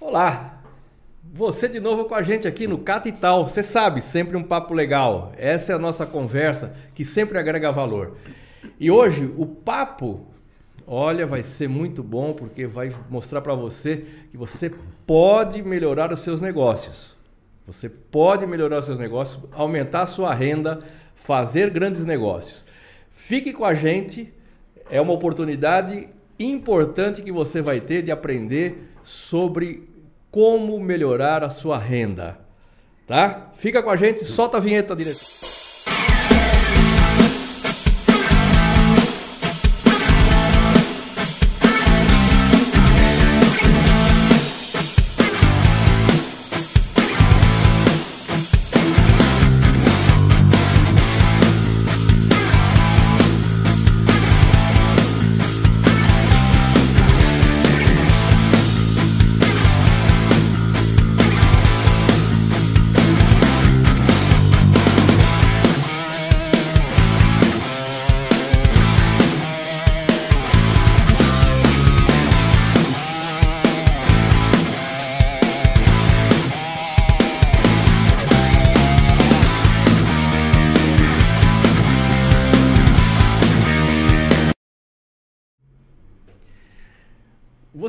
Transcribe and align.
Olá, 0.00 0.60
você 1.22 1.68
de 1.68 1.78
novo 1.78 2.06
com 2.06 2.16
a 2.16 2.22
gente 2.22 2.48
aqui 2.48 2.66
no 2.66 2.78
Cata 2.78 3.08
e 3.08 3.12
Tal. 3.12 3.48
Você 3.48 3.62
sabe, 3.62 4.00
sempre 4.00 4.36
um 4.36 4.42
papo 4.42 4.74
legal. 4.74 5.32
Essa 5.38 5.72
é 5.72 5.76
a 5.76 5.78
nossa 5.78 6.04
conversa 6.04 6.74
que 6.94 7.04
sempre 7.04 7.38
agrega 7.38 7.70
valor. 7.70 8.16
E 8.78 8.90
hoje 8.90 9.32
o 9.38 9.46
papo, 9.46 10.26
olha, 10.84 11.26
vai 11.26 11.44
ser 11.44 11.68
muito 11.68 12.02
bom 12.02 12.32
porque 12.32 12.66
vai 12.66 12.92
mostrar 13.08 13.40
para 13.40 13.54
você 13.54 14.04
que 14.30 14.36
você 14.36 14.70
pode 15.06 15.62
melhorar 15.62 16.12
os 16.12 16.20
seus 16.20 16.40
negócios. 16.40 17.16
Você 17.64 17.88
pode 17.88 18.46
melhorar 18.46 18.80
os 18.80 18.84
seus 18.84 18.98
negócios, 18.98 19.42
aumentar 19.52 20.02
a 20.02 20.06
sua 20.06 20.34
renda, 20.34 20.80
fazer 21.14 21.70
grandes 21.70 22.04
negócios. 22.04 22.64
Fique 23.12 23.52
com 23.52 23.64
a 23.64 23.74
gente, 23.74 24.34
é 24.90 25.00
uma 25.00 25.12
oportunidade 25.12 26.08
importante 26.38 27.22
que 27.22 27.30
você 27.30 27.62
vai 27.62 27.80
ter 27.80 28.02
de 28.02 28.10
aprender 28.10 28.93
sobre 29.04 29.84
como 30.30 30.80
melhorar 30.80 31.44
a 31.44 31.50
sua 31.50 31.78
renda. 31.78 32.38
Tá? 33.06 33.50
Fica 33.54 33.82
com 33.82 33.90
a 33.90 33.96
gente, 33.96 34.24
solta 34.24 34.56
a 34.56 34.60
vinheta 34.60 34.96
direto. 34.96 35.53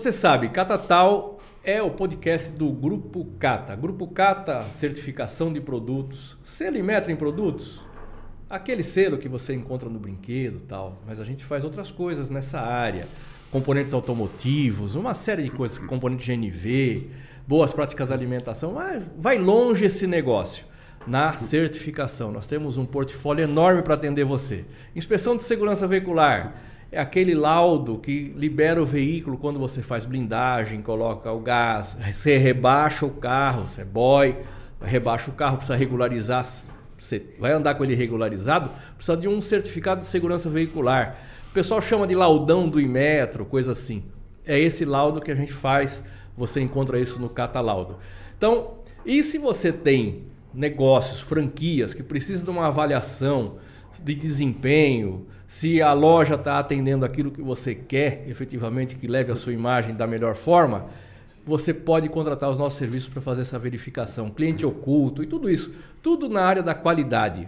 Você 0.06 0.12
sabe, 0.12 0.50
Catatal 0.50 1.40
é 1.64 1.82
o 1.82 1.90
podcast 1.90 2.52
do 2.52 2.70
Grupo 2.70 3.26
Cata. 3.40 3.76
Grupo 3.76 4.06
Cata, 4.06 4.62
certificação 4.62 5.52
de 5.52 5.60
produtos. 5.60 6.38
Selo 6.44 6.78
e 6.78 6.84
metro 6.84 7.12
em 7.12 7.16
produtos? 7.16 7.82
Aquele 8.48 8.84
selo 8.84 9.18
que 9.18 9.28
você 9.28 9.56
encontra 9.56 9.90
no 9.90 9.98
brinquedo 9.98 10.60
tal. 10.68 11.02
Mas 11.08 11.20
a 11.20 11.26
gente 11.26 11.44
faz 11.44 11.64
outras 11.64 11.90
coisas 11.90 12.30
nessa 12.30 12.62
área. 12.62 13.08
Componentes 13.50 13.94
automotivos, 13.94 14.94
uma 14.94 15.16
série 15.16 15.42
de 15.42 15.50
coisas, 15.50 15.80
componente 15.80 16.32
GNV, 16.32 17.10
boas 17.48 17.74
práticas 17.74 18.10
de 18.10 18.14
alimentação. 18.14 18.76
vai 19.18 19.40
longe 19.40 19.86
esse 19.86 20.06
negócio 20.06 20.66
na 21.08 21.34
certificação. 21.34 22.32
Nós 22.32 22.46
temos 22.46 22.78
um 22.78 22.86
portfólio 22.86 23.46
enorme 23.46 23.82
para 23.82 23.96
atender 23.96 24.24
você. 24.24 24.66
Inspeção 24.96 25.36
de 25.36 25.42
segurança 25.42 25.88
veicular 25.88 26.62
é 26.96 27.00
aquele 27.02 27.36
laudo 27.36 27.98
que 27.98 28.34
libera 28.38 28.82
o 28.82 28.86
veículo 28.86 29.38
quando 29.38 29.60
você 29.60 29.82
faz 29.82 30.06
blindagem, 30.06 30.82
coloca 30.82 31.30
o 31.30 31.42
gás, 31.42 31.98
você 32.10 32.38
rebaixa 32.38 33.06
o 33.06 33.10
carro, 33.10 33.64
você 33.64 33.82
é 33.82 33.84
boy, 33.84 34.38
rebaixa 34.82 35.30
o 35.30 35.34
carro, 35.34 35.58
precisa 35.58 35.76
regularizar, 35.76 36.46
você 36.98 37.22
vai 37.38 37.52
andar 37.52 37.76
com 37.76 37.84
ele 37.84 37.96
regularizado, 37.96 38.70
precisa 38.96 39.18
de 39.18 39.28
um 39.28 39.42
certificado 39.42 40.00
de 40.00 40.08
segurança 40.08 40.50
veicular. 40.50 41.18
O 41.50 41.54
pessoal 41.54 41.82
chama 41.82 42.08
de 42.08 42.16
laudão 42.16 42.70
do 42.70 42.80
Imetro, 42.80 43.44
coisa 43.44 43.74
assim. 43.74 44.06
É 44.46 44.58
esse 44.58 44.86
laudo 44.86 45.20
que 45.20 45.32
a 45.32 45.36
gente 45.36 45.52
faz, 45.52 46.02
você 46.38 46.62
encontra 46.62 46.98
isso 46.98 47.20
no 47.20 47.28
Catalaudo. 47.28 47.98
Então, 48.38 48.76
e 49.06 49.22
se 49.22 49.38
você 49.38 49.74
tem 49.74 50.24
negócios, 50.54 51.20
franquias 51.20 51.94
que 51.94 52.04
precisam 52.04 52.46
de 52.46 52.52
uma 52.52 52.68
avaliação 52.68 53.58
de 54.04 54.16
desempenho, 54.16 55.26
se 55.48 55.82
a 55.82 55.94
loja 55.94 56.36
está 56.36 56.60
atendendo 56.60 57.06
aquilo 57.06 57.32
que 57.32 57.42
você 57.42 57.76
quer, 57.76 58.26
efetivamente, 58.28 58.96
que 58.96 59.08
leve 59.08 59.32
a 59.32 59.36
sua 59.36 59.54
imagem 59.54 59.96
da 59.96 60.08
melhor 60.08 60.36
forma, 60.36 60.88
você 61.46 61.74
pode 61.74 62.10
contratar 62.10 62.50
os 62.50 62.58
nossos 62.58 62.80
serviços 62.80 63.10
para 63.10 63.22
fazer 63.22 63.42
essa 63.42 63.60
verificação. 63.60 64.30
Cliente 64.30 64.66
oculto 64.66 65.22
e 65.22 65.28
tudo 65.28 65.50
isso. 65.50 65.74
Tudo 66.02 66.28
na 66.28 66.42
área 66.42 66.64
da 66.64 66.74
qualidade. 66.74 67.48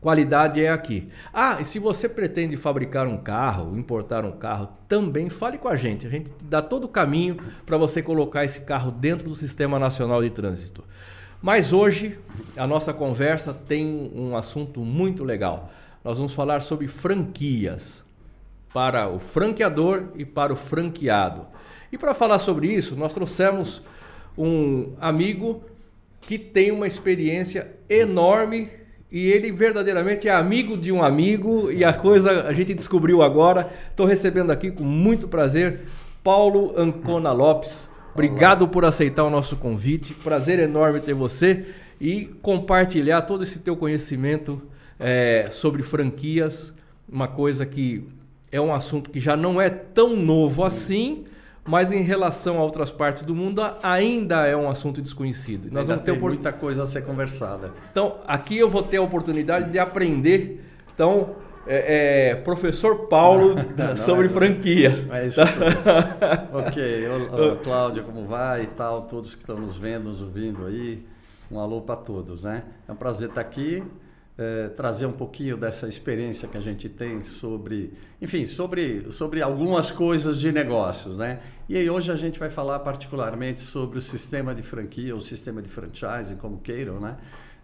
Qualidade 0.00 0.62
é 0.62 0.70
aqui. 0.70 1.08
Ah, 1.34 1.58
e 1.60 1.64
se 1.64 1.80
você 1.80 2.08
pretende 2.08 2.56
fabricar 2.56 3.08
um 3.08 3.16
carro, 3.16 3.76
importar 3.76 4.24
um 4.24 4.30
carro, 4.30 4.68
também 4.86 5.28
fale 5.28 5.58
com 5.58 5.68
a 5.68 5.74
gente. 5.74 6.06
A 6.06 6.10
gente 6.10 6.30
dá 6.42 6.62
todo 6.62 6.84
o 6.84 6.88
caminho 6.88 7.38
para 7.64 7.76
você 7.76 8.00
colocar 8.00 8.44
esse 8.44 8.60
carro 8.60 8.92
dentro 8.92 9.28
do 9.28 9.34
Sistema 9.34 9.78
Nacional 9.78 10.22
de 10.22 10.30
Trânsito. 10.30 10.84
Mas 11.42 11.72
hoje 11.72 12.18
a 12.56 12.66
nossa 12.66 12.92
conversa 12.92 13.54
tem 13.54 14.10
um 14.14 14.36
assunto 14.36 14.80
muito 14.80 15.22
legal 15.22 15.70
nós 16.06 16.18
vamos 16.18 16.34
falar 16.34 16.60
sobre 16.60 16.86
franquias 16.86 18.04
para 18.72 19.08
o 19.08 19.18
franqueador 19.18 20.04
e 20.14 20.24
para 20.24 20.52
o 20.52 20.56
franqueado. 20.56 21.48
E 21.90 21.98
para 21.98 22.14
falar 22.14 22.38
sobre 22.38 22.68
isso, 22.68 22.94
nós 22.94 23.12
trouxemos 23.12 23.82
um 24.38 24.92
amigo 25.00 25.64
que 26.20 26.38
tem 26.38 26.70
uma 26.70 26.86
experiência 26.86 27.72
enorme 27.90 28.68
e 29.10 29.26
ele 29.32 29.50
verdadeiramente 29.50 30.28
é 30.28 30.32
amigo 30.32 30.76
de 30.76 30.92
um 30.92 31.02
amigo 31.02 31.72
e 31.72 31.84
a 31.84 31.92
coisa 31.92 32.42
a 32.42 32.52
gente 32.52 32.72
descobriu 32.72 33.20
agora. 33.20 33.68
Estou 33.90 34.06
recebendo 34.06 34.52
aqui 34.52 34.70
com 34.70 34.84
muito 34.84 35.26
prazer 35.26 35.86
Paulo 36.22 36.72
Ancona 36.76 37.32
Lopes. 37.32 37.88
Obrigado 38.16 38.62
Olá. 38.62 38.70
por 38.70 38.84
aceitar 38.86 39.24
o 39.24 39.30
nosso 39.30 39.56
convite. 39.56 40.14
Prazer 40.14 40.58
enorme 40.58 41.00
ter 41.00 41.12
você 41.12 41.66
e 42.00 42.24
compartilhar 42.40 43.20
todo 43.22 43.42
esse 43.42 43.58
teu 43.58 43.76
conhecimento 43.76 44.62
é, 44.98 45.48
sobre 45.52 45.82
franquias, 45.82 46.72
uma 47.06 47.28
coisa 47.28 47.66
que 47.66 48.08
é 48.50 48.58
um 48.58 48.72
assunto 48.72 49.10
que 49.10 49.20
já 49.20 49.36
não 49.36 49.60
é 49.60 49.68
tão 49.68 50.16
novo 50.16 50.64
assim, 50.64 51.26
mas 51.62 51.92
em 51.92 52.00
relação 52.00 52.58
a 52.58 52.64
outras 52.64 52.90
partes 52.90 53.22
do 53.22 53.34
mundo 53.34 53.62
ainda 53.82 54.46
é 54.46 54.56
um 54.56 54.70
assunto 54.70 55.02
desconhecido. 55.02 55.64
Nós 55.70 55.90
ainda 55.90 55.96
vamos 55.96 56.04
ter 56.06 56.12
tem 56.12 56.20
muita 56.20 56.52
coisa 56.54 56.84
a 56.84 56.86
ser 56.86 57.04
conversada. 57.04 57.70
Então, 57.90 58.16
aqui 58.26 58.56
eu 58.56 58.70
vou 58.70 58.82
ter 58.82 58.96
a 58.96 59.02
oportunidade 59.02 59.70
de 59.70 59.78
aprender. 59.78 60.64
Então, 60.94 61.36
é, 61.66 62.30
é, 62.30 62.34
professor 62.36 63.08
Paulo 63.08 63.54
não, 63.76 63.96
sobre 63.96 64.26
é, 64.26 64.28
franquias. 64.28 65.10
É 65.10 65.26
isso. 65.26 65.40
ok, 66.52 67.08
Olá, 67.08 67.56
Cláudia, 67.56 68.02
como 68.02 68.24
vai 68.24 68.64
e 68.64 68.68
tal, 68.68 69.02
todos 69.02 69.34
que 69.34 69.42
estão 69.42 69.58
nos 69.58 69.76
vendo, 69.76 70.04
nos 70.04 70.22
ouvindo 70.22 70.66
aí. 70.66 71.06
Um 71.50 71.60
alô 71.60 71.80
para 71.80 71.96
todos, 71.96 72.42
né? 72.42 72.64
É 72.88 72.92
um 72.92 72.96
prazer 72.96 73.28
estar 73.28 73.40
aqui 73.40 73.84
é, 74.38 74.68
trazer 74.68 75.06
um 75.06 75.12
pouquinho 75.12 75.56
dessa 75.56 75.88
experiência 75.88 76.46
que 76.46 76.56
a 76.56 76.60
gente 76.60 76.88
tem 76.88 77.22
sobre, 77.22 77.94
enfim, 78.20 78.44
sobre, 78.44 79.10
sobre 79.10 79.40
algumas 79.40 79.90
coisas 79.90 80.38
de 80.38 80.52
negócios, 80.52 81.18
né? 81.18 81.40
E 81.68 81.76
aí 81.76 81.88
hoje 81.88 82.12
a 82.12 82.16
gente 82.16 82.38
vai 82.38 82.50
falar 82.50 82.80
particularmente 82.80 83.60
sobre 83.60 83.98
o 83.98 84.02
sistema 84.02 84.54
de 84.54 84.62
franquia, 84.62 85.16
o 85.16 85.20
sistema 85.20 85.62
de 85.62 85.68
franchising, 85.68 86.36
como 86.36 86.58
queiram, 86.58 87.00
né? 87.00 87.16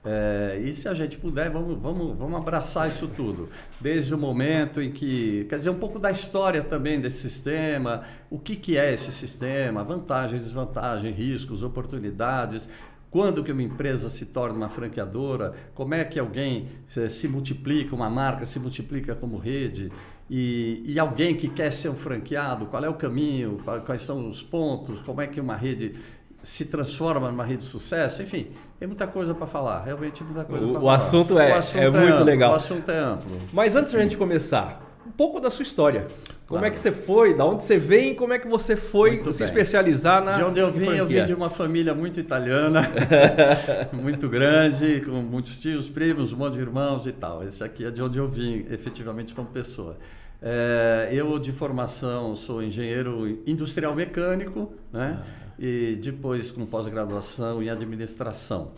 É, 0.04 0.60
e 0.64 0.74
se 0.74 0.88
a 0.88 0.94
gente 0.94 1.16
puder, 1.16 1.48
vamos, 1.48 1.80
vamos, 1.80 2.18
vamos 2.18 2.36
abraçar 2.36 2.88
isso 2.88 3.06
tudo. 3.06 3.48
Desde 3.80 4.12
o 4.14 4.18
momento 4.18 4.82
em 4.82 4.90
que. 4.90 5.46
Quer 5.48 5.58
dizer, 5.58 5.70
um 5.70 5.78
pouco 5.78 5.98
da 5.98 6.10
história 6.10 6.62
também 6.62 7.00
desse 7.00 7.20
sistema, 7.20 8.02
o 8.28 8.38
que, 8.38 8.56
que 8.56 8.76
é 8.76 8.92
esse 8.92 9.12
sistema, 9.12 9.84
vantagens, 9.84 10.42
desvantagens, 10.42 11.16
riscos, 11.16 11.62
oportunidades, 11.62 12.68
quando 13.12 13.44
que 13.44 13.52
uma 13.52 13.62
empresa 13.62 14.10
se 14.10 14.26
torna 14.26 14.56
uma 14.56 14.68
franqueadora? 14.68 15.52
Como 15.74 15.94
é 15.94 16.04
que 16.04 16.18
alguém 16.18 16.66
se 16.88 17.28
multiplica, 17.28 17.94
uma 17.94 18.10
marca 18.10 18.44
se 18.44 18.58
multiplica 18.58 19.14
como 19.14 19.36
rede? 19.36 19.92
E, 20.28 20.82
e 20.84 20.98
alguém 20.98 21.36
que 21.36 21.46
quer 21.46 21.70
ser 21.70 21.90
um 21.90 21.94
franqueado, 21.94 22.66
qual 22.66 22.82
é 22.82 22.88
o 22.88 22.94
caminho? 22.94 23.60
Quais 23.84 24.02
são 24.02 24.28
os 24.28 24.42
pontos? 24.42 25.00
Como 25.02 25.20
é 25.20 25.26
que 25.26 25.40
uma 25.40 25.54
rede 25.54 25.94
se 26.42 26.64
transforma 26.64 27.30
numa 27.30 27.44
rede 27.44 27.60
de 27.60 27.68
sucesso? 27.68 28.22
Enfim, 28.22 28.48
tem 28.82 28.88
muita 28.88 29.06
coisa 29.06 29.32
para 29.32 29.46
falar. 29.46 29.84
Realmente 29.84 30.24
muita 30.24 30.44
coisa 30.44 30.66
para 30.66 30.80
falar. 30.80 30.94
Assunto 30.96 31.38
é, 31.38 31.52
o 31.52 31.54
assunto 31.54 31.78
é, 31.78 31.84
é 31.84 31.90
muito 31.90 32.12
amplo, 32.14 32.24
legal. 32.24 32.52
O 32.52 32.56
assunto 32.56 32.90
é 32.90 32.98
amplo. 32.98 33.30
Mas 33.52 33.76
antes 33.76 33.92
de 33.92 33.98
a 33.98 34.02
gente 34.02 34.16
começar, 34.16 34.82
um 35.06 35.10
pouco 35.12 35.38
da 35.38 35.52
sua 35.52 35.62
história. 35.62 36.08
Como 36.48 36.58
claro. 36.58 36.66
é 36.66 36.70
que 36.70 36.80
você 36.80 36.90
foi? 36.90 37.32
Da 37.32 37.44
onde 37.44 37.62
você 37.62 37.78
vem? 37.78 38.12
Como 38.12 38.32
é 38.32 38.40
que 38.40 38.48
você 38.48 38.74
foi 38.74 39.12
muito 39.12 39.32
se 39.32 39.38
bem. 39.38 39.46
especializar 39.46 40.20
na 40.20 40.32
De 40.32 40.42
onde 40.42 40.58
eu 40.58 40.72
vim, 40.72 40.86
franquia? 40.86 40.98
eu 40.98 41.06
vim 41.06 41.24
de 41.24 41.32
uma 41.32 41.48
família 41.48 41.94
muito 41.94 42.18
italiana, 42.18 42.90
muito 43.94 44.28
grande, 44.28 45.00
com 45.02 45.12
muitos 45.12 45.58
tios, 45.58 45.88
primos, 45.88 46.32
um 46.32 46.38
monte 46.38 46.54
de 46.54 46.60
irmãos 46.62 47.06
e 47.06 47.12
tal. 47.12 47.40
Esse 47.44 47.62
aqui 47.62 47.84
é 47.84 47.90
de 47.92 48.02
onde 48.02 48.18
eu 48.18 48.28
vim, 48.28 48.66
efetivamente, 48.68 49.32
como 49.32 49.46
pessoa. 49.46 49.96
É, 50.42 51.08
eu, 51.12 51.38
de 51.38 51.52
formação, 51.52 52.34
sou 52.34 52.62
engenheiro 52.62 53.40
industrial 53.46 53.94
mecânico, 53.94 54.72
né? 54.92 55.18
Ah. 55.22 55.42
E 55.58 55.96
depois 56.02 56.50
com 56.50 56.66
pós-graduação 56.66 57.62
em 57.62 57.70
administração. 57.70 58.72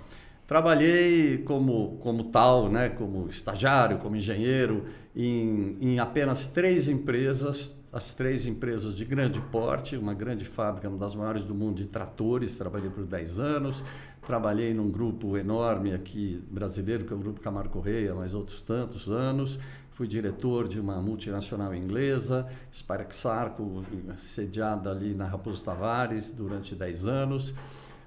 Trabalhei 0.46 1.38
como, 1.38 1.96
como 2.02 2.25
tal, 2.25 2.69
né? 2.69 2.90
como 2.90 3.28
estagiário, 3.31 3.96
como 3.99 4.14
engenheiro, 4.14 4.84
em, 5.16 5.78
em 5.81 5.99
apenas 5.99 6.46
três 6.46 6.87
empresas, 6.87 7.75
as 7.90 8.12
três 8.12 8.46
empresas 8.46 8.94
de 8.94 9.06
grande 9.06 9.40
porte, 9.40 9.96
uma 9.96 10.12
grande 10.12 10.44
fábrica, 10.44 10.87
uma 10.87 10.99
das 10.99 11.14
maiores 11.14 11.44
do 11.44 11.55
mundo 11.55 11.76
de 11.76 11.87
tratores, 11.87 12.56
trabalhei 12.56 12.90
por 12.90 13.06
10 13.06 13.38
anos, 13.38 13.82
trabalhei 14.26 14.75
num 14.75 14.90
grupo 14.90 15.38
enorme 15.38 15.94
aqui 15.94 16.43
brasileiro, 16.50 17.06
que 17.06 17.12
é 17.12 17.16
o 17.16 17.19
Grupo 17.19 17.40
Camargo 17.40 17.70
Correia, 17.70 18.14
mais 18.14 18.34
outros 18.34 18.61
tantos 18.61 19.08
anos, 19.08 19.58
fui 19.94 20.08
diretor 20.08 20.67
de 20.67 20.81
uma 20.81 21.00
multinacional 21.00 21.75
inglesa, 21.75 22.46
Spiraxarco, 22.73 23.85
sediada 24.19 24.91
ali 24.91 25.14
na 25.14 25.25
Raposo 25.25 25.64
Tavares 25.64 26.31
durante 26.31 26.75
10 26.75 27.06
anos, 27.06 27.55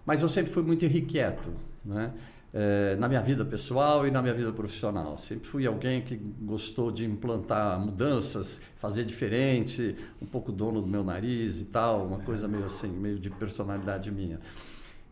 mas 0.05 0.21
eu 0.21 0.27
sempre 0.27 0.51
fui 0.51 0.63
muito 0.63 0.83
irrequieto, 0.85 1.49
né? 1.83 2.13
É, 2.53 2.95
na 2.95 3.07
minha 3.07 3.21
vida 3.21 3.43
pessoal 3.43 4.07
e 4.07 4.11
na 4.11 4.21
minha 4.21 4.33
vida 4.33 4.51
profissional. 4.51 5.17
Sempre 5.17 5.47
fui 5.47 5.67
alguém 5.67 6.01
que 6.01 6.15
gostou 6.15 6.91
de 6.91 7.05
implantar 7.05 7.79
mudanças, 7.79 8.61
fazer 8.77 9.03
diferente, 9.03 9.95
um 10.21 10.25
pouco 10.25 10.51
dono 10.51 10.81
do 10.81 10.87
meu 10.87 11.03
nariz 11.03 11.61
e 11.61 11.65
tal, 11.65 12.05
uma 12.05 12.19
coisa 12.19 12.47
meio 12.47 12.65
assim, 12.65 12.89
meio 12.89 13.19
de 13.19 13.29
personalidade 13.29 14.11
minha. 14.11 14.39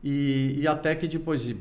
E, 0.03 0.55
e 0.57 0.67
até 0.67 0.95
que 0.95 1.07
depois 1.07 1.41
de 1.41 1.57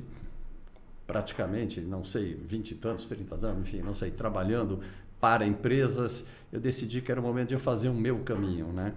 praticamente, 1.06 1.81
não 1.81 2.02
sei, 2.02 2.34
20 2.34 2.70
e 2.70 2.75
tantos, 2.76 3.06
30 3.06 3.46
anos, 3.46 3.69
enfim, 3.69 3.82
não 3.82 3.94
sei, 3.94 4.10
trabalhando 4.10 4.81
para 5.25 5.47
empresas, 5.47 6.26
eu 6.53 6.61
decidi 6.61 7.00
que 7.00 7.11
era 7.11 7.19
o 7.19 7.25
momento 7.25 7.49
de 7.49 7.55
eu 7.55 7.59
fazer 7.59 7.88
o 7.88 7.94
meu 7.94 8.19
caminho, 8.19 8.67
né? 8.75 8.93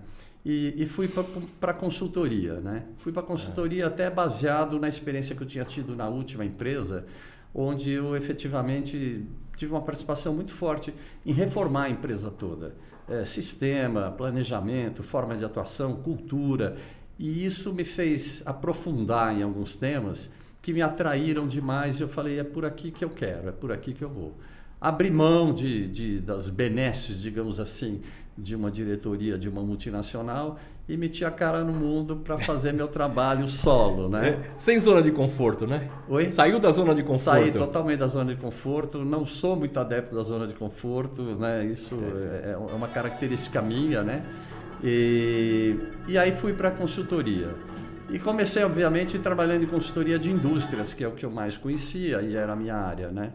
E, 0.46 0.74
e 0.76 0.86
fui 0.86 1.08
para 1.08 1.72
a 1.72 1.74
consultoria, 1.74 2.60
né? 2.60 2.84
Fui 2.98 3.14
para 3.14 3.22
a 3.22 3.26
consultoria 3.26 3.86
é. 3.86 3.88
até 3.88 4.10
baseado 4.10 4.78
na 4.78 4.90
experiência 4.90 5.34
que 5.34 5.42
eu 5.42 5.48
tinha 5.48 5.64
tido 5.64 5.96
na 5.96 6.10
última 6.10 6.44
empresa, 6.44 7.06
onde 7.56 7.92
eu 7.92 8.14
efetivamente 8.14 9.26
tive 9.56 9.72
uma 9.72 9.82
participação 9.82 10.34
muito 10.34 10.52
forte 10.52 10.94
em 11.26 11.32
reformar 11.32 11.84
a 11.84 11.90
empresa 11.92 12.30
toda. 12.30 12.76
É, 13.08 13.24
sistema, 13.24 14.12
planejamento, 14.12 15.04
forma 15.04 15.38
de 15.38 15.46
atuação, 15.46 15.96
cultura. 15.96 16.76
E 17.18 17.46
isso 17.46 17.74
me 17.74 17.86
fez 17.86 18.44
aprofundar 18.46 19.34
em 19.34 19.44
alguns 19.44 19.78
temas 19.78 20.30
que 20.62 20.74
me 20.74 20.82
atraíram 20.82 21.48
demais 21.48 22.02
e 22.02 22.04
eu 22.04 22.10
falei, 22.10 22.38
é 22.38 22.44
por 22.44 22.66
aqui 22.66 22.92
que 22.92 23.06
eu 23.06 23.10
quero, 23.10 23.48
é 23.48 23.54
por 23.54 23.72
aqui 23.72 23.94
que 23.94 24.04
eu 24.04 24.10
vou 24.10 24.36
abrir 24.80 25.12
mão 25.12 25.54
de, 25.54 25.88
de, 25.88 26.20
das 26.20 26.50
benesses, 26.50 27.22
digamos 27.22 27.60
assim, 27.60 28.02
de 28.38 28.56
uma 28.56 28.70
diretoria 28.70 29.38
de 29.38 29.50
uma 29.50 29.62
multinacional 29.62 30.60
e 30.88 30.96
meter 30.96 31.26
a 31.26 31.32
cara 31.32 31.64
no 31.64 31.74
mundo 31.74 32.18
para 32.18 32.38
fazer 32.38 32.72
meu 32.72 32.88
trabalho 32.88 33.46
solo, 33.50 34.08
né? 34.08 34.30
É, 34.30 34.40
sem 34.56 34.80
zona 34.80 35.02
de 35.02 35.12
conforto, 35.12 35.68
né? 35.68 35.90
Oi? 36.08 36.30
Saiu 36.30 36.60
da 36.60 36.72
zona 36.72 36.96
de 36.96 37.04
conforto. 37.04 37.24
Saí 37.24 37.52
totalmente 37.52 38.00
da 38.00 38.08
zona 38.08 38.34
de 38.34 38.40
conforto. 38.40 39.04
Não 39.04 39.26
sou 39.26 39.56
muito 39.56 39.78
adepto 39.80 40.16
da 40.16 40.22
zona 40.22 40.48
de 40.48 40.54
conforto, 40.54 41.24
né? 41.24 41.66
Isso 41.66 41.96
é, 41.96 42.50
é, 42.50 42.52
é 42.52 42.76
uma 42.76 42.88
característica 42.88 43.62
minha, 43.62 44.02
né? 44.02 44.24
E, 44.84 45.76
e 46.08 46.18
aí 46.18 46.32
fui 46.32 46.54
para 46.54 46.70
a 46.70 46.72
consultoria. 46.72 47.54
E 48.10 48.18
comecei, 48.18 48.64
obviamente, 48.64 49.20
trabalhando 49.20 49.64
em 49.64 49.68
consultoria 49.68 50.18
de 50.18 50.32
indústrias, 50.32 50.94
que 50.94 51.04
é 51.04 51.08
o 51.08 51.12
que 51.12 51.26
eu 51.26 51.32
mais 51.32 51.58
conhecia 51.58 52.22
e 52.22 52.36
era 52.36 52.54
a 52.54 52.56
minha 52.56 52.76
área, 52.76 53.10
né? 53.10 53.34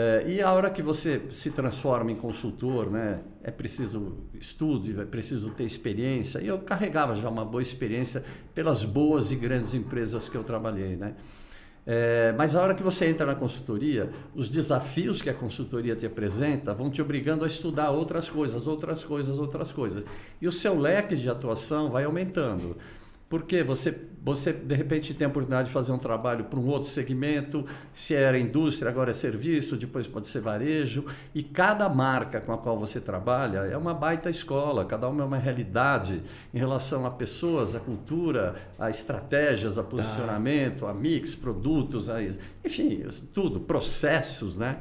É, 0.00 0.24
e 0.28 0.40
a 0.40 0.52
hora 0.52 0.70
que 0.70 0.80
você 0.80 1.22
se 1.32 1.50
transforma 1.50 2.12
em 2.12 2.14
consultor, 2.14 2.88
né, 2.88 3.18
é 3.42 3.50
preciso 3.50 4.18
estudo, 4.32 5.02
é 5.02 5.04
preciso 5.04 5.50
ter 5.50 5.64
experiência. 5.64 6.38
E 6.38 6.46
eu 6.46 6.60
carregava 6.60 7.16
já 7.16 7.28
uma 7.28 7.44
boa 7.44 7.60
experiência 7.60 8.24
pelas 8.54 8.84
boas 8.84 9.32
e 9.32 9.34
grandes 9.34 9.74
empresas 9.74 10.28
que 10.28 10.36
eu 10.36 10.44
trabalhei. 10.44 10.94
Né? 10.94 11.16
É, 11.84 12.32
mas 12.38 12.54
a 12.54 12.62
hora 12.62 12.76
que 12.76 12.82
você 12.82 13.08
entra 13.08 13.26
na 13.26 13.34
consultoria, 13.34 14.08
os 14.36 14.48
desafios 14.48 15.20
que 15.20 15.30
a 15.30 15.34
consultoria 15.34 15.96
te 15.96 16.06
apresenta 16.06 16.72
vão 16.72 16.90
te 16.90 17.02
obrigando 17.02 17.44
a 17.44 17.48
estudar 17.48 17.90
outras 17.90 18.30
coisas, 18.30 18.68
outras 18.68 19.02
coisas, 19.02 19.36
outras 19.36 19.72
coisas. 19.72 20.04
E 20.40 20.46
o 20.46 20.52
seu 20.52 20.78
leque 20.78 21.16
de 21.16 21.28
atuação 21.28 21.90
vai 21.90 22.04
aumentando. 22.04 22.76
Porque 23.28 23.62
você, 23.62 24.08
você, 24.24 24.54
de 24.54 24.74
repente, 24.74 25.12
tem 25.12 25.26
a 25.26 25.28
oportunidade 25.28 25.68
de 25.68 25.74
fazer 25.74 25.92
um 25.92 25.98
trabalho 25.98 26.46
para 26.46 26.58
um 26.58 26.66
outro 26.66 26.88
segmento, 26.88 27.66
se 27.92 28.14
era 28.14 28.38
indústria, 28.38 28.90
agora 28.90 29.10
é 29.10 29.14
serviço, 29.14 29.76
depois 29.76 30.06
pode 30.06 30.26
ser 30.26 30.40
varejo, 30.40 31.04
e 31.34 31.42
cada 31.42 31.90
marca 31.90 32.40
com 32.40 32.52
a 32.52 32.56
qual 32.56 32.78
você 32.78 33.00
trabalha 33.00 33.58
é 33.58 33.76
uma 33.76 33.92
baita 33.92 34.30
escola, 34.30 34.82
cada 34.86 35.06
uma 35.08 35.22
é 35.22 35.26
uma 35.26 35.36
realidade 35.36 36.22
em 36.54 36.58
relação 36.58 37.04
a 37.04 37.10
pessoas, 37.10 37.74
a 37.74 37.80
cultura, 37.80 38.54
a 38.78 38.88
estratégias, 38.88 39.76
a 39.76 39.82
posicionamento, 39.82 40.86
a 40.86 40.94
mix, 40.94 41.34
produtos, 41.34 42.08
a, 42.08 42.22
enfim, 42.64 43.04
tudo, 43.34 43.60
processos, 43.60 44.56
né? 44.56 44.78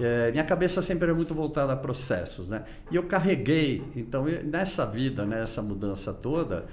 É, 0.00 0.30
minha 0.30 0.44
cabeça 0.44 0.80
sempre 0.80 1.04
era 1.04 1.14
muito 1.14 1.34
voltada 1.34 1.72
a 1.72 1.76
processos, 1.76 2.48
né? 2.48 2.64
E 2.90 2.96
eu 2.96 3.02
carreguei, 3.02 3.82
então, 3.94 4.24
nessa 4.44 4.86
vida, 4.86 5.26
nessa 5.26 5.60
mudança 5.60 6.12
toda, 6.12 6.66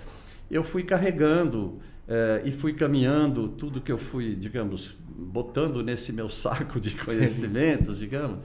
eu 0.49 0.63
fui 0.63 0.83
carregando 0.83 1.79
eh, 2.09 2.41
e 2.45 2.51
fui 2.51 2.73
caminhando 2.73 3.49
tudo 3.49 3.79
que 3.79 3.91
eu 3.91 3.97
fui, 3.97 4.33
digamos, 4.33 4.95
botando 4.99 5.83
nesse 5.83 6.11
meu 6.11 6.27
saco 6.27 6.79
de 6.79 6.95
conhecimentos, 7.05 7.99
digamos, 7.99 8.39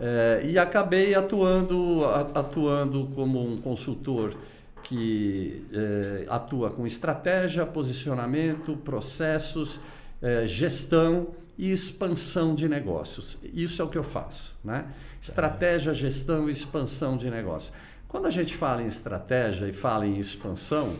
eh, 0.00 0.48
e 0.50 0.58
acabei 0.58 1.14
atuando, 1.14 2.04
atuando 2.34 3.06
como 3.14 3.40
um 3.40 3.60
consultor 3.60 4.36
que 4.82 5.64
eh, 5.72 6.26
atua 6.28 6.70
com 6.70 6.84
estratégia, 6.84 7.64
posicionamento, 7.64 8.76
processos, 8.76 9.80
gestão 10.46 11.28
e 11.56 11.70
expansão 11.70 12.56
de 12.56 12.68
negócios. 12.68 13.38
Isso 13.54 13.80
é 13.80 13.84
o 13.84 13.88
que 13.88 13.96
eu 13.96 14.02
faço, 14.02 14.58
né? 14.64 14.86
Estratégia, 15.22 15.94
gestão 15.94 16.48
e 16.48 16.52
expansão 16.52 17.16
de 17.16 17.30
negócios. 17.30 17.72
Quando 18.08 18.26
a 18.26 18.30
gente 18.30 18.56
fala 18.56 18.82
em 18.82 18.88
estratégia 18.88 19.68
e 19.68 19.72
fala 19.72 20.04
em 20.04 20.18
expansão, 20.18 20.96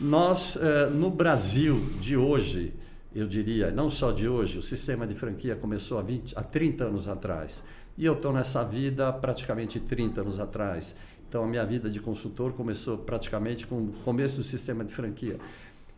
nós, 0.00 0.56
eh, 0.56 0.90
no 0.90 1.10
Brasil 1.10 1.78
de 2.00 2.16
hoje, 2.16 2.74
eu 3.14 3.26
diria, 3.26 3.70
não 3.70 3.88
só 3.88 4.12
de 4.12 4.28
hoje, 4.28 4.58
o 4.58 4.62
sistema 4.62 5.06
de 5.06 5.14
franquia 5.14 5.56
começou 5.56 5.98
há, 5.98 6.02
20, 6.02 6.38
há 6.38 6.42
30 6.42 6.84
anos 6.84 7.08
atrás. 7.08 7.64
E 7.96 8.04
eu 8.04 8.12
estou 8.12 8.32
nessa 8.32 8.62
vida 8.62 9.10
praticamente 9.10 9.80
30 9.80 10.20
anos 10.20 10.38
atrás. 10.38 10.94
Então, 11.26 11.44
a 11.44 11.46
minha 11.46 11.64
vida 11.64 11.88
de 11.88 11.98
consultor 11.98 12.52
começou 12.52 12.98
praticamente 12.98 13.66
com 13.66 13.76
o 13.84 13.92
começo 14.04 14.36
do 14.36 14.44
sistema 14.44 14.84
de 14.84 14.92
franquia. 14.92 15.38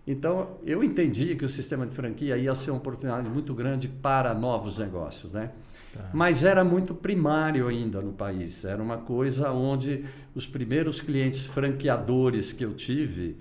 Então, 0.06 0.56
eu 0.64 0.82
entendi 0.82 1.34
que 1.34 1.44
o 1.44 1.48
sistema 1.48 1.84
de 1.86 1.92
franquia 1.92 2.36
ia 2.38 2.54
ser 2.54 2.70
uma 2.70 2.78
oportunidade 2.78 3.28
muito 3.28 3.52
grande 3.52 3.88
para 3.88 4.32
novos 4.32 4.78
negócios, 4.78 5.32
né? 5.32 5.50
Tá. 5.92 6.08
Mas 6.14 6.44
era 6.44 6.64
muito 6.64 6.94
primário 6.94 7.68
ainda 7.68 8.00
no 8.00 8.12
país. 8.12 8.64
Era 8.64 8.82
uma 8.82 8.96
coisa 8.96 9.50
onde 9.50 10.04
os 10.34 10.46
primeiros 10.46 11.00
clientes 11.00 11.44
franqueadores 11.44 12.52
que 12.52 12.64
eu 12.64 12.72
tive, 12.72 13.36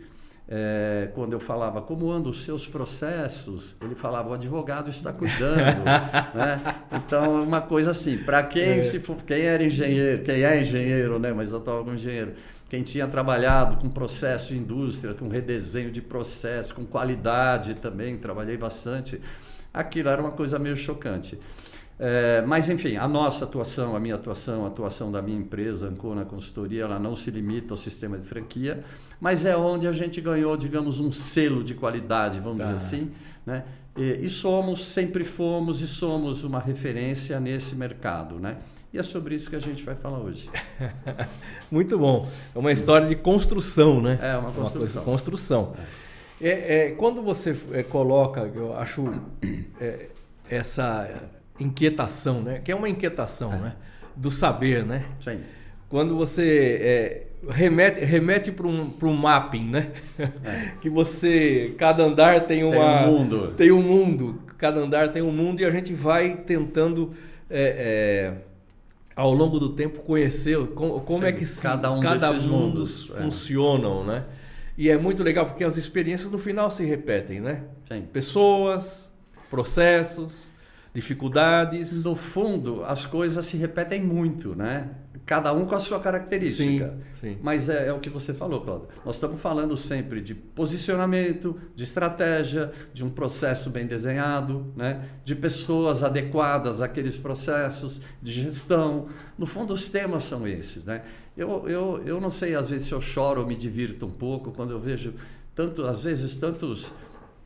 é, 0.50 1.10
quando 1.13 1.34
eu 1.34 1.39
falava 1.39 1.82
como 1.82 2.10
andam 2.10 2.32
os 2.32 2.46
seus 2.46 2.66
processos, 2.66 3.75
ele 3.82 3.96
falava 3.96 4.30
o 4.30 4.34
advogado 4.34 4.89
está 4.89 5.12
cuidando, 5.12 5.84
né? 6.34 6.58
Então 6.94 7.42
uma 7.42 7.60
coisa 7.60 7.92
assim, 7.92 8.18
para 8.18 8.42
quem 8.44 8.80
é. 8.80 8.82
se 8.82 9.00
for, 9.00 9.18
quem 9.24 9.42
era 9.42 9.63
engenheiro, 9.63 10.24
quem 10.24 10.44
é 10.44 10.62
engenheiro, 10.62 11.20
né? 11.20 11.34
Mas 11.34 11.51
eu 11.51 11.60
estava 11.60 11.80
como 11.80 11.96
engenheiro, 11.96 12.34
quem 12.70 12.82
tinha 12.82 13.08
trabalhado 13.08 13.75
com 13.77 13.89
processo 13.89 14.54
de 14.54 14.60
indústria, 14.60 15.13
com 15.13 15.27
redesenho 15.27 15.92
de 15.92 16.01
processo, 16.01 16.74
com 16.74 16.86
qualidade 16.86 17.74
também, 17.74 18.18
trabalhei 18.18 18.56
bastante. 18.56 19.20
Aquilo 19.74 20.08
era 20.08 20.22
uma 20.22 20.32
coisa 20.32 20.58
meio 20.58 20.77
chocante. 20.77 21.38
É, 22.00 22.44
mas, 22.46 22.70
enfim, 22.70 22.96
a 22.96 23.08
nossa 23.08 23.46
atuação, 23.46 23.96
a 23.96 24.00
minha 24.00 24.16
atuação, 24.16 24.66
a 24.66 24.68
atuação 24.68 25.12
da 25.12 25.22
minha 25.22 25.38
empresa, 25.38 25.88
Ancona 25.88 26.24
Consultoria, 26.24 26.84
ela 26.84 27.00
não 27.00 27.16
se 27.16 27.32
limita 27.32 27.74
ao 27.74 27.77
sistema 27.77 28.18
de 28.18 28.25
franquia, 28.25 28.84
mas 29.20 29.46
é 29.46 29.58
onde 29.58 29.88
a 29.88 29.92
gente 29.92 30.22
ganhou, 30.22 30.56
digamos, 30.56 31.00
um 31.00 31.12
selo 31.12 31.63
de 31.63 31.74
qualidade, 31.74 32.39
vamos 32.39 32.60
tá. 32.60 32.66
dizer 32.66 32.75
assim. 32.75 33.12
Né? 33.46 33.63
E, 33.96 34.25
e, 34.25 34.30
somos, 34.30 34.86
sempre 34.86 35.24
fomos 35.24 35.82
e 35.82 35.88
somos 35.88 36.44
uma 36.44 36.60
referência 36.60 37.39
nesse 37.39 37.75
mercado. 37.75 38.36
Né? 38.39 38.58
E 38.94 39.00
é 39.00 39.04
sobre 39.04 39.34
isso 39.34 39.50
que 39.50 39.56
a 39.56 39.60
gente 39.60 39.84
vai 39.84 39.96
falar 39.96 40.20
hoje. 40.20 40.51
Muito 41.72 41.98
bom. 41.98 42.30
É 42.54 42.60
uma 42.60 42.72
história 42.72 43.08
de 43.08 43.16
construção, 43.16 44.00
né? 44.01 44.20
É 44.22 44.38
uma 44.38 44.51
construção. 44.51 45.01
Uma 45.01 45.12
construção. 45.12 45.74
É, 46.39 46.75
é, 46.75 46.92
quando 46.92 47.24
você 47.24 47.58
é, 47.72 47.82
coloca, 47.82 48.42
eu 48.54 48.77
acho 48.77 49.12
é, 49.82 50.10
essa 50.48 51.10
inquietação, 51.60 52.42
né? 52.42 52.60
Que 52.60 52.72
é 52.72 52.76
uma 52.76 52.90
inquietação, 52.90 53.54
é. 53.54 53.58
né? 53.58 53.76
Do 54.16 54.32
saber, 54.32 54.86
né? 54.86 55.06
Sim. 55.20 55.40
Quando 55.90 56.16
você 56.16 56.80
é, 56.82 57.28
remete 57.50 58.04
remete 58.04 58.52
para 58.52 58.68
um, 58.68 58.94
um 59.02 59.14
mapping, 59.14 59.70
né? 59.70 59.92
É. 60.20 60.72
que 60.82 60.90
você 60.90 61.74
cada 61.78 62.04
andar 62.04 62.46
tem 62.46 62.64
uma 62.64 62.76
tem 62.76 63.08
um 63.08 63.12
mundo, 63.12 63.54
tem 63.56 63.72
um 63.72 63.82
mundo, 63.82 64.42
cada 64.58 64.80
andar 64.80 65.12
tem 65.12 65.22
um 65.22 65.32
mundo 65.32 65.62
e 65.62 65.66
a 65.66 65.72
gente 65.72 65.94
vai 65.94 66.38
tentando 66.38 67.14
é, 67.50 68.34
é 68.44 68.48
ao 69.16 69.34
longo 69.34 69.60
do 69.60 69.70
tempo 69.70 70.00
conheceu 70.02 70.68
como, 70.68 71.02
como 71.02 71.26
é 71.26 71.32
que 71.32 71.46
cada 71.60 71.92
um 71.92 72.00
cada 72.00 72.30
desses 72.32 72.46
mundos 72.46 73.12
é. 73.16 73.24
funcionam, 73.24 74.04
né? 74.04 74.26
E 74.78 74.92
é 74.92 74.98
muito 74.98 75.24
legal 75.24 75.48
porque 75.48 75.64
as 75.64 75.76
experiências 75.76 76.32
no 76.32 76.38
final 76.38 76.70
se 76.70 76.86
repetem, 76.86 77.42
né? 77.42 77.64
Sim. 77.88 78.04
Pessoas, 78.14 79.12
processos, 79.50 80.52
dificuldades. 80.98 82.04
No 82.04 82.16
fundo, 82.16 82.84
as 82.84 83.06
coisas 83.06 83.46
se 83.46 83.56
repetem 83.56 84.04
muito, 84.04 84.56
né? 84.56 84.89
Cada 85.27 85.54
um 85.54 85.66
com 85.66 85.75
a 85.75 85.80
sua 85.80 86.00
característica. 86.00 86.98
Sim, 87.20 87.34
sim. 87.34 87.38
Mas 87.44 87.70
é, 87.70 87.89
é, 87.89 87.94
o 87.94 88.00
que 88.00 88.10
você 88.10 88.34
falou, 88.34 88.62
Cláudio. 88.62 88.88
Nós 89.06 89.16
estamos 89.16 89.39
falando 89.39 89.77
sempre 89.77 90.22
de 90.22 90.34
posicionamento, 90.34 91.56
de 91.75 91.84
estratégia, 91.84 92.72
de 92.94 93.04
um 93.06 93.12
processo 93.12 93.70
bem 93.70 93.86
desenhado, 93.86 94.74
né? 94.75 95.08
de 95.24 95.36
pessoas 95.36 96.04
adequadas 96.04 96.82
àqueles 96.82 97.16
processos, 97.16 98.01
de 98.20 98.32
gestão. 98.32 99.08
No 99.38 99.46
fundo, 99.46 99.75
os 99.75 99.89
temas 99.89 100.24
são 100.24 100.48
esses. 100.48 100.86
Né? 100.86 101.04
Eu, 101.36 101.68
eu, 101.68 102.01
eu 102.08 102.20
não 102.20 102.32
sei, 102.32 102.56
às 102.56 102.70
vezes, 102.70 102.88
se 102.88 102.94
eu 102.94 103.01
choro 103.01 103.42
ou 103.42 103.48
me 103.48 103.56
divirto 103.56 104.08
um 104.08 104.12
pouco 104.12 104.51
quando 104.51 104.72
eu 104.72 104.80
vejo, 104.80 105.13
tanto, 105.54 105.84
às 105.84 106.06
vezes, 106.06 106.38
tantos 106.38 106.92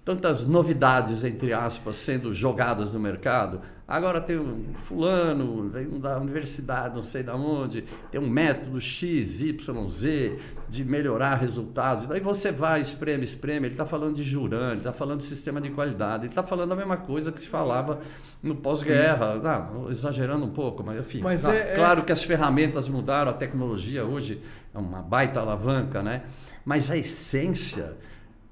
tantas 0.03 0.47
novidades, 0.47 1.23
entre 1.23 1.53
aspas, 1.53 1.95
sendo 1.95 2.33
jogadas 2.33 2.93
no 2.93 2.99
mercado. 2.99 3.61
Agora 3.87 4.21
tem 4.21 4.39
um 4.39 4.73
fulano, 4.73 5.69
vem 5.69 5.99
da 5.99 6.17
universidade, 6.17 6.95
não 6.95 7.03
sei 7.03 7.23
de 7.23 7.29
onde, 7.29 7.83
tem 8.09 8.21
um 8.21 8.29
método 8.29 8.79
X, 8.79 9.41
Y, 9.41 9.89
Z 9.89 10.39
de 10.69 10.85
melhorar 10.85 11.35
resultados. 11.35 12.07
Daí 12.07 12.21
você 12.21 12.53
vai, 12.53 12.79
espreme, 12.79 13.25
espreme. 13.25 13.67
Ele 13.67 13.73
está 13.73 13.85
falando 13.85 14.15
de 14.15 14.23
Juran, 14.23 14.71
ele 14.71 14.77
está 14.77 14.93
falando 14.93 15.17
de 15.17 15.25
sistema 15.25 15.59
de 15.59 15.69
qualidade, 15.69 16.23
ele 16.23 16.31
está 16.31 16.41
falando 16.41 16.71
a 16.71 16.75
mesma 16.75 16.95
coisa 16.95 17.33
que 17.33 17.39
se 17.39 17.47
falava 17.47 17.99
no 18.41 18.55
pós-guerra. 18.55 19.39
Ah, 19.43 19.89
exagerando 19.89 20.45
um 20.45 20.51
pouco, 20.51 20.83
mas 20.83 20.99
enfim. 21.01 21.19
Mas 21.19 21.45
ah, 21.45 21.53
é, 21.53 21.75
claro 21.75 21.99
é... 21.99 22.03
que 22.03 22.13
as 22.13 22.23
ferramentas 22.23 22.87
mudaram, 22.87 23.29
a 23.29 23.33
tecnologia 23.33 24.05
hoje 24.05 24.41
é 24.73 24.77
uma 24.77 25.01
baita 25.01 25.41
alavanca, 25.41 26.01
né? 26.01 26.23
Mas 26.63 26.89
a 26.89 26.97
essência 26.97 27.97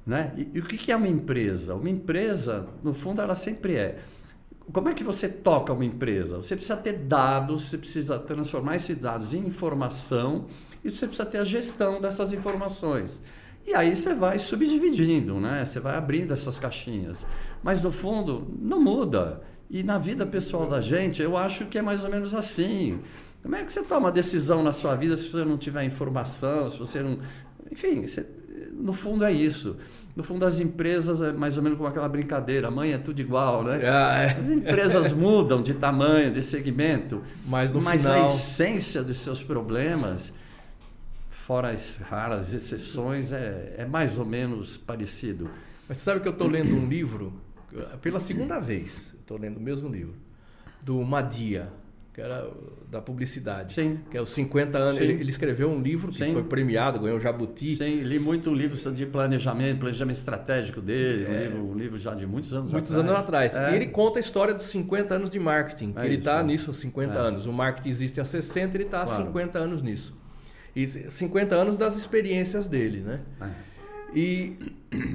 né? 0.09 0.33
E, 0.35 0.49
e 0.55 0.59
o 0.59 0.63
que 0.63 0.91
é 0.91 0.95
uma 0.95 1.07
empresa? 1.07 1.75
Uma 1.75 1.89
empresa, 1.89 2.67
no 2.83 2.93
fundo, 2.93 3.21
ela 3.21 3.35
sempre 3.35 3.75
é. 3.75 3.99
Como 4.73 4.89
é 4.89 4.93
que 4.93 5.03
você 5.03 5.29
toca 5.29 5.71
uma 5.71 5.85
empresa? 5.85 6.37
Você 6.37 6.55
precisa 6.55 6.77
ter 6.77 6.93
dados, 6.93 7.69
você 7.69 7.77
precisa 7.77 8.17
transformar 8.17 8.75
esses 8.75 8.97
dados 8.97 9.33
em 9.33 9.45
informação 9.45 10.47
e 10.83 10.89
você 10.89 11.05
precisa 11.05 11.29
ter 11.29 11.37
a 11.37 11.43
gestão 11.43 12.01
dessas 12.01 12.33
informações. 12.33 13.21
E 13.67 13.75
aí 13.75 13.95
você 13.95 14.15
vai 14.15 14.39
subdividindo, 14.39 15.39
né? 15.39 15.63
Você 15.63 15.79
vai 15.79 15.95
abrindo 15.95 16.33
essas 16.33 16.57
caixinhas. 16.57 17.27
Mas 17.61 17.81
no 17.81 17.91
fundo, 17.91 18.47
não 18.59 18.81
muda. 18.81 19.41
E 19.69 19.83
na 19.83 19.99
vida 19.99 20.25
pessoal 20.25 20.67
da 20.67 20.81
gente, 20.81 21.21
eu 21.21 21.37
acho 21.37 21.67
que 21.67 21.77
é 21.77 21.81
mais 21.83 22.03
ou 22.03 22.09
menos 22.09 22.33
assim. 22.33 22.99
Como 23.43 23.55
é 23.55 23.63
que 23.63 23.71
você 23.71 23.83
toma 23.83 24.11
decisão 24.11 24.63
na 24.63 24.73
sua 24.73 24.95
vida 24.95 25.15
se 25.15 25.29
você 25.29 25.45
não 25.45 25.57
tiver 25.57 25.83
informação, 25.83 26.67
se 26.67 26.79
você 26.79 27.01
não. 27.03 27.19
Enfim, 27.71 28.07
você... 28.07 28.25
no 28.73 28.93
fundo 28.93 29.23
é 29.23 29.31
isso. 29.31 29.77
No 30.15 30.23
fundo, 30.23 30.45
as 30.45 30.59
empresas 30.59 31.21
é 31.21 31.31
mais 31.31 31.55
ou 31.55 31.63
menos 31.63 31.77
como 31.77 31.87
aquela 31.87 32.09
brincadeira, 32.09 32.69
mãe 32.69 32.91
é 32.91 32.97
tudo 32.97 33.19
igual, 33.21 33.63
né? 33.63 33.79
Ah, 33.85 34.21
é. 34.21 34.31
As 34.31 34.49
empresas 34.49 35.13
mudam 35.13 35.61
de 35.61 35.73
tamanho, 35.73 36.31
de 36.31 36.43
segmento, 36.43 37.21
mas, 37.45 37.71
no 37.71 37.81
mas 37.81 38.01
final... 38.01 38.23
a 38.23 38.25
essência 38.25 39.03
dos 39.03 39.19
seus 39.19 39.41
problemas, 39.41 40.33
fora 41.29 41.69
as 41.69 41.97
raras 41.97 42.53
exceções, 42.53 43.31
é, 43.31 43.75
é 43.77 43.85
mais 43.85 44.17
ou 44.17 44.25
menos 44.25 44.77
parecido. 44.77 45.49
Mas 45.87 45.97
sabe 45.97 46.19
que 46.19 46.27
eu 46.27 46.33
estou 46.33 46.47
lendo 46.47 46.75
um 46.75 46.87
livro, 46.87 47.33
pela 48.01 48.19
segunda 48.19 48.59
vez, 48.59 49.15
estou 49.19 49.37
lendo 49.37 49.57
o 49.57 49.61
mesmo 49.61 49.87
livro, 49.87 50.15
do 50.81 51.01
Madia, 51.03 51.71
que 52.19 52.21
era 52.21 52.51
da 52.89 53.01
publicidade. 53.01 53.73
Sim. 53.73 53.99
Que 54.11 54.17
é 54.17 54.21
os 54.21 54.29
50 54.29 54.77
anos. 54.77 54.99
Ele, 54.99 55.13
ele, 55.13 55.29
escreveu 55.29 55.69
um 55.69 55.81
livro 55.81 56.11
que 56.11 56.17
Sim. 56.17 56.33
foi 56.33 56.43
premiado, 56.43 56.99
ganhou 56.99 57.17
o 57.17 57.19
Jabuti. 57.19 57.75
Sim, 57.75 58.01
li 58.01 58.19
muito 58.19 58.53
livro 58.53 58.91
de 58.91 59.05
planejamento, 59.05 59.79
planejamento 59.79 60.17
estratégico 60.17 60.81
dele, 60.81 61.25
é. 61.25 61.29
um, 61.29 61.39
livro, 61.39 61.65
um 61.69 61.77
livro 61.77 61.97
já 61.97 62.13
de 62.13 62.25
muitos 62.25 62.51
anos 62.53 62.71
muitos 62.71 62.91
atrás. 62.91 63.05
Muitos 63.05 63.19
anos 63.19 63.55
atrás. 63.55 63.55
É. 63.55 63.73
E 63.73 63.75
ele 63.77 63.87
conta 63.87 64.19
a 64.19 64.21
história 64.21 64.53
dos 64.53 64.63
50 64.63 65.15
anos 65.15 65.29
de 65.29 65.39
marketing. 65.39 65.93
É 65.95 66.05
ele 66.05 66.15
está 66.15 66.43
nisso 66.43 66.71
há 66.71 66.73
50 66.73 67.13
é. 67.13 67.17
anos. 67.17 67.45
O 67.45 67.53
marketing 67.53 67.89
existe 67.89 68.19
há 68.19 68.25
60, 68.25 68.75
ele 68.75 68.83
está 68.83 69.03
há 69.03 69.05
claro. 69.05 69.25
50 69.27 69.59
anos 69.59 69.81
nisso. 69.81 70.17
E 70.75 70.87
50 70.87 71.55
anos 71.55 71.77
das 71.77 71.95
experiências 71.97 72.67
dele, 72.67 72.99
né? 72.99 73.21
É. 73.41 73.68
E 74.13 74.57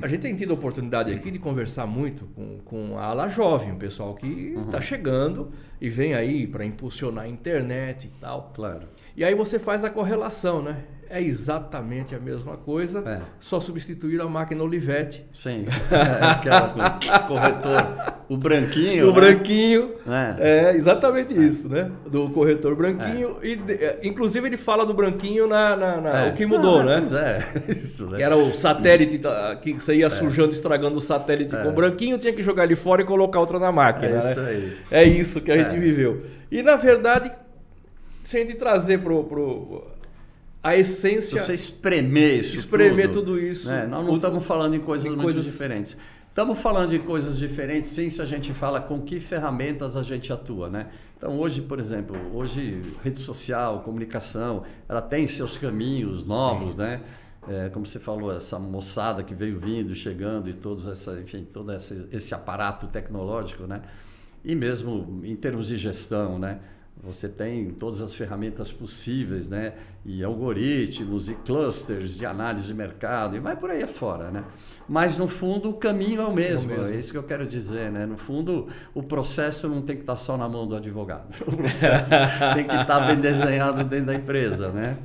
a 0.03 0.07
gente 0.07 0.21
tem 0.21 0.37
tido 0.37 0.53
a 0.53 0.55
oportunidade 0.55 1.13
aqui 1.13 1.31
de 1.31 1.39
conversar 1.39 1.87
muito 1.87 2.27
com, 2.27 2.59
com 2.65 2.99
a 2.99 3.07
ala 3.07 3.29
jovem, 3.29 3.73
o 3.73 3.77
pessoal 3.77 4.15
que 4.15 4.27
está 4.27 4.77
uhum. 4.77 4.83
chegando 4.83 5.53
e 5.81 5.89
vem 5.91 6.15
aí 6.15 6.47
para 6.47 6.65
impulsionar 6.65 7.25
a 7.25 7.29
internet 7.29 8.07
e 8.07 8.21
tal. 8.21 8.53
Claro. 8.55 8.89
E 9.17 9.25
aí 9.25 9.35
você 9.35 9.59
faz 9.59 9.85
a 9.85 9.91
correlação, 9.91 10.63
né? 10.63 10.85
é 11.15 11.23
exatamente 11.23 12.13
a 12.13 12.19
mesma 12.19 12.57
coisa, 12.57 13.05
é. 13.07 13.21
só 13.39 13.61
substituir 13.61 14.21
a 14.21 14.27
máquina 14.27 14.65
Olivetti. 14.65 15.25
Sim, 15.33 15.65
é, 15.93 16.25
aquela 16.25 16.99
corretor, 17.29 18.15
o 18.29 18.37
branquinho. 18.37 19.05
O 19.05 19.09
né? 19.09 19.15
branquinho, 19.15 19.93
é. 20.09 20.71
é 20.73 20.77
exatamente 20.77 21.33
isso, 21.33 21.69
né? 21.69 21.89
Do 22.05 22.31
corretor 22.31 22.75
branquinho. 22.75 23.37
É. 23.43 23.47
E, 23.47 23.61
é, 23.69 24.01
inclusive 24.03 24.49
ele 24.49 24.57
fala 24.57 24.85
do 24.85 24.93
branquinho 24.93 25.47
na, 25.47 25.77
na, 25.77 26.01
na 26.01 26.27
é. 26.27 26.31
o 26.31 26.35
que 26.35 26.45
mudou, 26.47 26.81
ah, 26.81 26.85
né? 26.85 26.97
Pois 26.99 27.13
é, 27.13 27.47
isso, 27.71 28.11
né? 28.11 28.21
Era 28.21 28.37
o 28.37 28.53
satélite 28.53 29.21
que 29.63 29.75
você 29.75 29.95
ia 29.95 30.11
sujando, 30.11 30.53
estragando 30.53 30.97
o 30.97 31.01
satélite 31.01 31.55
com 31.57 31.69
o 31.69 31.73
branquinho, 31.73 32.19
tinha 32.19 32.33
que 32.33 32.43
jogar 32.43 32.65
ele 32.65 32.75
fora 32.75 33.03
e 33.03 33.05
colocar 33.05 33.39
outro 33.39 33.61
na 33.61 33.71
máquina. 33.71 34.17
É 34.17 34.31
isso 34.31 34.41
né? 34.41 34.51
aí. 34.51 34.73
É 34.91 35.05
isso 35.05 35.41
que 35.41 35.53
a 35.53 35.59
gente 35.59 35.79
viveu. 35.79 36.23
E 36.51 36.63
na 36.63 36.77
verdade, 36.77 37.31
se 38.25 38.37
a 38.37 38.41
gente 38.41 38.55
trazer 38.55 38.99
pro, 39.03 39.23
pro 39.25 39.87
a 40.63 40.77
essência. 40.77 41.39
Se 41.39 41.47
você 41.47 41.55
espremer 41.55 42.39
isso. 42.39 42.57
Espremer 42.57 43.09
tudo, 43.09 43.27
tudo 43.27 43.39
isso. 43.39 43.69
Né? 43.69 43.87
Nós 43.87 44.05
não 44.05 44.15
estamos 44.15 44.45
falando 44.45 44.75
em 44.75 44.81
coisas 44.81 45.07
em 45.07 45.11
muito 45.11 45.23
coisas... 45.23 45.45
diferentes. 45.45 45.97
Estamos 46.31 46.59
falando 46.59 46.91
de 46.91 46.99
coisas 46.99 47.39
diferentes, 47.39 47.91
sim, 47.91 48.11
se 48.11 48.21
a 48.21 48.27
gente 48.27 48.53
fala 48.53 48.81
com 48.81 49.01
que 49.01 49.21
ferramentas 49.21 49.97
a 49.97 50.03
gente 50.03 50.33
atua, 50.33 50.69
né? 50.69 50.89
Então, 51.17 51.39
hoje, 51.39 51.63
por 51.63 51.79
exemplo, 51.79 52.17
hoje, 52.35 52.83
rede 53.05 53.21
social, 53.21 53.83
comunicação, 53.83 54.65
ela 54.89 55.01
tem 55.01 55.29
seus 55.29 55.57
caminhos 55.57 56.25
novos, 56.25 56.73
sim. 56.73 56.81
né? 56.81 57.03
É, 57.47 57.69
como 57.69 57.87
você 57.87 58.01
falou, 58.01 58.37
essa 58.37 58.59
moçada 58.59 59.23
que 59.23 59.33
veio 59.33 59.61
vindo, 59.61 59.95
chegando 59.95 60.51
e 60.51 60.55
todos 60.55 60.89
essa, 60.89 61.21
enfim, 61.21 61.45
todo 61.45 61.73
esse, 61.73 62.09
esse 62.11 62.35
aparato 62.35 62.89
tecnológico, 62.89 63.69
né? 63.69 63.83
E 64.45 64.57
mesmo 64.57 65.21
em 65.23 65.37
termos 65.37 65.69
de 65.69 65.77
gestão, 65.77 66.37
né? 66.37 66.59
Você 67.03 67.29
tem 67.29 67.71
todas 67.71 68.01
as 68.01 68.15
ferramentas 68.15 68.73
possíveis, 68.73 69.47
né? 69.47 69.75
E 70.07 70.25
algoritmos 70.25 71.29
e 71.29 71.35
clusters 71.35 72.17
de 72.17 72.25
análise 72.25 72.67
de 72.67 72.75
mercado 72.75 73.37
e 73.37 73.41
vai 73.41 73.57
por 73.57 73.71
aí 73.71 73.83
afora, 73.83 74.31
né? 74.31 74.45
Mas 74.89 75.19
no 75.19 75.27
fundo 75.27 75.71
o 75.71 75.75
caminho 75.75 76.23
é 76.23 76.25
o 76.25 76.33
mesmo, 76.33 76.73
é, 76.73 76.75
o 76.75 76.79
mesmo. 76.79 76.95
é 76.95 76.99
isso 76.99 77.13
que 77.13 77.19
eu 77.19 77.23
quero 77.23 77.47
dizer, 77.47 77.91
né? 77.91 78.07
No 78.07 78.17
fundo 78.17 78.69
o 78.95 79.03
processo 79.03 79.69
não 79.69 79.83
tem 79.83 79.97
que 79.97 80.03
estar 80.03 80.17
só 80.17 80.37
na 80.37 80.49
mão 80.49 80.67
do 80.67 80.77
advogado, 80.77 81.35
o 81.47 81.57
processo 81.57 82.11
tem 82.55 82.67
que 82.67 82.75
estar 82.75 83.01
bem 83.01 83.17
desenhado 83.17 83.85
dentro 83.85 84.07
da 84.07 84.15
empresa, 84.15 84.71
né? 84.71 84.97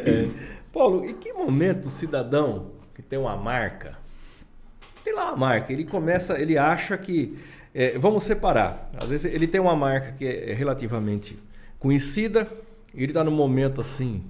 É. 0.00 0.28
Paulo, 0.72 1.04
em 1.04 1.14
que 1.14 1.32
momento 1.32 1.86
o 1.86 1.90
cidadão 1.90 2.72
que 2.94 3.02
tem 3.02 3.18
uma 3.18 3.36
marca, 3.36 3.96
tem 5.04 5.14
lá 5.14 5.28
uma 5.28 5.36
marca, 5.36 5.72
ele 5.72 5.84
começa, 5.84 6.38
ele 6.38 6.56
acha 6.56 6.96
que 6.96 7.38
é, 7.74 7.98
vamos 7.98 8.24
separar. 8.24 8.90
Às 8.96 9.08
vezes 9.08 9.32
ele 9.32 9.46
tem 9.46 9.60
uma 9.60 9.76
marca 9.76 10.12
que 10.12 10.26
é 10.26 10.52
relativamente 10.52 11.38
conhecida, 11.78 12.46
e 12.94 13.02
ele 13.02 13.12
está 13.12 13.24
num 13.24 13.30
momento 13.30 13.80
assim 13.80 14.24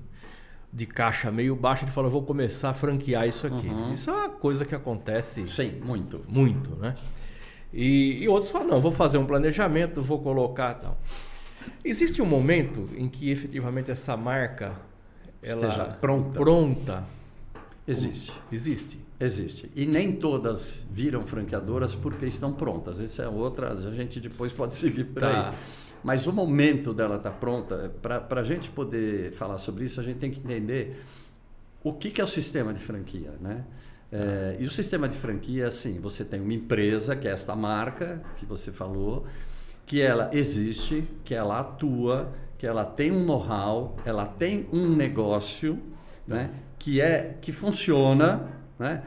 de 0.72 0.86
caixa 0.86 1.30
meio 1.30 1.54
baixo, 1.54 1.84
ele 1.84 1.90
fala, 1.90 2.08
vou 2.08 2.22
começar 2.22 2.70
a 2.70 2.74
franquear 2.74 3.28
isso 3.28 3.46
aqui. 3.46 3.68
Uhum. 3.68 3.92
Isso 3.92 4.08
é 4.08 4.12
uma 4.12 4.28
coisa 4.30 4.64
que 4.64 4.74
acontece. 4.74 5.46
Sim, 5.46 5.80
muito. 5.84 6.24
Muito, 6.26 6.70
né? 6.76 6.94
E, 7.72 8.22
e 8.22 8.28
outros 8.28 8.50
falam, 8.50 8.68
não, 8.68 8.80
vou 8.80 8.90
fazer 8.90 9.18
um 9.18 9.26
planejamento, 9.26 10.00
vou 10.00 10.20
colocar 10.20 10.74
tal. 10.74 10.98
Existe 11.84 12.22
um 12.22 12.26
momento 12.26 12.88
em 12.96 13.08
que 13.08 13.30
efetivamente 13.30 13.90
essa 13.90 14.16
marca 14.16 14.72
ela 15.42 15.68
esteja 15.68 15.84
pronta. 16.00 16.38
pronta. 16.38 17.04
Existe. 17.86 18.32
Existe. 18.50 18.98
Existe. 19.22 19.70
E 19.76 19.86
nem 19.86 20.10
todas 20.10 20.84
viram 20.90 21.24
franqueadoras 21.24 21.94
porque 21.94 22.26
estão 22.26 22.52
prontas. 22.52 23.00
Essa 23.00 23.22
é 23.22 23.28
outra, 23.28 23.72
a 23.72 23.94
gente 23.94 24.18
depois 24.18 24.52
pode 24.52 24.74
seguir 24.74 25.04
por 25.04 25.20
tá. 25.20 25.50
aí. 25.50 25.54
Mas 26.02 26.26
o 26.26 26.32
momento 26.32 26.92
dela 26.92 27.16
estar 27.16 27.30
tá 27.30 27.36
pronta, 27.36 27.94
para 28.02 28.40
a 28.40 28.42
gente 28.42 28.68
poder 28.70 29.30
falar 29.30 29.58
sobre 29.58 29.84
isso, 29.84 30.00
a 30.00 30.02
gente 30.02 30.18
tem 30.18 30.32
que 30.32 30.40
entender 30.40 31.04
o 31.84 31.92
que, 31.92 32.10
que 32.10 32.20
é 32.20 32.24
o 32.24 32.26
sistema 32.26 32.74
de 32.74 32.80
franquia. 32.80 33.32
Né? 33.40 33.64
É, 34.10 34.56
e 34.58 34.64
o 34.64 34.70
sistema 34.70 35.08
de 35.08 35.16
franquia, 35.16 35.68
assim, 35.68 36.00
você 36.00 36.24
tem 36.24 36.40
uma 36.40 36.52
empresa, 36.52 37.14
que 37.14 37.28
é 37.28 37.30
esta 37.30 37.54
marca 37.54 38.20
que 38.38 38.44
você 38.44 38.72
falou, 38.72 39.24
que 39.86 40.02
ela 40.02 40.30
existe, 40.32 41.04
que 41.24 41.32
ela 41.32 41.60
atua, 41.60 42.32
que 42.58 42.66
ela 42.66 42.84
tem 42.84 43.12
um 43.12 43.24
know-how, 43.24 43.96
ela 44.04 44.26
tem 44.26 44.66
um 44.72 44.88
negócio, 44.88 45.78
né? 46.26 46.50
que 46.76 47.00
é 47.00 47.36
que 47.40 47.52
funciona 47.52 48.60
né? 48.82 49.02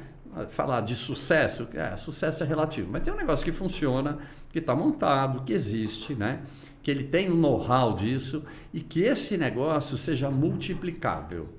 Falar 0.50 0.82
de 0.82 0.96
sucesso, 0.96 1.67
é, 1.74 1.96
sucesso 1.96 2.44
é 2.44 2.46
relativo, 2.46 2.91
mas 2.91 3.03
tem 3.03 3.13
um 3.13 3.15
negócio 3.15 3.46
que 3.46 3.51
funciona, 3.51 4.17
que 4.51 4.60
está 4.60 4.75
montado, 4.75 5.44
que 5.44 5.53
existe, 5.53 6.13
né? 6.13 6.41
que 6.82 6.91
ele 6.91 7.03
tem 7.03 7.32
um 7.32 7.36
know-how 7.36 7.96
disso 7.96 8.44
e 8.72 8.79
que 8.79 9.03
esse 9.03 9.38
negócio 9.38 9.98
seja 9.98 10.29
multiplicável. 10.29 11.50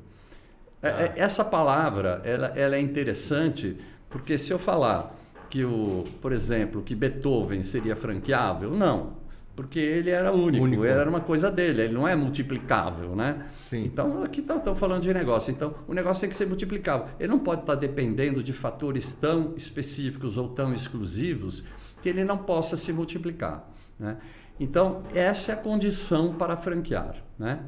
Ah. 0.80 1.12
Essa 1.16 1.44
palavra 1.44 2.20
ela, 2.25 2.46
ela 2.54 2.76
é 2.76 2.80
interessante 2.80 3.76
porque 4.08 4.38
se 4.38 4.52
eu 4.52 4.58
falar 4.58 5.16
que 5.50 5.64
o, 5.64 6.04
por 6.23 6.32
exemplo, 6.32 6.80
que 6.80 6.94
Beethoven 6.94 7.62
seria 7.64 7.96
franqueável, 7.96 8.70
não 8.70 9.25
porque 9.56 9.78
ele 9.78 10.10
era 10.10 10.30
único, 10.30 10.62
único. 10.62 10.84
era 10.84 11.08
uma 11.08 11.22
coisa 11.22 11.50
dele, 11.50 11.82
ele 11.82 11.94
não 11.94 12.06
é 12.06 12.14
multiplicável, 12.14 13.16
né? 13.16 13.46
Sim. 13.66 13.84
Então, 13.84 14.22
aqui 14.22 14.40
estamos 14.40 14.62
tá, 14.62 14.75
falando 14.75 15.00
de 15.00 15.12
negócio. 15.14 15.50
Então, 15.50 15.75
o 15.88 15.94
negócio 15.94 16.20
tem 16.20 16.28
que 16.28 16.36
ser 16.36 16.46
multiplicável. 16.46 17.06
Ele 17.18 17.28
não 17.28 17.38
pode 17.38 17.62
estar 17.62 17.75
tá 17.75 17.80
dependendo 17.80 18.42
de 18.42 18.52
fatores 18.52 19.14
tão 19.14 19.54
específicos 19.56 20.36
ou 20.36 20.50
tão 20.50 20.75
exclusivos 20.75 21.64
que 22.02 22.08
ele 22.10 22.22
não 22.22 22.36
possa 22.36 22.76
se 22.76 22.92
multiplicar. 22.92 23.66
Né? 23.98 24.18
Então, 24.60 25.02
essa 25.14 25.52
é 25.52 25.54
a 25.54 25.58
condição 25.58 26.34
para 26.34 26.54
franquear. 26.54 27.16
Né? 27.38 27.60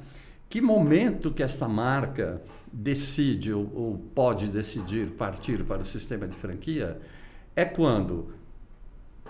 Que 0.50 0.60
momento 0.60 1.30
que 1.30 1.42
esta 1.42 1.66
marca 1.66 2.42
decide 2.70 3.50
ou, 3.50 3.72
ou 3.74 3.98
pode 4.14 4.46
decidir 4.48 5.08
partir 5.12 5.64
para 5.64 5.80
o 5.80 5.84
sistema 5.84 6.28
de 6.28 6.36
franquia 6.36 7.00
é 7.56 7.64
quando 7.64 8.28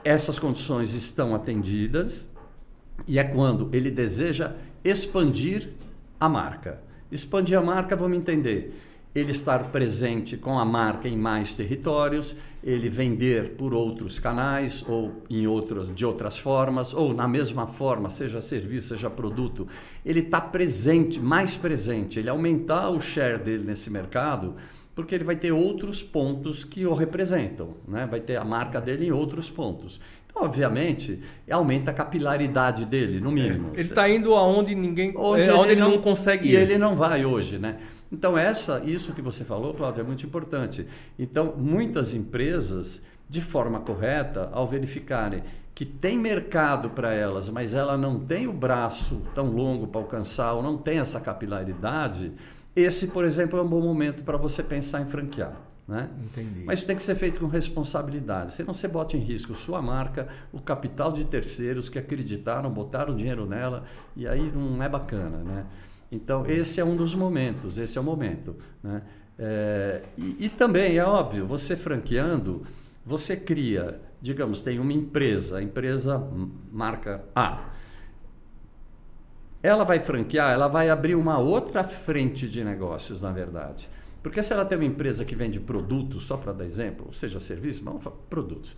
essas 0.05 0.39
condições 0.39 0.95
estão 0.95 1.35
atendidas, 1.35 2.33
e 3.07 3.19
é 3.19 3.25
quando 3.25 3.69
ele 3.73 3.91
deseja 3.91 4.53
expandir 4.85 5.71
a 6.19 6.29
marca. 6.29 6.81
Expandir 7.11 7.59
a 7.59 7.63
marca, 7.63 7.97
vamos 7.97 8.19
entender. 8.19 8.85
Ele 9.15 9.31
estar 9.31 9.71
presente 9.71 10.37
com 10.37 10.59
a 10.59 10.65
marca 10.65 11.09
em 11.09 11.17
mais 11.17 11.55
territórios, 11.55 12.37
ele 12.63 12.89
vender 12.89 13.55
por 13.57 13.73
outros 13.73 14.19
canais 14.19 14.85
ou 14.87 15.23
em 15.31 15.47
outras, 15.47 15.93
de 15.93 16.05
outras 16.05 16.39
formas, 16.39 16.93
ou 16.93 17.15
na 17.15 17.27
mesma 17.27 17.67
forma, 17.67 18.11
seja 18.11 18.43
serviço, 18.43 18.89
seja 18.89 19.09
produto. 19.09 19.67
Ele 20.05 20.21
está 20.21 20.41
presente, 20.41 21.19
mais 21.19 21.57
presente, 21.57 22.19
ele 22.19 22.29
aumentar 22.29 22.91
o 22.91 23.01
share 23.01 23.39
dele 23.39 23.65
nesse 23.65 23.91
mercado, 23.91 24.55
porque 24.95 25.15
ele 25.15 25.25
vai 25.25 25.37
ter 25.37 25.53
outros 25.53 26.03
pontos 26.03 26.63
que 26.63 26.85
o 26.85 26.93
representam, 26.93 27.77
né? 27.87 28.07
vai 28.07 28.21
ter 28.21 28.37
a 28.37 28.45
marca 28.45 28.81
dele 28.81 29.07
em 29.07 29.13
outros 29.13 29.49
pontos 29.49 30.01
obviamente, 30.43 31.21
aumenta 31.51 31.91
a 31.91 31.95
capilaridade 31.95 32.85
dele, 32.85 33.21
no 33.21 33.31
mínimo. 33.31 33.71
É, 33.75 33.81
ele 33.81 33.89
está 33.89 34.09
indo 34.09 34.35
aonde 34.35 34.75
ninguém, 34.75 35.13
onde, 35.17 35.43
é, 35.43 35.53
ele, 35.53 35.73
ele 35.73 35.81
não, 35.81 35.91
não, 35.93 35.99
consegue 36.01 36.49
ir. 36.49 36.53
E 36.53 36.57
ele 36.57 36.79
não 36.79 36.95
vai 36.95 37.25
hoje, 37.25 37.59
né? 37.59 37.79
Então 38.11 38.39
essa, 38.39 38.83
isso 38.85 39.13
que 39.13 39.21
você 39.21 39.45
falou, 39.45 39.75
Cláudio, 39.75 40.01
é 40.01 40.05
muito 40.05 40.25
importante. 40.25 40.87
Então 41.19 41.55
muitas 41.57 42.15
empresas, 42.15 43.03
de 43.29 43.41
forma 43.41 43.81
correta, 43.81 44.49
ao 44.53 44.67
verificarem 44.67 45.43
que 45.79 45.85
tem 45.85 46.19
mercado 46.19 46.91
para 46.91 47.13
elas, 47.13 47.49
mas 47.49 47.73
ela 47.73 47.97
não 47.97 48.19
tem 48.19 48.49
o 48.49 48.53
braço 48.53 49.23
tão 49.33 49.53
longo 49.53 49.87
para 49.87 50.01
alcançar 50.01 50.55
ou 50.55 50.61
não 50.61 50.77
tem 50.77 50.99
essa 50.99 51.21
capilaridade, 51.21 52.33
esse, 52.75 53.09
por 53.09 53.25
exemplo, 53.25 53.59
é 53.61 53.63
um 53.63 53.69
bom 53.69 53.81
momento 53.81 54.25
para 54.25 54.37
você 54.37 54.61
pensar 54.61 55.01
em 55.01 55.07
franquear. 55.07 55.68
Né? 55.89 56.11
Entendi. 56.23 56.65
Mas 56.67 56.81
isso 56.81 56.87
tem 56.87 56.95
que 56.95 57.03
ser 57.03 57.15
feito 57.15 57.41
com 57.41 57.47
responsabilidade. 57.47 58.53
Se 58.53 58.63
não 58.63 58.75
você 58.75 58.87
bota 58.87 59.17
em 59.17 59.21
risco 59.21 59.55
sua 59.55 59.81
marca, 59.81 60.29
o 60.53 60.61
capital 60.61 61.11
de 61.11 61.25
terceiros 61.25 61.89
que 61.89 61.99
acreditaram, 61.99 62.71
botaram 62.71 63.17
dinheiro 63.17 63.47
nela, 63.47 63.85
e 64.15 64.29
aí 64.29 64.53
não 64.55 64.83
é 64.83 64.89
bacana. 64.89 65.39
Né? 65.39 65.65
Então, 66.13 66.45
esse 66.47 66.79
é 66.79 66.85
um 66.85 66.95
dos 66.95 67.15
momentos, 67.15 67.79
esse 67.79 67.97
é 67.97 68.01
o 68.03 68.05
momento. 68.05 68.55
Né? 68.83 69.01
É, 69.39 70.03
e, 70.19 70.45
e 70.45 70.49
também, 70.51 70.99
é 70.99 71.05
óbvio, 71.05 71.47
você 71.47 71.75
franqueando, 71.75 72.67
você 73.03 73.35
cria, 73.35 73.99
digamos, 74.21 74.61
tem 74.61 74.79
uma 74.79 74.93
empresa, 74.93 75.57
a 75.57 75.63
empresa 75.63 76.23
marca 76.71 77.25
A. 77.35 77.71
Ela 79.63 79.85
vai 79.85 80.01
franquear, 80.01 80.53
ela 80.53 80.69
vai 80.69 80.91
abrir 80.91 81.15
uma 81.15 81.39
outra 81.39 81.83
frente 81.83 82.47
de 82.47 82.63
negócios, 82.63 83.23
na 83.23 83.33
verdade. 83.33 83.89
Porque 84.29 84.43
se 84.43 84.53
ela 84.53 84.67
tem 84.67 84.77
uma 84.77 84.85
empresa 84.85 85.25
que 85.25 85.35
vende 85.35 85.59
produtos, 85.59 86.25
só 86.25 86.37
para 86.37 86.53
dar 86.53 86.67
exemplo, 86.67 87.15
seja 87.15 87.41
serviço, 87.41 87.83
vamos 87.83 88.03
falar 88.05 88.17
produtos. 88.29 88.77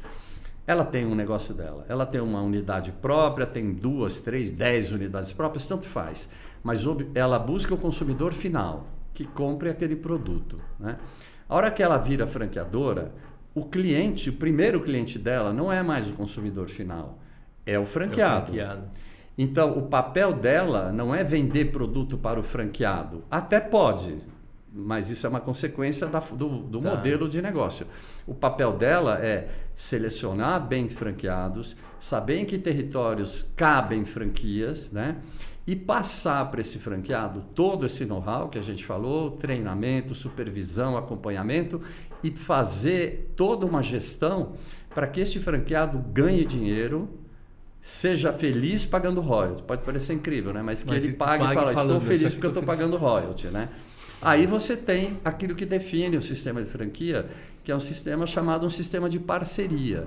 Ela 0.64 0.84
tem 0.84 1.04
um 1.04 1.14
negócio 1.16 1.52
dela, 1.52 1.84
ela 1.88 2.06
tem 2.06 2.20
uma 2.20 2.40
unidade 2.40 2.92
própria, 2.92 3.44
tem 3.44 3.72
duas, 3.72 4.20
três, 4.20 4.52
dez 4.52 4.92
unidades 4.92 5.32
próprias, 5.32 5.66
tanto 5.66 5.86
faz. 5.86 6.30
Mas 6.62 6.84
ela 7.16 7.36
busca 7.36 7.74
o 7.74 7.76
consumidor 7.76 8.32
final, 8.32 8.86
que 9.12 9.24
compre 9.24 9.68
aquele 9.68 9.96
produto. 9.96 10.60
Né? 10.78 10.96
A 11.48 11.56
hora 11.56 11.68
que 11.72 11.82
ela 11.82 11.98
vira 11.98 12.28
franqueadora, 12.28 13.12
o 13.52 13.64
cliente, 13.64 14.30
o 14.30 14.34
primeiro 14.34 14.80
cliente 14.80 15.18
dela, 15.18 15.52
não 15.52 15.72
é 15.72 15.82
mais 15.82 16.08
o 16.08 16.12
consumidor 16.12 16.68
final, 16.68 17.18
é 17.66 17.76
o 17.76 17.84
franqueado. 17.84 18.34
É 18.34 18.42
o 18.42 18.46
franqueado. 18.46 18.90
Então, 19.36 19.76
o 19.76 19.88
papel 19.88 20.32
dela 20.32 20.92
não 20.92 21.12
é 21.12 21.24
vender 21.24 21.72
produto 21.72 22.16
para 22.16 22.38
o 22.38 22.42
franqueado. 22.42 23.24
Até 23.28 23.58
pode, 23.58 24.29
mas 24.72 25.10
isso 25.10 25.26
é 25.26 25.30
uma 25.30 25.40
consequência 25.40 26.06
da, 26.06 26.20
do, 26.20 26.48
do 26.48 26.80
tá. 26.80 26.90
modelo 26.90 27.28
de 27.28 27.42
negócio. 27.42 27.86
O 28.26 28.34
papel 28.34 28.72
dela 28.72 29.18
é 29.18 29.48
selecionar 29.74 30.60
bem 30.60 30.88
franqueados, 30.88 31.76
saber 31.98 32.38
em 32.38 32.44
que 32.44 32.58
territórios 32.58 33.46
cabem 33.56 34.04
franquias, 34.04 34.92
né? 34.92 35.16
E 35.66 35.76
passar 35.76 36.50
para 36.50 36.60
esse 36.60 36.78
franqueado 36.78 37.44
todo 37.54 37.84
esse 37.86 38.04
know-how 38.04 38.48
que 38.48 38.58
a 38.58 38.62
gente 38.62 38.84
falou, 38.84 39.30
treinamento, 39.30 40.14
supervisão, 40.14 40.96
acompanhamento 40.96 41.80
e 42.22 42.30
fazer 42.30 43.32
toda 43.36 43.66
uma 43.66 43.82
gestão 43.82 44.54
para 44.94 45.06
que 45.06 45.20
esse 45.20 45.38
franqueado 45.38 45.98
ganhe 45.98 46.44
dinheiro, 46.44 47.08
seja 47.80 48.32
feliz 48.32 48.84
pagando 48.84 49.20
royalty. 49.20 49.62
Pode 49.62 49.82
parecer 49.82 50.14
incrível, 50.14 50.52
né? 50.52 50.62
Mas 50.62 50.82
que 50.82 50.90
Mas 50.90 51.04
ele 51.04 51.14
pague, 51.14 51.44
pague 51.44 51.52
e 51.52 51.74
fala, 51.74 51.82
estou 51.82 52.00
feliz 52.00 52.32
porque 52.32 52.46
eu 52.46 52.50
estou 52.50 52.64
pagando 52.64 52.96
royalty, 52.96 53.48
né? 53.48 53.68
Aí 54.22 54.46
você 54.46 54.76
tem 54.76 55.18
aquilo 55.24 55.54
que 55.54 55.64
define 55.64 56.16
o 56.16 56.22
sistema 56.22 56.62
de 56.62 56.68
franquia, 56.68 57.26
que 57.64 57.72
é 57.72 57.76
um 57.76 57.80
sistema 57.80 58.26
chamado 58.26 58.66
um 58.66 58.70
sistema 58.70 59.08
de 59.08 59.18
parceria. 59.18 60.06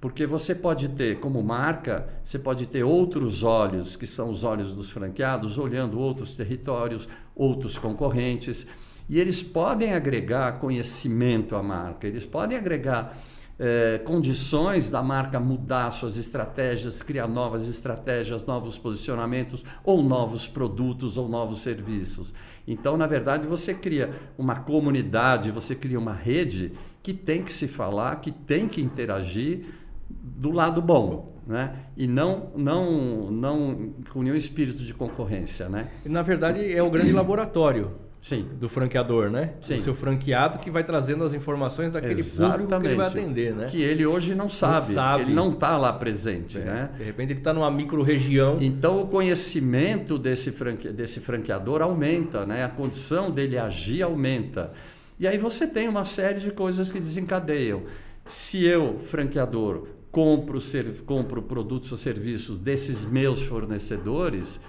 Porque 0.00 0.26
você 0.26 0.54
pode 0.54 0.88
ter, 0.88 1.20
como 1.20 1.42
marca, 1.42 2.08
você 2.22 2.38
pode 2.38 2.66
ter 2.66 2.82
outros 2.82 3.42
olhos, 3.42 3.96
que 3.96 4.06
são 4.06 4.30
os 4.30 4.44
olhos 4.44 4.72
dos 4.72 4.90
franqueados, 4.90 5.58
olhando 5.58 5.98
outros 5.98 6.34
territórios, 6.36 7.08
outros 7.34 7.78
concorrentes, 7.78 8.66
e 9.08 9.20
eles 9.20 9.42
podem 9.42 9.94
agregar 9.94 10.58
conhecimento 10.58 11.54
à 11.54 11.62
marca, 11.62 12.06
eles 12.06 12.26
podem 12.26 12.58
agregar 12.58 13.16
é, 13.58 13.98
condições 14.04 14.90
da 14.90 15.02
marca 15.02 15.40
mudar 15.40 15.90
suas 15.90 16.16
estratégias, 16.16 17.02
criar 17.02 17.26
novas 17.26 17.68
estratégias, 17.68 18.44
novos 18.44 18.78
posicionamentos, 18.78 19.64
ou 19.82 20.02
novos 20.02 20.46
produtos 20.46 21.16
ou 21.16 21.28
novos 21.28 21.62
serviços. 21.62 22.34
Então, 22.66 22.96
na 22.96 23.06
verdade, 23.06 23.46
você 23.46 23.74
cria 23.74 24.10
uma 24.36 24.56
comunidade, 24.56 25.50
você 25.50 25.74
cria 25.74 25.98
uma 25.98 26.12
rede 26.12 26.72
que 27.02 27.14
tem 27.14 27.42
que 27.42 27.52
se 27.52 27.68
falar, 27.68 28.16
que 28.16 28.30
tem 28.30 28.68
que 28.68 28.82
interagir 28.82 29.66
do 30.08 30.50
lado 30.50 30.82
bom. 30.82 31.34
Né? 31.46 31.76
E 31.96 32.08
não, 32.08 32.50
não, 32.56 33.30
não 33.30 33.94
com 34.12 34.22
nenhum 34.22 34.34
espírito 34.34 34.82
de 34.82 34.92
concorrência. 34.92 35.68
Né? 35.68 35.88
Na 36.04 36.20
verdade, 36.20 36.72
é 36.72 36.82
o 36.82 36.90
grande 36.90 37.12
laboratório 37.12 38.05
Sim. 38.20 38.48
do 38.58 38.68
franqueador, 38.68 39.30
né? 39.30 39.54
Sim. 39.60 39.76
O 39.76 39.80
seu 39.80 39.94
franqueado 39.94 40.58
que 40.58 40.70
vai 40.70 40.82
trazendo 40.82 41.22
as 41.22 41.32
informações 41.32 41.92
daquele 41.92 42.18
Exatamente. 42.18 42.62
público 42.62 42.80
que 42.80 42.86
ele 42.88 42.96
vai 42.96 43.06
atender, 43.06 43.54
né? 43.54 43.66
Que 43.66 43.80
ele 43.80 44.04
hoje 44.04 44.34
não 44.34 44.48
sabe, 44.48 44.88
não 44.88 44.94
sabe. 44.94 45.22
ele 45.22 45.34
não 45.34 45.52
está 45.52 45.76
lá 45.76 45.92
presente, 45.92 46.58
é. 46.58 46.64
né? 46.64 46.90
De 46.96 47.04
repente 47.04 47.32
ele 47.32 47.38
está 47.38 47.54
numa 47.54 47.70
micro-região. 47.70 48.58
Então 48.60 49.00
o 49.00 49.06
conhecimento 49.06 50.18
desse, 50.18 50.50
franque... 50.50 50.88
desse 50.88 51.20
franqueador 51.20 51.82
aumenta, 51.82 52.44
né? 52.44 52.64
A 52.64 52.68
condição 52.68 53.30
dele 53.30 53.56
agir 53.56 54.02
aumenta. 54.02 54.72
E 55.20 55.26
aí 55.28 55.38
você 55.38 55.66
tem 55.66 55.88
uma 55.88 56.04
série 56.04 56.40
de 56.40 56.50
coisas 56.50 56.90
que 56.90 56.98
desencadeiam. 56.98 57.84
Se 58.24 58.64
eu, 58.64 58.98
franqueador, 58.98 59.86
compro, 60.10 60.60
ser... 60.60 61.02
compro 61.06 61.42
produtos 61.42 61.92
ou 61.92 61.96
serviços 61.96 62.58
desses 62.58 63.04
meus 63.04 63.40
fornecedores, 63.42 64.60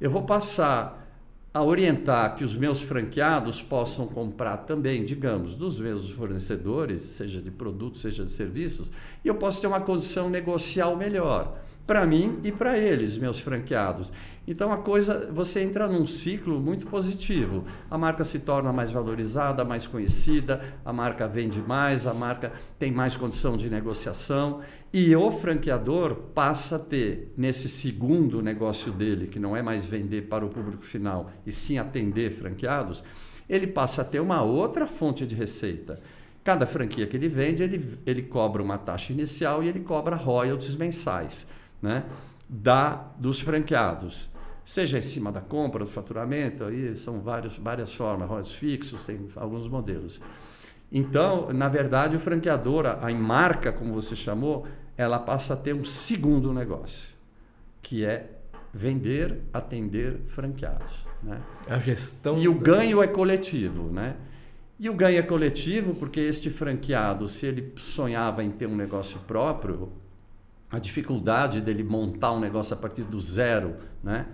eu 0.00 0.08
vou 0.08 0.22
passar 0.22 1.03
a 1.54 1.62
orientar 1.62 2.34
que 2.34 2.42
os 2.42 2.56
meus 2.56 2.80
franqueados 2.80 3.62
possam 3.62 4.08
comprar 4.08 4.56
também, 4.58 5.04
digamos, 5.04 5.54
dos 5.54 5.78
mesmos 5.78 6.10
fornecedores, 6.10 7.00
seja 7.00 7.40
de 7.40 7.52
produtos, 7.52 8.00
seja 8.00 8.24
de 8.24 8.32
serviços, 8.32 8.90
e 9.24 9.28
eu 9.28 9.36
posso 9.36 9.60
ter 9.60 9.68
uma 9.68 9.80
condição 9.80 10.28
negocial 10.28 10.96
melhor 10.96 11.56
para 11.86 12.06
mim 12.06 12.40
e 12.42 12.50
para 12.50 12.78
eles, 12.78 13.18
meus 13.18 13.38
franqueados. 13.38 14.12
Então 14.46 14.72
a 14.72 14.78
coisa, 14.78 15.30
você 15.32 15.60
entra 15.60 15.86
num 15.86 16.06
ciclo 16.06 16.60
muito 16.60 16.86
positivo. 16.86 17.64
A 17.90 17.96
marca 17.96 18.24
se 18.24 18.40
torna 18.40 18.72
mais 18.72 18.90
valorizada, 18.90 19.64
mais 19.64 19.86
conhecida, 19.86 20.60
a 20.84 20.92
marca 20.92 21.26
vende 21.26 21.60
mais, 21.60 22.06
a 22.06 22.14
marca 22.14 22.52
tem 22.78 22.90
mais 22.90 23.16
condição 23.16 23.56
de 23.56 23.70
negociação 23.70 24.60
e 24.92 25.14
o 25.16 25.30
franqueador 25.30 26.14
passa 26.34 26.76
a 26.76 26.78
ter 26.78 27.32
nesse 27.36 27.68
segundo 27.68 28.42
negócio 28.42 28.92
dele, 28.92 29.26
que 29.26 29.38
não 29.38 29.56
é 29.56 29.62
mais 29.62 29.84
vender 29.84 30.22
para 30.22 30.44
o 30.44 30.50
público 30.50 30.84
final 30.84 31.30
e 31.46 31.52
sim 31.52 31.78
atender 31.78 32.30
franqueados, 32.30 33.02
ele 33.48 33.66
passa 33.66 34.02
a 34.02 34.04
ter 34.04 34.20
uma 34.20 34.42
outra 34.42 34.86
fonte 34.86 35.26
de 35.26 35.34
receita 35.34 36.00
Cada 36.44 36.66
franquia 36.66 37.06
que 37.06 37.16
ele 37.16 37.26
vende, 37.26 37.62
ele, 37.62 37.98
ele 38.04 38.20
cobra 38.20 38.62
uma 38.62 38.76
taxa 38.76 39.14
inicial 39.14 39.62
e 39.62 39.68
ele 39.68 39.80
cobra 39.80 40.14
royalties 40.14 40.76
mensais 40.76 41.48
né, 41.84 42.04
da, 42.48 43.12
dos 43.18 43.40
franqueados. 43.40 44.30
Seja 44.64 44.98
em 44.98 45.02
cima 45.02 45.30
da 45.30 45.42
compra, 45.42 45.84
do 45.84 45.90
faturamento, 45.90 46.64
aí 46.64 46.94
são 46.94 47.20
vários, 47.20 47.58
várias 47.58 47.94
formas, 47.94 48.26
royalties 48.26 48.54
fixos, 48.54 49.04
tem 49.04 49.28
alguns 49.36 49.68
modelos. 49.68 50.20
Então, 50.90 51.52
na 51.52 51.68
verdade, 51.68 52.16
o 52.16 52.18
franqueador, 52.18 52.86
a, 52.86 53.10
marca, 53.12 53.70
como 53.70 53.92
você 53.92 54.16
chamou, 54.16 54.66
ela 54.96 55.18
passa 55.18 55.52
a 55.52 55.56
ter 55.56 55.74
um 55.74 55.84
segundo 55.84 56.54
negócio, 56.54 57.12
que 57.82 58.04
é 58.04 58.30
vender, 58.72 59.42
atender 59.52 60.20
franqueados. 60.26 61.06
Né? 61.22 61.42
A 61.68 61.78
gestão. 61.78 62.38
E 62.38 62.48
o 62.48 62.54
ganho 62.54 63.02
é 63.02 63.06
coletivo. 63.06 63.90
Né? 63.90 64.16
E 64.80 64.88
o 64.88 64.94
ganho 64.94 65.18
é 65.18 65.22
coletivo 65.22 65.94
porque 65.94 66.20
este 66.20 66.48
franqueado, 66.48 67.28
se 67.28 67.44
ele 67.44 67.72
sonhava 67.76 68.42
em 68.42 68.50
ter 68.50 68.66
um 68.66 68.76
negócio 68.76 69.20
próprio, 69.26 69.92
a 70.74 70.78
dificuldade 70.80 71.60
dele 71.60 71.84
montar 71.84 72.32
um 72.32 72.40
negócio 72.40 72.74
a 72.74 72.76
partir 72.76 73.04
do 73.04 73.20
zero 73.20 73.76
né? 74.02 74.26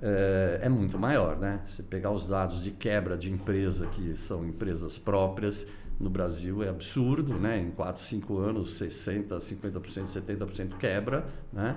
é, 0.00 0.60
é 0.62 0.68
muito 0.68 0.98
maior. 0.98 1.36
Né? 1.36 1.60
Você 1.66 1.82
pegar 1.82 2.10
os 2.12 2.26
dados 2.26 2.62
de 2.62 2.70
quebra 2.70 3.16
de 3.16 3.30
empresa, 3.30 3.86
que 3.88 4.16
são 4.16 4.46
empresas 4.46 4.98
próprias, 4.98 5.66
no 5.98 6.08
Brasil 6.08 6.62
é 6.62 6.68
absurdo, 6.70 7.34
né? 7.34 7.58
Em 7.58 7.70
4, 7.72 8.00
5 8.00 8.38
anos, 8.38 8.74
60, 8.78 9.36
50%, 9.36 10.04
70% 10.06 10.78
quebra, 10.78 11.26
né? 11.52 11.76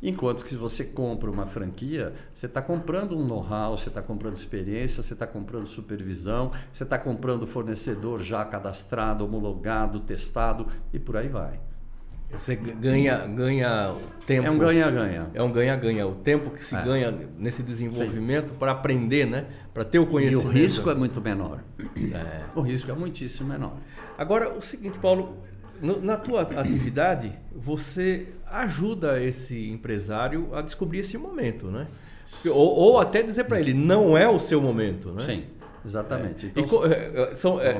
Enquanto 0.00 0.44
que 0.44 0.50
se 0.50 0.54
você 0.54 0.84
compra 0.84 1.28
uma 1.28 1.44
franquia, 1.44 2.12
você 2.32 2.46
está 2.46 2.62
comprando 2.62 3.18
um 3.18 3.26
know-how, 3.26 3.76
você 3.76 3.88
está 3.88 4.00
comprando 4.00 4.36
experiência, 4.36 5.02
você 5.02 5.14
está 5.14 5.26
comprando 5.26 5.66
supervisão, 5.66 6.52
você 6.72 6.84
está 6.84 6.98
comprando 6.98 7.48
fornecedor 7.48 8.22
já 8.22 8.44
cadastrado, 8.44 9.24
homologado, 9.24 9.98
testado 9.98 10.68
e 10.92 11.00
por 11.00 11.16
aí 11.16 11.28
vai. 11.28 11.58
Você 12.36 12.56
ganha, 12.56 13.18
ganha 13.26 13.94
tempo. 14.26 14.46
É 14.46 14.50
um 14.50 14.58
ganha-ganha. 14.58 15.30
É 15.34 15.42
um 15.42 15.52
ganha-ganha. 15.52 16.06
O 16.06 16.14
tempo 16.14 16.50
que 16.50 16.64
se 16.64 16.74
é. 16.74 16.82
ganha 16.82 17.14
nesse 17.38 17.62
desenvolvimento 17.62 18.52
para 18.54 18.72
aprender, 18.72 19.26
né? 19.26 19.46
Para 19.72 19.84
ter 19.84 19.98
o 19.98 20.06
conhecimento. 20.06 20.46
E 20.46 20.50
o 20.50 20.52
risco 20.52 20.90
é 20.90 20.94
muito 20.94 21.20
menor. 21.20 21.60
É. 22.12 22.44
O 22.54 22.60
risco 22.60 22.90
é 22.90 22.94
muitíssimo 22.94 23.48
menor. 23.48 23.76
Agora, 24.18 24.52
o 24.52 24.60
seguinte, 24.60 24.98
Paulo, 24.98 25.38
na 25.80 26.16
tua 26.16 26.42
atividade, 26.42 27.32
você 27.54 28.28
ajuda 28.50 29.22
esse 29.22 29.70
empresário 29.70 30.54
a 30.54 30.62
descobrir 30.62 31.00
esse 31.00 31.16
momento, 31.18 31.70
né? 31.70 31.86
Ou, 32.46 32.76
ou 32.76 32.98
até 32.98 33.22
dizer 33.22 33.44
para 33.44 33.60
ele, 33.60 33.74
não 33.74 34.16
é 34.16 34.28
o 34.28 34.38
seu 34.38 34.60
momento, 34.60 35.12
né? 35.12 35.24
Sim. 35.24 35.44
Exatamente. 35.84 36.46
É. 36.46 36.48
Então, 36.48 36.64
e, 36.86 37.34
são, 37.34 37.60
é, 37.60 37.76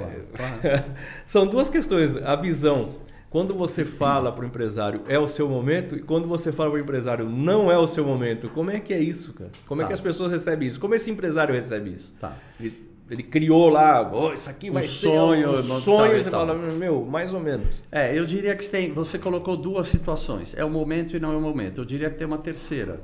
são 1.25 1.47
duas 1.47 1.71
questões. 1.71 2.17
A 2.19 2.37
visão 2.37 2.97
quando 3.35 3.53
você 3.53 3.85
fala 3.85 4.31
para 4.31 4.45
o 4.45 4.47
empresário 4.47 5.03
é 5.09 5.19
o 5.19 5.27
seu 5.27 5.49
momento 5.49 5.97
e 5.97 5.99
quando 6.01 6.29
você 6.29 6.53
fala 6.53 6.71
para 6.71 6.79
o 6.79 6.81
empresário 6.81 7.29
não 7.29 7.69
é 7.69 7.77
o 7.77 7.85
seu 7.85 8.05
momento, 8.05 8.49
como 8.51 8.71
é 8.71 8.79
que 8.79 8.95
é 8.95 9.01
isso, 9.01 9.33
cara? 9.33 9.51
Como 9.67 9.81
tá. 9.81 9.85
é 9.85 9.89
que 9.89 9.93
as 9.93 10.01
pessoas 10.01 10.31
recebem 10.31 10.69
isso? 10.69 10.79
Como 10.79 10.95
esse 10.95 11.11
empresário 11.11 11.53
recebe 11.53 11.91
isso? 11.91 12.15
Tá. 12.21 12.37
Ele, 12.61 12.89
ele 13.11 13.25
criou 13.25 13.69
lá, 13.71 14.09
oh, 14.15 14.33
isso 14.33 14.49
aqui 14.49 14.71
vai 14.71 14.85
um 14.85 14.87
ser 14.87 15.09
sonho, 15.09 15.51
um 15.51 15.63
sonho, 15.65 16.23
você 16.23 16.31
fala, 16.31 16.55
meu, 16.55 17.05
mais 17.05 17.35
ou 17.35 17.41
menos. 17.41 17.75
É, 17.91 18.17
eu 18.17 18.25
diria 18.25 18.55
que 18.55 18.65
tem, 18.71 18.93
você 18.93 19.19
colocou 19.19 19.57
duas 19.57 19.89
situações, 19.89 20.57
é 20.57 20.65
o 20.65 20.71
momento 20.71 21.17
e 21.17 21.19
não 21.19 21.33
é 21.33 21.37
o 21.37 21.41
momento. 21.41 21.81
Eu 21.81 21.85
diria 21.85 22.11
que 22.11 22.17
tem 22.17 22.29
uma 22.29 22.39
terceira, 22.39 23.01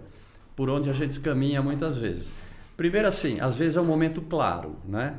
por 0.54 0.70
onde 0.70 0.88
a 0.88 0.92
gente 0.92 1.18
caminha 1.18 1.60
muitas 1.60 1.98
vezes. 1.98 2.30
Primeiro 2.76 3.08
assim, 3.08 3.40
às 3.40 3.56
vezes 3.56 3.76
é 3.76 3.80
um 3.80 3.84
momento 3.84 4.22
claro, 4.22 4.76
né? 4.88 5.14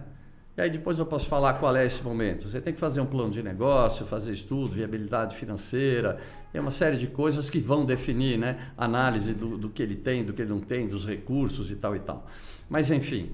E 0.58 0.62
aí 0.62 0.70
depois 0.70 1.00
eu 1.00 1.06
posso 1.06 1.28
falar 1.28 1.54
qual 1.54 1.76
é 1.76 1.86
esse 1.86 2.04
momento. 2.04 2.48
Você 2.48 2.60
tem 2.60 2.74
que 2.74 2.80
fazer 2.80 3.00
um 3.00 3.06
plano 3.06 3.32
de 3.32 3.42
negócio, 3.42 4.06
fazer 4.06 4.34
estudo, 4.34 4.72
viabilidade 4.72 5.36
financeira, 5.36 6.18
tem 6.52 6.60
uma 6.60 6.72
série 6.72 6.98
de 6.98 7.08
coisas 7.08 7.50
que 7.50 7.60
vão 7.60 7.86
definir, 7.86 8.38
né? 8.38 8.58
Análise 8.78 9.34
do, 9.34 9.58
do 9.58 9.70
que 9.70 9.82
ele 9.82 9.96
tem, 9.96 10.26
do 10.26 10.34
que 10.34 10.42
ele 10.42 10.50
não 10.50 10.60
tem, 10.60 10.88
dos 10.88 11.06
recursos 11.06 11.72
e 11.72 11.76
tal 11.76 11.96
e 11.96 12.00
tal. 12.00 12.28
Mas 12.70 12.92
enfim, 12.92 13.32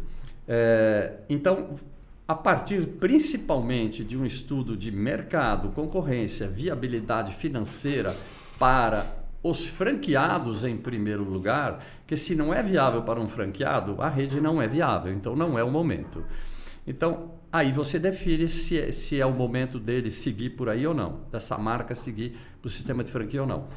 é, 0.47 1.15
então 1.27 1.73
a 2.27 2.35
partir 2.35 2.85
principalmente 2.85 4.03
de 4.03 4.17
um 4.17 4.25
estudo 4.25 4.75
de 4.75 4.91
mercado, 4.91 5.69
concorrência, 5.69 6.47
viabilidade 6.47 7.33
financeira 7.33 8.15
para 8.59 9.05
os 9.41 9.65
franqueados 9.65 10.65
em 10.65 10.75
primeiro 10.75 11.23
lugar, 11.23 11.83
que 12.05 12.17
se 12.17 12.35
não 12.35 12.53
é 12.53 12.61
viável 12.61 13.01
para 13.03 13.19
um 13.19 13.27
franqueado, 13.27 13.95
a 14.01 14.09
rede 14.09 14.41
não 14.41 14.61
é 14.61 14.67
viável, 14.67 15.13
então 15.13 15.35
não 15.35 15.57
é 15.57 15.63
o 15.63 15.71
momento. 15.71 16.23
Então, 16.87 17.33
aí 17.51 17.71
você 17.73 17.99
define 17.99 18.47
se 18.47 18.79
é, 18.79 18.91
se 18.93 19.19
é 19.19 19.25
o 19.25 19.33
momento 19.33 19.77
dele 19.77 20.09
seguir 20.09 20.51
por 20.51 20.69
aí 20.69 20.87
ou 20.87 20.93
não, 20.93 21.19
dessa 21.29 21.57
marca 21.57 21.93
seguir 21.93 22.37
para 22.61 22.67
o 22.67 22.71
sistema 22.71 23.03
de 23.03 23.11
franquia 23.11 23.41
ou 23.41 23.47
não. 23.47 23.67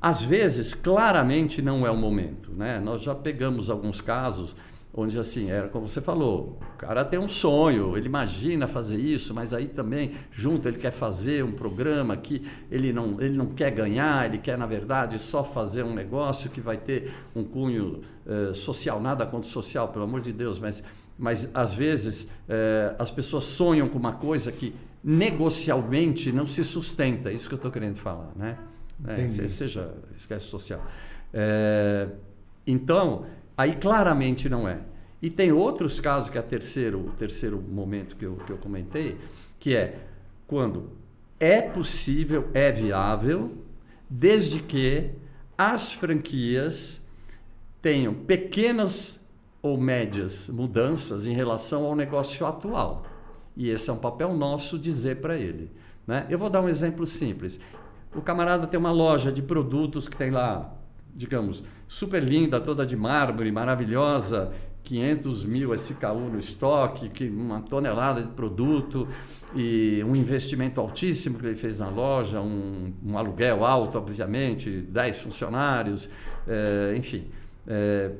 Às 0.00 0.22
vezes, 0.22 0.74
claramente 0.74 1.62
não 1.62 1.86
é 1.86 1.90
o 1.90 1.96
momento. 1.96 2.52
Né? 2.52 2.80
Nós 2.80 3.02
já 3.02 3.14
pegamos 3.14 3.70
alguns 3.70 4.00
casos 4.00 4.54
onde 4.92 5.16
assim, 5.16 5.48
era 5.48 5.68
como 5.68 5.88
você 5.88 6.00
falou, 6.00 6.58
o 6.74 6.78
cara 6.78 7.04
tem 7.04 7.20
um 7.20 7.28
sonho, 7.28 7.96
ele 7.96 8.06
imagina 8.06 8.66
fazer 8.66 8.96
isso, 8.96 9.32
mas 9.32 9.54
aí 9.54 9.68
também 9.68 10.12
junto 10.32 10.66
ele 10.66 10.78
quer 10.78 10.90
fazer 10.90 11.44
um 11.44 11.52
programa 11.52 12.16
que 12.16 12.42
ele 12.68 12.92
não, 12.92 13.20
ele 13.20 13.36
não 13.36 13.46
quer 13.46 13.70
ganhar, 13.70 14.26
ele 14.26 14.38
quer 14.38 14.58
na 14.58 14.66
verdade 14.66 15.18
só 15.20 15.44
fazer 15.44 15.84
um 15.84 15.94
negócio 15.94 16.50
que 16.50 16.60
vai 16.60 16.76
ter 16.76 17.12
um 17.36 17.44
cunho 17.44 18.00
eh, 18.26 18.52
social, 18.54 19.00
nada 19.00 19.24
contra 19.24 19.48
o 19.48 19.52
social, 19.52 19.88
pelo 19.88 20.04
amor 20.04 20.20
de 20.20 20.32
Deus, 20.32 20.58
mas 20.58 20.82
mas 21.18 21.50
às 21.54 21.74
vezes 21.74 22.28
é, 22.48 22.94
as 22.98 23.10
pessoas 23.10 23.44
sonham 23.44 23.88
com 23.88 23.98
uma 23.98 24.12
coisa 24.12 24.52
que 24.52 24.74
negocialmente 25.02 26.30
não 26.30 26.46
se 26.46 26.64
sustenta. 26.64 27.32
Isso 27.32 27.48
que 27.48 27.54
eu 27.54 27.58
estou 27.58 27.70
querendo 27.70 27.96
falar, 27.96 28.30
né? 28.36 28.58
É, 29.06 29.28
seja 29.28 29.94
esquece 30.16 30.46
social. 30.46 30.84
É, 31.32 32.08
então, 32.66 33.26
aí 33.56 33.74
claramente 33.74 34.48
não 34.48 34.68
é. 34.68 34.80
E 35.20 35.28
tem 35.28 35.50
outros 35.50 35.98
casos, 35.98 36.28
que 36.28 36.38
é 36.38 36.42
terceiro, 36.42 37.00
o 37.00 37.10
terceiro 37.10 37.60
momento 37.60 38.14
que 38.16 38.24
eu, 38.24 38.36
que 38.36 38.52
eu 38.52 38.58
comentei, 38.58 39.16
que 39.58 39.74
é 39.74 39.98
quando 40.46 40.90
é 41.40 41.60
possível, 41.60 42.48
é 42.54 42.70
viável, 42.70 43.52
desde 44.08 44.60
que 44.60 45.10
as 45.56 45.92
franquias 45.92 47.00
tenham 47.80 48.14
pequenas 48.14 49.17
ou 49.60 49.76
médias 49.76 50.48
mudanças 50.48 51.26
em 51.26 51.34
relação 51.34 51.84
ao 51.84 51.94
negócio 51.96 52.46
atual. 52.46 53.04
E 53.56 53.70
esse 53.70 53.90
é 53.90 53.92
um 53.92 53.98
papel 53.98 54.32
nosso 54.34 54.78
dizer 54.78 55.16
para 55.16 55.36
ele. 55.36 55.70
Né? 56.06 56.26
Eu 56.30 56.38
vou 56.38 56.48
dar 56.48 56.60
um 56.60 56.68
exemplo 56.68 57.04
simples. 57.06 57.60
O 58.14 58.22
camarada 58.22 58.66
tem 58.66 58.78
uma 58.78 58.92
loja 58.92 59.30
de 59.32 59.42
produtos 59.42 60.08
que 60.08 60.16
tem 60.16 60.30
lá, 60.30 60.74
digamos, 61.14 61.62
super 61.86 62.22
linda, 62.22 62.60
toda 62.60 62.86
de 62.86 62.96
mármore, 62.96 63.50
maravilhosa, 63.52 64.52
500 64.84 65.44
mil 65.44 65.74
SKU 65.74 66.30
no 66.32 66.38
estoque, 66.38 67.10
que 67.10 67.28
uma 67.28 67.60
tonelada 67.60 68.22
de 68.22 68.28
produto 68.28 69.06
e 69.54 70.02
um 70.06 70.16
investimento 70.16 70.80
altíssimo 70.80 71.38
que 71.38 71.44
ele 71.44 71.56
fez 71.56 71.78
na 71.78 71.90
loja, 71.90 72.40
um, 72.40 72.94
um 73.04 73.18
aluguel 73.18 73.66
alto, 73.66 73.98
obviamente, 73.98 74.80
10 74.82 75.18
funcionários, 75.20 76.08
é, 76.46 76.94
enfim. 76.96 77.26
É, 77.66 78.12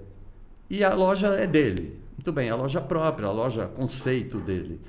e 0.70 0.84
a 0.84 0.94
loja 0.94 1.28
é 1.28 1.46
dele. 1.46 2.00
Muito 2.16 2.32
bem, 2.32 2.50
a 2.50 2.56
loja 2.56 2.80
própria, 2.80 3.28
a 3.28 3.32
loja 3.32 3.66
conceito 3.66 4.38
dele. 4.38 4.80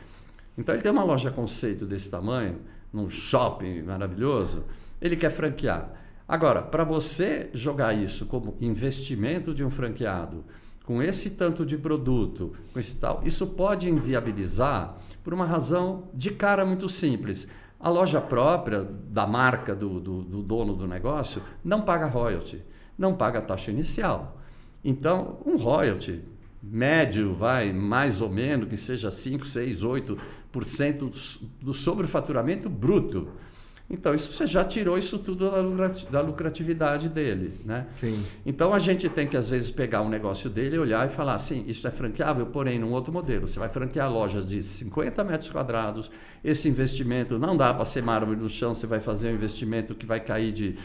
Então 0.58 0.76
ele 0.76 0.82
tem 0.82 0.92
uma 0.92 1.04
loja 1.04 1.32
conceito 1.32 1.86
desse 1.86 2.10
tamanho, 2.10 2.60
num 2.92 3.10
shopping 3.10 3.84
maravilhoso, 3.84 4.66
ele 5.00 5.16
quer 5.16 5.30
franquear. 5.30 5.94
Agora, 6.28 6.62
para 6.62 6.84
você 6.84 7.50
jogar 7.54 7.94
isso 7.94 8.26
como 8.26 8.58
investimento 8.60 9.54
de 9.54 9.64
um 9.64 9.70
franqueado, 9.70 10.44
com 10.84 11.02
esse 11.02 11.32
tanto 11.32 11.66
de 11.66 11.78
produto, 11.78 12.54
com 12.74 12.80
esse 12.80 12.96
tal, 12.96 13.22
isso 13.24 13.48
pode 13.48 13.90
inviabilizar 13.90 14.98
por 15.24 15.34
uma 15.34 15.46
razão 15.46 16.10
de 16.14 16.32
cara 16.32 16.66
muito 16.66 16.90
simples. 16.90 17.48
A 17.80 17.90
loja 17.90 18.20
própria 18.20 18.84
da 18.84 19.26
marca 19.26 19.76
do, 19.76 20.00
do, 20.00 20.24
do 20.24 20.44
dono 20.44 20.76
do 20.76 20.88
negócio 20.88 21.42
não 21.64 21.84
paga 21.84 22.08
royalty, 22.08 22.62
não 22.98 23.16
paga 23.16 23.42
taxa 23.42 23.72
inicial. 23.72 24.40
Então, 24.84 25.40
um 25.46 25.58
royalty 25.58 26.22
médio, 26.62 27.34
vai, 27.34 27.72
mais 27.72 28.22
ou 28.22 28.30
menos, 28.30 28.68
que 28.68 28.78
seja 28.78 29.12
5, 29.12 29.48
6, 29.48 29.84
8% 29.84 30.18
do 31.62 31.74
sobrefaturamento 31.74 32.70
bruto. 32.70 33.30
Então, 33.92 34.14
isso 34.14 34.32
você 34.32 34.46
já 34.46 34.64
tirou 34.64 35.00
isso 35.00 35.18
tudo 35.18 35.50
da 36.12 36.22
lucratividade 36.22 37.10
dele. 37.10 37.60
Né? 37.66 37.88
Sim. 38.00 38.24
Então, 38.46 38.72
a 38.72 38.78
gente 38.78 39.10
tem 39.10 39.26
que, 39.26 39.36
às 39.36 39.50
vezes, 39.50 39.72
pegar 39.72 40.02
um 40.02 40.10
negócio 40.10 40.48
dele, 40.48 40.78
olhar 40.78 41.08
e 41.08 41.10
falar 41.10 41.34
assim, 41.34 41.66
isso 41.68 41.88
é 41.88 41.92
franqueável, 41.92 42.46
porém, 42.46 42.78
num 42.78 42.92
outro 42.92 43.12
modelo. 43.12 43.48
Você 43.48 43.58
vai 43.58 43.68
franquear 43.68 44.12
lojas 44.12 44.46
de 44.46 44.62
50 44.62 45.24
metros 45.24 45.50
quadrados, 45.50 46.12
esse 46.44 46.70
investimento 46.70 47.40
não 47.40 47.58
dá 47.58 47.74
para 47.74 47.84
ser 47.84 48.04
mármore 48.04 48.40
no 48.40 48.48
chão, 48.48 48.76
você 48.76 48.86
vai 48.86 49.00
fazer 49.00 49.32
um 49.32 49.34
investimento 49.34 49.96
que 49.96 50.06
vai 50.06 50.20
cair 50.20 50.52
de 50.52 50.78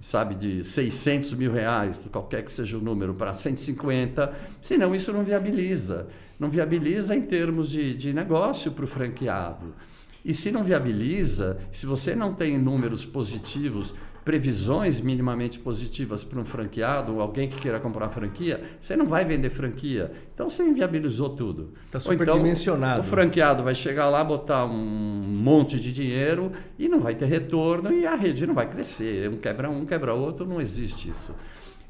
sabe, 0.00 0.34
de 0.34 0.64
600 0.64 1.34
mil 1.34 1.52
reais, 1.52 2.06
qualquer 2.10 2.42
que 2.42 2.50
seja 2.50 2.76
o 2.76 2.80
número, 2.80 3.14
para 3.14 3.34
150, 3.34 4.32
senão 4.60 4.94
isso 4.94 5.12
não 5.12 5.22
viabiliza. 5.22 6.08
Não 6.38 6.50
viabiliza 6.50 7.14
em 7.14 7.22
termos 7.22 7.70
de, 7.70 7.94
de 7.94 8.12
negócio 8.12 8.72
para 8.72 8.84
o 8.84 8.88
franqueado. 8.88 9.74
E 10.24 10.32
se 10.32 10.50
não 10.52 10.62
viabiliza, 10.62 11.58
se 11.70 11.84
você 11.84 12.14
não 12.14 12.34
tem 12.34 12.58
números 12.58 13.04
positivos, 13.04 13.94
previsões 14.24 15.00
minimamente 15.00 15.58
positivas 15.58 16.22
para 16.22 16.38
um 16.38 16.44
franqueado, 16.44 17.14
ou 17.14 17.20
alguém 17.20 17.48
que 17.48 17.60
queira 17.60 17.80
comprar 17.80 18.08
franquia, 18.08 18.62
você 18.80 18.96
não 18.96 19.06
vai 19.06 19.24
vender 19.24 19.50
franquia. 19.50 20.12
Então 20.34 20.48
você 20.48 20.62
inviabilizou 20.62 21.30
tudo. 21.30 21.72
Está 21.86 21.98
superdimensionado. 21.98 23.00
Então, 23.00 23.08
o 23.08 23.10
franqueado 23.10 23.62
vai 23.62 23.74
chegar 23.74 24.08
lá, 24.08 24.22
botar 24.22 24.64
um 24.64 24.72
monte 24.72 25.78
de 25.80 25.92
dinheiro 25.92 26.52
e 26.78 26.88
não 26.88 27.00
vai 27.00 27.14
ter 27.14 27.26
retorno 27.26 27.92
e 27.92 28.06
a 28.06 28.14
rede 28.14 28.46
não 28.46 28.54
vai 28.54 28.68
crescer. 28.68 29.28
Um 29.28 29.36
quebra 29.36 29.68
um, 29.68 29.84
quebra 29.84 30.14
outro, 30.14 30.46
não 30.46 30.60
existe 30.60 31.10
isso. 31.10 31.34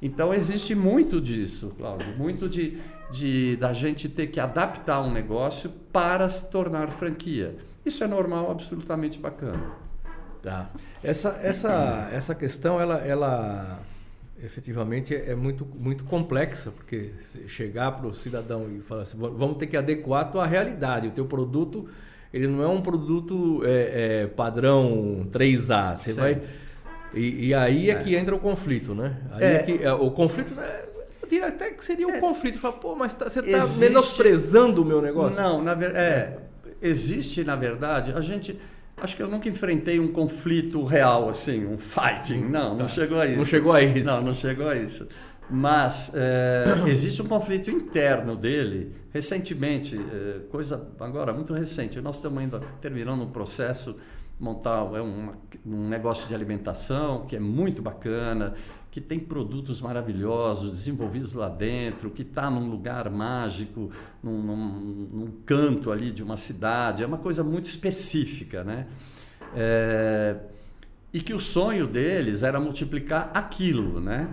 Então 0.00 0.34
existe 0.34 0.74
muito 0.74 1.20
disso, 1.20 1.72
Cláudio, 1.78 2.16
muito 2.16 2.48
de, 2.48 2.76
de 3.10 3.56
da 3.56 3.72
gente 3.72 4.08
ter 4.08 4.26
que 4.26 4.40
adaptar 4.40 5.00
um 5.00 5.12
negócio 5.12 5.70
para 5.92 6.28
se 6.28 6.50
tornar 6.50 6.90
franquia. 6.90 7.56
Isso 7.86 8.02
é 8.02 8.08
normal, 8.08 8.50
absolutamente 8.50 9.18
bacana. 9.18 9.81
Tá. 10.42 10.70
Essa, 11.02 11.38
essa, 11.42 12.10
essa 12.12 12.34
questão, 12.34 12.80
ela, 12.80 12.98
ela 12.98 13.80
efetivamente 14.42 15.14
é 15.14 15.34
muito, 15.34 15.64
muito 15.64 16.04
complexa, 16.04 16.70
porque 16.72 17.12
chegar 17.46 17.92
para 17.92 18.08
o 18.08 18.14
cidadão 18.14 18.66
e 18.68 18.80
falar 18.80 19.02
assim, 19.02 19.16
vamos 19.16 19.56
ter 19.56 19.68
que 19.68 19.76
adequar 19.76 20.22
a 20.22 20.24
tua 20.24 20.46
realidade, 20.46 21.08
o 21.08 21.10
teu 21.12 21.26
produto, 21.26 21.88
ele 22.34 22.48
não 22.48 22.62
é 22.62 22.66
um 22.66 22.80
produto 22.80 23.62
é, 23.64 24.22
é, 24.22 24.26
padrão 24.26 25.28
3A, 25.30 25.96
você 25.96 26.12
vai... 26.12 26.42
E, 27.14 27.48
e, 27.48 27.54
aí 27.54 27.90
é, 27.90 27.92
é, 27.92 27.96
que 27.96 28.16
entra 28.16 28.34
o 28.34 28.38
conflito, 28.38 28.94
né? 28.94 29.18
Aí 29.32 29.44
é, 29.44 29.54
é 29.56 29.58
que 29.58 29.84
é, 29.84 29.92
o 29.92 30.10
conflito 30.10 30.54
né, 30.54 30.64
até 31.40 31.70
que 31.70 31.84
seria 31.84 32.06
um 32.06 32.12
é. 32.12 32.20
conflito. 32.20 32.58
Fala, 32.58 32.74
pô, 32.74 32.94
mas 32.94 33.14
tá, 33.14 33.28
você 33.28 33.40
está 33.40 33.80
menosprezando 33.80 34.82
o 34.82 34.84
meu 34.84 35.00
negócio? 35.00 35.40
Não, 35.40 35.62
na 35.62 35.74
verdade, 35.74 36.04
é, 36.04 36.38
existe 36.80 37.44
na 37.44 37.56
verdade. 37.56 38.12
A 38.12 38.20
gente, 38.20 38.58
Acho 39.02 39.16
que 39.16 39.22
eu 39.22 39.26
nunca 39.26 39.48
enfrentei 39.48 39.98
um 39.98 40.06
conflito 40.06 40.84
real, 40.84 41.28
assim, 41.28 41.66
um 41.66 41.76
fighting. 41.76 42.42
Não, 42.42 42.70
não 42.70 42.86
tá. 42.86 42.88
chegou 42.88 43.18
a 43.18 43.26
isso. 43.26 43.36
Não 43.36 43.44
chegou 43.44 43.72
a 43.72 43.82
isso. 43.82 44.06
Não, 44.06 44.22
não 44.22 44.32
chegou 44.32 44.68
a 44.68 44.76
isso. 44.76 45.08
Mas 45.50 46.12
é, 46.14 46.66
existe 46.86 47.20
um 47.20 47.26
conflito 47.26 47.68
interno 47.68 48.36
dele. 48.36 48.92
Recentemente, 49.12 49.98
é, 49.98 50.42
coisa 50.52 50.86
agora 51.00 51.32
muito 51.32 51.52
recente, 51.52 52.00
nós 52.00 52.14
estamos 52.14 52.38
ainda 52.38 52.60
terminando 52.80 53.22
um 53.22 53.30
processo 53.32 53.96
montar 54.42 54.78
é 54.94 55.00
um, 55.00 55.32
um 55.64 55.88
negócio 55.88 56.26
de 56.26 56.34
alimentação 56.34 57.24
que 57.26 57.36
é 57.36 57.40
muito 57.40 57.80
bacana 57.80 58.54
que 58.90 59.00
tem 59.00 59.18
produtos 59.18 59.80
maravilhosos 59.80 60.70
desenvolvidos 60.70 61.32
lá 61.32 61.48
dentro, 61.48 62.10
que 62.10 62.20
está 62.20 62.50
num 62.50 62.68
lugar 62.68 63.08
mágico, 63.08 63.90
num, 64.22 64.42
num, 64.42 65.08
num, 65.10 65.32
canto 65.46 65.90
ali 65.90 66.12
de 66.12 66.22
uma 66.22 66.36
cidade, 66.36 67.02
é 67.02 67.06
uma 67.06 67.16
coisa 67.16 67.42
muito 67.42 67.64
específica, 67.64 68.62
né? 68.62 68.86
É, 69.56 70.36
e 71.10 71.22
que 71.22 71.32
o 71.32 71.40
sonho 71.40 71.86
deles 71.86 72.42
era 72.42 72.60
multiplicar 72.60 73.30
aquilo, 73.32 73.98
né? 73.98 74.28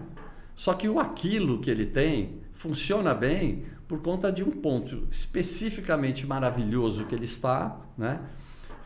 Só 0.53 0.73
que 0.73 0.89
o 0.89 0.99
aquilo 0.99 1.59
que 1.59 1.71
ele 1.71 1.85
tem 1.85 2.41
funciona 2.51 3.13
bem 3.13 3.63
por 3.87 4.01
conta 4.01 4.29
de 4.29 4.43
um 4.43 4.51
ponto 4.51 5.07
especificamente 5.09 6.27
maravilhoso 6.27 7.05
que 7.05 7.15
ele 7.15 7.23
está, 7.23 7.79
né? 7.97 8.19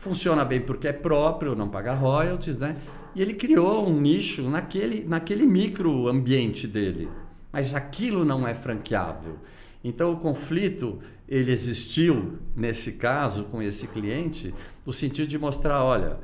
Funciona 0.04 0.44
bem 0.44 0.60
porque 0.60 0.86
é 0.86 0.92
próprio, 0.92 1.56
não 1.56 1.66
paga 1.66 1.94
royalties, 1.94 2.58
né? 2.58 2.76
E 3.14 3.22
ele 3.22 3.32
criou 3.32 3.88
um 3.88 3.98
nicho 3.98 4.42
naquele, 4.50 5.02
naquele 5.02 5.46
micro 5.46 6.08
ambiente 6.08 6.68
dele. 6.68 7.08
Mas 7.50 7.74
aquilo 7.74 8.22
não 8.22 8.46
é 8.46 8.54
franqueável. 8.54 9.38
Então 9.82 10.12
o 10.12 10.18
conflito 10.18 10.98
ele 11.26 11.50
existiu 11.50 12.38
nesse 12.54 12.92
caso 12.92 13.44
com 13.44 13.62
esse 13.62 13.88
cliente 13.88 14.54
no 14.84 14.92
sentido 14.92 15.26
de 15.26 15.38
mostrar, 15.38 15.82
olha, 15.82 16.18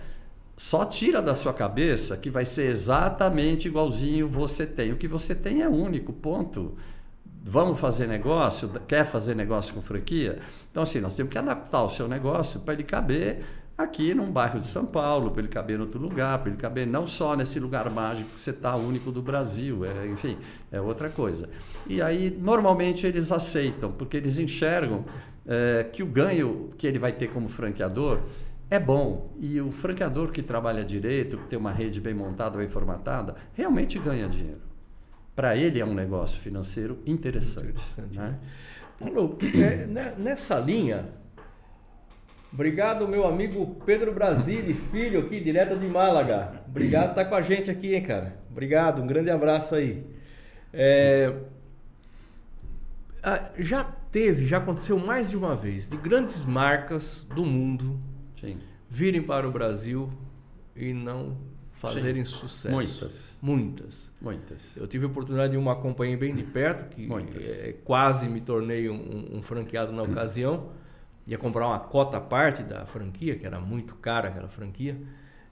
só 0.58 0.84
tira 0.84 1.22
da 1.22 1.34
sua 1.34 1.54
cabeça 1.54 2.18
que 2.18 2.28
vai 2.28 2.44
ser 2.44 2.68
exatamente 2.68 3.66
igualzinho 3.66 4.28
você 4.28 4.66
tem. 4.66 4.92
O 4.92 4.96
que 4.96 5.08
você 5.08 5.34
tem 5.34 5.62
é 5.62 5.68
único, 5.70 6.12
ponto. 6.12 6.76
Vamos 7.42 7.80
fazer 7.80 8.06
negócio? 8.06 8.68
Quer 8.86 9.06
fazer 9.06 9.34
negócio 9.34 9.72
com 9.72 9.80
franquia? 9.80 10.38
Então, 10.70 10.82
assim, 10.82 11.00
nós 11.00 11.14
temos 11.14 11.32
que 11.32 11.38
adaptar 11.38 11.82
o 11.82 11.88
seu 11.88 12.06
negócio 12.06 12.60
para 12.60 12.74
ele 12.74 12.84
caber 12.84 13.42
aqui 13.82 14.14
num 14.14 14.30
bairro 14.30 14.60
de 14.60 14.66
São 14.66 14.86
Paulo, 14.86 15.30
para 15.30 15.42
ele 15.42 15.48
caber 15.48 15.76
em 15.76 15.80
outro 15.80 16.00
lugar, 16.00 16.38
para 16.38 16.50
ele 16.50 16.58
caber 16.58 16.86
não 16.86 17.06
só 17.06 17.34
nesse 17.34 17.58
lugar 17.58 17.90
mágico 17.90 18.30
que 18.30 18.40
você 18.40 18.50
está 18.50 18.76
único 18.76 19.10
do 19.10 19.22
Brasil, 19.22 19.84
é, 19.84 20.06
enfim, 20.06 20.36
é 20.70 20.80
outra 20.80 21.08
coisa. 21.08 21.48
E 21.86 22.00
aí, 22.00 22.36
normalmente, 22.40 23.06
eles 23.06 23.32
aceitam, 23.32 23.92
porque 23.92 24.16
eles 24.16 24.38
enxergam 24.38 25.04
é, 25.46 25.84
que 25.84 26.02
o 26.02 26.06
ganho 26.06 26.70
que 26.76 26.86
ele 26.86 26.98
vai 26.98 27.12
ter 27.12 27.28
como 27.28 27.48
franqueador 27.48 28.20
é 28.70 28.78
bom. 28.78 29.34
E 29.40 29.60
o 29.60 29.72
franqueador 29.72 30.30
que 30.30 30.42
trabalha 30.42 30.84
direito, 30.84 31.36
que 31.36 31.48
tem 31.48 31.58
uma 31.58 31.72
rede 31.72 32.00
bem 32.00 32.14
montada, 32.14 32.56
bem 32.56 32.68
formatada, 32.68 33.34
realmente 33.54 33.98
ganha 33.98 34.28
dinheiro. 34.28 34.60
Para 35.34 35.56
ele 35.56 35.80
é 35.80 35.84
um 35.84 35.94
negócio 35.94 36.40
financeiro 36.40 36.98
interessante. 37.06 37.68
interessante 37.68 38.18
né? 38.18 38.38
Né? 39.00 39.10
Paulo, 39.10 39.38
é, 39.54 39.86
né, 39.86 40.14
nessa 40.18 40.58
linha, 40.58 41.08
Obrigado, 42.52 43.06
meu 43.06 43.26
amigo 43.26 43.76
Pedro 43.86 44.12
Brasile, 44.12 44.74
filho 44.74 45.20
aqui, 45.20 45.40
direto 45.40 45.78
de 45.78 45.86
Málaga. 45.86 46.62
Obrigado 46.66 47.04
por 47.04 47.10
estar 47.10 47.24
com 47.26 47.34
a 47.36 47.40
gente 47.40 47.70
aqui, 47.70 47.94
hein, 47.94 48.02
cara. 48.02 48.38
Obrigado, 48.50 49.00
um 49.00 49.06
grande 49.06 49.30
abraço 49.30 49.76
aí. 49.76 50.04
É... 50.72 51.32
Ah, 53.22 53.50
já 53.58 53.84
teve, 53.84 54.46
já 54.46 54.58
aconteceu 54.58 54.98
mais 54.98 55.30
de 55.30 55.36
uma 55.36 55.54
vez, 55.54 55.88
de 55.88 55.96
grandes 55.96 56.44
marcas 56.44 57.24
do 57.34 57.44
mundo 57.44 58.00
Sim. 58.40 58.58
virem 58.88 59.22
para 59.22 59.46
o 59.46 59.52
Brasil 59.52 60.10
e 60.74 60.92
não 60.92 61.36
fazerem 61.70 62.24
Sim. 62.24 62.32
sucesso. 62.32 62.74
Muitas. 62.74 63.36
Muitas. 63.40 64.12
Muitas. 64.20 64.76
Eu 64.76 64.88
tive 64.88 65.04
a 65.04 65.08
oportunidade 65.08 65.52
de 65.52 65.58
uma 65.58 65.72
acompanhar 65.72 66.16
bem 66.18 66.34
de 66.34 66.42
perto, 66.42 66.88
que 66.90 67.08
é, 67.60 67.74
quase 67.84 68.28
me 68.28 68.40
tornei 68.40 68.88
um, 68.88 69.36
um 69.36 69.42
franqueado 69.42 69.92
na 69.92 70.02
ocasião 70.02 70.79
ia 71.30 71.38
comprar 71.38 71.68
uma 71.68 71.78
cota 71.78 72.16
à 72.16 72.20
parte 72.20 72.64
da 72.64 72.84
franquia, 72.84 73.36
que 73.36 73.46
era 73.46 73.60
muito 73.60 73.94
cara 73.94 74.28
aquela 74.28 74.48
franquia, 74.48 75.00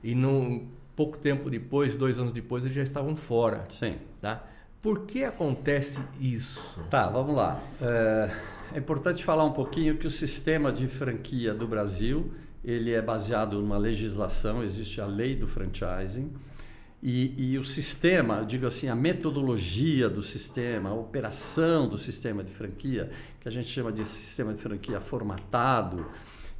e 0.03 0.12
num 0.12 0.67
pouco 0.97 1.17
tempo 1.17 1.49
depois, 1.49 1.97
dois 1.97 2.19
anos 2.19 2.33
depois, 2.33 2.64
eles 2.64 2.75
já 2.75 2.83
estavam 2.83 3.14
fora. 3.14 3.64
Sim. 3.71 3.97
Tá? 4.21 4.45
Por 4.83 5.07
que 5.07 5.23
acontece 5.23 6.01
isso? 6.21 6.81
Tá, 6.91 7.09
vamos 7.09 7.37
lá. 7.37 7.61
É, 7.81 8.31
é 8.75 8.79
importante 8.79 9.23
falar 9.23 9.45
um 9.45 9.53
pouquinho 9.53 9.97
que 9.97 10.07
o 10.07 10.11
sistema 10.11 10.73
de 10.73 10.88
franquia 10.88 11.55
do 11.55 11.69
Brasil 11.69 12.33
ele 12.64 12.93
é 12.93 13.01
baseado 13.01 13.61
numa 13.61 13.79
legislação, 13.79 14.64
existe 14.64 15.01
a 15.01 15.07
lei 15.07 15.37
do 15.37 15.47
franchising, 15.47 16.33
e, 17.00 17.52
e, 17.52 17.58
o 17.58 17.64
sistema, 17.64 18.44
digo 18.44 18.66
assim, 18.66 18.88
a 18.88 18.94
metodologia 18.94 20.11
do 20.11 20.20
sistema, 20.20 20.90
a 20.90 20.94
operação 20.94 21.88
do 21.88 21.96
sistema 21.96 22.42
de 22.42 22.50
franquia, 22.50 23.11
que 23.40 23.46
a 23.46 23.52
gente 23.52 23.68
chama 23.68 23.92
de 23.92 24.04
sistema 24.04 24.52
de 24.52 24.61
franquia 24.61 25.00
formatado, 25.00 26.06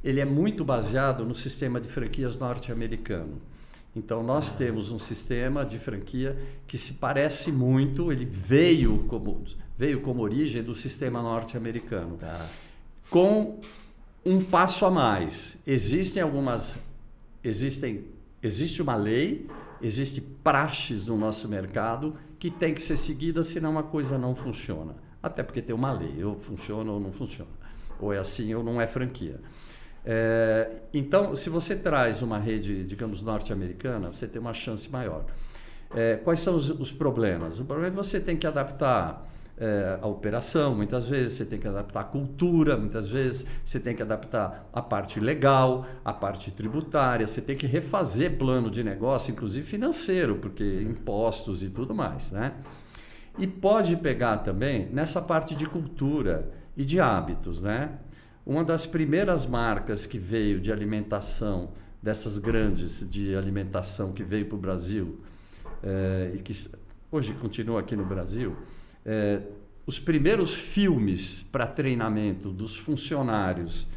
ele 0.01 0.21
é 0.21 0.25
muito 0.25 0.63
baseado 0.63 1.25
no 1.25 1.35
sistema 1.35 1.81
de 1.81 1.89
franquias 1.89 2.37
norte-americano. 2.37 3.41
Então, 3.93 4.23
nós 4.23 4.55
temos 4.55 4.91
um 4.91 4.99
sistema 4.99 5.65
de 5.65 5.77
franquia 5.77 6.37
que 6.65 6.77
se 6.77 6.93
parece 6.93 7.51
muito, 7.51 8.09
ele 8.09 8.23
veio 8.23 8.99
como, 9.09 9.43
veio 9.77 9.99
como 9.99 10.21
origem 10.21 10.63
do 10.63 10.73
sistema 10.73 11.21
norte-americano, 11.21 12.15
tá. 12.15 12.47
com 13.09 13.59
um 14.25 14.41
passo 14.41 14.85
a 14.85 14.91
mais. 14.91 15.59
Existem 15.67 16.23
algumas. 16.23 16.77
Existem, 17.43 18.05
existe 18.41 18.81
uma 18.81 18.95
lei 18.95 19.47
Existe 19.81 20.21
praxes 20.21 21.05
no 21.05 21.17
nosso 21.17 21.47
mercado 21.47 22.15
que 22.37 22.49
tem 22.49 22.73
que 22.73 22.81
ser 22.81 22.97
seguida, 22.97 23.43
senão 23.43 23.71
uma 23.71 23.83
coisa 23.83 24.17
não 24.17 24.35
funciona. 24.35 24.95
Até 25.21 25.43
porque 25.43 25.61
tem 25.61 25.75
uma 25.75 25.91
lei, 25.91 26.23
ou 26.23 26.33
funciona 26.33 26.91
ou 26.91 26.99
não 26.99 27.11
funciona. 27.11 27.51
Ou 27.99 28.13
é 28.13 28.17
assim 28.17 28.53
ou 28.53 28.63
não 28.63 28.79
é 28.79 28.87
franquia. 28.87 29.39
É, 30.05 30.81
então, 30.93 31.35
se 31.35 31.49
você 31.49 31.75
traz 31.75 32.21
uma 32.21 32.37
rede, 32.37 32.83
digamos, 32.83 33.21
norte-americana, 33.21 34.11
você 34.11 34.27
tem 34.27 34.41
uma 34.41 34.53
chance 34.53 34.89
maior. 34.89 35.25
É, 35.93 36.15
quais 36.17 36.39
são 36.39 36.55
os, 36.55 36.69
os 36.69 36.91
problemas? 36.91 37.59
O 37.59 37.65
problema 37.65 37.87
é 37.87 37.91
que 37.91 37.97
você 37.97 38.19
tem 38.19 38.37
que 38.37 38.47
adaptar 38.47 39.27
é, 39.59 39.99
a 40.01 40.07
operação, 40.07 40.73
muitas 40.73 41.07
vezes 41.07 41.33
você 41.33 41.45
tem 41.45 41.59
que 41.59 41.67
adaptar 41.67 41.99
a 41.99 42.03
cultura, 42.05 42.77
muitas 42.77 43.09
vezes 43.09 43.45
você 43.65 43.79
tem 43.79 43.93
que 43.93 44.01
adaptar 44.01 44.69
a 44.71 44.81
parte 44.81 45.19
legal, 45.19 45.85
a 46.03 46.13
parte 46.13 46.49
tributária, 46.49 47.27
você 47.27 47.41
tem 47.41 47.57
que 47.57 47.67
refazer 47.67 48.37
plano 48.37 48.71
de 48.71 48.83
negócio, 48.83 49.31
inclusive 49.31 49.65
financeiro, 49.65 50.37
porque 50.37 50.81
impostos 50.81 51.61
e 51.61 51.69
tudo 51.69 51.93
mais, 51.93 52.31
né? 52.31 52.53
E 53.37 53.45
pode 53.45 53.95
pegar 53.97 54.37
também 54.37 54.89
nessa 54.91 55.21
parte 55.21 55.55
de 55.55 55.65
cultura 55.65 56.49
e 56.75 56.85
de 56.85 56.99
hábitos, 56.99 57.61
né? 57.61 57.91
Uma 58.45 58.63
das 58.63 58.85
primeiras 58.85 59.45
marcas 59.45 60.05
que 60.05 60.17
veio 60.17 60.59
de 60.59 60.71
alimentação, 60.71 61.71
dessas 62.01 62.37
grandes 62.39 63.09
de 63.09 63.35
alimentação 63.35 64.13
que 64.13 64.23
veio 64.23 64.45
para 64.45 64.55
o 64.55 64.59
Brasil 64.59 65.19
é, 65.83 66.31
e 66.33 66.39
que 66.39 66.53
hoje 67.11 67.33
continua 67.33 67.81
aqui 67.81 67.95
no 67.95 68.05
Brasil, 68.05 68.55
é, 69.05 69.41
os 69.85 69.99
primeiros 69.99 70.53
filmes 70.53 71.43
para 71.43 71.65
treinamento 71.65 72.49
dos 72.49 72.75
funcionários 72.75 73.87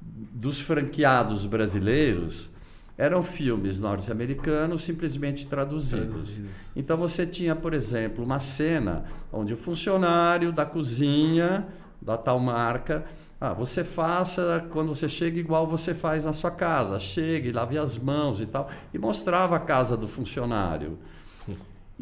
dos 0.00 0.60
franqueados 0.60 1.46
brasileiros 1.46 2.50
eram 2.98 3.22
filmes 3.22 3.80
norte-americanos 3.80 4.82
simplesmente 4.84 5.46
traduzidos. 5.46 6.08
traduzidos. 6.08 6.50
Então 6.76 6.96
você 6.96 7.26
tinha, 7.26 7.56
por 7.56 7.72
exemplo, 7.72 8.24
uma 8.24 8.38
cena 8.38 9.04
onde 9.32 9.54
o 9.54 9.56
funcionário 9.56 10.52
da 10.52 10.66
cozinha 10.66 11.66
da 12.00 12.16
tal 12.16 12.38
marca 12.38 13.04
ah, 13.44 13.52
você 13.52 13.82
faça 13.82 14.64
quando 14.70 14.94
você 14.94 15.08
chega 15.08 15.36
igual 15.36 15.66
você 15.66 15.92
faz 15.92 16.24
na 16.24 16.32
sua 16.32 16.52
casa. 16.52 17.00
Chegue, 17.00 17.50
lave 17.50 17.76
as 17.76 17.98
mãos 17.98 18.40
e 18.40 18.46
tal. 18.46 18.70
E 18.94 18.98
mostrava 18.98 19.56
a 19.56 19.58
casa 19.58 19.96
do 19.96 20.06
funcionário. 20.06 20.96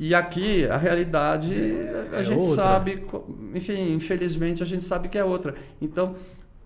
E 0.03 0.15
aqui 0.15 0.65
a 0.65 0.79
realidade 0.79 1.55
a 2.11 2.21
é 2.21 2.25
gente 2.25 2.41
outra. 2.41 2.55
sabe, 2.55 3.05
enfim, 3.55 3.93
infelizmente 3.93 4.63
a 4.63 4.67
gente 4.67 4.83
sabe 4.83 5.11
que 5.11 5.19
é 5.19 5.23
outra. 5.23 5.55
Então, 5.79 6.17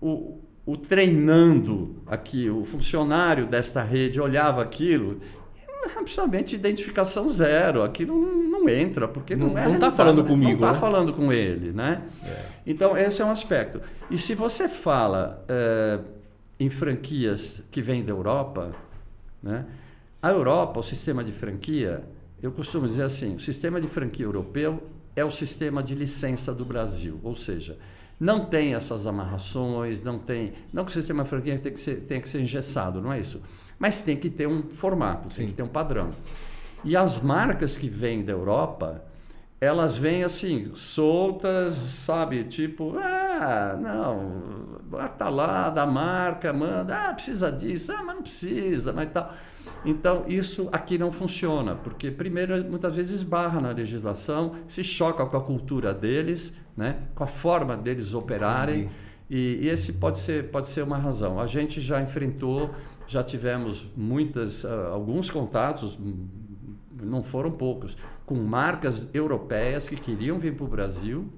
o, 0.01 0.39
o 0.65 0.77
treinando 0.77 1.97
aqui, 2.07 2.49
o 2.49 2.63
funcionário 2.63 3.45
desta 3.45 3.83
rede 3.83 4.21
olhava 4.21 4.61
aquilo 4.61 5.19
absolutamente 5.97 6.55
identificação 6.55 7.27
zero. 7.27 7.83
Aqui 7.83 8.05
não, 8.05 8.17
não 8.17 8.69
entra, 8.69 9.05
porque 9.05 9.35
não, 9.35 9.49
não 9.49 9.57
é. 9.57 9.65
Não 9.65 9.75
está 9.75 9.91
falando 9.91 10.23
comigo. 10.23 10.61
Não 10.61 10.69
está 10.69 10.71
né? 10.71 10.79
falando 10.79 11.11
com 11.11 11.33
ele, 11.33 11.73
né? 11.73 12.03
É. 12.25 12.41
Então, 12.65 12.97
esse 12.97 13.21
é 13.21 13.25
um 13.25 13.31
aspecto. 13.31 13.81
E 14.09 14.17
se 14.17 14.33
você 14.33 14.69
fala 14.69 15.43
é, 15.49 15.99
em 16.57 16.69
franquias 16.69 17.67
que 17.69 17.81
vêm 17.81 18.01
da 18.01 18.11
Europa, 18.11 18.71
né? 19.43 19.65
a 20.21 20.29
Europa, 20.29 20.79
o 20.79 20.83
sistema 20.83 21.21
de 21.21 21.33
franquia, 21.33 22.01
eu 22.41 22.51
costumo 22.51 22.87
dizer 22.87 23.03
assim: 23.03 23.35
o 23.35 23.39
sistema 23.39 23.79
de 23.81 23.87
franquia 23.87 24.25
europeu 24.25 24.83
é 25.15 25.23
o 25.23 25.31
sistema 25.31 25.81
de 25.81 25.95
licença 25.95 26.53
do 26.53 26.65
Brasil. 26.65 27.19
Ou 27.23 27.35
seja, 27.35 27.77
não 28.19 28.45
tem 28.45 28.73
essas 28.73 29.07
amarrações, 29.07 30.01
não 30.01 30.19
tem. 30.19 30.53
Não 30.71 30.83
que 30.85 30.91
o 30.91 30.93
sistema 30.93 31.23
de 31.23 31.29
franquia 31.29 31.57
tenha 31.57 31.73
que 31.73 31.79
ser, 31.79 32.01
tenha 32.01 32.21
que 32.21 32.29
ser 32.29 32.41
engessado, 32.41 33.01
não 33.01 33.11
é 33.11 33.19
isso 33.19 33.41
mas 33.77 34.03
tem 34.03 34.15
que 34.15 34.29
ter 34.29 34.47
um 34.47 34.63
formato, 34.69 35.31
Sim. 35.31 35.41
tem 35.41 35.47
que 35.47 35.53
ter 35.53 35.63
um 35.63 35.67
padrão. 35.67 36.09
E 36.83 36.95
as 36.95 37.21
marcas 37.21 37.77
que 37.77 37.89
vêm 37.89 38.23
da 38.23 38.31
Europa, 38.31 39.03
elas 39.59 39.97
vêm 39.97 40.23
assim, 40.23 40.71
soltas, 40.75 41.73
sabe? 41.73 42.43
Tipo, 42.43 42.97
ah, 42.97 43.77
não, 43.79 44.79
tá 45.17 45.29
lá 45.29 45.69
da 45.69 45.85
marca, 45.85 46.53
manda, 46.53 47.09
ah, 47.09 47.13
precisa 47.13 47.51
disso, 47.51 47.91
ah, 47.91 48.03
mas 48.03 48.15
não 48.15 48.21
precisa, 48.21 48.93
mas 48.93 49.09
tal. 49.11 49.33
Então, 49.85 50.25
isso 50.27 50.67
aqui 50.71 50.97
não 50.97 51.11
funciona, 51.11 51.75
porque, 51.75 52.09
primeiro, 52.09 52.63
muitas 52.65 52.95
vezes 52.95 53.21
barra 53.21 53.61
na 53.61 53.71
legislação, 53.71 54.55
se 54.67 54.83
choca 54.83 55.25
com 55.25 55.37
a 55.37 55.41
cultura 55.41 55.93
deles, 55.93 56.57
né? 56.75 57.03
com 57.13 57.23
a 57.23 57.27
forma 57.27 57.77
deles 57.77 58.13
operarem, 58.13 58.89
e, 59.29 59.59
e 59.61 59.69
esse 59.69 59.93
pode 59.93 60.19
ser, 60.19 60.49
pode 60.49 60.67
ser 60.67 60.83
uma 60.83 60.97
razão. 60.97 61.39
A 61.39 61.47
gente 61.47 61.79
já 61.81 62.01
enfrentou 62.01 62.73
já 63.07 63.23
tivemos 63.23 63.85
muitas, 63.95 64.63
uh, 64.63 64.91
alguns 64.91 65.29
contatos, 65.29 65.97
não 67.01 67.21
foram 67.21 67.51
poucos, 67.51 67.95
com 68.25 68.35
marcas 68.35 69.09
europeias 69.13 69.87
que 69.87 69.95
queriam 69.95 70.39
vir 70.39 70.55
para 70.55 70.65
o 70.65 70.67
Brasil 70.67 71.29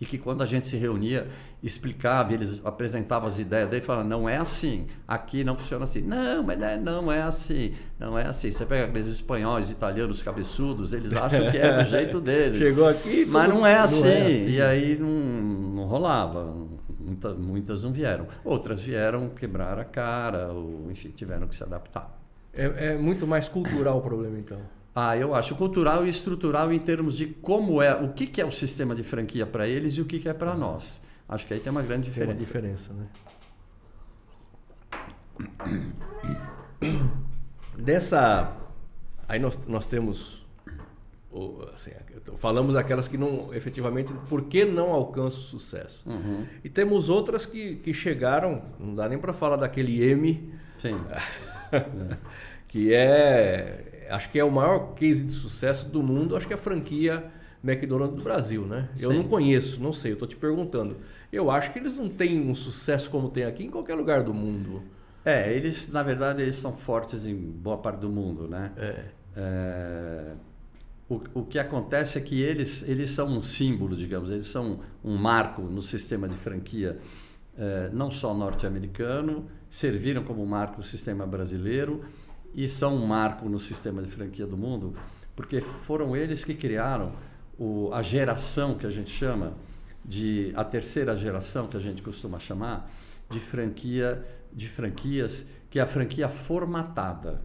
e 0.00 0.06
que 0.06 0.16
quando 0.16 0.42
a 0.42 0.46
gente 0.46 0.66
se 0.66 0.76
reunia, 0.76 1.26
explicava, 1.62 2.32
eles 2.32 2.64
apresentavam 2.64 3.26
as 3.26 3.38
ideias, 3.38 3.68
daí 3.68 3.80
falavam, 3.80 4.08
não 4.08 4.28
é 4.28 4.36
assim, 4.36 4.86
aqui 5.06 5.42
não 5.42 5.56
funciona 5.56 5.84
assim. 5.84 6.02
Não, 6.02 6.42
mas 6.42 6.60
é, 6.62 6.76
não 6.78 7.10
é 7.10 7.22
assim, 7.22 7.74
não 7.98 8.18
é 8.18 8.26
assim. 8.26 8.50
Você 8.50 8.64
pega 8.64 8.84
aqueles 8.84 9.08
espanhóis, 9.08 9.70
italianos, 9.70 10.22
cabeçudos, 10.22 10.92
eles 10.92 11.12
acham 11.12 11.50
que 11.50 11.56
é 11.56 11.72
do 11.72 11.84
jeito 11.88 12.20
deles. 12.20 12.58
Chegou 12.58 12.88
aqui... 12.88 13.26
Mas 13.26 13.48
não 13.48 13.66
é, 13.66 13.78
assim, 13.78 14.02
não 14.02 14.08
é 14.08 14.26
assim, 14.26 14.50
e 14.50 14.62
aí 14.62 14.98
não, 14.98 15.08
não 15.08 15.84
rolava. 15.84 16.54
Muita, 17.00 17.34
muitas 17.34 17.82
não 17.82 17.92
vieram. 17.92 18.26
Outras 18.44 18.80
vieram 18.80 19.30
quebrar 19.30 19.78
a 19.78 19.84
cara, 19.84 20.52
ou 20.52 20.88
enfim, 20.90 21.08
tiveram 21.08 21.48
que 21.48 21.54
se 21.54 21.64
adaptar. 21.64 22.16
É, 22.52 22.92
é 22.92 22.96
muito 22.96 23.26
mais 23.26 23.48
cultural 23.48 23.98
o 23.98 24.00
problema, 24.00 24.38
então. 24.38 24.58
Ah, 25.00 25.16
eu 25.16 25.32
acho 25.32 25.54
cultural 25.54 26.04
e 26.04 26.08
estrutural 26.08 26.72
em 26.72 26.78
termos 26.80 27.16
de 27.16 27.26
como 27.26 27.80
é, 27.80 27.94
o 27.94 28.12
que, 28.12 28.26
que 28.26 28.40
é 28.40 28.44
o 28.44 28.50
sistema 28.50 28.96
de 28.96 29.04
franquia 29.04 29.46
para 29.46 29.68
eles 29.68 29.92
e 29.92 30.00
o 30.00 30.04
que, 30.04 30.18
que 30.18 30.28
é 30.28 30.34
para 30.34 30.56
nós. 30.56 31.00
Acho 31.28 31.46
que 31.46 31.54
aí 31.54 31.60
tem 31.60 31.70
uma 31.70 31.82
grande 31.82 32.10
diferença. 32.10 32.34
Tem 32.34 32.34
uma 32.34 32.44
diferença, 32.44 32.92
né? 32.92 33.06
Dessa. 37.78 38.56
Aí 39.28 39.38
nós, 39.38 39.56
nós 39.68 39.86
temos 39.86 40.44
assim, 41.72 41.92
falamos 42.36 42.74
aquelas 42.74 43.06
que 43.06 43.16
não 43.16 43.54
efetivamente 43.54 44.12
por 44.28 44.46
que 44.46 44.64
não 44.64 44.90
alcançam 44.90 45.40
sucesso 45.42 46.02
uhum. 46.08 46.44
e 46.64 46.68
temos 46.68 47.08
outras 47.08 47.46
que, 47.46 47.76
que 47.76 47.94
chegaram 47.94 48.62
não 48.80 48.94
dá 48.94 49.08
nem 49.08 49.18
para 49.18 49.32
falar 49.32 49.56
daquele 49.56 50.02
M 50.02 50.52
que 52.66 52.92
é 52.92 53.87
acho 54.10 54.30
que 54.30 54.38
é 54.38 54.44
o 54.44 54.50
maior 54.50 54.94
case 54.94 55.24
de 55.24 55.32
sucesso 55.32 55.88
do 55.88 56.02
mundo 56.02 56.36
acho 56.36 56.46
que 56.46 56.52
é 56.52 56.56
a 56.56 56.58
franquia 56.58 57.24
McDonald's 57.62 58.16
do 58.16 58.22
Brasil 58.22 58.66
né 58.66 58.88
Sim. 58.94 59.04
eu 59.04 59.12
não 59.12 59.24
conheço 59.24 59.82
não 59.82 59.92
sei 59.92 60.12
eu 60.12 60.14
estou 60.14 60.28
te 60.28 60.36
perguntando 60.36 60.96
eu 61.32 61.50
acho 61.50 61.72
que 61.72 61.78
eles 61.78 61.94
não 61.94 62.08
têm 62.08 62.40
um 62.40 62.54
sucesso 62.54 63.10
como 63.10 63.28
tem 63.28 63.44
aqui 63.44 63.64
em 63.64 63.70
qualquer 63.70 63.94
lugar 63.94 64.22
do 64.22 64.32
mundo 64.32 64.82
é 65.24 65.52
eles 65.52 65.90
na 65.90 66.02
verdade 66.02 66.42
eles 66.42 66.56
são 66.56 66.76
fortes 66.76 67.26
em 67.26 67.34
boa 67.34 67.78
parte 67.78 68.00
do 68.00 68.08
mundo 68.08 68.48
né 68.48 68.72
é. 68.76 69.04
É 69.36 70.32
o, 71.08 71.22
o 71.34 71.44
que 71.44 71.58
acontece 71.58 72.18
é 72.18 72.20
que 72.20 72.40
eles, 72.40 72.86
eles 72.86 73.10
são 73.10 73.28
um 73.28 73.42
símbolo, 73.42 73.96
digamos, 73.96 74.30
eles 74.30 74.46
são 74.46 74.80
um 75.02 75.16
marco 75.16 75.62
no 75.62 75.80
sistema 75.80 76.28
de 76.28 76.36
franquia, 76.36 76.98
eh, 77.56 77.90
não 77.92 78.10
só 78.10 78.34
norte-americano, 78.34 79.46
serviram 79.70 80.22
como 80.22 80.44
marco 80.44 80.78
no 80.78 80.82
sistema 80.82 81.26
brasileiro 81.26 82.04
e 82.58 82.68
são 82.68 82.96
um 82.96 83.06
marco 83.06 83.48
no 83.48 83.60
sistema 83.60 84.02
de 84.02 84.08
franquia 84.08 84.44
do 84.44 84.56
mundo, 84.56 84.92
porque 85.36 85.60
foram 85.60 86.16
eles 86.16 86.44
que 86.44 86.54
criaram 86.54 87.12
o, 87.56 87.88
a 87.92 88.02
geração 88.02 88.74
que 88.74 88.84
a 88.84 88.90
gente 88.90 89.10
chama 89.10 89.52
de 90.04 90.52
a 90.56 90.64
terceira 90.64 91.14
geração 91.14 91.68
que 91.68 91.76
a 91.76 91.80
gente 91.80 92.02
costuma 92.02 92.40
chamar 92.40 92.90
de 93.30 93.38
franquia 93.38 94.26
de 94.52 94.66
franquias 94.66 95.46
que 95.70 95.78
é 95.78 95.82
a 95.82 95.86
franquia 95.86 96.28
formatada. 96.28 97.40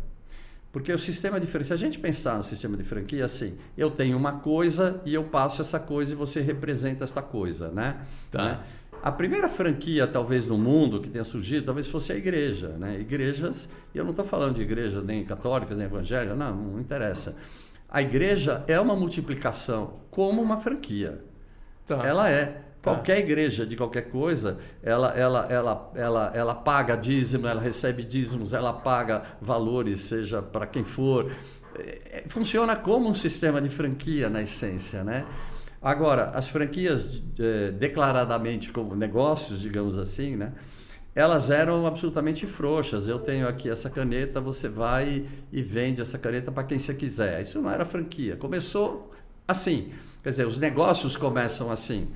Porque 0.71 0.91
o 0.91 0.97
sistema 0.97 1.39
de 1.39 1.45
franquia, 1.45 1.67
se 1.67 1.73
a 1.73 1.77
gente 1.77 1.99
pensar 1.99 2.35
no 2.35 2.43
sistema 2.43 2.75
de 2.75 2.83
franquia 2.83 3.25
assim, 3.25 3.55
eu 3.77 3.91
tenho 3.91 4.17
uma 4.17 4.39
coisa 4.39 4.99
e 5.05 5.13
eu 5.13 5.25
passo 5.25 5.61
essa 5.61 5.79
coisa 5.79 6.13
e 6.13 6.15
você 6.15 6.41
representa 6.41 7.03
esta 7.03 7.21
coisa, 7.21 7.69
né? 7.69 8.03
Tá. 8.31 8.45
Né? 8.45 8.59
A 9.03 9.11
primeira 9.11 9.49
franquia, 9.49 10.07
talvez, 10.07 10.47
no 10.47 10.57
mundo 10.57 11.01
que 11.01 11.09
tenha 11.09 11.25
surgido, 11.25 11.65
talvez 11.65 11.87
fosse 11.87 12.13
a 12.13 12.15
igreja, 12.15 12.69
né? 12.69 12.97
Igrejas, 13.01 13.67
e 13.93 13.97
eu 13.97 14.05
não 14.05 14.11
estou 14.11 14.23
falando 14.23 14.55
de 14.55 14.61
igrejas 14.61 15.03
nem 15.03 15.25
católicas, 15.25 15.77
nem 15.77 15.87
evangélicas, 15.87 16.37
não, 16.37 16.55
não 16.55 16.79
interessa. 16.79 17.35
A 17.89 18.01
igreja 18.01 18.63
é 18.65 18.79
uma 18.79 18.95
multiplicação 18.95 19.95
como 20.09 20.41
uma 20.41 20.57
franquia. 20.57 21.21
Tá. 21.85 22.01
Ela 22.01 22.29
é. 22.29 22.45
Tá. 22.81 22.93
Qualquer 22.93 23.19
igreja 23.19 23.65
de 23.65 23.75
qualquer 23.75 24.03
coisa, 24.03 24.57
ela, 24.81 25.09
ela, 25.09 25.47
ela, 25.49 25.91
ela, 25.95 26.31
ela 26.33 26.55
paga 26.55 26.95
dízimo, 26.95 27.45
ela 27.45 27.61
recebe 27.61 28.05
dízimos, 28.05 28.53
ela 28.53 28.71
paga 28.71 29.23
valores, 29.41 29.99
seja 29.99 30.41
para 30.41 30.65
quem 30.65 30.85
for. 30.85 31.29
É, 31.77 32.23
funciona 32.29 32.73
como 32.73 33.09
um 33.09 33.13
sistema 33.13 33.59
de 33.59 33.69
franquia 33.69 34.29
na 34.29 34.41
essência, 34.41 35.03
né? 35.03 35.25
Agora, 35.83 36.31
as 36.33 36.47
franquias 36.47 37.21
é, 37.37 37.71
declaradamente 37.71 38.71
como 38.71 38.95
negócios, 38.95 39.59
digamos 39.59 39.97
assim, 39.97 40.37
né? 40.37 40.53
Elas 41.13 41.49
eram 41.49 41.85
absolutamente 41.85 42.47
frouxas. 42.47 43.05
Eu 43.05 43.19
tenho 43.19 43.47
aqui 43.47 43.69
essa 43.69 43.89
caneta, 43.89 44.39
você 44.39 44.69
vai 44.69 45.25
e 45.51 45.61
vende 45.61 46.01
essa 46.01 46.17
caneta 46.17 46.51
para 46.53 46.63
quem 46.63 46.79
você 46.79 46.93
quiser. 46.93 47.41
Isso 47.41 47.61
não 47.61 47.69
era 47.69 47.83
franquia. 47.83 48.37
Começou 48.37 49.11
assim. 49.45 49.91
Quer 50.23 50.29
dizer, 50.29 50.47
os 50.47 50.57
negócios 50.57 51.17
começam 51.17 51.69
assim. 51.69 52.07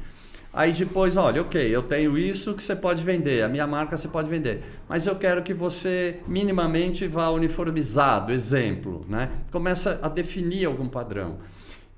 Aí 0.53 0.71
depois, 0.71 1.17
olha, 1.17 1.41
ok, 1.41 1.61
eu 1.61 1.83
tenho 1.83 2.17
isso 2.17 2.53
que 2.53 2.63
você 2.63 2.75
pode 2.75 3.03
vender, 3.03 3.43
a 3.43 3.49
minha 3.49 3.67
marca 3.67 3.97
você 3.97 4.07
pode 4.07 4.29
vender, 4.29 4.63
mas 4.89 5.05
eu 5.05 5.15
quero 5.15 5.43
que 5.43 5.53
você 5.53 6.19
minimamente 6.25 7.05
vá 7.05 7.29
uniformizado, 7.29 8.31
exemplo, 8.31 9.05
né? 9.07 9.29
Começa 9.51 9.99
a 10.01 10.09
definir 10.09 10.65
algum 10.65 10.87
padrão. 10.87 11.37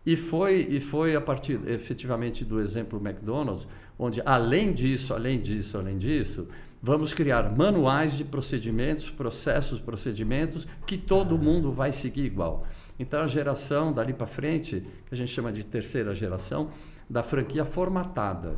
E 0.06 0.16
foi, 0.16 0.66
e 0.70 0.80
foi 0.80 1.16
a 1.16 1.22
partir 1.22 1.60
efetivamente 1.68 2.46
do 2.46 2.60
exemplo 2.60 3.00
McDonald's, 3.04 3.68
onde 3.98 4.22
além 4.26 4.72
disso, 4.72 5.14
além 5.14 5.40
disso, 5.40 5.78
além 5.78 5.98
disso, 5.98 6.50
vamos 6.82 7.14
criar 7.14 7.56
manuais 7.56 8.18
de 8.18 8.24
procedimentos, 8.24 9.10
processos, 9.10 9.80
procedimentos 9.80 10.66
que 10.88 10.98
todo 10.98 11.38
mundo 11.38 11.72
vai 11.72 11.92
seguir 11.92 12.24
igual. 12.24 12.66
Então 12.98 13.22
a 13.22 13.28
geração 13.28 13.92
dali 13.92 14.14
para 14.14 14.28
frente, 14.28 14.86
que 15.06 15.14
a 15.14 15.18
gente 15.18 15.32
chama 15.32 15.52
de 15.52 15.64
terceira 15.64 16.16
geração, 16.16 16.70
da 17.10 17.24
franquia 17.24 17.66
formatada, 17.66 18.56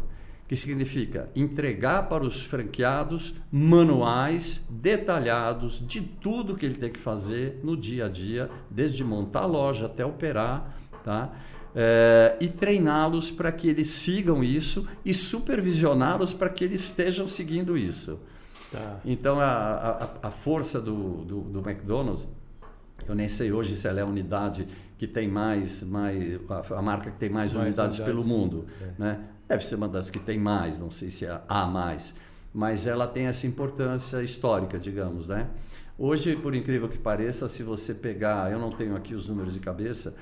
que 0.48 0.56
significa 0.56 1.30
entregar 1.36 2.10
para 2.10 2.26
os 2.26 2.44
franqueados 2.44 3.36
manuais 3.52 4.68
detalhados 4.70 5.82
de 5.88 6.02
tudo 6.02 6.58
que 6.58 6.66
ele 6.66 6.76
tem 6.76 6.92
que 6.92 7.00
fazer 7.00 7.62
no 7.64 7.78
dia 7.78 8.08
a 8.08 8.10
dia, 8.10 8.50
desde 8.70 9.04
montar 9.04 9.44
a 9.44 9.46
loja 9.46 9.86
até 9.86 10.06
operar, 10.06 10.81
tá? 11.04 11.34
É, 11.74 12.36
e 12.42 12.48
treiná-los 12.48 13.32
para 13.32 13.52
que 13.52 13.70
eles 13.70 13.88
sigam 13.88 14.44
isso 14.44 14.86
e 15.06 15.14
supervisioná-los 15.14 16.34
para 16.34 16.50
que 16.50 16.64
eles 16.64 16.82
estejam 16.82 17.28
seguindo 17.28 17.78
isso. 17.78 18.20
Tá. 18.72 19.00
Então 19.06 19.40
a, 19.40 20.10
a, 20.24 20.28
a 20.28 20.32
força 20.32 20.80
do, 20.80 21.24
do, 21.26 21.42
do, 21.42 21.60
McDonald's, 21.60 22.28
eu 23.08 23.16
nem 23.16 23.28
sei 23.28 23.52
hoje 23.52 23.76
se 23.76 23.88
ela 23.88 24.00
é 24.00 24.04
a 24.04 24.06
unidade 24.06 24.68
que 24.98 25.08
tem 25.08 25.28
mais, 25.28 25.82
mais 25.84 26.40
a, 26.50 26.78
a 26.78 26.82
marca 26.82 27.12
que 27.12 27.18
tem 27.18 27.30
mais, 27.30 27.54
mais 27.54 27.66
unidades, 27.68 28.00
unidades, 28.00 28.00
pelo 28.00 28.24
mundo. 28.24 28.66
É. 28.82 28.92
Né? 28.98 29.20
Deve 29.48 29.66
ser 29.66 29.76
uma 29.76 29.88
das 29.88 30.10
que 30.10 30.20
tem 30.20 30.38
mais, 30.38 30.80
não 30.80 30.92
sei 30.92 31.10
se 31.10 31.26
é 31.26 31.42
a 31.48 31.66
mais. 31.66 32.16
Mas 32.54 32.86
ela 32.86 33.08
tem 33.08 33.28
essa 33.28 33.48
importância 33.48 34.22
histórica, 34.22 34.78
digamos. 34.78 35.28
Né? 35.28 35.48
Hoje, 35.98 36.36
por 36.36 36.56
incrível 36.56 36.88
que 36.88 36.98
pareça, 36.98 37.48
se 37.48 37.64
você 37.64 37.94
pegar, 37.94 38.52
eu 38.52 38.60
não 38.60 38.72
tenho 38.72 38.96
aqui 38.96 39.14
os 39.14 39.28
números 39.28 39.54
de 39.54 39.60
cabeça, 39.60 40.16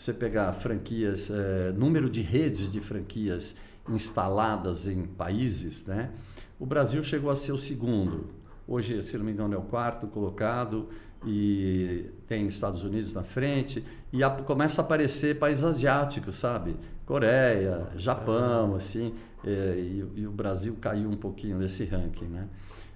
você 0.00 0.14
pegar 0.14 0.50
franquias, 0.54 1.30
é, 1.30 1.72
número 1.72 2.08
de 2.08 2.22
redes 2.22 2.72
de 2.72 2.80
franquias 2.80 3.54
instaladas 3.86 4.88
em 4.88 5.02
países, 5.02 5.86
né? 5.86 6.10
O 6.58 6.64
Brasil 6.64 7.02
chegou 7.02 7.30
a 7.30 7.36
ser 7.36 7.52
o 7.52 7.58
segundo. 7.58 8.30
Hoje, 8.66 9.02
se 9.02 9.18
não 9.18 9.24
me 9.26 9.32
engano, 9.32 9.54
é 9.54 9.58
o 9.58 9.62
quarto 9.62 10.06
colocado 10.06 10.88
e 11.26 12.06
tem 12.26 12.46
Estados 12.46 12.82
Unidos 12.82 13.12
na 13.12 13.22
frente 13.22 13.84
e 14.10 14.24
a, 14.24 14.30
começa 14.30 14.80
a 14.80 14.84
aparecer 14.84 15.38
países 15.38 15.64
asiáticos, 15.64 16.36
sabe? 16.36 16.76
Coreia, 17.04 17.88
Japão, 17.96 18.74
assim, 18.74 19.14
é, 19.44 19.74
e, 19.76 20.04
e, 20.16 20.26
o 20.26 20.30
Brasil 20.30 20.76
caiu 20.80 21.10
um 21.10 21.16
pouquinho 21.16 21.58
nesse 21.58 21.84
ranking, 21.84 22.26
né? 22.26 22.48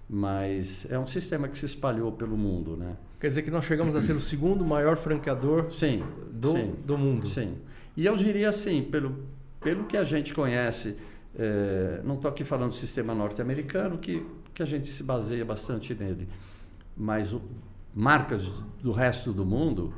Mas 0.09 0.91
é 0.91 0.99
um 0.99 1.07
sistema 1.07 1.49
que 1.49 1.59
se 1.59 1.67
espalhou 1.67 2.13
pelo 2.13 2.37
mundo, 2.37 2.77
né? 2.77 2.97
Quer 3.19 3.29
dizer 3.29 3.43
que 3.43 3.51
nós 3.51 3.65
chegamos 3.65 3.97
a 3.97 4.03
ser 4.03 4.13
o 4.13 4.21
segundo 4.21 4.65
maior 4.65 4.97
franqueador 4.97 5.71
sim, 5.71 6.03
do, 6.31 6.53
sim, 6.53 6.75
do 6.85 6.99
mundo. 6.99 7.27
Sim. 7.27 7.57
E 7.97 8.05
eu 8.05 8.17
diria 8.17 8.51
assim, 8.51 8.83
pelo, 8.83 9.17
pelo 9.63 9.85
que 9.85 9.97
a 9.97 10.05
gente 10.05 10.35
conhece 10.35 10.99
é, 11.37 12.01
não 12.05 12.15
estou 12.15 12.31
aqui 12.31 12.45
falando 12.45 12.71
do 12.71 12.77
sistema 12.77 13.15
norte-americano, 13.15 13.99
que, 13.99 14.25
que 14.53 14.63
a 14.63 14.67
gente 14.67 14.87
se 14.87 15.03
baseia 15.03 15.45
bastante 15.45 15.95
nele, 15.95 16.29
mas 16.97 17.33
o, 17.33 17.43
marcas 17.93 18.51
do 18.81 18.93
resto 18.93 19.33
do 19.33 19.45
mundo, 19.45 19.93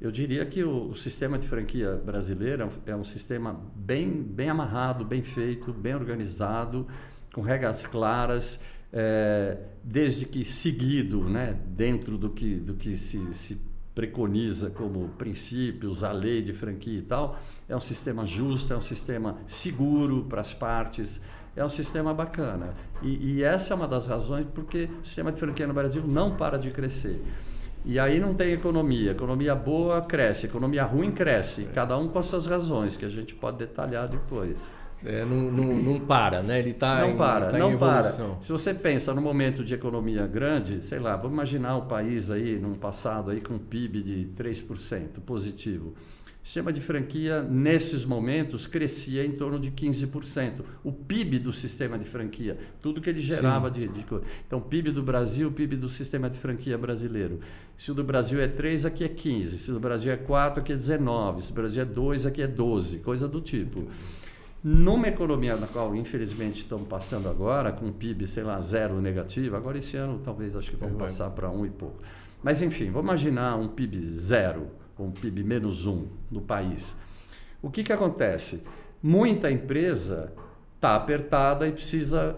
eu 0.00 0.10
diria 0.10 0.44
que 0.44 0.64
o, 0.64 0.90
o 0.90 0.96
sistema 0.96 1.38
de 1.38 1.46
franquia 1.46 1.94
brasileiro 1.94 2.68
é 2.86 2.96
um 2.96 3.04
sistema 3.04 3.60
bem, 3.74 4.10
bem 4.10 4.48
amarrado, 4.48 5.04
bem 5.04 5.22
feito, 5.22 5.72
bem 5.72 5.94
organizado, 5.94 6.86
com 7.32 7.40
regras 7.40 7.86
claras, 7.86 8.60
é, 8.92 9.58
desde 9.82 10.26
que 10.26 10.44
seguido, 10.44 11.24
né, 11.24 11.56
dentro 11.66 12.18
do 12.18 12.30
que, 12.30 12.56
do 12.56 12.74
que 12.74 12.96
se, 12.96 13.32
se 13.32 13.60
preconiza 13.94 14.70
como 14.70 15.08
princípios, 15.10 16.02
a 16.04 16.12
lei 16.12 16.42
de 16.42 16.52
franquia 16.52 16.98
e 16.98 17.02
tal, 17.02 17.38
é 17.68 17.76
um 17.76 17.80
sistema 17.80 18.24
justo, 18.24 18.72
é 18.72 18.76
um 18.76 18.80
sistema 18.80 19.38
seguro 19.46 20.24
para 20.28 20.40
as 20.40 20.54
partes, 20.54 21.20
é 21.56 21.64
um 21.64 21.68
sistema 21.68 22.14
bacana. 22.14 22.74
E, 23.02 23.34
e, 23.34 23.42
essa 23.42 23.74
é 23.74 23.76
uma 23.76 23.88
das 23.88 24.06
razões 24.06 24.46
porque 24.54 24.88
o 25.02 25.04
sistema 25.04 25.32
de 25.32 25.38
franquia 25.38 25.66
no 25.66 25.74
Brasil 25.74 26.02
não 26.06 26.36
para 26.36 26.56
de 26.56 26.70
crescer. 26.70 27.22
E 27.84 27.98
aí 27.98 28.20
não 28.20 28.34
tem 28.34 28.52
economia. 28.52 29.12
Economia 29.12 29.54
boa 29.54 30.02
cresce, 30.02 30.46
economia 30.46 30.84
ruim 30.84 31.10
cresce. 31.10 31.64
Cada 31.74 31.96
um 31.96 32.08
com 32.08 32.18
as 32.18 32.26
suas 32.26 32.46
razões, 32.46 32.96
que 32.96 33.04
a 33.04 33.08
gente 33.08 33.34
pode 33.34 33.56
detalhar 33.58 34.06
depois. 34.06 34.76
É, 35.04 35.24
não, 35.24 35.50
não, 35.50 35.74
não, 35.74 36.00
para, 36.00 36.42
né? 36.42 36.58
Ele 36.58 36.70
está 36.70 37.00
não 37.00 37.10
em, 37.10 37.16
para, 37.16 37.46
tá 37.50 37.58
não 37.58 37.76
para. 37.78 38.38
Se 38.40 38.52
você 38.52 38.74
pensa 38.74 39.14
no 39.14 39.22
momento 39.22 39.64
de 39.64 39.72
economia 39.72 40.26
grande, 40.26 40.84
sei 40.84 40.98
lá, 40.98 41.16
vamos 41.16 41.32
imaginar 41.32 41.76
o 41.76 41.86
país 41.86 42.30
aí 42.30 42.58
num 42.58 42.74
passado 42.74 43.30
aí 43.30 43.40
com 43.40 43.54
um 43.54 43.58
PIB 43.58 44.02
de 44.02 44.28
3% 44.36 45.20
positivo. 45.24 45.94
O 46.42 46.46
sistema 46.46 46.72
de 46.72 46.80
franquia 46.80 47.42
nesses 47.42 48.04
momentos 48.04 48.66
crescia 48.66 49.24
em 49.24 49.32
torno 49.32 49.58
de 49.58 49.70
15%. 49.70 50.62
O 50.82 50.90
PIB 50.90 51.38
do 51.38 51.52
sistema 51.52 51.98
de 51.98 52.06
franquia, 52.06 52.56
tudo 52.80 53.00
que 53.00 53.10
ele 53.10 53.20
gerava 53.20 53.70
de, 53.70 53.86
de 53.88 54.04
então 54.46 54.58
PIB 54.58 54.90
do 54.90 55.02
Brasil, 55.02 55.52
PIB 55.52 55.76
do 55.76 55.88
sistema 55.88 56.30
de 56.30 56.38
franquia 56.38 56.78
brasileiro. 56.78 57.40
Se 57.76 57.90
o 57.90 57.94
do 57.94 58.02
Brasil 58.02 58.40
é 58.40 58.48
3, 58.48 58.86
aqui 58.86 59.04
é 59.04 59.08
15. 59.08 59.58
Se 59.58 59.70
o 59.70 59.74
do 59.74 59.80
Brasil 59.80 60.12
é 60.12 60.16
4, 60.16 60.60
aqui 60.60 60.72
é 60.72 60.76
19. 60.76 61.42
Se 61.42 61.52
o 61.52 61.54
Brasil 61.54 61.82
é 61.82 61.86
2, 61.86 62.26
aqui 62.26 62.42
é 62.42 62.46
12, 62.46 62.98
coisa 63.00 63.28
do 63.28 63.40
tipo. 63.40 63.86
Numa 64.62 65.08
economia 65.08 65.56
na 65.56 65.66
qual, 65.66 65.96
infelizmente, 65.96 66.58
estamos 66.58 66.86
passando 66.86 67.28
agora, 67.28 67.72
com 67.72 67.86
um 67.86 67.92
PIB, 67.92 68.28
sei 68.28 68.42
lá, 68.42 68.60
zero 68.60 69.00
negativo, 69.00 69.56
agora 69.56 69.78
esse 69.78 69.96
ano 69.96 70.20
talvez 70.22 70.54
acho 70.54 70.70
que 70.70 70.76
vamos 70.76 70.98
passar 70.98 71.30
para 71.30 71.50
um 71.50 71.64
e 71.64 71.70
pouco. 71.70 71.96
Mas 72.42 72.60
enfim, 72.60 72.90
vamos 72.90 73.04
imaginar 73.04 73.56
um 73.56 73.68
PIB 73.68 74.04
zero, 74.06 74.68
ou 74.98 75.06
um 75.06 75.10
PIB 75.10 75.42
menos 75.44 75.86
um 75.86 76.08
no 76.30 76.42
país. 76.42 76.96
O 77.62 77.70
que, 77.70 77.82
que 77.82 77.92
acontece? 77.92 78.62
Muita 79.02 79.50
empresa 79.50 80.32
está 80.76 80.94
apertada 80.94 81.66
e 81.66 81.72
precisa 81.72 82.36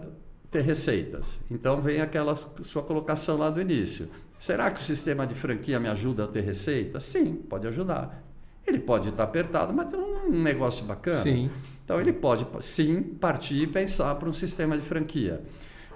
ter 0.49 0.61
receitas. 0.61 1.41
Então 1.51 1.81
vem 1.81 1.99
aquela 1.99 2.35
sua 2.35 2.83
colocação 2.83 3.37
lá 3.37 3.49
do 3.49 3.59
início. 3.59 4.09
Será 4.39 4.71
que 4.71 4.79
o 4.79 4.83
sistema 4.83 5.27
de 5.27 5.35
franquia 5.35 5.79
me 5.79 5.89
ajuda 5.89 6.25
a 6.25 6.27
ter 6.27 6.41
receita? 6.41 6.99
Sim, 6.99 7.35
pode 7.35 7.67
ajudar. 7.67 8.23
Ele 8.65 8.79
pode 8.79 9.09
estar 9.09 9.23
apertado, 9.23 9.73
mas 9.73 9.91
tem 9.91 9.99
um 9.99 10.41
negócio 10.41 10.85
bacana. 10.85 11.21
Sim. 11.21 11.49
Então 11.83 11.99
ele 11.99 12.13
pode 12.13 12.47
sim 12.61 13.01
partir 13.01 13.63
e 13.63 13.67
pensar 13.67 14.15
para 14.15 14.29
um 14.29 14.33
sistema 14.33 14.77
de 14.77 14.83
franquia. 14.83 15.41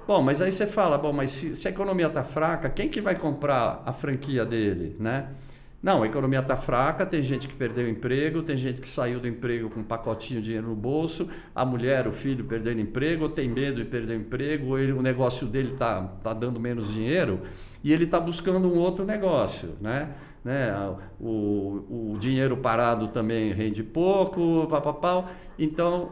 Bom, 0.08 0.22
mas 0.22 0.42
aí 0.42 0.52
você 0.52 0.66
fala, 0.66 0.98
bom, 0.98 1.12
mas 1.12 1.32
se, 1.32 1.56
se 1.56 1.68
a 1.68 1.72
economia 1.72 2.08
está 2.08 2.24
fraca, 2.24 2.70
quem 2.70 2.88
que 2.88 3.02
vai 3.02 3.16
comprar 3.16 3.84
a 3.86 3.92
franquia 3.92 4.46
dele, 4.46 4.96
né? 5.00 5.30
Não, 5.82 6.02
a 6.02 6.08
economia 6.08 6.40
está 6.40 6.58
fraca, 6.58 7.06
tem 7.06 7.22
gente 7.22 7.48
que 7.48 7.54
perdeu 7.54 7.86
o 7.86 7.90
emprego, 7.90 8.42
tem 8.42 8.58
gente 8.58 8.82
que 8.82 8.88
saiu 8.90 9.20
do 9.20 9.28
emprego 9.28 9.70
com 9.70 9.82
um 9.82 9.84
pacotinho 9.84 10.40
de 10.40 10.46
dinheiro 10.46 10.68
no 10.68 10.76
bolso, 10.76 11.30
a 11.54 11.64
mulher, 11.64 12.08
o 12.08 12.12
filho 12.12 12.44
perdendo 12.46 12.82
emprego, 12.82 13.24
ou 13.24 13.30
tem 13.30 13.48
medo 13.48 13.84
de 13.84 13.86
perder 13.86 14.14
o 14.14 14.22
emprego, 14.22 14.68
ou 14.68 14.80
ele, 14.80 14.92
o 14.92 15.02
negócio 15.02 15.46
dele 15.46 15.74
está 15.74 16.02
tá 16.24 16.34
dando 16.34 16.60
menos 16.60 16.92
dinheiro 16.92 17.42
e 17.84 17.94
ele 17.94 18.06
está 18.06 18.20
buscando 18.20 18.68
um 18.68 18.78
outro 18.78 19.06
negócio, 19.06 19.78
né? 19.80 20.10
né? 20.44 20.74
O, 21.20 22.14
o 22.14 22.18
dinheiro 22.18 22.58
parado 22.58 23.10
também 23.10 23.52
rende 23.52 23.84
pouco, 23.84 24.66
papapau. 24.68 25.30
Então, 25.58 26.12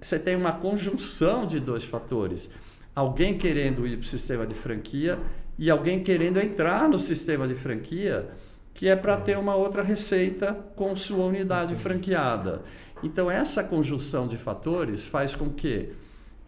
você 0.00 0.18
tem 0.18 0.36
uma 0.36 0.52
conjunção 0.52 1.46
de 1.46 1.60
dois 1.60 1.84
fatores. 1.84 2.50
Alguém 2.94 3.38
querendo 3.38 3.86
ir 3.86 3.96
para 3.96 4.04
o 4.04 4.08
sistema 4.08 4.46
de 4.46 4.54
franquia 4.54 5.18
e 5.58 5.70
alguém 5.70 6.02
querendo 6.02 6.38
entrar 6.38 6.88
no 6.88 6.98
sistema 6.98 7.46
de 7.48 7.54
franquia, 7.54 8.28
que 8.74 8.88
é 8.88 8.94
para 8.94 9.16
ter 9.16 9.36
uma 9.36 9.56
outra 9.56 9.82
receita 9.82 10.52
com 10.76 10.94
sua 10.94 11.26
unidade 11.26 11.74
franqueada. 11.74 12.62
Então, 13.02 13.30
essa 13.30 13.62
conjunção 13.64 14.28
de 14.28 14.36
fatores 14.36 15.04
faz 15.04 15.34
com 15.34 15.50
que, 15.50 15.90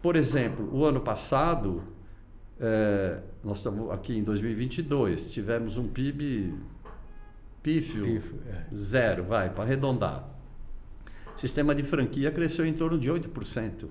por 0.01 0.15
exemplo, 0.15 0.69
o 0.73 0.85
ano 0.85 1.01
passado, 1.01 1.83
é, 2.59 3.19
nós 3.43 3.57
estamos 3.57 3.91
aqui 3.91 4.17
em 4.17 4.23
2022, 4.23 5.31
tivemos 5.33 5.77
um 5.77 5.87
PIB 5.87 6.53
pífio, 7.61 8.05
pífio 8.05 8.39
é. 8.47 8.75
zero, 8.75 9.23
vai, 9.23 9.49
para 9.49 9.63
arredondar. 9.63 10.27
O 11.41 11.47
sistema 11.47 11.73
de 11.73 11.81
franquia 11.81 12.29
cresceu 12.29 12.67
em 12.67 12.71
torno 12.71 12.99
de 12.99 13.09
8%. 13.09 13.87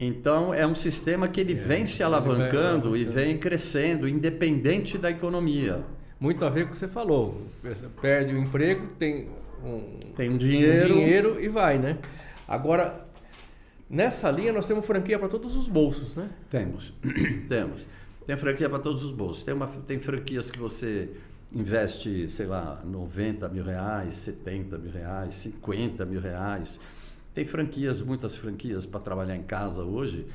Então, 0.00 0.52
é 0.52 0.66
um 0.66 0.74
sistema 0.74 1.28
que 1.28 1.40
ele 1.40 1.52
é, 1.52 1.54
vem 1.54 1.86
se 1.86 2.02
alavancando 2.02 2.90
vai, 2.90 2.98
e 2.98 3.04
vem 3.04 3.38
crescendo, 3.38 4.08
independente 4.08 4.98
da 4.98 5.08
economia. 5.08 5.84
Muito 6.18 6.44
a 6.44 6.50
ver 6.50 6.64
com 6.64 6.70
o 6.70 6.70
que 6.72 6.76
você 6.76 6.88
falou. 6.88 7.40
Perde 8.02 8.34
o 8.34 8.38
emprego, 8.38 8.88
tem 8.98 9.28
um, 9.64 9.96
tem 10.16 10.28
um 10.28 10.36
dinheiro. 10.36 10.92
Um 10.92 10.98
dinheiro 10.98 11.40
e 11.40 11.46
vai, 11.46 11.78
né? 11.78 11.98
Agora, 12.48 13.06
nessa 13.88 14.28
linha, 14.28 14.52
nós 14.52 14.66
temos 14.66 14.84
franquia 14.84 15.20
para 15.20 15.28
todos 15.28 15.56
os 15.56 15.68
bolsos, 15.68 16.16
né? 16.16 16.28
Temos. 16.50 16.92
temos. 17.48 17.86
Tem 18.26 18.36
franquia 18.36 18.68
para 18.68 18.80
todos 18.80 19.04
os 19.04 19.12
bolsos. 19.12 19.44
Tem, 19.44 19.54
uma, 19.54 19.68
tem 19.68 20.00
franquias 20.00 20.50
que 20.50 20.58
você 20.58 21.10
investe, 21.52 22.28
sei 22.28 22.46
lá, 22.46 22.80
90 22.84 23.48
mil 23.48 23.64
reais, 23.64 24.16
70 24.16 24.78
mil 24.78 24.92
reais, 24.92 25.34
50 25.36 26.04
mil 26.04 26.20
reais. 26.20 26.80
Tem 27.34 27.44
franquias, 27.44 28.00
muitas 28.00 28.34
franquias 28.34 28.86
para 28.86 29.00
trabalhar 29.00 29.36
em 29.36 29.42
casa 29.42 29.82
hoje, 29.82 30.26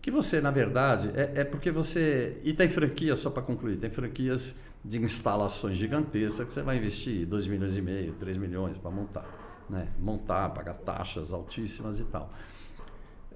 que 0.00 0.10
você, 0.10 0.40
na 0.40 0.50
verdade, 0.50 1.10
é, 1.14 1.40
é 1.40 1.44
porque 1.44 1.70
você. 1.70 2.40
E 2.44 2.52
tem 2.52 2.68
franquias, 2.68 3.20
só 3.20 3.30
para 3.30 3.42
concluir, 3.42 3.76
tem 3.76 3.90
franquias 3.90 4.56
de 4.84 5.00
instalações 5.00 5.78
gigantescas 5.78 6.46
que 6.46 6.52
você 6.52 6.62
vai 6.62 6.76
investir 6.76 7.24
2 7.24 7.46
milhões 7.46 7.76
e 7.76 7.82
meio, 7.82 8.12
3 8.14 8.36
milhões 8.36 8.76
para 8.78 8.90
montar. 8.90 9.64
Né? 9.70 9.88
Montar, 9.98 10.50
pagar 10.50 10.74
taxas 10.74 11.32
altíssimas 11.32 12.00
e 12.00 12.04
tal. 12.04 12.32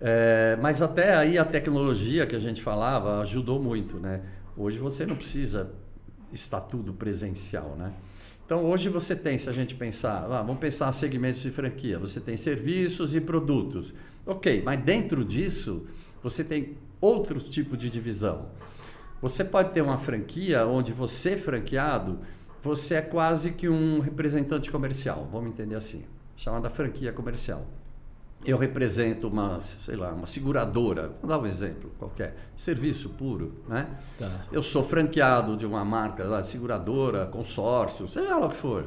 É, 0.00 0.58
mas 0.60 0.82
até 0.82 1.14
aí 1.14 1.38
a 1.38 1.44
tecnologia 1.44 2.26
que 2.26 2.36
a 2.36 2.38
gente 2.38 2.60
falava 2.60 3.20
ajudou 3.20 3.62
muito, 3.62 3.98
né? 3.98 4.22
Hoje 4.56 4.76
você 4.78 5.06
não 5.06 5.16
precisa 5.16 5.72
estar 6.32 6.60
tudo 6.60 6.92
presencial, 6.92 7.76
né? 7.76 7.92
Então 8.44 8.64
hoje 8.64 8.88
você 8.88 9.16
tem, 9.16 9.36
se 9.36 9.48
a 9.48 9.52
gente 9.52 9.74
pensar, 9.74 10.24
ah, 10.24 10.42
vamos 10.42 10.58
pensar 10.58 10.92
segmentos 10.92 11.40
de 11.40 11.50
franquia, 11.50 11.98
você 11.98 12.20
tem 12.20 12.36
serviços 12.36 13.14
e 13.14 13.20
produtos. 13.20 13.92
Ok, 14.24 14.62
mas 14.64 14.80
dentro 14.82 15.24
disso 15.24 15.86
você 16.22 16.44
tem 16.44 16.76
outro 17.00 17.40
tipo 17.40 17.76
de 17.76 17.90
divisão. 17.90 18.48
Você 19.20 19.44
pode 19.44 19.72
ter 19.72 19.80
uma 19.80 19.98
franquia 19.98 20.66
onde 20.66 20.92
você, 20.92 21.36
franqueado, 21.36 22.20
você 22.62 22.96
é 22.96 23.02
quase 23.02 23.52
que 23.52 23.68
um 23.68 24.00
representante 24.00 24.70
comercial, 24.70 25.28
vamos 25.30 25.50
entender 25.50 25.74
assim, 25.74 26.04
chamada 26.36 26.68
franquia 26.70 27.12
comercial. 27.12 27.66
Eu 28.46 28.56
represento 28.56 29.26
uma, 29.26 29.60
sei 29.60 29.96
lá, 29.96 30.12
uma 30.12 30.26
seguradora, 30.26 31.10
vou 31.20 31.28
dar 31.28 31.38
um 31.38 31.46
exemplo 31.46 31.90
qualquer, 31.98 32.36
serviço 32.56 33.10
puro, 33.10 33.54
né? 33.68 33.88
Tá. 34.16 34.30
Eu 34.52 34.62
sou 34.62 34.84
franqueado 34.84 35.56
de 35.56 35.66
uma 35.66 35.84
marca, 35.84 36.22
lá, 36.24 36.42
seguradora, 36.44 37.26
consórcio, 37.26 38.08
seja 38.08 38.36
lá 38.36 38.46
o 38.46 38.50
que 38.50 38.56
for. 38.56 38.86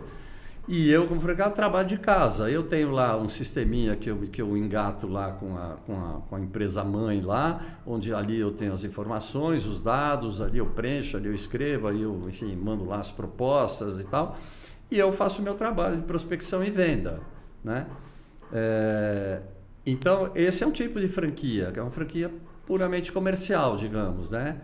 E 0.65 0.89
eu, 0.91 1.07
como 1.07 1.19
franqueado, 1.19 1.55
trabalho 1.55 1.87
de 1.87 1.97
casa. 1.97 2.49
Eu 2.49 2.61
tenho 2.61 2.91
lá 2.91 3.17
um 3.17 3.27
sisteminha 3.27 3.95
que 3.95 4.09
eu, 4.09 4.17
que 4.31 4.39
eu 4.39 4.55
engato 4.55 5.07
lá 5.07 5.31
com 5.31 5.57
a, 5.57 5.77
com, 5.85 5.93
a, 5.99 6.21
com 6.29 6.35
a 6.35 6.39
empresa 6.39 6.83
mãe 6.83 7.21
lá, 7.21 7.59
onde 7.85 8.13
ali 8.13 8.39
eu 8.39 8.51
tenho 8.51 8.71
as 8.71 8.83
informações, 8.83 9.65
os 9.65 9.81
dados, 9.81 10.39
ali 10.39 10.59
eu 10.59 10.67
preencho, 10.67 11.17
ali 11.17 11.27
eu 11.27 11.33
escrevo, 11.33 11.87
aí 11.87 12.03
eu, 12.03 12.23
enfim, 12.27 12.55
mando 12.55 12.85
lá 12.85 12.99
as 12.99 13.09
propostas 13.09 13.99
e 13.99 14.03
tal. 14.03 14.37
E 14.91 14.97
eu 14.97 15.11
faço 15.11 15.41
o 15.41 15.43
meu 15.43 15.55
trabalho 15.55 15.97
de 15.97 16.03
prospecção 16.03 16.63
e 16.63 16.69
venda, 16.69 17.19
né? 17.63 17.87
É, 18.51 19.39
então, 19.85 20.31
esse 20.35 20.63
é 20.63 20.67
um 20.67 20.71
tipo 20.71 20.99
de 20.99 21.07
franquia, 21.07 21.71
que 21.71 21.79
é 21.79 21.81
uma 21.81 21.91
franquia 21.91 22.31
puramente 22.65 23.11
comercial, 23.11 23.75
digamos, 23.75 24.29
né? 24.29 24.57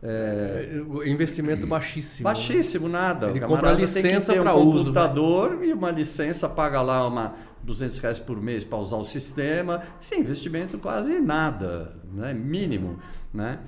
É, 0.00 0.80
é 1.02 1.08
investimento 1.08 1.66
baixíssimo. 1.66 2.28
Né? 2.28 2.34
Baixíssimo, 2.34 2.88
nada. 2.88 3.30
Ele 3.30 3.40
compra 3.40 3.72
licença 3.72 4.32
para 4.34 4.54
um 4.54 4.62
uso. 4.62 4.78
Né? 4.78 4.84
computador 4.84 5.56
né? 5.56 5.66
e 5.66 5.72
uma 5.72 5.90
licença, 5.90 6.48
paga 6.48 6.80
lá 6.80 7.06
uma 7.06 7.34
200 7.62 7.98
reais 7.98 8.18
por 8.18 8.40
mês 8.40 8.62
para 8.62 8.78
usar 8.78 8.96
o 8.96 9.04
sistema. 9.04 9.82
Sim, 10.00 10.20
investimento 10.20 10.78
quase 10.78 11.20
nada, 11.20 11.96
né? 12.12 12.32
mínimo. 12.32 12.98
Né? 13.34 13.58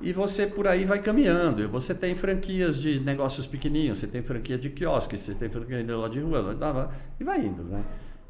E 0.00 0.12
você 0.12 0.46
por 0.46 0.66
aí 0.66 0.84
vai 0.84 1.00
caminhando. 1.00 1.66
Você 1.70 1.94
tem 1.94 2.14
franquias 2.14 2.78
de 2.78 3.00
negócios 3.00 3.46
pequenininhos, 3.46 3.98
você 3.98 4.06
tem 4.06 4.22
franquia 4.22 4.58
de 4.58 4.68
quiosque, 4.68 5.16
você 5.16 5.32
tem 5.32 5.48
franquia 5.48 5.82
de 5.82 5.92
lá 5.92 6.08
de 6.08 6.20
rua, 6.20 6.90
e 7.18 7.24
vai 7.24 7.40
indo. 7.40 7.62
Né? 7.62 7.82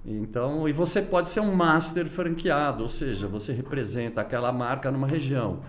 Então, 0.04 0.68
e 0.68 0.72
você 0.72 1.00
pode 1.00 1.28
ser 1.28 1.40
um 1.40 1.54
master 1.54 2.06
franqueado, 2.06 2.82
ou 2.82 2.88
seja, 2.88 3.28
você 3.28 3.52
representa 3.52 4.20
aquela 4.20 4.50
marca 4.52 4.90
numa 4.90 5.06
região. 5.06 5.60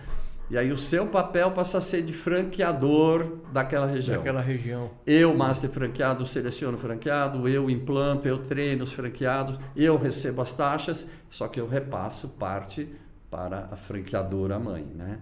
E 0.49 0.57
aí 0.57 0.71
o 0.71 0.77
seu 0.77 1.07
papel 1.07 1.51
passa 1.51 1.77
a 1.77 1.81
ser 1.81 2.01
de 2.01 2.11
franqueador 2.11 3.38
daquela 3.51 3.86
região. 3.86 4.17
Daquela 4.17 4.41
região. 4.41 4.91
Eu, 5.05 5.36
master 5.36 5.69
franqueado, 5.69 6.25
seleciono 6.25 6.77
franqueado, 6.77 7.47
eu 7.47 7.69
implanto, 7.69 8.27
eu 8.27 8.39
treino 8.39 8.84
os 8.84 8.91
franqueados, 8.91 9.59
eu 9.75 9.97
recebo 9.97 10.41
as 10.41 10.53
taxas, 10.53 11.07
só 11.29 11.47
que 11.47 11.59
eu 11.59 11.67
repasso 11.67 12.27
parte 12.27 12.89
para 13.31 13.67
a 13.71 13.75
franqueadora 13.75 14.59
mãe, 14.59 14.86
né? 14.95 15.19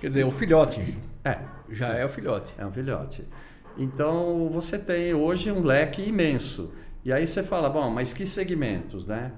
Quer 0.00 0.08
dizer, 0.08 0.24
o 0.24 0.30
filhote. 0.30 0.96
É. 1.24 1.38
Já 1.70 1.88
é 1.88 2.04
o 2.04 2.08
filhote. 2.08 2.54
É 2.56 2.64
um 2.64 2.72
filhote. 2.72 3.26
Então, 3.76 4.48
você 4.50 4.78
tem 4.78 5.12
hoje 5.14 5.50
um 5.50 5.62
leque 5.62 6.02
imenso. 6.02 6.72
E 7.04 7.12
aí 7.12 7.26
você 7.26 7.42
fala, 7.42 7.70
bom, 7.70 7.90
mas 7.90 8.12
que 8.12 8.26
segmentos, 8.26 9.06
né? 9.06 9.32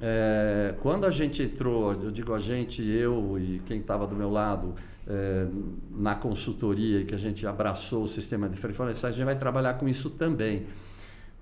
É, 0.00 0.74
quando 0.82 1.04
a 1.06 1.10
gente 1.10 1.42
entrou, 1.42 1.92
eu 1.92 2.10
digo 2.10 2.32
a 2.34 2.38
gente, 2.38 2.82
eu 2.82 3.38
e 3.38 3.60
quem 3.64 3.80
estava 3.80 4.06
do 4.06 4.14
meu 4.14 4.30
lado 4.30 4.74
é, 5.06 5.46
na 5.90 6.14
consultoria 6.14 7.04
que 7.04 7.14
a 7.14 7.18
gente 7.18 7.46
abraçou 7.46 8.04
o 8.04 8.08
sistema 8.08 8.48
de 8.48 8.56
frequência, 8.56 9.08
a 9.08 9.12
gente 9.12 9.24
vai 9.24 9.38
trabalhar 9.38 9.74
com 9.74 9.88
isso 9.88 10.10
também. 10.10 10.66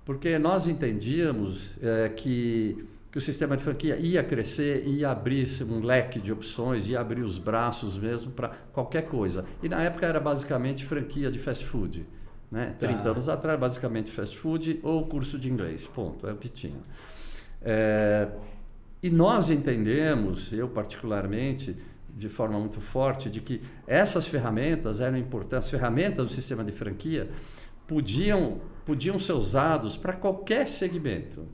Porque 0.05 0.37
nós 0.37 0.67
entendíamos 0.67 1.77
é, 1.81 2.09
que, 2.09 2.85
que 3.11 3.17
o 3.17 3.21
sistema 3.21 3.57
de 3.57 3.63
franquia 3.63 3.97
ia 3.97 4.23
crescer, 4.23 4.85
ia 4.85 5.09
abrir 5.09 5.47
um 5.69 5.83
leque 5.83 6.19
de 6.19 6.31
opções, 6.31 6.87
ia 6.87 6.99
abrir 6.99 7.23
os 7.23 7.37
braços 7.37 7.97
mesmo 7.97 8.31
para 8.31 8.49
qualquer 8.71 9.07
coisa. 9.07 9.45
E 9.63 9.67
na 9.67 9.81
época 9.81 10.05
era 10.05 10.19
basicamente 10.19 10.85
franquia 10.85 11.31
de 11.31 11.39
fast 11.39 11.65
food. 11.65 12.05
Né? 12.55 12.73
30 12.79 13.03
tá. 13.03 13.09
anos 13.09 13.27
atrás, 13.27 13.59
basicamente 13.59 14.09
fast 14.09 14.37
food 14.37 14.79
ou 14.81 15.05
curso 15.05 15.37
de 15.37 15.51
inglês. 15.51 15.85
Ponto, 15.85 16.25
é 16.25 16.31
o 16.31 16.37
que 16.37 16.47
tinha. 16.47 16.79
É, 17.61 18.29
e 19.03 19.09
nós 19.09 19.49
entendemos, 19.49 20.53
eu 20.53 20.69
particularmente, 20.69 21.75
de 22.15 22.29
forma 22.29 22.57
muito 22.57 22.79
forte, 22.79 23.29
de 23.29 23.41
que 23.41 23.61
essas 23.85 24.25
ferramentas 24.25 25.01
eram 25.01 25.17
importantes, 25.17 25.67
as 25.67 25.71
ferramentas 25.71 26.29
do 26.29 26.33
sistema 26.33 26.63
de 26.63 26.71
franquia 26.71 27.29
podiam, 27.85 28.61
podiam 28.85 29.19
ser 29.19 29.33
usados 29.33 29.97
para 29.97 30.13
qualquer 30.13 30.65
segmento. 30.69 31.45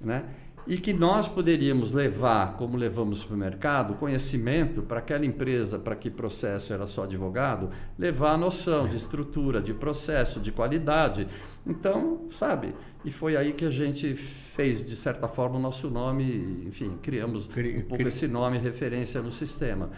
Né? 0.00 0.24
E 0.66 0.76
que 0.78 0.92
nós 0.92 1.28
poderíamos 1.28 1.92
levar, 1.92 2.56
como 2.56 2.76
levamos 2.76 3.24
para 3.24 3.34
o 3.34 3.38
mercado, 3.38 3.94
conhecimento 3.94 4.82
para 4.82 4.98
aquela 4.98 5.24
empresa, 5.24 5.78
para 5.78 5.94
que 5.94 6.10
processo 6.10 6.72
era 6.72 6.86
só 6.86 7.04
advogado, 7.04 7.70
levar 7.96 8.32
a 8.32 8.36
noção 8.36 8.88
de 8.88 8.96
estrutura, 8.96 9.62
de 9.62 9.72
processo, 9.72 10.40
de 10.40 10.50
qualidade. 10.50 11.28
Então, 11.64 12.22
sabe, 12.32 12.74
e 13.04 13.10
foi 13.12 13.36
aí 13.36 13.52
que 13.52 13.64
a 13.64 13.70
gente 13.70 14.14
fez, 14.14 14.84
de 14.84 14.96
certa 14.96 15.28
forma, 15.28 15.56
o 15.56 15.60
nosso 15.60 15.88
nome, 15.88 16.64
enfim, 16.66 16.98
criamos 17.00 17.46
um 17.46 17.82
pouco 17.82 18.02
esse 18.02 18.26
nome, 18.26 18.58
referência 18.58 19.22
no 19.22 19.30
sistema. 19.30 19.90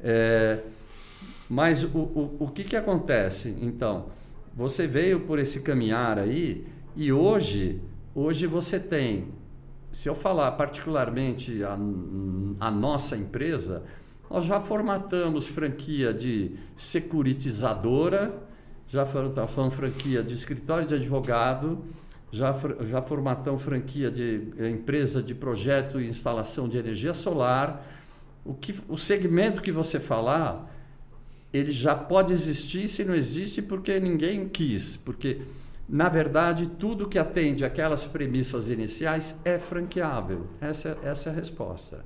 É, 0.00 0.58
mas 1.48 1.84
o, 1.84 1.98
o, 1.98 2.36
o 2.40 2.48
que, 2.48 2.64
que 2.64 2.76
acontece? 2.76 3.56
Então, 3.60 4.06
você 4.54 4.86
veio 4.86 5.20
por 5.20 5.38
esse 5.38 5.62
caminhar 5.62 6.18
aí 6.18 6.66
e 6.96 7.12
hoje, 7.12 7.80
hoje 8.14 8.46
você 8.46 8.80
tem 8.80 9.28
se 9.92 10.08
eu 10.08 10.14
falar 10.14 10.52
particularmente 10.52 11.62
a, 11.64 11.76
a 12.60 12.70
nossa 12.70 13.16
empresa, 13.16 13.82
nós 14.30 14.46
já 14.46 14.60
formatamos 14.60 15.46
franquia 15.46 16.14
de 16.14 16.52
securitizadora, 16.76 18.32
já 18.86 19.04
tá 19.04 19.46
falando 19.46 19.72
franquia 19.72 20.22
de 20.22 20.34
escritório 20.34 20.86
de 20.86 20.94
advogado, 20.94 21.84
já, 22.30 22.54
já 22.88 23.02
formatamos 23.02 23.62
franquia 23.62 24.10
de 24.10 24.48
eh, 24.56 24.68
empresa 24.68 25.20
de 25.20 25.34
projeto 25.34 26.00
e 26.00 26.08
instalação 26.08 26.68
de 26.68 26.78
energia 26.78 27.12
solar. 27.12 27.84
O, 28.44 28.54
que, 28.54 28.74
o 28.88 28.96
segmento 28.96 29.60
que 29.60 29.72
você 29.72 29.98
falar, 29.98 30.72
ele 31.52 31.72
já 31.72 31.94
pode 31.94 32.32
existir 32.32 32.86
se 32.86 33.04
não 33.04 33.14
existe 33.14 33.60
porque 33.60 33.98
ninguém 33.98 34.48
quis, 34.48 34.96
porque 34.96 35.42
na 35.92 36.08
verdade, 36.08 36.68
tudo 36.68 37.08
que 37.08 37.18
atende 37.18 37.64
aquelas 37.64 38.04
premissas 38.04 38.68
iniciais 38.68 39.40
é 39.44 39.58
franqueável. 39.58 40.46
Essa, 40.60 40.96
essa 41.02 41.30
é 41.30 41.32
a 41.32 41.34
resposta. 41.34 42.04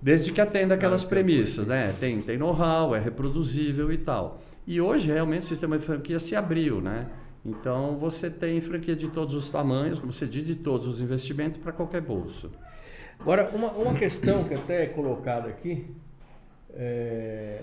Desde 0.00 0.32
que 0.32 0.40
atenda 0.40 0.74
aquelas 0.74 1.04
premissas, 1.04 1.66
né? 1.66 1.94
Tem, 2.00 2.18
tem 2.22 2.38
know-how, 2.38 2.94
é 2.94 2.98
reproduzível 2.98 3.92
e 3.92 3.98
tal. 3.98 4.40
E 4.66 4.80
hoje, 4.80 5.12
realmente, 5.12 5.42
o 5.42 5.44
sistema 5.44 5.76
de 5.76 5.84
franquia 5.84 6.18
se 6.18 6.34
abriu, 6.34 6.80
né? 6.80 7.06
Então, 7.44 7.98
você 7.98 8.30
tem 8.30 8.58
franquia 8.62 8.96
de 8.96 9.08
todos 9.08 9.34
os 9.34 9.50
tamanhos, 9.50 9.98
como 9.98 10.10
você 10.10 10.26
diz, 10.26 10.42
de 10.42 10.54
todos 10.54 10.86
os 10.86 11.02
investimentos 11.02 11.58
para 11.58 11.70
qualquer 11.70 12.00
bolso. 12.00 12.50
Agora, 13.20 13.50
uma, 13.52 13.72
uma 13.72 13.94
questão 13.94 14.44
que 14.44 14.54
até 14.54 14.84
é 14.84 14.86
colocada 14.86 15.50
aqui, 15.50 15.86
é, 16.72 17.60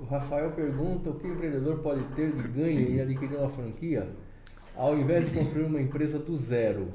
o 0.00 0.04
Rafael 0.04 0.50
pergunta 0.52 1.10
o 1.10 1.14
que 1.14 1.26
o 1.26 1.32
empreendedor 1.32 1.78
pode 1.78 2.02
ter 2.14 2.32
de 2.32 2.42
ganho 2.48 2.90
em 2.90 3.00
adquirir 3.00 3.36
uma 3.38 3.48
franquia 3.48 4.08
ao 4.76 4.96
invés 4.96 5.30
de 5.30 5.38
construir 5.38 5.64
uma 5.64 5.80
empresa 5.80 6.18
do 6.18 6.36
zero. 6.36 6.92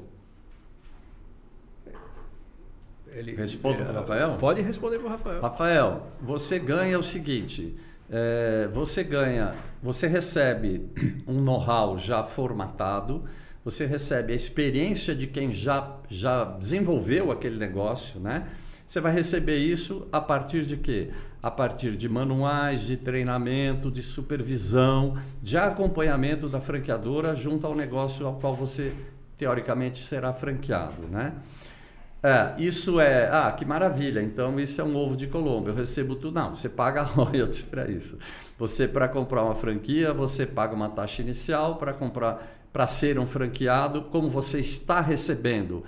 Ele, 3.08 3.34
Responde 3.34 3.82
para 3.82 3.92
o 3.92 3.94
Rafael? 3.94 4.36
Pode 4.38 4.62
responder 4.62 4.98
para 4.98 5.06
o 5.06 5.10
Rafael. 5.10 5.42
Rafael, 5.42 6.06
você 6.20 6.58
ganha 6.58 6.98
o 6.98 7.02
seguinte: 7.02 7.76
é, 8.10 8.68
você 8.72 9.04
ganha, 9.04 9.54
você 9.82 10.06
recebe 10.06 10.88
um 11.26 11.42
know-how 11.42 11.98
já 11.98 12.22
formatado, 12.22 13.24
você 13.62 13.84
recebe 13.84 14.32
a 14.32 14.36
experiência 14.36 15.14
de 15.14 15.26
quem 15.26 15.52
já, 15.52 15.98
já 16.08 16.44
desenvolveu 16.44 17.30
aquele 17.30 17.58
negócio, 17.58 18.18
né? 18.18 18.48
Você 18.92 19.00
vai 19.00 19.10
receber 19.10 19.56
isso 19.56 20.06
a 20.12 20.20
partir 20.20 20.66
de 20.66 20.76
quê? 20.76 21.08
A 21.42 21.50
partir 21.50 21.96
de 21.96 22.10
manuais 22.10 22.82
de 22.82 22.98
treinamento, 22.98 23.90
de 23.90 24.02
supervisão, 24.02 25.16
de 25.42 25.56
acompanhamento 25.56 26.46
da 26.46 26.60
franqueadora 26.60 27.34
junto 27.34 27.66
ao 27.66 27.74
negócio 27.74 28.26
ao 28.26 28.34
qual 28.34 28.54
você 28.54 28.92
teoricamente 29.38 30.04
será 30.04 30.30
franqueado, 30.34 31.08
né? 31.10 31.32
É, 32.22 32.52
isso 32.58 33.00
é, 33.00 33.30
ah, 33.32 33.50
que 33.52 33.64
maravilha, 33.64 34.20
então 34.20 34.60
isso 34.60 34.78
é 34.78 34.84
um 34.84 34.94
ovo 34.94 35.16
de 35.16 35.26
Colombo, 35.26 35.70
eu 35.70 35.74
recebo 35.74 36.14
tudo. 36.14 36.34
Não, 36.34 36.54
você 36.54 36.68
paga 36.68 37.00
royalties 37.00 37.62
para 37.62 37.90
isso. 37.90 38.18
Você, 38.58 38.86
para 38.86 39.08
comprar 39.08 39.42
uma 39.42 39.54
franquia, 39.54 40.12
você 40.12 40.44
paga 40.44 40.74
uma 40.74 40.90
taxa 40.90 41.22
inicial 41.22 41.76
para 41.76 41.94
comprar, 41.94 42.46
para 42.70 42.86
ser 42.86 43.18
um 43.18 43.26
franqueado, 43.26 44.02
como 44.02 44.28
você 44.28 44.60
está 44.60 45.00
recebendo 45.00 45.82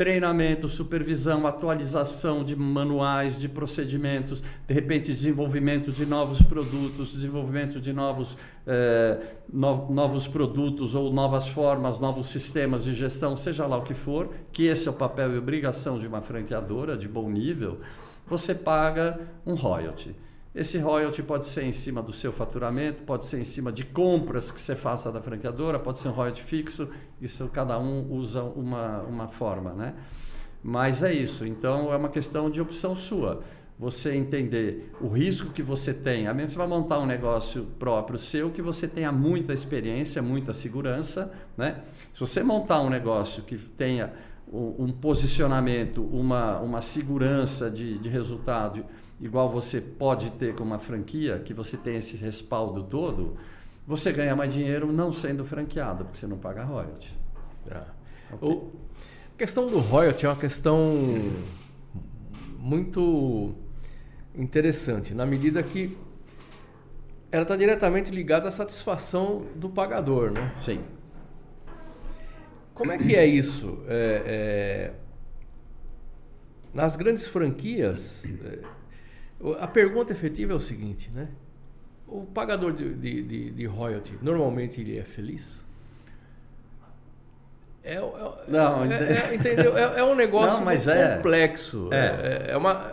treinamento, 0.00 0.66
supervisão, 0.66 1.46
atualização 1.46 2.42
de 2.42 2.56
manuais, 2.56 3.38
de 3.38 3.50
procedimentos, 3.50 4.42
de 4.66 4.72
repente 4.72 5.12
desenvolvimento 5.12 5.92
de 5.92 6.06
novos 6.06 6.40
produtos, 6.40 7.12
desenvolvimento 7.12 7.78
de 7.78 7.92
novos, 7.92 8.38
eh, 8.66 9.20
no, 9.52 9.92
novos 9.92 10.26
produtos 10.26 10.94
ou 10.94 11.12
novas 11.12 11.48
formas, 11.48 11.98
novos 11.98 12.28
sistemas 12.28 12.84
de 12.84 12.94
gestão, 12.94 13.36
seja 13.36 13.66
lá 13.66 13.76
o 13.76 13.82
que 13.82 13.92
for, 13.92 14.30
que 14.50 14.68
esse 14.68 14.88
é 14.88 14.90
o 14.90 14.94
papel 14.94 15.34
e 15.34 15.36
obrigação 15.38 15.98
de 15.98 16.06
uma 16.06 16.22
franqueadora 16.22 16.96
de 16.96 17.06
bom 17.06 17.28
nível, 17.28 17.78
você 18.26 18.54
paga 18.54 19.20
um 19.44 19.52
royalty. 19.52 20.16
Esse 20.52 20.78
royalty 20.78 21.22
pode 21.22 21.46
ser 21.46 21.62
em 21.62 21.70
cima 21.70 22.02
do 22.02 22.12
seu 22.12 22.32
faturamento, 22.32 23.04
pode 23.04 23.24
ser 23.24 23.38
em 23.38 23.44
cima 23.44 23.70
de 23.70 23.84
compras 23.84 24.50
que 24.50 24.60
você 24.60 24.74
faça 24.74 25.12
da 25.12 25.22
franqueadora, 25.22 25.78
pode 25.78 26.00
ser 26.00 26.08
um 26.08 26.12
royalty 26.12 26.42
fixo, 26.42 26.88
isso 27.20 27.48
cada 27.48 27.78
um 27.78 28.10
usa 28.10 28.42
uma, 28.42 29.02
uma 29.02 29.28
forma, 29.28 29.72
né? 29.72 29.94
Mas 30.62 31.04
é 31.04 31.12
isso. 31.12 31.46
Então 31.46 31.92
é 31.92 31.96
uma 31.96 32.08
questão 32.08 32.50
de 32.50 32.60
opção 32.60 32.96
sua. 32.96 33.42
Você 33.78 34.14
entender 34.14 34.92
o 35.00 35.08
risco 35.08 35.52
que 35.52 35.62
você 35.62 35.94
tem. 35.94 36.26
A 36.26 36.34
menos 36.34 36.52
que 36.52 36.58
você 36.60 36.66
vai 36.66 36.68
montar 36.68 36.98
um 36.98 37.06
negócio 37.06 37.64
próprio 37.78 38.18
seu, 38.18 38.50
que 38.50 38.60
você 38.60 38.86
tenha 38.86 39.10
muita 39.10 39.54
experiência, 39.54 40.20
muita 40.20 40.52
segurança. 40.52 41.32
Né? 41.56 41.80
Se 42.12 42.20
você 42.20 42.42
montar 42.42 42.82
um 42.82 42.90
negócio 42.90 43.44
que 43.44 43.56
tenha 43.56 44.12
um 44.52 44.90
posicionamento, 44.90 46.02
uma, 46.02 46.58
uma 46.58 46.82
segurança 46.82 47.70
de, 47.70 47.98
de 47.98 48.08
resultado 48.08 48.84
igual 49.20 49.48
você 49.48 49.80
pode 49.80 50.30
ter 50.30 50.54
com 50.54 50.64
uma 50.64 50.78
franquia, 50.78 51.38
que 51.38 51.52
você 51.52 51.76
tem 51.76 51.96
esse 51.96 52.16
respaldo 52.16 52.82
todo, 52.82 53.36
você 53.86 54.12
ganha 54.12 54.34
mais 54.34 54.52
dinheiro 54.52 54.90
não 54.92 55.12
sendo 55.12 55.44
franqueado, 55.44 56.04
porque 56.04 56.18
você 56.18 56.26
não 56.26 56.38
paga 56.38 56.64
royalty. 56.64 57.16
É. 57.70 57.82
Okay. 58.34 58.48
O, 58.48 58.72
a 59.34 59.38
questão 59.38 59.66
do 59.66 59.78
royalty 59.78 60.26
é 60.26 60.28
uma 60.28 60.36
questão 60.36 60.96
muito 62.58 63.54
interessante, 64.34 65.14
na 65.14 65.26
medida 65.26 65.62
que 65.62 65.96
ela 67.32 67.42
está 67.42 67.56
diretamente 67.56 68.10
ligada 68.10 68.48
à 68.48 68.52
satisfação 68.52 69.46
do 69.54 69.68
pagador, 69.68 70.30
né? 70.30 70.52
Sim. 70.56 70.80
Como 72.74 72.92
é 72.92 72.98
que 72.98 73.14
é 73.14 73.26
isso? 73.26 73.82
É, 73.86 74.22
é, 74.26 74.92
nas 76.72 76.96
grandes 76.96 77.26
franquias, 77.26 78.24
é, 78.24 78.60
a 79.58 79.66
pergunta 79.66 80.12
efetiva 80.12 80.52
é 80.52 80.56
o 80.56 80.60
seguinte, 80.60 81.10
né? 81.10 81.28
O 82.06 82.22
pagador 82.26 82.72
de, 82.72 82.94
de, 82.94 83.22
de, 83.22 83.50
de 83.50 83.66
royalty, 83.66 84.18
normalmente 84.20 84.80
ele 84.80 84.98
é 84.98 85.02
feliz? 85.04 85.64
É, 87.82 87.94
é, 87.94 88.00
não, 88.48 88.84
é, 88.84 89.30
é, 89.30 89.34
entendeu? 89.34 89.76
É, 89.76 90.00
é, 90.00 90.04
um 90.04 90.14
negócio 90.16 90.58
não, 90.58 90.64
mas 90.64 90.86
é. 90.86 91.16
complexo. 91.16 91.88
É. 91.90 91.96
é. 91.96 92.50
É, 92.52 92.56
uma, 92.56 92.92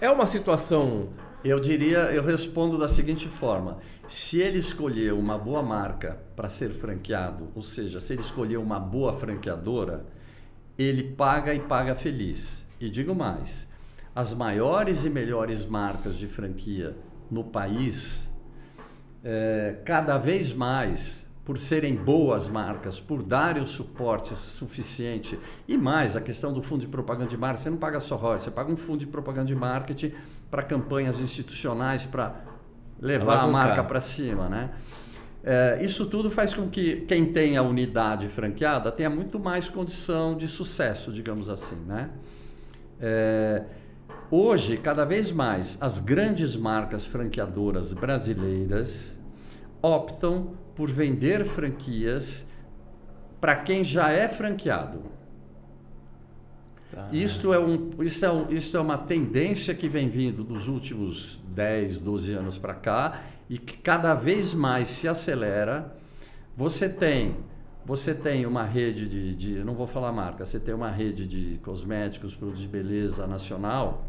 é 0.00 0.10
uma 0.10 0.26
situação. 0.26 1.08
Eu 1.42 1.58
diria, 1.60 1.98
eu 2.12 2.22
respondo 2.22 2.76
da 2.76 2.88
seguinte 2.88 3.28
forma: 3.28 3.78
se 4.06 4.40
ele 4.40 4.58
escolher 4.58 5.14
uma 5.14 5.38
boa 5.38 5.62
marca 5.62 6.18
para 6.36 6.48
ser 6.48 6.70
franqueado, 6.70 7.48
ou 7.54 7.62
seja, 7.62 8.00
se 8.00 8.12
ele 8.12 8.22
escolher 8.22 8.58
uma 8.58 8.78
boa 8.78 9.12
franqueadora, 9.12 10.04
ele 10.76 11.02
paga 11.02 11.54
e 11.54 11.60
paga 11.60 11.94
feliz. 11.94 12.66
E 12.80 12.90
digo 12.90 13.14
mais: 13.14 13.67
as 14.18 14.34
maiores 14.34 15.04
e 15.04 15.10
melhores 15.10 15.64
marcas 15.64 16.16
de 16.16 16.26
franquia 16.26 16.96
no 17.30 17.44
país, 17.44 18.28
é, 19.22 19.76
cada 19.84 20.18
vez 20.18 20.52
mais, 20.52 21.24
por 21.44 21.56
serem 21.56 21.94
boas 21.94 22.48
marcas, 22.48 22.98
por 22.98 23.22
darem 23.22 23.62
o 23.62 23.66
suporte 23.66 24.36
suficiente 24.36 25.38
e 25.68 25.78
mais 25.78 26.16
a 26.16 26.20
questão 26.20 26.52
do 26.52 26.60
fundo 26.60 26.80
de 26.80 26.88
propaganda 26.88 27.30
de 27.30 27.36
marketing, 27.36 27.62
você 27.62 27.70
não 27.70 27.76
paga 27.76 28.00
só 28.00 28.16
royalties, 28.16 28.42
você 28.42 28.50
paga 28.50 28.72
um 28.72 28.76
fundo 28.76 28.98
de 28.98 29.06
propaganda 29.06 29.46
de 29.46 29.54
marketing 29.54 30.12
para 30.50 30.64
campanhas 30.64 31.20
institucionais 31.20 32.04
para 32.04 32.42
levar 33.00 33.44
a 33.44 33.46
marca 33.46 33.84
para 33.84 34.00
cima, 34.00 34.48
né? 34.48 34.70
É, 35.44 35.78
isso 35.80 36.06
tudo 36.06 36.28
faz 36.28 36.52
com 36.52 36.68
que 36.68 37.02
quem 37.02 37.26
tem 37.26 37.56
a 37.56 37.62
unidade 37.62 38.26
franqueada 38.26 38.90
tenha 38.90 39.10
muito 39.10 39.38
mais 39.38 39.68
condição 39.68 40.36
de 40.36 40.48
sucesso, 40.48 41.12
digamos 41.12 41.48
assim, 41.48 41.76
né? 41.86 42.10
É, 43.00 43.62
Hoje, 44.30 44.76
cada 44.76 45.06
vez 45.06 45.32
mais, 45.32 45.78
as 45.80 45.98
grandes 45.98 46.54
marcas 46.54 47.06
franqueadoras 47.06 47.94
brasileiras 47.94 49.16
optam 49.80 50.52
por 50.74 50.90
vender 50.90 51.46
franquias 51.46 52.46
para 53.40 53.56
quem 53.56 53.82
já 53.82 54.10
é 54.10 54.28
franqueado. 54.28 55.00
Tá. 56.90 57.08
Isto, 57.10 57.54
é 57.54 57.58
um, 57.58 57.90
isso, 58.02 58.24
é 58.24 58.30
um, 58.30 58.50
isso 58.50 58.76
é 58.76 58.80
uma 58.80 58.98
tendência 58.98 59.74
que 59.74 59.88
vem 59.88 60.10
vindo 60.10 60.44
dos 60.44 60.68
últimos 60.68 61.40
10, 61.48 62.00
12 62.00 62.34
anos 62.34 62.58
para 62.58 62.74
cá 62.74 63.22
e 63.48 63.56
que 63.56 63.78
cada 63.78 64.12
vez 64.12 64.52
mais 64.52 64.90
se 64.90 65.08
acelera. 65.08 65.96
Você 66.54 66.88
tem 66.88 67.36
você 67.84 68.14
tem 68.14 68.44
uma 68.44 68.64
rede 68.64 69.08
de, 69.08 69.34
de, 69.34 69.64
não 69.64 69.74
vou 69.74 69.86
falar 69.86 70.12
marca, 70.12 70.44
você 70.44 70.60
tem 70.60 70.74
uma 70.74 70.90
rede 70.90 71.24
de 71.24 71.58
cosméticos, 71.62 72.34
produtos 72.34 72.60
de 72.60 72.68
beleza 72.68 73.26
nacional 73.26 74.04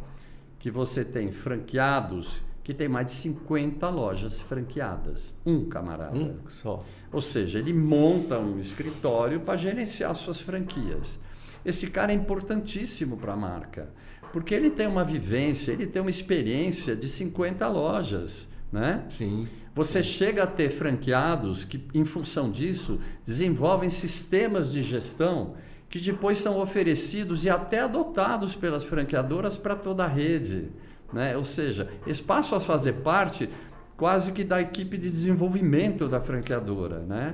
que 0.59 0.69
você 0.69 1.03
tem 1.03 1.31
franqueados 1.31 2.41
que 2.69 2.73
tem 2.75 2.87
mais 2.87 3.07
de 3.07 3.13
50 3.13 3.89
lojas 3.89 4.41
franqueadas. 4.41 5.39
Um 5.43 5.65
camarada. 5.65 6.15
Um 6.15 6.37
só. 6.47 6.83
Ou 7.11 7.19
seja, 7.19 7.57
ele 7.57 7.73
monta 7.73 8.37
um 8.37 8.59
escritório 8.59 9.39
para 9.39 9.57
gerenciar 9.57 10.15
suas 10.15 10.39
franquias. 10.39 11.19
Esse 11.65 11.87
cara 11.89 12.11
é 12.11 12.15
importantíssimo 12.15 13.17
para 13.17 13.33
a 13.33 13.35
marca, 13.35 13.89
porque 14.31 14.53
ele 14.53 14.69
tem 14.69 14.85
uma 14.85 15.03
vivência, 15.03 15.71
ele 15.71 15.87
tem 15.87 15.99
uma 15.99 16.11
experiência 16.11 16.95
de 16.95 17.09
50 17.09 17.67
lojas. 17.67 18.49
Né? 18.71 19.03
Sim. 19.09 19.47
Você 19.73 20.03
chega 20.03 20.43
a 20.43 20.47
ter 20.47 20.69
franqueados 20.69 21.65
que, 21.65 21.83
em 21.91 22.05
função 22.05 22.51
disso, 22.51 22.99
desenvolvem 23.25 23.89
sistemas 23.89 24.71
de 24.71 24.83
gestão 24.83 25.55
que 25.89 25.99
depois 25.99 26.37
são 26.37 26.59
oferecidos 26.59 27.43
e 27.45 27.49
até 27.49 27.79
adotados 27.79 28.55
pelas 28.55 28.83
franqueadoras 28.83 29.57
para 29.57 29.75
toda 29.75 30.05
a 30.05 30.07
rede. 30.07 30.69
Né? 31.11 31.35
Ou 31.35 31.43
seja, 31.43 31.89
passam 32.27 32.57
a 32.57 32.61
fazer 32.61 32.93
parte 32.93 33.49
quase 33.97 34.31
que 34.31 34.43
da 34.43 34.61
equipe 34.61 34.97
de 34.97 35.09
desenvolvimento 35.09 36.07
da 36.07 36.21
franqueadora. 36.21 36.99
Né? 36.99 37.33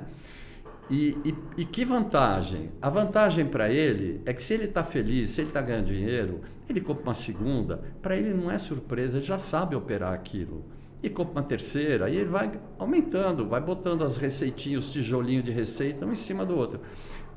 E, 0.90 1.18
e, 1.26 1.36
e 1.58 1.66
que 1.66 1.84
vantagem? 1.84 2.72
A 2.82 2.90
vantagem 2.90 3.46
para 3.46 3.70
ele 3.70 4.22
é 4.26 4.34
que 4.34 4.42
se 4.42 4.54
ele 4.54 4.66
está 4.66 4.84
feliz, 4.84 5.32
se 5.32 5.42
ele 5.42 5.50
está 5.50 5.62
ganhando 5.62 5.88
dinheiro, 5.88 6.42
ele 6.70 6.80
compra 6.80 7.04
uma 7.04 7.14
segunda, 7.14 7.84
para 8.02 8.16
ele 8.16 8.34
não 8.34 8.50
é 8.50 8.58
surpresa, 8.58 9.18
ele 9.18 9.26
já 9.26 9.40
sabe 9.40 9.76
operar 9.76 10.14
aquilo. 10.14 10.64
E 11.04 11.10
compra 11.10 11.34
uma 11.34 11.44
terceira, 11.44 12.10
e 12.10 12.16
ele 12.16 12.30
vai 12.30 12.52
aumentando, 12.80 13.48
vai 13.48 13.62
botando 13.62 14.04
as 14.04 14.18
receitinhas, 14.18 14.88
os 14.88 14.94
tijolinhos 14.94 15.44
de 15.44 15.52
receita 15.52 16.06
um 16.06 16.12
em 16.12 16.16
cima 16.16 16.46
do 16.46 16.56
outro. 16.56 16.80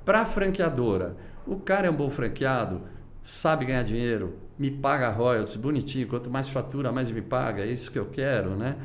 Para 0.08 0.22
a 0.22 0.24
franqueadora, 0.24 1.18
o 1.46 1.56
cara 1.56 1.86
é 1.86 1.90
um 1.90 1.94
bom 1.94 2.08
franqueado, 2.08 2.80
sabe 3.22 3.66
ganhar 3.66 3.82
dinheiro, 3.82 4.38
me 4.58 4.70
paga 4.70 5.10
royalties, 5.10 5.54
bonitinho, 5.54 6.08
quanto 6.08 6.30
mais 6.30 6.48
fatura, 6.48 6.90
mais 6.90 7.10
me 7.10 7.20
paga, 7.20 7.62
é 7.62 7.66
isso 7.66 7.92
que 7.92 7.98
eu 7.98 8.06
quero, 8.06 8.56
né? 8.56 8.78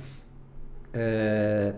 É... 0.91 1.76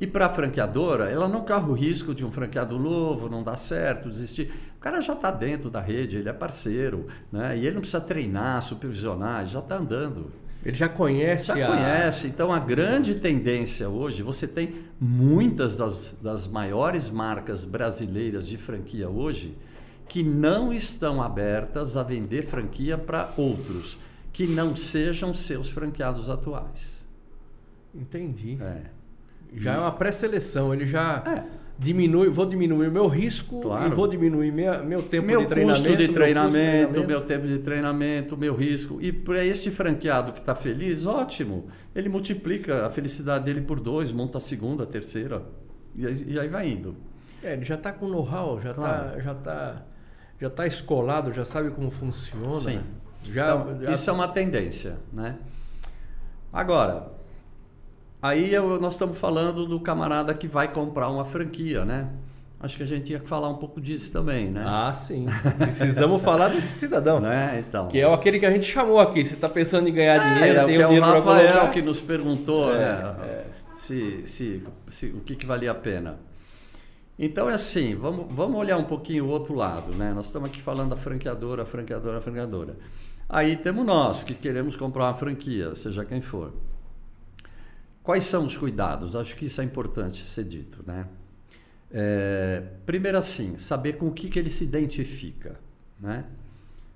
E 0.00 0.06
para 0.08 0.26
a 0.26 0.28
franqueadora, 0.28 1.08
ela 1.08 1.28
não 1.28 1.44
corre 1.44 1.70
o 1.70 1.74
risco 1.74 2.12
de 2.12 2.24
um 2.24 2.32
franqueado 2.32 2.76
novo, 2.76 3.28
não 3.28 3.44
dar 3.44 3.56
certo, 3.56 4.10
desistir. 4.10 4.52
O 4.76 4.80
cara 4.80 5.00
já 5.00 5.12
está 5.12 5.30
dentro 5.30 5.70
da 5.70 5.80
rede, 5.80 6.16
ele 6.16 6.28
é 6.28 6.32
parceiro, 6.32 7.06
né? 7.30 7.56
e 7.56 7.66
ele 7.66 7.74
não 7.74 7.80
precisa 7.80 8.00
treinar, 8.00 8.60
supervisionar, 8.62 9.46
já 9.46 9.60
está 9.60 9.76
andando. 9.76 10.32
Ele 10.64 10.76
já 10.76 10.88
conhece 10.88 11.46
já 11.46 11.66
a... 11.66 11.76
conhece. 11.76 12.26
Então, 12.26 12.52
a 12.52 12.58
grande 12.58 13.16
tendência 13.16 13.88
hoje, 13.88 14.22
você 14.22 14.46
tem 14.46 14.74
muitas 15.00 15.76
das, 15.76 16.16
das 16.20 16.46
maiores 16.46 17.10
marcas 17.10 17.64
brasileiras 17.64 18.46
de 18.46 18.58
franquia 18.58 19.08
hoje 19.08 19.56
que 20.08 20.22
não 20.22 20.72
estão 20.72 21.22
abertas 21.22 21.96
a 21.96 22.02
vender 22.02 22.42
franquia 22.42 22.96
para 22.96 23.32
outros 23.36 23.98
que 24.32 24.46
não 24.46 24.74
sejam 24.74 25.34
seus 25.34 25.68
franqueados 25.68 26.30
atuais. 26.30 27.04
Entendi. 27.94 28.58
É. 28.60 28.82
Já 29.54 29.74
é 29.74 29.78
uma 29.78 29.92
pré-seleção, 29.92 30.72
ele 30.72 30.86
já... 30.86 31.22
É 31.26 31.67
diminui, 31.78 32.28
vou 32.28 32.44
diminuir 32.44 32.88
o 32.88 32.90
meu 32.90 33.06
risco 33.06 33.60
claro. 33.60 33.86
e 33.86 33.94
vou 33.94 34.08
diminuir 34.08 34.50
minha, 34.50 34.78
meu 34.78 35.00
tempo 35.00 35.26
meu 35.28 35.42
de 35.42 35.46
treinamento. 35.46 35.80
Custo 35.80 35.96
de 35.96 36.08
treinamento, 36.08 36.52
meu, 36.52 36.88
custo 36.88 37.00
de 37.00 37.06
treinamento, 37.06 37.08
meu 37.08 37.20
tempo 37.20 37.46
de 37.46 37.58
treinamento, 37.58 38.36
meu 38.36 38.54
risco. 38.54 38.98
E 39.00 39.12
para 39.12 39.44
este 39.44 39.70
franqueado 39.70 40.32
que 40.32 40.40
está 40.40 40.54
feliz, 40.54 41.06
ótimo. 41.06 41.68
Ele 41.94 42.08
multiplica 42.08 42.86
a 42.86 42.90
felicidade 42.90 43.44
dele 43.44 43.60
por 43.60 43.78
dois, 43.78 44.10
monta 44.10 44.38
a 44.38 44.40
segunda, 44.40 44.82
a 44.82 44.86
terceira. 44.86 45.42
E 45.94 46.06
aí, 46.06 46.24
e 46.26 46.38
aí 46.38 46.48
vai 46.48 46.68
indo. 46.68 46.96
É, 47.42 47.52
ele 47.52 47.64
já 47.64 47.76
está 47.76 47.92
com 47.92 48.08
know-how, 48.08 48.60
já 48.60 48.70
está 48.70 48.82
claro. 48.82 49.22
já 49.22 49.34
tá, 49.34 49.82
já 50.40 50.50
tá 50.50 50.66
escolado, 50.66 51.32
já 51.32 51.44
sabe 51.44 51.70
como 51.70 51.90
funciona. 51.90 52.56
Sim. 52.56 52.80
Já, 53.22 53.54
então, 53.54 53.82
já... 53.82 53.92
Isso 53.92 54.10
é 54.10 54.12
uma 54.12 54.28
tendência. 54.28 54.96
Né? 55.12 55.36
Agora, 56.52 57.17
Aí 58.20 58.52
eu, 58.52 58.80
nós 58.80 58.94
estamos 58.94 59.16
falando 59.16 59.66
do 59.66 59.78
camarada 59.78 60.34
que 60.34 60.48
vai 60.48 60.68
comprar 60.68 61.08
uma 61.08 61.24
franquia, 61.24 61.84
né? 61.84 62.08
Acho 62.60 62.76
que 62.76 62.82
a 62.82 62.86
gente 62.86 63.04
tinha 63.04 63.20
que 63.20 63.28
falar 63.28 63.48
um 63.48 63.56
pouco 63.56 63.80
disso 63.80 64.12
também, 64.12 64.50
né? 64.50 64.64
Ah, 64.66 64.92
sim. 64.92 65.26
Precisamos 65.58 66.20
falar 66.20 66.48
desse 66.48 66.76
cidadão. 66.76 67.20
Né? 67.20 67.64
Então. 67.66 67.86
Que 67.86 68.00
é 68.00 68.12
aquele 68.12 68.40
que 68.40 68.46
a 68.46 68.50
gente 68.50 68.64
chamou 68.64 68.98
aqui. 68.98 69.24
Você 69.24 69.34
está 69.34 69.48
pensando 69.48 69.88
em 69.88 69.92
ganhar 69.92 70.16
é, 70.16 70.34
dinheiro, 70.34 70.58
é, 70.58 70.64
tem 70.64 70.78
o 70.78 70.86
dinheiro 70.86 71.06
para 71.06 71.14
Rafael 71.14 71.70
que 71.70 71.80
nos 71.80 72.00
perguntou 72.00 72.74
é, 72.74 72.78
né? 72.78 73.16
É. 73.22 73.44
Se, 73.78 74.26
se, 74.26 74.64
se, 74.90 75.06
o 75.06 75.20
que, 75.20 75.36
que 75.36 75.46
valia 75.46 75.70
a 75.70 75.74
pena. 75.74 76.18
Então 77.16 77.48
é 77.48 77.54
assim, 77.54 77.94
vamos, 77.94 78.26
vamos 78.28 78.58
olhar 78.58 78.76
um 78.76 78.84
pouquinho 78.84 79.26
o 79.26 79.28
outro 79.28 79.54
lado, 79.54 79.94
né? 79.94 80.12
Nós 80.12 80.26
estamos 80.26 80.50
aqui 80.50 80.60
falando 80.60 80.90
da 80.90 80.96
franqueadora, 80.96 81.64
franqueadora, 81.64 82.20
franqueadora. 82.20 82.76
Aí 83.28 83.56
temos 83.56 83.86
nós 83.86 84.24
que 84.24 84.34
queremos 84.34 84.74
comprar 84.74 85.04
uma 85.04 85.14
franquia, 85.14 85.76
seja 85.76 86.04
quem 86.04 86.20
for. 86.20 86.52
Quais 88.08 88.24
são 88.24 88.46
os 88.46 88.56
cuidados? 88.56 89.14
Acho 89.14 89.36
que 89.36 89.44
isso 89.44 89.60
é 89.60 89.64
importante 89.64 90.24
ser 90.24 90.44
dito, 90.44 90.82
né? 90.86 91.06
É, 91.90 92.62
primeiro 92.86 93.18
assim, 93.18 93.58
saber 93.58 93.98
com 93.98 94.06
o 94.06 94.12
que, 94.12 94.30
que 94.30 94.38
ele 94.38 94.48
se 94.48 94.64
identifica, 94.64 95.60
né? 96.00 96.24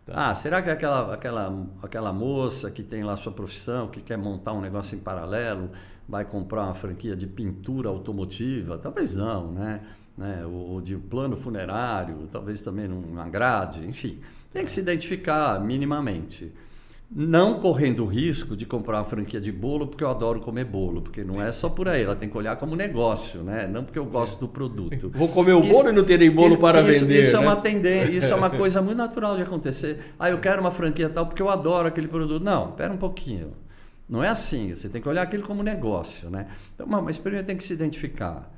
Tá. 0.07 0.31
Ah, 0.31 0.35
será 0.35 0.63
que 0.63 0.71
aquela, 0.71 1.13
aquela, 1.13 1.67
aquela 1.83 2.15
moça 2.15 2.71
que 2.71 2.83
tem 2.83 3.05
lá 3.05 3.15
sua 3.15 3.31
profissão, 3.31 3.89
que 3.89 4.01
quer 4.01 4.17
montar 4.17 4.55
um 4.55 4.63
negócio 4.63 4.97
em 4.97 5.01
paralelo, 5.01 5.71
vai 6.09 6.25
comprar 6.25 6.65
uma 6.65 6.75
franquia 6.75 7.15
de 7.15 7.27
pintura 7.27 7.91
automotiva? 7.91 8.79
Talvez 8.79 9.15
não, 9.15 9.53
né? 9.53 9.83
né? 10.17 10.47
Ou 10.47 10.81
de 10.81 10.97
plano 10.97 11.37
funerário, 11.37 12.27
talvez 12.33 12.63
também 12.63 12.89
numa 12.89 13.29
grade, 13.29 13.87
enfim. 13.87 14.19
Tem 14.51 14.65
que 14.65 14.71
se 14.71 14.81
identificar 14.81 15.61
minimamente 15.61 16.51
não 17.15 17.61
correndo 17.61 18.05
o 18.05 18.07
risco 18.07 18.57
de 18.57 18.65
comprar 18.65 18.99
uma 18.99 19.05
franquia 19.05 19.39
de 19.39 19.53
bolo 19.53 19.87
porque 19.87 20.03
eu 20.03 20.09
adoro 20.09 20.41
comer 20.41 20.65
bolo, 20.65 21.03
porque 21.03 21.23
não 21.23 21.43
é 21.43 21.53
só 21.53 21.69
por 21.69 21.87
aí, 21.87 22.03
ela 22.03 22.17
tem 22.17 22.27
que 22.27 22.37
olhar 22.37 22.57
como 22.57 22.75
negócio, 22.75 23.43
né? 23.43 23.67
Não 23.67 23.85
porque 23.85 23.99
eu 23.99 24.07
gosto 24.07 24.41
do 24.41 24.49
produto. 24.49 25.11
Vou 25.11 25.29
comer 25.29 25.53
o 25.53 25.61
isso, 25.61 25.73
bolo 25.73 25.91
e 25.91 25.93
não 25.93 26.05
terei 26.05 26.31
bolo 26.31 26.49
isso, 26.49 26.59
para 26.59 26.81
isso, 26.81 27.01
vender. 27.01 27.21
Isso 27.21 27.37
né? 27.37 27.39
é 27.39 27.47
uma 27.47 27.57
tendência, 27.57 28.13
isso 28.13 28.33
é 28.33 28.37
uma 28.37 28.49
coisa 28.51 28.81
muito 28.81 28.97
natural 28.97 29.37
de 29.37 29.43
acontecer. 29.43 29.99
Ah, 30.19 30.31
eu 30.31 30.39
quero 30.39 30.63
uma 30.63 30.71
franquia 30.71 31.11
tal 31.11 31.27
porque 31.27 31.43
eu 31.43 31.51
adoro 31.51 31.87
aquele 31.87 32.09
produto. 32.09 32.43
Não, 32.43 32.71
espera 32.71 32.91
um 32.91 32.97
pouquinho. 32.97 33.53
Não 34.09 34.25
é 34.25 34.29
assim, 34.29 34.75
você 34.75 34.89
tem 34.89 35.01
que 35.01 35.09
olhar 35.09 35.23
aquilo 35.23 35.43
como 35.43 35.63
negócio, 35.63 36.31
né? 36.31 36.47
Então, 36.75 36.87
mas 36.87 37.19
primeiro 37.19 37.47
tem 37.47 37.57
que 37.57 37.63
se 37.63 37.75
identificar. 37.75 38.51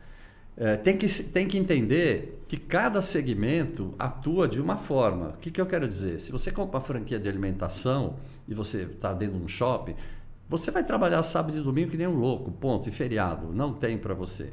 É, 0.56 0.76
tem, 0.76 0.96
que, 0.96 1.08
tem 1.24 1.48
que 1.48 1.58
entender 1.58 2.42
que 2.46 2.56
cada 2.56 3.02
segmento 3.02 3.92
atua 3.98 4.46
de 4.46 4.60
uma 4.60 4.76
forma. 4.76 5.28
O 5.28 5.36
que, 5.38 5.50
que 5.50 5.60
eu 5.60 5.66
quero 5.66 5.88
dizer? 5.88 6.20
Se 6.20 6.30
você 6.30 6.50
compra 6.52 6.78
uma 6.78 6.84
franquia 6.84 7.18
de 7.18 7.28
alimentação 7.28 8.16
e 8.46 8.54
você 8.54 8.82
está 8.82 9.12
dentro 9.12 9.36
de 9.38 9.44
um 9.44 9.48
shopping, 9.48 9.96
você 10.48 10.70
vai 10.70 10.84
trabalhar 10.84 11.22
sábado 11.22 11.58
e 11.58 11.60
domingo 11.60 11.90
que 11.90 11.96
nem 11.96 12.06
um 12.06 12.16
louco, 12.16 12.52
ponto, 12.52 12.88
e 12.88 12.92
feriado. 12.92 13.48
Não 13.52 13.72
tem 13.72 13.98
para 13.98 14.14
você. 14.14 14.52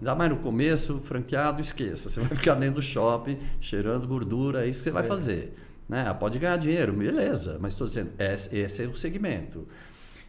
Ainda 0.00 0.14
mais 0.14 0.30
no 0.30 0.38
começo, 0.38 1.00
franqueado, 1.00 1.60
esqueça. 1.60 2.08
Você 2.08 2.20
vai 2.20 2.30
ficar 2.36 2.54
dentro 2.54 2.76
do 2.76 2.82
shopping, 2.82 3.38
cheirando 3.60 4.06
gordura, 4.08 4.64
é 4.64 4.68
isso 4.68 4.78
que 4.78 4.84
você 4.84 4.90
vai 4.90 5.04
é. 5.04 5.06
fazer. 5.06 5.54
Né? 5.88 6.12
Pode 6.14 6.38
ganhar 6.38 6.56
dinheiro, 6.56 6.92
beleza, 6.92 7.58
mas 7.60 7.72
estou 7.72 7.86
dizendo, 7.86 8.10
esse 8.18 8.82
é 8.82 8.86
o 8.86 8.94
segmento. 8.94 9.66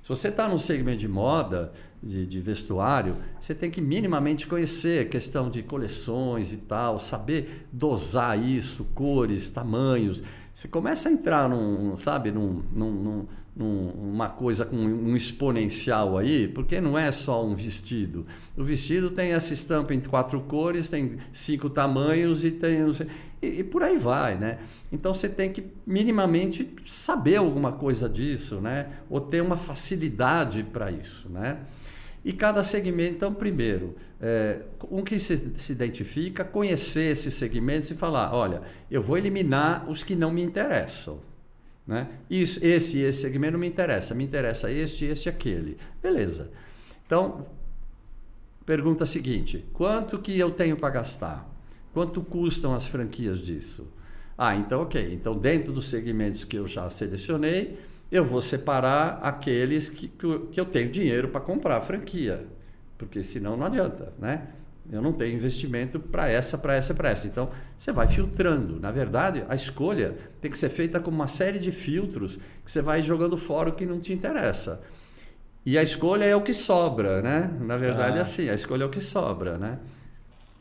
Se 0.10 0.16
você 0.16 0.30
está 0.30 0.47
num 0.47 0.57
segmento 0.57 0.97
de 0.97 1.07
moda, 1.07 1.72
de, 2.01 2.26
de, 2.26 2.41
vestuário, 2.41 3.16
você 3.39 3.53
tem 3.53 3.70
que 3.70 3.80
minimamente 3.80 4.47
conhecer 4.47 5.07
questão 5.07 5.51
de 5.51 5.62
coleções 5.62 6.51
e 6.51 6.57
tal, 6.57 6.99
saber 6.99 7.68
dosar 7.72 8.43
isso, 8.43 8.86
cores, 8.95 9.51
tamanhos. 9.51 10.24
Você 10.51 10.68
começa 10.68 11.10
a 11.10 11.12
entrar 11.12 11.47
num, 11.47 11.95
sabe, 11.95 12.32
num, 12.32 12.64
num, 12.74 13.28
numa 13.60 14.30
coisa 14.30 14.66
com 14.66 14.78
um 14.78 15.18
exponencial 15.18 16.18
aí, 16.18 16.47
porque 16.47 16.80
não 16.80 16.97
é 16.97 17.12
só 17.12 17.45
um 17.45 17.53
vestido. 17.53 18.26
O 18.55 18.64
vestido 18.64 19.12
tem 19.12 19.34
essa 19.34 19.53
estampa 19.53 19.93
em 19.93 19.99
quatro 19.99 20.39
cores, 20.39 20.88
tem 20.88 21.18
cinco 21.34 21.70
tamanhos 21.70 22.45
e 22.45 22.51
tem. 22.51 22.78
E, 23.41 23.60
e 23.60 23.64
por 23.66 23.84
aí 23.84 23.97
vai, 23.97 24.38
né? 24.38 24.60
Então 24.89 25.14
você 25.14 25.28
tem 25.28 25.51
que 25.51 25.66
minimamente 25.86 26.74
saber 26.86 27.36
alguma 27.36 27.74
coisa 27.74 28.07
disso, 28.07 28.62
né? 28.62 28.88
Ou 29.10 29.20
ter 29.20 29.41
uma 29.41 29.57
facilidade 29.57 30.64
para 30.64 30.89
isso, 30.89 31.28
né? 31.28 31.60
E 32.24 32.32
cada 32.32 32.64
segmento, 32.64 33.16
então, 33.16 33.34
primeiro, 33.34 33.95
é, 34.22 34.62
um 34.89 35.01
que 35.01 35.20
se, 35.20 35.53
se 35.57 35.72
identifica, 35.74 36.45
conhecer 36.45 37.12
esses 37.12 37.34
segmentos 37.34 37.91
e 37.91 37.93
falar: 37.93 38.34
olha, 38.34 38.62
eu 38.89 39.01
vou 39.01 39.18
eliminar 39.18 39.89
os 39.89 40.01
que 40.01 40.16
não 40.16 40.32
me 40.32 40.41
interessam. 40.41 41.20
Né? 41.90 42.08
Isso, 42.30 42.64
esse 42.64 43.00
esse 43.00 43.22
segmento 43.22 43.58
me 43.58 43.68
interessa, 43.68 44.14
me 44.14 44.24
interessa 44.24 44.72
este, 44.72 45.06
este 45.06 45.28
aquele. 45.28 45.76
Beleza. 46.04 46.52
Então, 47.04 47.48
pergunta 48.64 49.08
seguinte: 49.08 49.66
quanto 49.74 50.20
que 50.20 50.38
eu 50.38 50.52
tenho 50.52 50.78
para 50.78 50.92
gastar? 50.92 51.50
Quanto 51.92 52.22
custam 52.22 52.76
as 52.76 52.86
franquias 52.86 53.40
disso? 53.40 53.92
Ah, 54.38 54.56
então 54.56 54.84
ok. 54.84 55.16
Então, 55.16 55.36
dentro 55.36 55.74
dos 55.74 55.88
segmentos 55.88 56.44
que 56.44 56.58
eu 56.58 56.68
já 56.68 56.88
selecionei, 56.92 57.80
eu 58.12 58.24
vou 58.24 58.40
separar 58.40 59.18
aqueles 59.24 59.90
que, 59.90 60.10
que 60.52 60.60
eu 60.60 60.66
tenho 60.66 60.92
dinheiro 60.92 61.30
para 61.30 61.42
comprar 61.42 61.78
a 61.78 61.82
franquia. 61.82 62.46
Porque 63.00 63.24
senão 63.24 63.58
não 63.58 63.66
adianta, 63.66 64.14
né? 64.20 64.50
Eu 64.92 65.02
não 65.02 65.14
tenho 65.14 65.36
investimento 65.36 66.00
para 66.00 66.30
essa, 66.30 66.58
para 66.58 66.74
essa, 66.74 66.94
para 66.94 67.10
essa. 67.10 67.28
Então, 67.28 67.50
você 67.78 67.92
vai 67.92 68.08
filtrando. 68.08 68.80
Na 68.80 68.92
verdade, 68.92 69.46
a 69.48 69.54
escolha 69.54 70.16
tem 70.42 70.50
que 70.50 70.58
ser 70.58 70.70
feita 70.70 71.00
com 71.00 71.12
uma 71.12 71.28
série 71.28 71.60
de 71.60 71.72
filtros 71.72 72.40
que 72.66 72.72
você 72.72 72.82
vai 72.82 73.02
jogando 73.02 73.38
fora 73.38 73.70
o 73.70 73.74
que 73.74 73.86
não 73.86 74.00
te 74.00 74.12
interessa. 74.14 74.82
E 75.66 75.78
a 75.78 75.84
escolha 75.84 76.26
é 76.26 76.36
o 76.36 76.42
que 76.42 76.54
sobra, 76.54 77.22
né? 77.22 77.52
Na 77.62 77.78
verdade, 77.78 78.18
ah. 78.18 78.20
é 78.20 78.22
assim, 78.22 78.50
a 78.50 78.56
escolha 78.56 78.84
é 78.84 78.86
o 78.86 78.90
que 78.90 79.02
sobra, 79.02 79.58
né? 79.58 79.78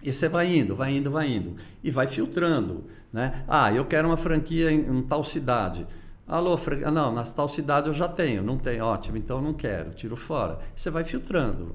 E 0.03 0.13
você 0.13 0.29
vai 0.29 0.55
indo, 0.55 0.77
vai 0.77 0.97
indo, 0.97 1.11
vai 1.11 1.29
indo. 1.29 1.57
E 1.83 1.91
vai 1.91 2.07
filtrando. 2.07 2.85
Né? 3.13 3.45
Ah, 3.49 3.73
eu 3.73 3.85
quero 3.85 4.09
uma 4.09 4.17
franquia 4.17 4.71
em, 4.71 4.81
em 4.81 5.03
tal 5.03 5.25
cidade. 5.25 5.87
Alô, 6.27 6.57
fran... 6.59 6.81
Ah, 6.85 6.91
não, 6.91 7.13
na 7.13 7.23
tal 7.23 7.49
cidade 7.49 7.89
eu 7.89 7.95
já 7.95 8.07
tenho. 8.07 8.43
Não 8.43 8.59
tem, 8.59 8.81
ótimo, 8.81 9.17
então 9.17 9.41
não 9.41 9.55
quero, 9.55 9.91
tiro 9.93 10.15
fora. 10.15 10.59
Você 10.77 10.91
vai 10.91 11.03
filtrando. 11.05 11.75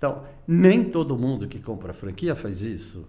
Então, 0.00 0.22
nem 0.48 0.82
todo 0.82 1.14
mundo 1.14 1.46
que 1.46 1.58
compra 1.58 1.92
franquia 1.92 2.34
faz 2.34 2.62
isso. 2.62 3.06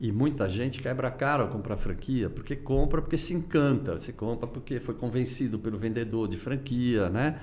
E 0.00 0.10
muita 0.10 0.48
gente 0.48 0.82
quebra 0.82 1.06
a 1.06 1.10
cara 1.12 1.44
ao 1.44 1.48
comprar 1.48 1.76
franquia, 1.76 2.28
porque 2.28 2.56
compra 2.56 3.00
porque 3.00 3.16
se 3.16 3.34
encanta, 3.34 3.96
você 3.96 4.12
compra 4.12 4.48
porque 4.48 4.80
foi 4.80 4.96
convencido 4.96 5.60
pelo 5.60 5.78
vendedor 5.78 6.26
de 6.26 6.36
franquia, 6.36 7.08
né? 7.08 7.38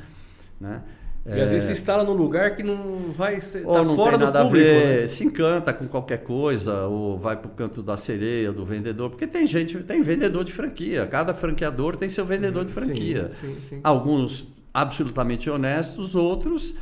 né? 0.59 0.83
E 1.25 1.39
às 1.39 1.51
vezes 1.51 1.63
se 1.63 1.71
instala 1.71 2.03
num 2.03 2.13
lugar 2.13 2.53
que 2.53 2.63
não 2.63 3.13
vai 3.13 3.39
ser. 3.39 3.65
Ou 3.65 3.75
tá 3.75 3.83
não 3.83 3.95
fora 3.95 4.17
tem 4.17 4.25
nada 4.25 4.43
público, 4.43 4.67
a 4.67 4.73
ver, 4.73 5.01
né? 5.01 5.07
se 5.07 5.23
encanta 5.23 5.73
com 5.73 5.87
qualquer 5.87 6.23
coisa, 6.23 6.85
ou 6.85 7.17
vai 7.17 7.37
para 7.37 7.49
o 7.49 7.53
canto 7.53 7.81
da 7.81 7.95
sereia, 7.95 8.51
do 8.51 8.65
vendedor. 8.65 9.09
Porque 9.09 9.25
tem 9.25 9.47
gente, 9.47 9.77
tem 9.83 10.01
vendedor 10.01 10.43
de 10.43 10.51
franquia. 10.51 11.07
Cada 11.07 11.33
franqueador 11.33 11.95
tem 11.95 12.09
seu 12.09 12.25
vendedor 12.25 12.65
de 12.65 12.73
franquia. 12.73 13.31
Sim, 13.31 13.55
sim, 13.55 13.61
sim. 13.61 13.79
Alguns 13.81 14.49
absolutamente 14.73 15.49
honestos, 15.49 16.13
outros 16.13 16.75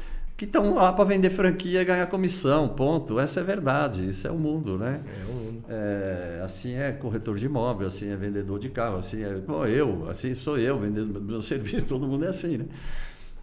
que 0.44 0.50
estão 0.50 0.76
lá 0.76 0.92
para 0.92 1.06
vender 1.06 1.30
franquia 1.30 1.82
e 1.82 1.86
ganhar 1.86 2.06
comissão, 2.08 2.68
ponto. 2.68 3.18
Essa 3.18 3.40
é 3.40 3.44
verdade, 3.44 4.08
isso 4.08 4.28
é 4.28 4.32
o 4.32 4.38
mundo, 4.38 4.78
né? 4.78 5.02
É 5.06 5.32
o 5.32 5.34
mundo. 5.34 5.64
É, 5.70 6.42
assim 6.44 6.76
é 6.76 6.92
corretor 6.92 7.38
de 7.38 7.46
imóvel, 7.46 7.88
assim 7.88 8.12
é 8.12 8.18
vendedor 8.18 8.60
de 8.60 8.70
carro, 8.70 8.98
assim 8.98 9.24
é 9.24 9.36
bom, 9.36 9.66
eu, 9.66 10.10
assim 10.10 10.34
sou 10.34 10.58
eu, 10.58 10.78
vendendo 10.78 11.22
meu 11.22 11.40
serviço, 11.42 11.88
todo 11.88 12.06
mundo 12.06 12.26
é 12.26 12.28
assim, 12.28 12.58
né? 12.58 12.66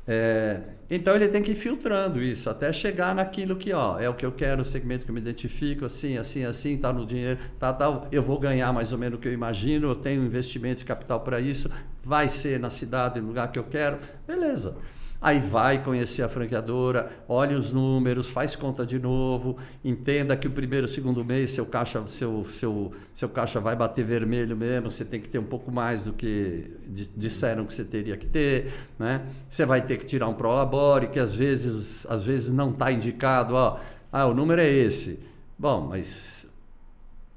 É, 0.06 0.60
então 0.90 1.14
ele 1.14 1.28
tem 1.28 1.42
que 1.42 1.52
ir 1.52 1.54
filtrando 1.54 2.20
isso 2.20 2.50
até 2.50 2.72
chegar 2.72 3.14
naquilo 3.14 3.54
que 3.56 3.72
ó, 3.72 3.98
é 3.98 4.08
o 4.08 4.14
que 4.14 4.26
eu 4.26 4.32
quero, 4.32 4.60
o 4.60 4.64
segmento 4.64 5.04
que 5.04 5.10
eu 5.10 5.14
me 5.14 5.20
identifico, 5.20 5.84
assim, 5.86 6.18
assim, 6.18 6.44
assim, 6.44 6.76
tá 6.76 6.92
no 6.92 7.06
dinheiro, 7.06 7.38
tá, 7.58 7.72
tá, 7.72 8.08
eu 8.12 8.20
vou 8.20 8.38
ganhar 8.38 8.72
mais 8.72 8.92
ou 8.92 8.98
menos 8.98 9.18
o 9.18 9.22
que 9.22 9.28
eu 9.28 9.32
imagino, 9.32 9.88
eu 9.88 9.96
tenho 9.96 10.22
investimento 10.22 10.80
de 10.80 10.84
capital 10.84 11.20
para 11.20 11.40
isso, 11.40 11.70
vai 12.02 12.28
ser 12.28 12.60
na 12.60 12.68
cidade, 12.68 13.20
no 13.20 13.28
lugar 13.28 13.50
que 13.50 13.58
eu 13.58 13.64
quero, 13.64 13.98
beleza. 14.26 14.76
Aí 15.22 15.38
vai 15.38 15.82
conhecer 15.82 16.22
a 16.22 16.28
franqueadora, 16.30 17.10
olha 17.28 17.58
os 17.58 17.74
números, 17.74 18.30
faz 18.30 18.56
conta 18.56 18.86
de 18.86 18.98
novo, 18.98 19.58
entenda 19.84 20.34
que 20.34 20.48
o 20.48 20.50
primeiro, 20.50 20.88
segundo 20.88 21.22
mês 21.22 21.50
seu 21.50 21.66
caixa, 21.66 22.02
seu, 22.06 22.42
seu, 22.44 22.92
seu 23.12 23.28
caixa 23.28 23.60
vai 23.60 23.76
bater 23.76 24.02
vermelho 24.02 24.56
mesmo, 24.56 24.90
você 24.90 25.04
tem 25.04 25.20
que 25.20 25.28
ter 25.28 25.38
um 25.38 25.44
pouco 25.44 25.70
mais 25.70 26.02
do 26.02 26.14
que 26.14 26.70
disseram 27.14 27.66
que 27.66 27.74
você 27.74 27.84
teria 27.84 28.16
que 28.16 28.26
ter, 28.26 28.72
né? 28.98 29.26
Você 29.46 29.66
vai 29.66 29.82
ter 29.82 29.98
que 29.98 30.06
tirar 30.06 30.26
um 30.26 30.34
prolabore, 30.34 31.08
que 31.08 31.18
às 31.18 31.34
vezes, 31.34 32.06
às 32.08 32.24
vezes 32.24 32.50
não 32.50 32.70
está 32.70 32.90
indicado, 32.90 33.54
ó, 33.54 33.78
ah, 34.10 34.26
o 34.26 34.32
número 34.32 34.62
é 34.62 34.70
esse. 34.70 35.22
Bom, 35.58 35.88
mas 35.88 36.46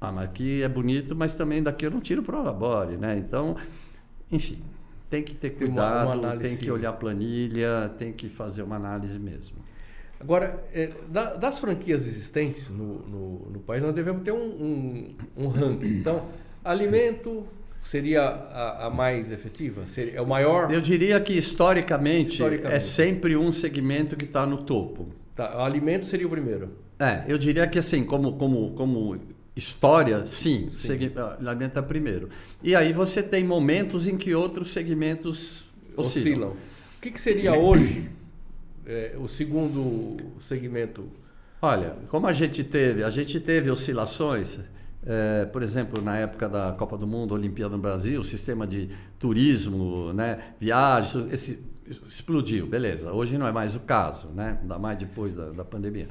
ah, 0.00 0.22
aqui 0.22 0.62
é 0.62 0.68
bonito, 0.70 1.14
mas 1.14 1.36
também 1.36 1.62
daqui 1.62 1.84
eu 1.84 1.90
não 1.90 2.00
tiro 2.00 2.22
prolabore, 2.22 2.96
né? 2.96 3.18
Então, 3.18 3.56
enfim, 4.32 4.58
tem 5.10 5.22
que 5.22 5.34
ter 5.34 5.50
cuidado, 5.50 6.18
uma, 6.18 6.32
uma 6.32 6.36
tem 6.36 6.56
que 6.56 6.70
olhar 6.70 6.90
a 6.90 6.92
planilha, 6.92 7.92
tem 7.98 8.12
que 8.12 8.28
fazer 8.28 8.62
uma 8.62 8.76
análise 8.76 9.18
mesmo. 9.18 9.56
Agora, 10.20 10.64
é, 10.72 10.90
das 11.38 11.58
franquias 11.58 12.06
existentes 12.06 12.70
no, 12.70 13.00
no, 13.00 13.50
no, 13.50 13.60
país, 13.60 13.82
nós 13.82 13.94
devemos 13.94 14.22
ter 14.22 14.32
um, 14.32 14.36
um, 14.36 15.14
um 15.36 15.48
ranking. 15.48 15.98
Então, 15.98 16.26
alimento 16.64 17.46
seria 17.82 18.22
a, 18.22 18.86
a, 18.86 18.90
mais 18.90 19.30
efetiva? 19.30 19.86
Seria, 19.86 20.16
é 20.16 20.20
o 20.20 20.26
maior? 20.26 20.72
Eu 20.72 20.80
diria 20.80 21.20
que 21.20 21.34
historicamente, 21.34 22.32
historicamente. 22.32 22.74
é 22.74 22.80
sempre 22.80 23.36
um 23.36 23.52
segmento 23.52 24.16
que 24.16 24.24
está 24.24 24.46
no 24.46 24.62
topo. 24.62 25.08
Tá, 25.36 25.58
o 25.58 25.60
alimento 25.60 26.06
seria 26.06 26.26
o 26.26 26.30
primeiro. 26.30 26.70
É, 26.98 27.24
eu 27.28 27.36
diria 27.36 27.66
que 27.66 27.78
assim, 27.78 28.04
como, 28.04 28.34
como, 28.38 28.70
como 28.72 29.20
História, 29.56 30.26
sim, 30.26 30.68
sim. 30.68 31.12
alimenta 31.46 31.82
primeiro. 31.82 32.28
E 32.62 32.74
aí 32.74 32.92
você 32.92 33.22
tem 33.22 33.44
momentos 33.44 34.08
em 34.08 34.16
que 34.16 34.34
outros 34.34 34.72
segmentos 34.72 35.64
oscilam. 35.96 36.50
oscilam. 36.50 36.56
O 36.96 37.00
que, 37.00 37.10
que 37.10 37.20
seria 37.20 37.54
hoje 37.58 38.10
é, 38.84 39.14
o 39.16 39.28
segundo 39.28 40.16
segmento? 40.40 41.04
Olha, 41.62 41.96
como 42.08 42.26
a 42.26 42.32
gente 42.32 42.64
teve, 42.64 43.04
a 43.04 43.10
gente 43.10 43.38
teve 43.38 43.70
oscilações, 43.70 44.58
é, 45.06 45.44
por 45.46 45.62
exemplo, 45.62 46.02
na 46.02 46.16
época 46.16 46.48
da 46.48 46.72
Copa 46.72 46.98
do 46.98 47.06
Mundo, 47.06 47.32
Olimpíada 47.32 47.76
no 47.76 47.82
Brasil, 47.82 48.20
o 48.20 48.24
sistema 48.24 48.66
de 48.66 48.90
turismo, 49.18 50.12
né, 50.12 50.38
viagens, 50.58 51.32
esse 51.32 51.74
explodiu, 52.08 52.66
beleza. 52.66 53.12
Hoje 53.12 53.36
não 53.38 53.46
é 53.46 53.52
mais 53.52 53.74
o 53.76 53.80
caso, 53.80 54.28
né? 54.28 54.58
Ainda 54.62 54.78
mais 54.78 54.98
depois 54.98 55.34
da, 55.34 55.50
da 55.50 55.64
pandemia. 55.64 56.08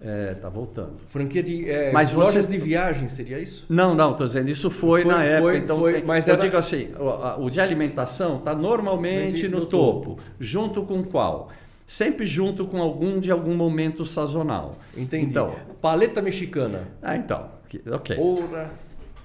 É, 0.00 0.34
tá 0.34 0.48
voltando. 0.50 0.92
Franquia 1.08 1.42
de 1.42 1.70
é, 1.70 1.90
Mas 1.90 2.12
lojas 2.12 2.44
você- 2.44 2.50
de 2.52 2.58
viagem, 2.58 3.08
seria 3.08 3.38
isso? 3.38 3.64
Não, 3.68 3.94
não, 3.94 4.10
estou 4.12 4.26
dizendo, 4.26 4.50
isso 4.50 4.70
foi, 4.70 5.02
Foi- 5.02 5.10
na 5.14 5.24
época. 5.24 5.42
foi- 5.52 5.56
então, 5.58 5.78
foi, 5.78 5.92
tem- 5.94 6.04
mas 6.04 6.28
eu 6.28 6.34
era- 6.34 6.42
digo 6.42 6.56
assim, 6.56 6.90
o, 6.98 7.44
o 7.44 7.50
de 7.50 7.60
alimentação 7.60 8.36
está 8.36 8.54
normalmente 8.54 9.48
no, 9.48 9.60
no 9.60 9.66
topo. 9.66 10.18
Junto 10.38 10.82
com 10.84 11.02
qual? 11.02 11.48
Sempre 11.86 12.26
junto 12.26 12.66
com 12.66 12.82
algum 12.82 13.18
de 13.18 13.30
algum 13.30 13.54
momento 13.56 14.04
sazonal. 14.04 14.76
Entendi. 14.94 15.26
Então, 15.30 15.54
Paleta 15.80 16.20
mexicana. 16.20 16.82
ah, 17.02 17.16
então, 17.16 17.48
ok. 17.92 18.18
Oura. 18.18 18.70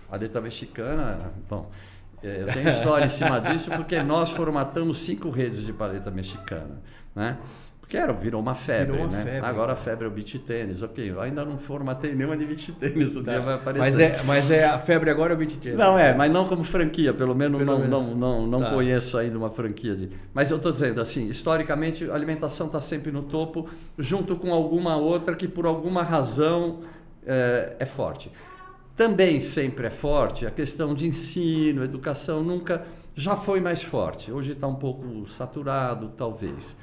A 0.09 0.15
letra 0.15 0.39
mexicana, 0.41 1.31
bom, 1.49 1.69
é, 2.23 2.43
eu 2.43 2.47
tenho 2.53 2.69
história 2.69 3.05
em 3.05 3.09
cima 3.09 3.39
disso 3.41 3.71
porque 3.71 4.01
nós 4.03 4.29
formatamos 4.29 4.99
cinco 4.99 5.29
redes 5.29 5.65
de 5.65 5.73
paleta 5.73 6.11
mexicana, 6.11 6.81
né? 7.15 7.37
Porque 7.91 7.97
era, 8.01 8.13
virou 8.13 8.39
uma 8.39 8.55
febre, 8.55 8.93
Virou 8.93 9.09
uma 9.09 9.17
né? 9.17 9.23
febre. 9.25 9.49
Agora 9.49 9.73
a 9.73 9.75
febre 9.75 10.05
é 10.05 10.07
o 10.07 10.11
beach 10.11 10.39
tênis, 10.39 10.81
ok. 10.81 11.11
Eu 11.11 11.19
ainda 11.19 11.43
não 11.43 11.57
formatei 11.59 12.15
nenhuma 12.15 12.37
de 12.37 12.45
beach 12.45 12.71
tênis, 12.71 13.17
o 13.17 13.21
Tá. 13.21 13.31
dia 13.33 13.41
vai 13.41 13.55
aparecer. 13.55 13.81
Mas 13.83 13.99
é, 13.99 14.23
mas 14.23 14.49
é 14.49 14.63
a 14.63 14.79
febre 14.79 15.09
agora 15.09 15.33
é 15.33 15.35
o 15.35 15.37
beat 15.37 15.57
tênis. 15.57 15.77
Não, 15.77 15.99
é, 15.99 16.15
mas 16.15 16.31
não 16.31 16.47
como 16.47 16.63
franquia, 16.63 17.13
pelo 17.13 17.35
menos 17.35 17.57
Pelo 17.59 17.69
não, 17.69 17.79
menos. 17.81 18.01
não, 18.07 18.15
não, 18.15 18.47
não 18.47 18.59
Tá. 18.61 18.69
conheço 18.69 19.17
ainda 19.17 19.37
uma 19.37 19.49
franquia 19.49 19.93
de. 19.93 20.09
Mas 20.33 20.49
eu 20.49 20.55
estou 20.55 20.71
dizendo 20.71 21.01
assim, 21.01 21.27
historicamente 21.27 22.09
a 22.09 22.13
alimentação 22.15 22.67
está 22.67 22.79
sempre 22.79 23.11
no 23.11 23.23
topo, 23.23 23.67
junto 23.97 24.37
com 24.37 24.53
alguma 24.53 24.95
outra 24.95 25.35
que 25.35 25.45
por 25.45 25.65
alguma 25.65 26.01
razão 26.01 26.79
é, 27.27 27.75
é 27.77 27.85
forte. 27.85 28.31
Também 28.95 29.41
sempre 29.41 29.87
é 29.87 29.89
forte 29.89 30.45
a 30.47 30.51
questão 30.51 30.93
de 30.93 31.05
ensino, 31.07 31.83
educação, 31.83 32.41
nunca 32.41 32.83
já 33.13 33.35
foi 33.35 33.59
mais 33.59 33.83
forte. 33.83 34.31
Hoje 34.31 34.53
está 34.53 34.65
um 34.65 34.75
pouco 34.75 35.27
saturado, 35.27 36.07
talvez. 36.15 36.77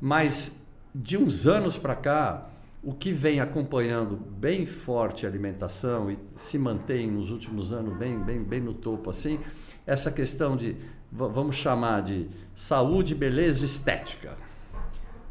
Mas 0.00 0.62
de 0.94 1.16
uns 1.16 1.46
anos 1.46 1.76
para 1.76 1.94
cá, 1.94 2.48
o 2.82 2.92
que 2.92 3.12
vem 3.12 3.40
acompanhando 3.40 4.16
bem 4.16 4.64
forte 4.66 5.26
a 5.26 5.28
alimentação 5.28 6.10
e 6.10 6.18
se 6.36 6.58
mantém 6.58 7.10
nos 7.10 7.30
últimos 7.30 7.72
anos 7.72 7.96
bem, 7.96 8.18
bem, 8.18 8.42
bem 8.42 8.60
no 8.60 8.72
topo 8.74 9.10
assim, 9.10 9.40
essa 9.86 10.10
questão 10.12 10.56
de, 10.56 10.76
va- 11.10 11.26
vamos 11.28 11.56
chamar 11.56 12.02
de 12.02 12.28
saúde, 12.54 13.14
beleza 13.14 13.64
estética. 13.66 14.36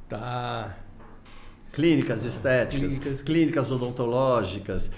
Tá. 0.09 0.75
Clínicas 1.71 2.23
estéticas, 2.23 2.97
Clínicas. 2.97 3.21
clínicas, 3.23 3.71
odontológicas. 3.71 4.91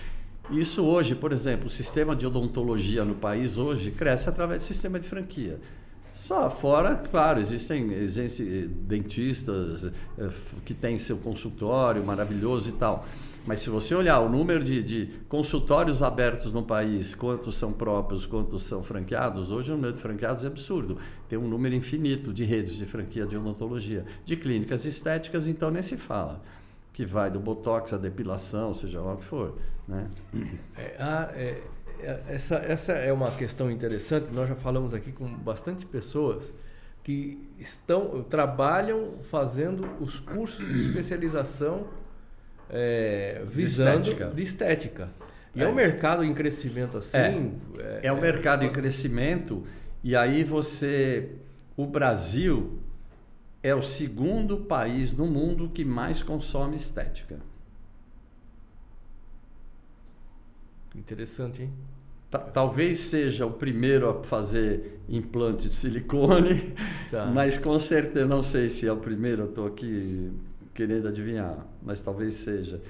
Isso 0.52 0.86
hoje, 0.86 1.16
por 1.16 1.32
exemplo, 1.32 1.68
o 1.68 1.70
sistema 1.70 2.16
de 2.16 2.26
odontologia 2.26 3.04
no 3.04 3.16
país 3.16 3.58
hoje 3.58 3.92
cresce 3.92 4.30
através 4.30 4.62
do 4.62 4.66
sistema 4.66 5.00
de 5.00 5.08
franquia. 5.08 5.60
Só 6.18 6.50
fora, 6.50 6.96
claro, 6.96 7.40
existem, 7.40 7.94
existem 7.94 8.68
dentistas 8.68 9.92
eh, 10.18 10.30
que 10.66 10.74
têm 10.74 10.98
seu 10.98 11.18
consultório 11.18 12.04
maravilhoso 12.04 12.70
e 12.70 12.72
tal. 12.72 13.06
Mas 13.46 13.62
se 13.62 13.70
você 13.70 13.94
olhar 13.94 14.20
o 14.22 14.28
número 14.28 14.64
de, 14.64 14.82
de 14.82 15.10
consultórios 15.30 16.02
abertos 16.02 16.52
no 16.52 16.64
país, 16.64 17.14
quantos 17.14 17.56
são 17.56 17.72
próprios, 17.72 18.26
quantos 18.26 18.64
são 18.64 18.82
franqueados, 18.82 19.52
hoje 19.52 19.72
o 19.72 19.76
número 19.76 19.94
de 19.94 20.00
franqueados 20.00 20.44
é 20.44 20.48
absurdo. 20.48 20.98
Tem 21.30 21.38
um 21.38 21.48
número 21.48 21.76
infinito 21.76 22.34
de 22.34 22.44
redes 22.44 22.78
de 22.78 22.88
franquia 22.88 23.28
de 23.28 23.38
odontologia. 23.38 24.04
De 24.26 24.36
clínicas 24.36 24.86
estéticas, 24.86 25.46
então, 25.46 25.70
nem 25.70 25.84
se 25.84 25.98
fala. 25.98 26.42
Que 26.94 27.06
vai 27.06 27.30
do 27.30 27.40
botox 27.40 27.94
à 27.94 27.98
depilação, 27.98 28.74
seja 28.74 29.00
lá 29.00 29.14
o 29.14 29.18
que 29.18 29.24
for. 29.24 29.56
Né? 29.88 30.08
É, 30.76 30.96
ah, 31.00 31.30
é, 31.36 31.44
é, 31.44 31.64
essa, 32.28 32.56
essa 32.58 32.94
é 32.94 33.12
uma 33.12 33.32
questão 33.32 33.70
interessante. 33.72 34.32
Nós 34.32 34.48
já 34.48 34.56
falamos 34.56 34.94
aqui 34.94 35.12
com 35.12 35.28
bastante 35.28 35.86
pessoas 35.86 36.54
que 37.04 37.50
estão 37.58 38.22
trabalham 38.24 39.20
fazendo 39.30 39.90
os 40.00 40.20
cursos 40.20 40.68
de 40.68 40.78
especialização 40.78 41.88
é, 42.70 43.44
visando 43.48 44.02
estética. 44.02 44.32
de 44.34 44.44
estética. 44.44 45.10
E 45.56 45.62
É 45.62 45.66
é, 45.66 45.68
um 45.68 45.74
mercado 45.74 46.24
em 46.24 46.34
crescimento 46.34 46.98
assim. 46.98 47.18
É 48.04 48.12
um 48.12 48.20
mercado 48.20 48.64
em 48.66 48.72
crescimento 48.72 49.64
e 50.04 50.16
aí 50.16 50.44
você, 50.44 51.32
o 51.76 51.86
Brasil 51.88 52.80
é 53.64 53.74
o 53.74 53.82
segundo 53.82 54.58
país 54.58 55.14
no 55.14 55.26
mundo 55.26 55.70
que 55.70 55.84
mais 55.84 56.22
consome 56.22 56.76
estética. 56.76 57.40
Interessante, 60.96 61.64
hein? 61.64 61.74
Ta- 62.30 62.40
Talvez 62.40 63.00
seja 63.00 63.46
o 63.46 63.52
primeiro 63.52 64.10
a 64.10 64.24
fazer 64.24 65.00
implante 65.08 65.70
de 65.70 65.74
silicone, 65.76 66.74
Tá. 67.10 67.26
mas 67.28 67.58
com 67.58 67.78
certeza 67.80 68.26
não 68.26 68.44
sei 68.44 68.70
se 68.70 68.86
é 68.88 68.92
o 68.92 68.98
primeiro. 68.98 69.44
Eu 69.44 69.50
estou 69.50 69.68
aqui 69.68 70.32
querendo 70.74 71.08
adivinhar, 71.08 71.66
mas 71.82 72.02
talvez 72.02 72.34
seja. 72.36 72.82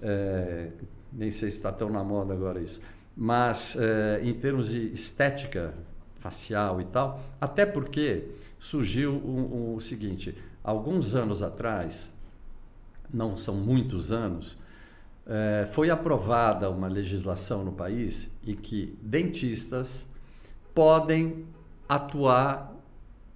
É, 0.00 0.68
nem 1.12 1.30
sei 1.30 1.50
se 1.50 1.56
está 1.56 1.72
tão 1.72 1.90
na 1.90 2.02
moda 2.04 2.32
agora 2.34 2.60
isso. 2.60 2.80
Mas 3.16 3.76
é, 3.78 4.20
em 4.22 4.32
termos 4.34 4.68
de 4.70 4.92
estética 4.92 5.72
facial 6.16 6.80
e 6.80 6.84
tal, 6.84 7.20
até 7.40 7.64
porque 7.66 8.24
surgiu 8.58 9.12
o, 9.14 9.74
o 9.76 9.80
seguinte: 9.80 10.36
alguns 10.62 11.14
anos 11.14 11.42
atrás, 11.42 12.10
não 13.12 13.36
são 13.36 13.54
muitos 13.54 14.10
anos, 14.12 14.56
eh, 15.26 15.66
foi 15.72 15.88
aprovada 15.88 16.68
uma 16.68 16.86
legislação 16.86 17.64
no 17.64 17.72
país 17.72 18.30
em 18.46 18.54
que 18.54 18.94
dentistas 19.00 20.06
podem 20.74 21.46
atuar 21.88 22.74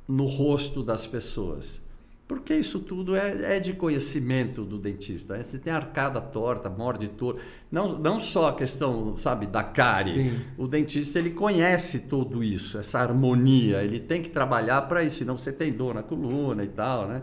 no 0.07 0.26
rosto 0.26 0.82
das 0.82 1.07
pessoas. 1.07 1.80
Porque 2.26 2.55
isso 2.55 2.80
tudo 2.80 3.16
é, 3.16 3.57
é 3.57 3.61
de 3.61 3.72
conhecimento 3.72 4.62
do 4.62 4.76
dentista. 4.76 5.34
né? 5.34 5.43
Você 5.43 5.59
tem 5.59 5.72
arcada 5.72 6.20
torta, 6.20 6.68
morde 6.68 7.09
torto. 7.09 7.41
Não, 7.72 7.99
não 7.99 8.20
só 8.20 8.49
a 8.49 8.53
questão, 8.53 9.16
sabe, 9.16 9.47
da 9.47 9.64
cárie. 9.64 10.28
Sim. 10.28 10.41
O 10.59 10.68
dentista 10.68 11.18
ele 11.18 11.30
conhece 11.30 12.01
tudo 12.01 12.45
isso, 12.45 12.76
essa 12.76 12.99
harmonia. 12.99 13.82
Ele 13.82 13.99
tem 13.99 14.20
que 14.20 14.28
trabalhar 14.28 14.82
para 14.82 15.03
isso, 15.03 15.16
senão 15.16 15.39
você 15.39 15.51
tem 15.51 15.72
dor 15.72 15.95
na 15.95 16.03
coluna 16.03 16.62
e 16.62 16.68
tal, 16.68 17.09
né? 17.09 17.22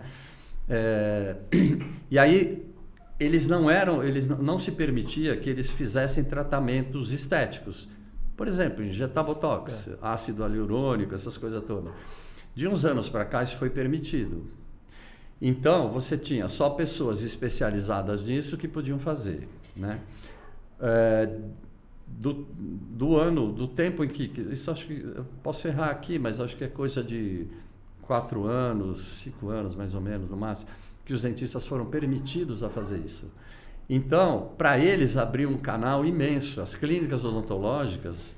É, 0.68 1.36
e 2.10 2.18
aí 2.18 2.66
eles 3.20 3.48
não 3.48 3.70
eram, 3.70 4.04
eles 4.04 4.28
não, 4.28 4.38
não 4.38 4.60
se 4.60 4.72
permitia 4.74 5.38
que 5.38 5.50
eles 5.50 5.70
fizessem 5.70 6.24
tratamentos 6.24 7.12
estéticos. 7.12 7.88
Por 8.36 8.48
exemplo, 8.48 8.84
injetar 8.84 9.24
botox, 9.24 9.90
ácido 10.02 10.42
hialurônico, 10.44 11.16
essas 11.16 11.38
coisas 11.38 11.64
todas. 11.64 11.94
De 12.54 12.68
uns 12.68 12.84
anos 12.86 13.08
para 13.10 13.24
cá 13.26 13.42
isso 13.44 13.56
foi 13.56 13.70
permitido. 13.70 14.46
Então 15.42 15.90
você 15.92 16.18
tinha 16.18 16.48
só 16.48 16.70
pessoas 16.70 17.22
especializadas 17.22 18.24
nisso 18.24 18.58
que 18.58 18.68
podiam 18.68 18.98
fazer, 19.00 19.48
né? 19.78 20.00
É, 20.80 21.30
do, 22.08 22.34
do 22.34 23.18
ano, 23.18 23.52
do 23.52 23.68
tempo 23.68 24.04
em 24.04 24.08
que, 24.08 24.28
que- 24.28 24.42
isso 24.42 24.70
acho 24.72 24.88
que 24.88 24.94
eu 24.94 25.26
posso 25.44 25.68
errar 25.68 25.90
aqui, 25.90 26.18
mas 26.20 26.40
acho 26.40 26.56
que 26.56 26.64
é 26.64 26.68
coisa 26.68 27.04
de 27.04 27.48
quatro 28.02 28.46
anos, 28.46 29.20
cinco 29.24 29.50
anos 29.50 29.74
mais 29.76 29.94
ou 29.96 30.02
menos 30.02 30.30
no 30.30 30.38
máximo, 30.38 30.70
que 31.06 31.14
os 31.14 31.22
dentistas 31.22 31.66
foram 31.66 31.86
permitidos 31.86 32.64
a 32.64 32.70
fazer 32.70 32.98
isso. 32.98 33.32
Então, 33.88 34.52
para 34.58 34.80
eles 34.80 35.16
abriu 35.16 35.50
um 35.50 35.58
canal 35.58 36.04
imenso. 36.04 36.60
As 36.60 36.76
clínicas 36.76 37.24
odontológicas, 37.24 38.36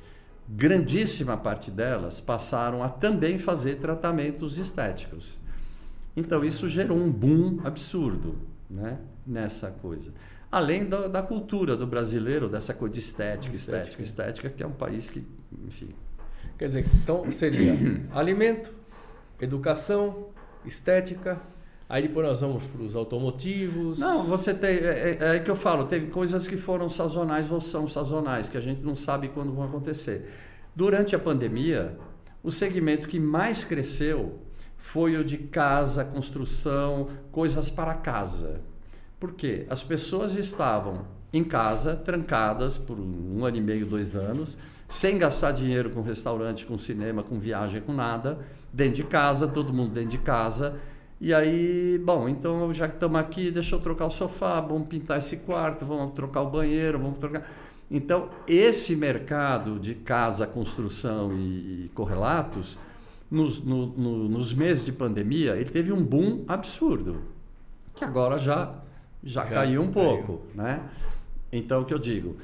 grandíssima 0.47 1.37
parte 1.37 1.71
delas 1.71 2.19
passaram 2.19 2.83
a 2.83 2.89
também 2.89 3.39
fazer 3.39 3.75
tratamentos 3.75 4.57
estéticos. 4.57 5.39
Então, 6.15 6.43
isso 6.43 6.67
gerou 6.67 6.97
um 6.97 7.09
boom 7.09 7.61
absurdo 7.63 8.35
né, 8.69 8.99
nessa 9.25 9.71
coisa. 9.71 10.11
Além 10.51 10.87
da, 10.87 11.07
da 11.07 11.21
cultura 11.21 11.75
do 11.75 11.85
brasileiro, 11.87 12.49
dessa 12.49 12.73
coisa 12.73 12.93
de 12.93 12.99
estética, 12.99 13.55
estética, 13.55 14.01
Estética. 14.01 14.03
estética, 14.03 14.49
que 14.49 14.63
é 14.63 14.67
um 14.67 14.71
país 14.71 15.09
que, 15.09 15.25
enfim. 15.65 15.89
Quer 16.57 16.67
dizer, 16.67 16.85
então 17.03 17.31
seria 17.31 17.73
alimento, 18.11 18.73
educação, 19.39 20.27
estética. 20.65 21.39
Aí 21.89 22.01
depois 22.01 22.27
nós 22.27 22.41
vamos 22.41 22.63
para 22.65 22.81
os 22.81 22.95
automotivos. 22.95 23.99
Não, 23.99 24.23
você 24.23 24.53
tem. 24.53 24.71
É, 24.71 25.17
é, 25.19 25.35
é 25.37 25.39
que 25.39 25.49
eu 25.49 25.55
falo, 25.55 25.85
teve 25.85 26.07
coisas 26.07 26.47
que 26.47 26.57
foram 26.57 26.89
sazonais 26.89 27.49
ou 27.49 27.61
são 27.61 27.87
sazonais, 27.87 28.49
que 28.49 28.57
a 28.57 28.61
gente 28.61 28.83
não 28.83 28.95
sabe 28.95 29.29
quando 29.29 29.53
vão 29.53 29.65
acontecer. 29.65 30.29
Durante 30.75 31.15
a 31.15 31.19
pandemia, 31.19 31.97
o 32.43 32.51
segmento 32.51 33.07
que 33.07 33.19
mais 33.19 33.63
cresceu 33.63 34.39
foi 34.77 35.17
o 35.17 35.23
de 35.23 35.37
casa, 35.37 36.03
construção, 36.03 37.07
coisas 37.31 37.69
para 37.69 37.93
casa. 37.93 38.61
Por 39.19 39.33
quê? 39.33 39.65
As 39.69 39.81
pessoas 39.81 40.35
estavam 40.35 41.05
em 41.33 41.43
casa, 41.43 41.95
trancadas 41.95 42.77
por 42.77 42.99
um 42.99 43.43
ano 43.43 43.57
e 43.57 43.61
meio, 43.61 43.85
dois 43.85 44.15
anos, 44.15 44.57
sem 44.87 45.17
gastar 45.17 45.51
dinheiro 45.51 45.89
com 45.89 46.01
restaurante, 46.01 46.65
com 46.65 46.77
cinema, 46.77 47.23
com 47.23 47.39
viagem, 47.39 47.81
com 47.81 47.93
nada, 47.93 48.39
dentro 48.71 48.95
de 48.95 49.03
casa, 49.03 49.47
todo 49.47 49.73
mundo 49.73 49.93
dentro 49.93 50.11
de 50.11 50.17
casa. 50.19 50.75
E 51.19 51.33
aí, 51.33 51.99
bom, 52.03 52.29
então 52.29 52.71
já 52.71 52.87
que 52.87 52.93
estamos 52.95 53.19
aqui, 53.19 53.49
deixa 53.49 53.75
eu 53.75 53.79
trocar 53.79 54.05
o 54.05 54.11
sofá, 54.11 54.61
vamos 54.61 54.87
pintar 54.87 55.17
esse 55.17 55.37
quarto, 55.37 55.83
vamos 55.85 56.13
trocar 56.13 56.41
o 56.41 56.49
banheiro, 56.49 56.99
vamos 56.99 57.17
trocar. 57.17 57.49
Então, 57.89 58.29
esse 58.47 58.95
mercado 58.95 59.79
de 59.79 59.95
casa, 59.95 60.45
construção 60.45 61.33
e, 61.33 61.85
e 61.85 61.91
correlatos, 61.95 62.77
nos, 63.31 63.59
no- 63.63 63.87
no- 63.87 64.29
nos 64.29 64.53
meses 64.53 64.85
de 64.85 64.91
pandemia, 64.91 65.55
ele 65.55 65.69
teve 65.69 65.91
um 65.91 66.03
boom 66.03 66.43
absurdo, 66.47 67.21
que 67.95 68.03
agora 68.05 68.37
já, 68.37 68.75
já, 69.23 69.43
já 69.43 69.49
caiu 69.49 69.81
um 69.81 69.91
caiu. 69.91 70.05
pouco, 70.23 70.41
né? 70.53 70.81
Então, 71.51 71.81
o 71.81 71.85
que 71.85 71.93
eu 71.93 71.99
digo, 71.99 72.35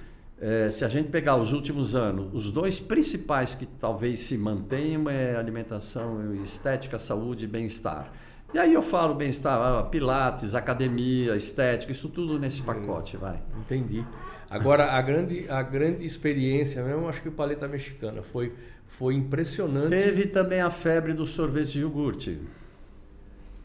é, 0.41 0.69
se 0.71 0.83
a 0.83 0.89
gente 0.89 1.09
pegar 1.09 1.35
os 1.35 1.53
últimos 1.53 1.93
anos, 1.93 2.33
os 2.33 2.49
dois 2.49 2.79
principais 2.79 3.53
que 3.53 3.65
talvez 3.65 4.21
se 4.21 4.37
mantenham 4.37 5.07
é 5.09 5.35
alimentação, 5.35 6.33
estética, 6.41 6.97
saúde 6.97 7.43
e 7.43 7.47
bem-estar. 7.47 8.11
E 8.53 8.59
aí 8.59 8.73
eu 8.73 8.81
falo 8.81 9.15
bem-estar, 9.15 9.59
ah, 9.59 9.83
pilates, 9.83 10.53
academia, 10.53 11.35
estética, 11.35 11.91
isso 11.91 12.07
tudo 12.09 12.37
nesse 12.37 12.61
pacote, 12.61 13.17
vai. 13.17 13.41
Entendi. 13.59 14.05
Agora, 14.49 14.91
a 14.91 15.01
grande, 15.01 15.49
a 15.49 15.63
grande 15.63 16.05
experiência 16.05 16.83
mesmo, 16.83 17.09
acho 17.09 17.21
que 17.23 17.29
o 17.29 17.31
paleta 17.31 17.67
mexicana 17.67 18.21
foi, 18.21 18.53
foi 18.87 19.15
impressionante. 19.15 19.89
Teve 19.89 20.27
também 20.27 20.61
a 20.61 20.69
febre 20.69 21.13
do 21.13 21.25
sorvete 21.25 21.71
de 21.71 21.79
iogurte. 21.81 22.39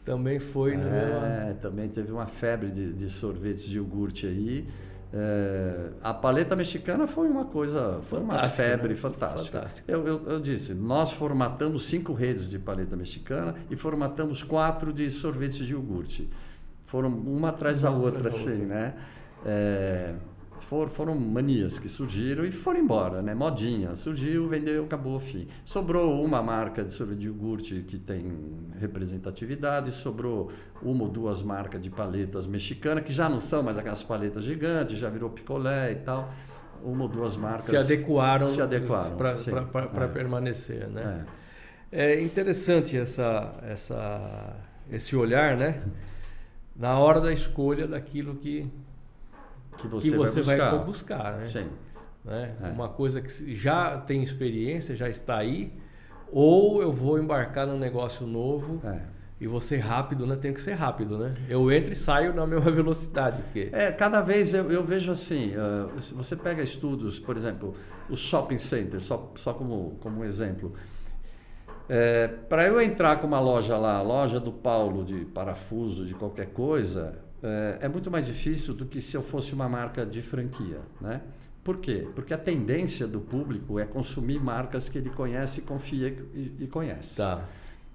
Também 0.03 0.39
foi, 0.39 0.75
né? 0.75 1.49
É, 1.51 1.53
também 1.61 1.87
teve 1.87 2.11
uma 2.11 2.25
febre 2.25 2.71
de, 2.71 2.91
de 2.91 3.11
sorvetes 3.11 3.65
de 3.65 3.77
iogurte 3.77 4.25
aí. 4.25 4.65
É, 5.11 5.89
a 6.03 6.13
paleta 6.13 6.55
mexicana 6.55 7.07
foi 7.07 7.27
uma 7.27 7.45
coisa, 7.45 7.99
foi 8.03 8.19
uma 8.19 8.47
febre 8.47 8.89
né? 8.89 8.95
fantástica. 8.95 9.67
Eu, 9.87 10.05
eu, 10.05 10.23
eu, 10.27 10.39
disse, 10.39 10.73
nós 10.75 11.11
formatamos 11.11 11.85
cinco 11.85 12.13
redes 12.13 12.49
de 12.49 12.59
paleta 12.59 12.95
mexicana 12.95 13.55
e 13.71 13.75
formatamos 13.75 14.43
quatro 14.43 14.93
de 14.93 15.09
sorvetes 15.09 15.65
de 15.65 15.73
iogurte. 15.73 16.29
Foram 16.85 17.09
uma 17.09 17.49
atrás 17.49 17.81
da 17.81 17.91
outra, 17.91 18.29
assim, 18.29 18.65
né? 18.65 18.93
É, 19.45 20.13
for, 20.69 20.87
foram 20.87 21.15
manias 21.15 21.79
que 21.79 21.89
surgiram 21.89 22.45
e 22.45 22.51
foram 22.51 22.79
embora, 22.79 23.23
né? 23.23 23.33
Modinha, 23.33 23.95
surgiu, 23.95 24.47
vendeu, 24.47 24.83
acabou, 24.83 25.17
fim. 25.17 25.47
Sobrou 25.65 26.23
uma 26.23 26.43
marca 26.43 26.83
de 26.83 26.91
sorvete 26.91 27.17
de 27.17 27.27
iogurte 27.27 27.83
que 27.87 27.97
tem 27.97 28.31
representatividade, 28.79 29.91
sobrou 29.91 30.51
uma 30.83 31.05
ou 31.05 31.09
duas 31.09 31.41
marcas 31.41 31.81
de 31.81 31.89
paletas 31.89 32.45
mexicanas, 32.45 33.03
que 33.03 33.11
já 33.11 33.27
não 33.27 33.39
são 33.39 33.63
mais 33.63 33.79
aquelas 33.79 34.03
paletas 34.03 34.43
gigantes, 34.43 34.99
já 34.99 35.09
virou 35.09 35.31
picolé 35.31 35.91
e 35.91 35.95
tal. 35.95 36.31
Uma 36.83 37.05
ou 37.05 37.09
duas 37.09 37.35
marcas 37.35 37.65
se 37.65 37.75
adequaram, 37.75 38.47
se 38.47 38.61
adequaram 38.61 39.17
para 39.17 40.05
é. 40.05 40.07
permanecer, 40.07 40.87
né? 40.87 41.25
É. 41.91 42.11
é 42.13 42.21
interessante 42.21 42.95
essa, 42.95 43.55
essa, 43.63 44.55
esse 44.91 45.15
olhar, 45.15 45.57
né? 45.57 45.81
Na 46.75 46.99
hora 46.99 47.19
da 47.19 47.33
escolha 47.33 47.87
daquilo 47.87 48.35
que 48.35 48.71
que 49.79 49.87
você, 49.87 50.11
que 50.11 50.17
você 50.17 50.41
vai 50.41 50.57
buscar. 50.57 50.71
Vai 50.71 50.85
buscar 50.85 51.37
né? 51.37 51.45
Sim. 51.45 51.69
Né? 52.23 52.55
É. 52.61 52.67
Uma 52.69 52.89
coisa 52.89 53.21
que 53.21 53.55
já 53.55 53.97
tem 53.97 54.21
experiência, 54.21 54.95
já 54.95 55.09
está 55.09 55.37
aí, 55.37 55.73
ou 56.31 56.81
eu 56.81 56.91
vou 56.91 57.17
embarcar 57.17 57.67
num 57.67 57.79
negócio 57.79 58.27
novo. 58.27 58.81
É. 58.85 59.19
E 59.41 59.47
você 59.47 59.77
rápido, 59.77 60.27
né? 60.27 60.35
Tem 60.35 60.53
que 60.53 60.59
ser 60.59 60.73
rápido, 60.73 61.17
né? 61.17 61.33
Eu 61.47 61.71
entro 61.71 61.93
e 61.93 61.95
saio 61.95 62.33
na 62.33 62.45
mesma 62.47 62.69
velocidade. 62.69 63.41
Porque... 63.43 63.69
É, 63.71 63.89
cada 63.89 64.21
vez 64.21 64.53
eu, 64.53 64.69
eu 64.69 64.83
vejo 64.83 65.13
assim, 65.13 65.53
uh, 65.55 65.89
você 66.13 66.35
pega 66.35 66.61
estudos, 66.61 67.19
por 67.19 67.37
exemplo, 67.37 67.73
os 68.09 68.19
shopping 68.19 68.57
centers, 68.57 69.03
só, 69.03 69.31
só 69.37 69.53
como, 69.53 69.97
como 70.01 70.19
um 70.21 70.25
exemplo. 70.25 70.73
É, 71.87 72.27
Para 72.27 72.67
eu 72.67 72.81
entrar 72.81 73.15
com 73.21 73.27
uma 73.27 73.39
loja 73.39 73.77
lá, 73.77 73.97
a 73.97 74.01
loja 74.01 74.39
do 74.39 74.51
Paulo 74.51 75.05
de 75.05 75.25
parafuso, 75.25 76.05
de 76.05 76.13
qualquer 76.13 76.47
coisa, 76.47 77.17
é, 77.43 77.79
é 77.81 77.87
muito 77.87 78.09
mais 78.11 78.25
difícil 78.25 78.73
do 78.73 78.85
que 78.85 78.99
se 78.99 79.15
eu 79.15 79.23
fosse 79.23 79.53
uma 79.53 79.69
marca 79.69 80.05
de 80.05 80.21
franquia, 80.21 80.81
né? 80.99 81.21
Por 81.63 81.77
quê? 81.77 82.07
Porque 82.15 82.33
a 82.33 82.37
tendência 82.37 83.05
do 83.05 83.19
público 83.19 83.77
é 83.77 83.85
consumir 83.85 84.41
marcas 84.41 84.89
que 84.89 84.97
ele 84.97 85.09
conhece, 85.09 85.61
confia 85.61 86.07
e, 86.33 86.55
e 86.61 86.67
conhece. 86.67 87.17
Tá. 87.17 87.43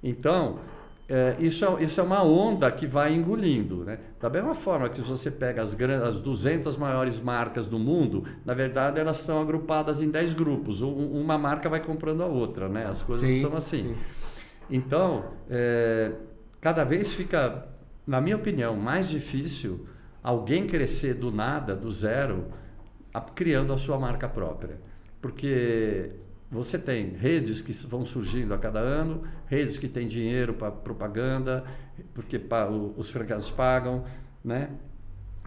Então, 0.02 0.60
é, 1.08 1.36
isso, 1.38 1.64
é, 1.64 1.82
isso 1.82 2.00
é 2.00 2.02
uma 2.04 2.22
onda 2.22 2.70
que 2.70 2.86
vai 2.86 3.14
engolindo. 3.14 3.84
Né? 3.84 3.98
Da 4.20 4.30
mesma 4.30 4.54
forma 4.54 4.88
que 4.88 4.96
se 4.96 5.02
você 5.02 5.30
pega 5.30 5.62
as, 5.62 5.76
as 5.80 6.18
200 6.18 6.76
maiores 6.76 7.20
marcas 7.20 7.66
do 7.66 7.78
mundo, 7.78 8.24
na 8.44 8.54
verdade 8.54 9.00
elas 9.00 9.18
são 9.18 9.40
agrupadas 9.40 10.00
em 10.00 10.10
10 10.10 10.34
grupos. 10.34 10.80
uma 10.80 11.36
marca 11.36 11.68
vai 11.68 11.80
comprando 11.80 12.22
a 12.22 12.26
outra. 12.26 12.68
Né? 12.68 12.86
As 12.86 13.02
coisas 13.02 13.30
sim, 13.30 13.40
são 13.40 13.54
assim. 13.54 13.94
Sim. 13.94 13.96
Então, 14.70 15.24
é, 15.50 16.12
cada 16.60 16.84
vez 16.84 17.12
fica 17.12 17.66
na 18.06 18.20
minha 18.20 18.36
opinião, 18.36 18.76
mais 18.76 19.08
difícil 19.08 19.86
alguém 20.22 20.66
crescer 20.66 21.14
do 21.14 21.30
nada, 21.30 21.74
do 21.74 21.90
zero, 21.90 22.46
criando 23.34 23.72
a 23.72 23.78
sua 23.78 23.98
marca 23.98 24.28
própria. 24.28 24.78
Porque 25.20 26.10
você 26.50 26.78
tem 26.78 27.10
redes 27.10 27.60
que 27.60 27.72
vão 27.86 28.04
surgindo 28.04 28.52
a 28.54 28.58
cada 28.58 28.78
ano, 28.78 29.22
redes 29.46 29.78
que 29.78 29.88
têm 29.88 30.06
dinheiro 30.06 30.54
para 30.54 30.70
propaganda, 30.70 31.64
porque 32.12 32.40
os 32.96 33.10
franqueados 33.10 33.50
pagam, 33.50 34.04
né? 34.44 34.70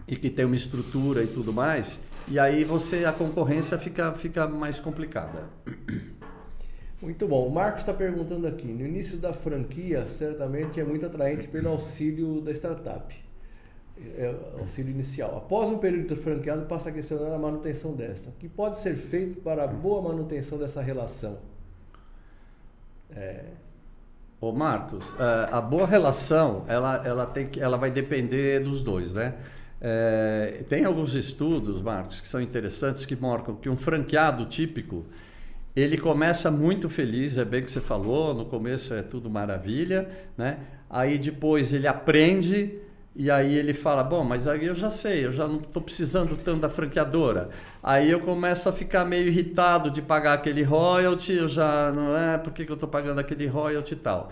E 0.06 0.16
que 0.16 0.30
tem 0.30 0.44
uma 0.44 0.54
estrutura 0.54 1.22
e 1.22 1.26
tudo 1.26 1.52
mais. 1.52 2.00
E 2.26 2.38
aí 2.38 2.64
você 2.64 3.04
a 3.04 3.12
concorrência 3.12 3.78
fica, 3.78 4.12
fica 4.14 4.46
mais 4.46 4.78
complicada. 4.78 5.48
Muito 7.00 7.28
bom. 7.28 7.46
O 7.46 7.50
Marcos 7.50 7.80
está 7.80 7.94
perguntando 7.94 8.46
aqui: 8.46 8.66
no 8.66 8.86
início 8.86 9.18
da 9.18 9.32
franquia, 9.32 10.06
certamente 10.06 10.80
é 10.80 10.84
muito 10.84 11.06
atraente 11.06 11.46
pelo 11.46 11.68
auxílio 11.68 12.40
da 12.40 12.52
startup. 12.52 13.14
É, 14.16 14.32
auxílio 14.60 14.92
inicial. 14.92 15.36
Após 15.36 15.68
um 15.70 15.78
período 15.78 16.14
franqueado, 16.16 16.66
passa 16.66 16.88
a 16.88 16.92
questionar 16.92 17.34
a 17.34 17.38
manutenção 17.38 17.94
desta. 17.94 18.28
O 18.28 18.32
que 18.32 18.48
pode 18.48 18.76
ser 18.78 18.94
feito 18.94 19.40
para 19.40 19.64
a 19.64 19.66
boa 19.66 20.00
manutenção 20.02 20.56
dessa 20.56 20.80
relação? 20.80 21.38
É... 23.10 23.44
Ô 24.40 24.52
Marcos, 24.52 25.16
é, 25.18 25.52
a 25.52 25.60
boa 25.60 25.84
relação 25.84 26.64
ela, 26.68 27.04
ela, 27.04 27.26
tem 27.26 27.48
que, 27.48 27.60
ela 27.60 27.76
vai 27.76 27.90
depender 27.90 28.60
dos 28.60 28.82
dois, 28.82 29.14
né? 29.14 29.34
É, 29.80 30.64
tem 30.68 30.84
alguns 30.84 31.14
estudos, 31.14 31.82
Marcos, 31.82 32.20
que 32.20 32.28
são 32.28 32.40
interessantes 32.40 33.04
que 33.04 33.16
mostram 33.16 33.56
que 33.56 33.68
um 33.68 33.76
franqueado 33.76 34.46
típico 34.46 35.04
ele 35.74 35.96
começa 35.96 36.50
muito 36.50 36.88
feliz, 36.88 37.38
é 37.38 37.44
bem 37.44 37.60
o 37.60 37.64
que 37.64 37.70
você 37.70 37.80
falou, 37.80 38.34
no 38.34 38.44
começo 38.44 38.94
é 38.94 39.02
tudo 39.02 39.30
maravilha, 39.30 40.08
né? 40.36 40.58
Aí 40.90 41.18
depois 41.18 41.72
ele 41.72 41.86
aprende 41.86 42.80
e 43.14 43.30
aí 43.30 43.56
ele 43.56 43.74
fala: 43.74 44.02
Bom, 44.02 44.22
mas 44.22 44.46
aí 44.46 44.64
eu 44.64 44.74
já 44.74 44.90
sei, 44.90 45.26
eu 45.26 45.32
já 45.32 45.46
não 45.46 45.56
estou 45.56 45.82
precisando 45.82 46.36
tanto 46.36 46.60
da 46.60 46.68
franqueadora. 46.68 47.48
Aí 47.82 48.10
eu 48.10 48.20
começo 48.20 48.68
a 48.68 48.72
ficar 48.72 49.04
meio 49.04 49.26
irritado 49.26 49.90
de 49.90 50.00
pagar 50.00 50.34
aquele 50.34 50.62
royalty, 50.62 51.32
eu 51.32 51.48
já 51.48 51.90
não 51.92 52.16
é, 52.16 52.38
por 52.38 52.52
que, 52.52 52.64
que 52.64 52.70
eu 52.70 52.74
estou 52.74 52.88
pagando 52.88 53.18
aquele 53.18 53.46
royalty 53.46 53.94
e 53.94 53.96
tal. 53.96 54.30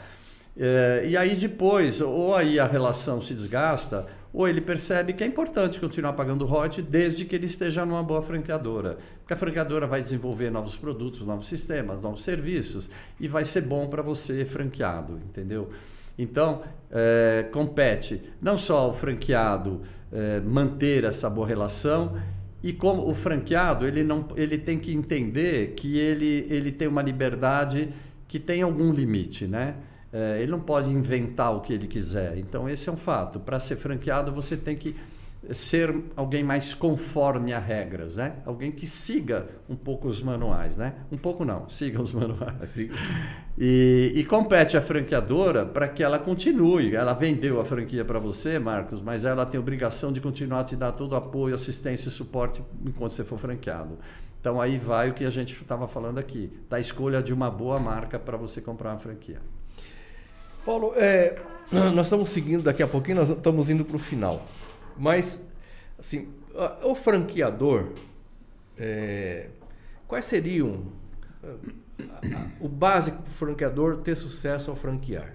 É, 0.57 1.05
e 1.07 1.16
aí 1.16 1.34
depois, 1.34 2.01
ou 2.01 2.34
aí 2.34 2.59
a 2.59 2.64
relação 2.64 3.20
se 3.20 3.34
desgasta, 3.34 4.07
ou 4.37 4.47
ele 4.47 4.61
percebe 4.61 5.14
que 5.14 5.24
é 5.24 5.26
importante 5.26 5.80
continuar 5.80 6.12
pagando 6.12 6.45
royalties 6.45 6.84
desde 6.84 7.24
que 7.24 7.34
ele 7.34 7.47
esteja 7.47 7.87
numa 7.87 8.03
boa 8.03 8.20
franqueadora. 8.20 8.99
Porque 9.20 9.32
a 9.32 9.37
franqueadora 9.37 9.87
vai 9.87 10.03
desenvolver 10.03 10.51
novos 10.51 10.76
produtos, 10.76 11.24
novos 11.24 11.49
sistemas, 11.49 12.03
novos 12.03 12.22
serviços 12.22 12.91
e 13.18 13.26
vai 13.26 13.47
ser 13.47 13.62
bom 13.62 13.89
para 13.89 14.03
você 14.03 14.45
franqueado, 14.45 15.18
entendeu? 15.26 15.70
Então, 16.18 16.61
é, 16.91 17.49
compete 17.51 18.22
não 18.39 18.59
só 18.59 18.76
ao 18.76 18.93
franqueado 18.93 19.80
é, 20.12 20.39
manter 20.41 21.05
essa 21.05 21.30
boa 21.30 21.47
relação, 21.47 22.14
e 22.62 22.74
como 22.74 23.09
o 23.09 23.14
franqueado 23.14 23.87
ele, 23.87 24.05
não, 24.05 24.28
ele 24.37 24.59
tem 24.59 24.78
que 24.78 24.93
entender 24.93 25.72
que 25.74 25.97
ele, 25.97 26.47
ele 26.51 26.72
tem 26.72 26.87
uma 26.87 27.01
liberdade 27.01 27.89
que 28.28 28.39
tem 28.39 28.61
algum 28.61 28.93
limite, 28.93 29.47
né? 29.47 29.76
É, 30.12 30.40
ele 30.40 30.50
não 30.50 30.61
pode 30.61 30.90
inventar 30.90 31.54
o 31.54 31.61
que 31.61 31.72
ele 31.72 31.86
quiser. 31.86 32.38
Então, 32.38 32.68
esse 32.68 32.88
é 32.88 32.92
um 32.92 32.96
fato. 32.96 33.40
Para 33.40 33.59
ser 33.59 33.76
franqueado, 33.76 34.32
você 34.32 34.57
tem 34.57 34.76
que 34.76 34.94
ser 35.52 35.94
alguém 36.16 36.42
mais 36.42 36.74
conforme 36.74 37.52
a 37.52 37.59
regras, 37.59 38.16
né? 38.16 38.36
Alguém 38.44 38.72
que 38.72 38.86
siga 38.86 39.46
um 39.68 39.76
pouco 39.76 40.09
os 40.09 40.20
manuais, 40.20 40.76
né? 40.76 40.94
Um 41.11 41.16
pouco 41.16 41.44
não, 41.44 41.68
siga 41.70 42.02
os 42.02 42.12
manuais. 42.12 42.76
E, 43.59 44.12
e 44.14 44.24
compete 44.24 44.76
a 44.76 44.82
franqueadora 44.82 45.64
para 45.64 45.88
que 45.88 46.02
ela 46.02 46.18
continue. 46.18 46.94
Ela 46.94 47.12
vendeu 47.12 47.61
a 47.61 47.64
franquia 47.64 48.04
para 48.04 48.18
você, 48.18 48.59
Marcos, 48.59 49.00
mas 49.00 49.24
ela 49.24 49.46
tem 49.46 49.59
obrigação 49.59 50.12
de 50.12 50.20
continuar 50.20 50.61
a 50.61 50.64
te 50.64 50.76
dar 50.76 50.92
todo 50.92 51.12
o 51.12 51.16
apoio, 51.16 51.54
assistência 51.54 52.09
e 52.09 52.12
suporte 52.12 52.62
enquanto 52.84 53.12
você 53.12 53.24
for 53.24 53.38
franqueado. 53.38 53.98
Então 54.40 54.61
aí 54.61 54.78
vai 54.78 55.11
o 55.11 55.14
que 55.14 55.24
a 55.24 55.30
gente 55.30 55.52
estava 55.52 55.88
falando 55.88 56.18
aqui, 56.18 56.52
da 56.68 56.78
escolha 56.78 57.22
de 57.22 57.32
uma 57.32 57.50
boa 57.50 57.80
marca 57.80 58.18
para 58.18 58.36
você 58.36 58.61
comprar 58.61 58.90
uma 58.90 58.98
franquia. 58.98 59.40
Paulo, 60.67 60.93
é, 60.97 61.39
nós 61.71 62.07
estamos 62.07 62.29
seguindo 62.31 62.64
daqui 62.64 62.83
a 62.83 62.89
pouquinho, 62.89 63.19
nós 63.19 63.31
estamos 63.31 63.71
indo 63.71 63.85
para 63.85 63.95
o 63.95 64.01
final. 64.01 64.45
Mas, 64.99 65.47
assim, 65.97 66.29
o 66.83 66.95
franqueador, 66.97 67.91
é, 68.77 69.47
quais 70.09 70.25
seriam 70.25 70.83
o 72.61 72.69
básico 72.69 73.23
para 73.23 73.31
o 73.31 73.33
franqueador 73.33 73.99
ter 73.99 74.17
sucesso 74.17 74.71
ao 74.71 74.77
franquear? 74.77 75.33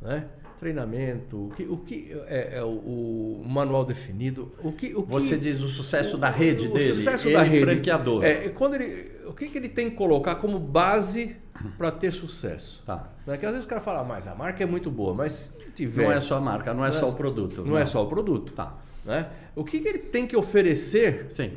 Né? 0.00 0.26
Treinamento, 0.58 1.46
o 1.46 1.50
que, 1.50 1.62
o 1.64 1.76
que 1.76 2.16
é, 2.26 2.58
é 2.58 2.62
o, 2.62 2.68
o, 2.68 3.44
manual 3.46 3.84
definido? 3.84 4.52
O 4.62 4.72
que, 4.72 4.94
o 4.94 5.02
que, 5.02 5.12
Você 5.12 5.36
diz 5.36 5.60
o 5.60 5.68
sucesso 5.68 6.16
o, 6.16 6.20
da 6.20 6.30
rede 6.30 6.66
o 6.66 6.72
dele? 6.72 6.92
O 6.92 6.94
sucesso 6.96 7.28
ele 7.28 7.34
da 7.34 7.42
rede. 7.42 7.64
franqueador. 7.64 8.24
É, 8.24 8.48
quando 8.48 8.74
ele, 8.74 9.12
o 9.26 9.32
que, 9.32 9.48
que 9.48 9.58
ele 9.58 9.68
tem 9.68 9.90
que 9.90 9.96
colocar 9.96 10.36
como 10.36 10.58
base 10.58 11.36
para 11.78 11.90
ter 11.90 12.12
sucesso? 12.12 12.82
Tá. 12.86 13.08
Né? 13.26 13.36
Que 13.36 13.44
às 13.46 13.52
vezes 13.52 13.66
o 13.66 13.68
cara 13.68 13.80
fala, 13.80 14.00
ah, 14.00 14.04
mas 14.04 14.26
a 14.28 14.34
marca 14.34 14.62
é 14.62 14.66
muito 14.66 14.90
boa, 14.90 15.14
mas 15.14 15.32
se 15.32 15.70
tiver. 15.74 16.04
Não 16.04 16.12
é 16.12 16.20
só 16.20 16.36
a 16.36 16.40
marca, 16.40 16.72
não 16.74 16.84
é 16.84 16.92
só 16.92 17.08
o 17.08 17.14
produto. 17.14 17.64
Não, 17.64 17.76
é 17.78 17.86
só 17.86 18.02
o 18.02 18.06
produto. 18.06 18.52
Tá. 18.52 18.74
Né? 19.04 19.26
O 19.54 19.64
que, 19.64 19.78
que 19.80 19.88
ele 19.88 19.98
tem 19.98 20.26
que 20.26 20.36
oferecer 20.36 21.26
Sim. 21.30 21.52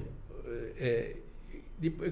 é, 0.80 1.16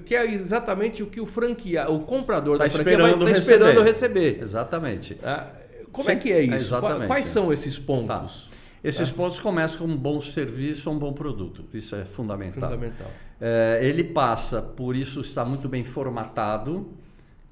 que 0.04 0.14
é 0.14 0.24
exatamente 0.32 1.02
o 1.02 1.06
que 1.06 1.20
o 1.20 1.26
franqueado, 1.26 1.94
o 1.94 2.00
comprador 2.00 2.58
Tá 2.58 2.64
da 2.64 2.70
franquia 2.70 2.96
vai 2.98 3.06
esperando 3.10 3.24
tá 3.24 3.30
esperando 3.38 3.82
receber. 3.82 4.38
Exatamente. 4.40 5.18
Ah, 5.22 5.46
Como 5.90 6.06
Sim, 6.08 6.12
é 6.12 6.16
que 6.16 6.32
é 6.32 6.40
isso? 6.42 6.54
exatamente. 6.54 6.98
Qua- 6.98 7.06
Quais 7.06 7.26
são 7.26 7.52
esses 7.52 7.76
Tá. 7.78 7.84
pontos? 7.86 8.50
Esses 8.82 9.10
pontos 9.10 9.38
começam 9.38 9.78
com 9.78 9.84
um 9.92 9.96
bom 9.96 10.20
serviço 10.20 10.90
ou 10.90 10.96
um 10.96 10.98
bom 10.98 11.12
produto. 11.14 11.64
Isso 11.72 11.96
é 11.96 12.04
fundamental. 12.04 12.68
Fundamental. 12.68 13.10
É, 13.40 13.78
ele 13.82 14.04
passa, 14.04 14.60
por 14.60 14.94
isso 14.94 15.22
está 15.22 15.42
muito 15.44 15.68
bem 15.70 15.82
formatado, 15.84 16.92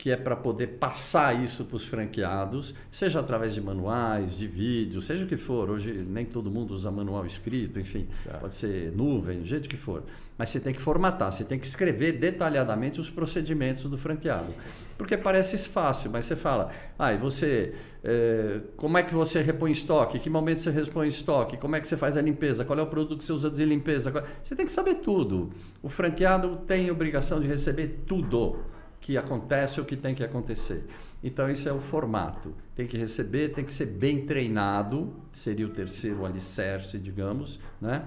que 0.03 0.11
é 0.11 0.17
para 0.17 0.35
poder 0.35 0.67
passar 0.67 1.41
isso 1.41 1.65
para 1.65 1.77
os 1.77 1.87
franqueados, 1.87 2.75
seja 2.91 3.21
através 3.21 3.55
de 3.55 3.61
manuais, 3.61 4.37
de 4.37 4.49
vídeos, 4.49 5.05
seja 5.05 5.25
o 5.25 5.29
que 5.29 5.37
for. 5.37 5.71
Hoje 5.71 5.93
nem 5.93 6.27
todo 6.27 6.51
mundo 6.51 6.75
usa 6.75 6.91
manual 6.91 7.25
escrito, 7.25 7.79
enfim, 7.79 8.09
Tá. 8.25 8.39
pode 8.39 8.53
ser 8.53 8.91
nuvem, 8.91 9.39
do 9.39 9.47
jeito 9.47 9.69
que 9.69 9.77
for. 9.77 10.03
Mas 10.37 10.51
você 10.51 10.59
tem 10.59 10.75
que 10.75 10.83
formatar, 10.83 11.31
você 11.31 11.45
tem 11.45 11.57
que 11.57 11.65
escrever 11.65 12.19
detalhadamente 12.19 13.01
os 13.01 13.11
procedimentos 13.11 13.85
do 13.85 13.97
franqueado. 13.97 14.53
Porque 14.99 15.17
parece 15.17 15.57
fácil, 15.69 16.11
mas 16.11 16.25
você 16.25 16.35
fala, 16.35 16.73
ah, 16.99 17.15
e 17.15 17.19
você, 17.19 17.73
eh, 18.03 18.61
como 18.77 18.99
é 18.99 19.05
que 19.05 19.15
você 19.15 19.41
repõe 19.41 19.71
estoque? 19.71 20.19
Que 20.19 20.29
momento 20.29 20.59
você 20.59 20.73
repõe 20.73 21.07
estoque? 21.07 21.57
Como 21.57 21.77
é 21.77 21.81
que 21.81 21.87
você 21.87 21.97
faz 21.97 22.17
a 22.17 22.21
limpeza? 22.21 22.65
Qual 22.65 22.77
é 22.77 22.83
o 22.83 22.89
produto 22.89 23.19
que 23.19 23.25
você 23.25 23.33
usa 23.33 23.49
de 23.49 23.65
limpeza? 23.65 24.25
Você 24.43 24.57
tem 24.57 24.67
que 24.67 24.73
saber 24.73 24.97
tudo. 24.97 25.53
O 25.81 25.89
franqueado 25.89 26.57
tem 26.67 26.91
obrigação 26.91 27.39
de 27.39 27.47
receber 27.47 28.03
tudo 28.05 28.59
que 29.03 29.19
acontece 29.19 29.81
ou 29.81 29.85
que 29.85 29.97
tem 29.97 30.15
que 30.15 30.23
acontecer. 30.23 30.87
Então, 31.23 31.51
isso 31.51 31.69
é 31.69 31.73
o 31.73 31.81
formato. 31.81 32.55
Tem 32.75 32.87
que 32.87 32.97
receber, 32.97 33.49
tem 33.49 33.65
que 33.65 33.73
ser 33.73 33.87
bem 33.87 34.25
treinado, 34.25 35.13
seria 35.33 35.67
o 35.67 35.71
terceiro 35.71 36.25
alicerce, 36.25 36.99
digamos. 36.99 37.61
Né? 37.81 38.05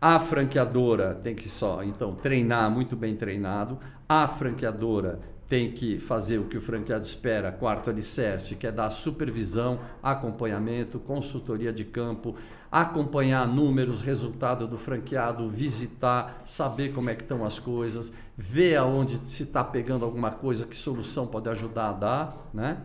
A 0.00 0.18
franqueadora 0.18 1.14
tem 1.14 1.34
que 1.34 1.48
só, 1.48 1.82
então, 1.82 2.14
treinar 2.14 2.70
muito 2.70 2.94
bem 2.94 3.16
treinado. 3.16 3.78
A 4.06 4.28
franqueadora 4.28 5.20
tem 5.48 5.72
que 5.72 5.98
fazer 5.98 6.38
o 6.38 6.44
que 6.44 6.56
o 6.56 6.60
franqueado 6.60 7.04
espera, 7.04 7.52
quarto 7.52 7.88
alicerce, 7.88 8.56
que 8.56 8.66
é 8.66 8.72
dar 8.72 8.90
supervisão, 8.90 9.80
acompanhamento, 10.02 10.98
consultoria 10.98 11.72
de 11.72 11.84
campo, 11.84 12.34
acompanhar 12.82 13.46
números, 13.48 14.02
resultado 14.02 14.68
do 14.68 14.76
franqueado, 14.76 15.48
visitar, 15.48 16.42
saber 16.44 16.92
como 16.92 17.08
é 17.08 17.14
que 17.14 17.22
estão 17.22 17.44
as 17.44 17.58
coisas, 17.58 18.12
ver 18.36 18.76
aonde 18.76 19.18
se 19.24 19.44
está 19.44 19.64
pegando 19.64 20.04
alguma 20.04 20.30
coisa, 20.30 20.66
que 20.66 20.76
solução 20.76 21.26
pode 21.26 21.48
ajudar 21.48 21.88
a 21.88 21.92
dar, 21.92 22.50
né? 22.52 22.78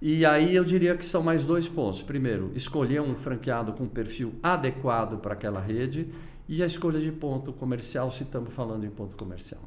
E 0.00 0.26
aí 0.26 0.54
eu 0.54 0.64
diria 0.64 0.96
que 0.96 1.04
são 1.04 1.22
mais 1.22 1.44
dois 1.44 1.68
pontos. 1.68 2.02
Primeiro, 2.02 2.50
escolher 2.54 3.00
um 3.00 3.14
franqueado 3.14 3.72
com 3.72 3.86
perfil 3.86 4.34
adequado 4.42 5.18
para 5.18 5.32
aquela 5.34 5.60
rede 5.60 6.08
e 6.48 6.62
a 6.62 6.66
escolha 6.66 7.00
de 7.00 7.12
ponto 7.12 7.52
comercial, 7.52 8.10
se 8.10 8.24
estamos 8.24 8.52
falando 8.52 8.84
em 8.84 8.90
ponto 8.90 9.16
comercial. 9.16 9.62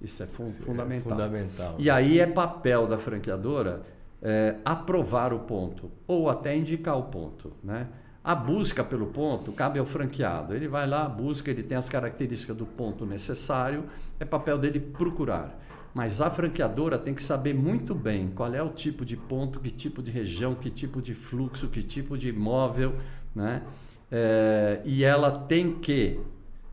Isso 0.00 0.22
é, 0.22 0.26
fun- 0.26 0.48
fundamental. 0.48 1.12
Fundamental. 1.12 1.74
E 1.78 1.88
aí 1.90 2.18
é 2.18 2.26
papel 2.26 2.86
da 2.86 2.98
franqueadora 2.98 3.82
é, 4.22 4.56
aprovar 4.64 5.32
o 5.32 5.40
ponto 5.40 5.90
ou 6.06 6.28
até 6.28 6.56
indicar 6.56 6.98
o 6.98 7.04
ponto. 7.04 7.52
Né? 7.62 7.86
A 8.26 8.34
busca 8.34 8.82
pelo 8.82 9.06
ponto 9.06 9.52
cabe 9.52 9.78
ao 9.78 9.86
franqueado. 9.86 10.52
Ele 10.52 10.66
vai 10.66 10.84
lá, 10.84 11.08
busca, 11.08 11.48
ele 11.48 11.62
tem 11.62 11.76
as 11.76 11.88
características 11.88 12.56
do 12.56 12.66
ponto 12.66 13.06
necessário, 13.06 13.84
é 14.18 14.24
papel 14.24 14.58
dele 14.58 14.80
procurar. 14.80 15.56
Mas 15.94 16.20
a 16.20 16.28
franqueadora 16.28 16.98
tem 16.98 17.14
que 17.14 17.22
saber 17.22 17.54
muito 17.54 17.94
bem 17.94 18.28
qual 18.34 18.52
é 18.52 18.60
o 18.60 18.70
tipo 18.70 19.04
de 19.04 19.16
ponto, 19.16 19.60
que 19.60 19.70
tipo 19.70 20.02
de 20.02 20.10
região, 20.10 20.56
que 20.56 20.70
tipo 20.70 21.00
de 21.00 21.14
fluxo, 21.14 21.68
que 21.68 21.84
tipo 21.84 22.18
de 22.18 22.30
imóvel. 22.30 22.96
Né? 23.32 23.62
É, 24.10 24.82
e 24.84 25.04
ela 25.04 25.30
tem 25.30 25.78
que, 25.78 26.18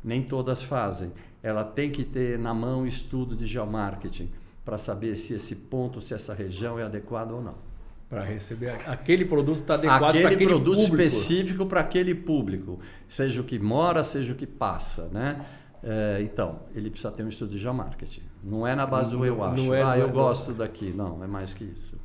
nem 0.03 0.23
todas 0.23 0.63
fazem, 0.63 1.11
ela 1.43 1.63
tem 1.63 1.91
que 1.91 2.03
ter 2.03 2.39
na 2.39 2.55
mão 2.55 2.83
estudo 2.83 3.35
de 3.35 3.45
geomarketing 3.45 4.31
para 4.65 4.79
saber 4.79 5.15
se 5.15 5.35
esse 5.35 5.55
ponto, 5.57 6.01
se 6.01 6.15
essa 6.15 6.33
região 6.33 6.79
é 6.79 6.83
adequada 6.83 7.31
ou 7.31 7.43
não. 7.43 7.72
Para 8.13 8.23
receber 8.23 8.69
aquele 8.87 9.25
produto 9.25 9.59
está 9.61 9.73
adequado 9.75 9.99
para 10.19 10.29
aquele, 10.29 10.45
produto 10.45 10.75
público. 10.77 10.95
específico 11.03 11.65
para 11.65 11.79
aquele 11.81 12.13
público, 12.15 12.79
seja 13.07 13.41
o 13.41 13.43
que 13.43 13.57
mora, 13.59 14.03
seja 14.03 14.33
o 14.33 14.35
que 14.35 14.45
passa, 14.47 15.09
né? 15.11 15.45
É, 15.83 16.21
então, 16.21 16.59
ele 16.73 16.89
precisa 16.89 17.11
ter 17.11 17.23
um 17.23 17.27
estudo 17.27 17.51
de 17.51 17.57
geomarketing. 17.57 18.21
Não 18.43 18.65
é 18.65 18.73
na 18.75 18.85
base 18.85 19.11
do 19.11 19.25
eu 19.25 19.35
Não 19.37 19.43
acho. 19.43 19.73
é- 19.73 19.81
ah, 19.81 19.85
não 19.87 19.95
eu 19.97 20.07
é- 20.07 20.11
gosto 20.11 20.53
daqui. 20.53 20.93
Não, 20.95 21.21
é 21.23 21.27
mais 21.27 21.53
que 21.53 21.63
isso. 21.65 21.97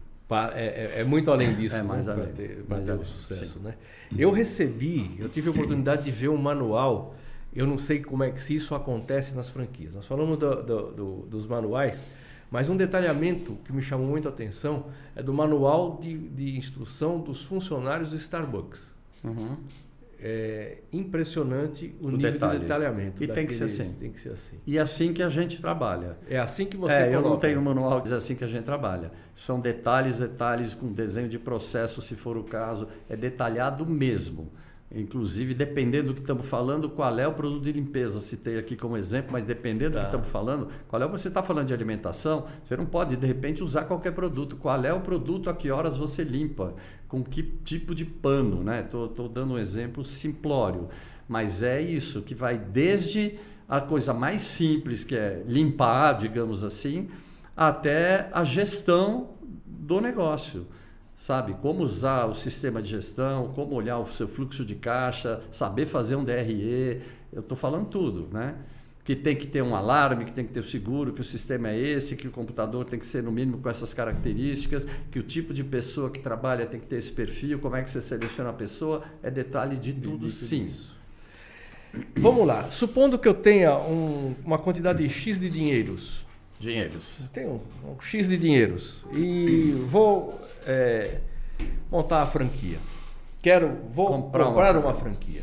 É, 0.55 0.95
é- 0.97 1.01
é 1.01 1.05
muito 1.05 1.31
além 1.31 1.55
disso 1.55 1.77
É 1.77 1.83
mais 1.83 2.05
para 2.05 2.15
além, 2.15 2.27
ter, 2.29 2.65
mais 2.69 2.85
ter 2.85 2.91
o 2.91 2.95
além, 2.97 3.05
sucesso. 3.07 3.55
sim. 3.55 3.61
Né? 3.61 3.75
Eu 4.19 4.31
recebi, 4.31 5.17
eu 5.19 5.29
tive 5.29 5.49
a 5.49 5.53
oportunidade 5.53 6.03
de 6.05 6.11
ver 6.11 6.29
um 6.29 6.37
manual. 6.37 7.15
Eu 7.55 7.67
não 7.67 7.79
sei 7.79 8.01
como 8.01 8.23
é 8.25 8.31
que 8.31 8.41
se 8.43 8.55
isso 8.55 8.75
acontece 8.75 9.35
nas 9.35 9.49
franquias. 9.49 9.95
Nós 9.95 10.05
falamos 10.07 10.37
do- 10.37 10.63
do- 10.63 10.93
do- 10.93 11.27
dos 11.31 11.47
manuais, 11.47 12.07
mas 12.51 12.69
um 12.69 12.77
detalhamento 12.77 13.59
que 13.65 13.73
me 13.73 13.83
chamou 13.83 14.07
muita 14.07 14.29
atenção 14.29 14.87
é 15.15 15.23
do 15.23 15.33
manual 15.33 15.99
de, 16.01 16.17
de 16.17 16.57
instrução 16.57 17.21
dos 17.21 17.43
funcionários 17.43 18.11
do 18.11 18.17
Starbucks. 18.17 18.93
Uhum. 19.25 19.57
É 20.21 20.79
impressionante 20.93 21.95
o, 22.01 22.09
O 22.09 22.11
nível 22.11 22.33
detalhe. 22.33 22.55
de 22.55 22.61
detalhamento. 22.63 23.23
E 23.23 23.29
tem 23.29 23.47
que 23.47 23.55
ser 23.55 23.65
assim. 23.65 23.93
Tem 23.93 24.11
que 24.11 24.21
ser 24.21 24.31
assim. 24.33 24.57
E 24.67 24.77
é 24.77 24.81
assim 24.81 25.13
que 25.13 25.23
a 25.23 25.29
gente 25.29 25.61
trabalha. 25.61 26.17
É 26.29 26.41
assim 26.41 26.65
que 26.67 26.77
você 26.77 26.93
é, 26.95 27.09
eu 27.09 27.13
não 27.21 27.23
coloca. 27.23 27.47
tenho 27.47 27.61
um 27.61 27.63
manual 27.63 27.99
que 27.99 28.05
diz 28.05 28.13
assim 28.13 28.35
que 28.35 28.43
a 28.43 28.49
gente 28.49 28.65
trabalha. 28.65 29.13
São 29.33 29.61
detalhes, 29.61 30.19
detalhes 30.19 30.75
com 30.75 30.93
desenho 30.93 31.29
de 31.29 31.39
processo, 31.39 32.03
se 32.03 32.17
for 32.17 32.37
o 32.37 32.43
caso. 32.43 32.89
É 33.09 33.15
detalhado 33.15 33.87
mesmo. 33.87 34.51
Inclusive, 34.91 35.53
dependendo 35.53 36.09
do 36.09 36.15
que 36.15 36.21
estamos 36.21 36.47
falando, 36.47 36.89
qual 36.89 37.19
é 37.19 37.29
o 37.29 37.33
produto 37.35 37.63
de 37.63 37.73
limpeza. 37.73 38.23
Citei 38.23 38.59
aqui 38.59 38.75
como 38.75 38.97
exemplo, 38.97 39.33
mas 39.33 39.45
dependendo 39.45 39.93
do 39.93 39.95
Tá. 39.95 40.01
que 40.01 40.07
estamos 40.07 40.29
falando, 40.29 40.69
qual 40.89 41.03
é 41.03 41.07
o 41.07 41.11
você 41.11 41.29
está 41.29 41.43
falando 41.43 41.67
de 41.67 41.75
alimentação, 41.75 42.47
você 42.63 42.75
não 42.75 42.87
pode, 42.87 43.17
de 43.17 43.27
repente, 43.27 43.63
usar 43.63 43.85
qualquer 43.85 44.13
produto. 44.13 44.57
Qual 44.57 44.83
é 44.83 44.93
o 44.93 45.01
produto, 45.01 45.51
a 45.51 45.55
que 45.55 45.71
horas 45.71 45.97
você 45.97 46.25
limpa, 46.25 46.75
com 47.07 47.23
que 47.23 47.43
tipo 47.43 47.95
de 47.95 48.07
pano, 48.07 48.63
né? 48.63 48.81
Estou 48.81 49.29
dando 49.29 49.55
um 49.55 49.59
exemplo 49.59 50.03
simplório. 50.05 50.89
Mas 51.29 51.63
é 51.63 51.81
isso, 51.81 52.23
que 52.23 52.35
vai 52.35 52.57
desde 52.59 53.39
a 53.69 53.83
coisa 53.83 54.15
mais 54.15 54.41
simples, 54.41 55.05
que 55.05 55.15
é 55.15 55.43
limpar, 55.47 56.15
digamos 56.15 56.65
assim, 56.65 57.09
até 57.55 58.31
a 58.33 58.43
gestão 58.43 59.31
do 59.67 60.01
negócio. 60.01 60.67
Sabe? 61.19 61.53
Como 61.61 61.83
usar 61.83 62.27
o 62.27 62.35
sistema 62.37 62.81
de 62.81 62.91
gestão, 62.91 63.49
como 63.53 63.75
olhar 63.75 63.99
o 63.99 64.07
seu 64.07 64.29
fluxo 64.29 64.65
de 64.65 64.77
caixa, 64.77 65.41
saber 65.51 65.85
fazer 65.85 66.15
um 66.15 66.23
DRE. 66.25 67.03
Eu 67.33 67.41
estou 67.41 67.57
falando 67.57 67.87
tudo, 67.89 68.29
né? 68.33 68.55
Que 69.05 69.17
tem 69.17 69.35
que 69.35 69.49
ter 69.49 69.61
um 69.61 69.75
alarme, 69.75 70.25
que 70.25 70.31
tem 70.31 70.47
que 70.47 70.53
ter 70.53 70.61
o 70.61 70.63
seguro, 70.65 71.13
que 71.13 71.21
o 71.21 71.25
sistema 71.25 71.71
é 71.71 71.77
esse, 71.77 72.15
que 72.15 72.29
o 72.29 72.31
computador 72.31 72.85
tem 72.85 73.01
que 73.01 73.07
ser 73.07 73.25
no 73.25 73.33
mínimo 73.33 73.59
com 73.59 73.69
essas 73.69 73.93
características, 73.93 74.87
que 75.11 75.19
o 75.19 75.23
tipo 75.25 75.53
de 75.53 75.65
pessoa 75.65 76.09
que 76.09 76.21
trabalha 76.21 76.65
tem 76.67 76.79
que 76.79 76.89
ter 76.89 76.97
esse 76.99 77.11
perfil, 77.11 77.59
como 77.59 77.75
é 77.75 77.83
que 77.83 77.91
você 77.91 78.01
seleciona 78.01 78.51
a 78.51 78.53
pessoa, 78.53 79.03
é 79.21 79.29
detalhe 79.29 79.77
de 79.77 79.93
tudo, 79.93 80.31
sim. 80.31 80.67
isso. 80.67 80.97
Vamos 82.17 82.47
lá. 82.47 82.71
Supondo 82.71 83.19
que 83.19 83.27
eu 83.27 83.35
tenha 83.35 83.77
um- 83.77 84.37
uma 84.45 84.59
quantidade 84.59 85.07
X 85.09 85.41
de 85.41 85.51
dinheiros. 85.51 86.25
Dinheiros. 86.61 87.25
Tenho 87.33 87.61
um 87.85 88.01
X 88.01 88.29
de 88.29 88.37
dinheiros. 88.37 88.99
E 89.13 89.73
vou 89.89 90.47
é, 90.69 91.19
montar 91.91 92.23
a 92.23 92.27
franquia. 92.27 92.79
Quero, 93.43 93.79
vou 93.91 94.07
Comprar 94.09 94.45
comprar, 94.45 94.77
uma 94.77 94.87
uma, 94.87 94.95
franquia. 94.95 95.43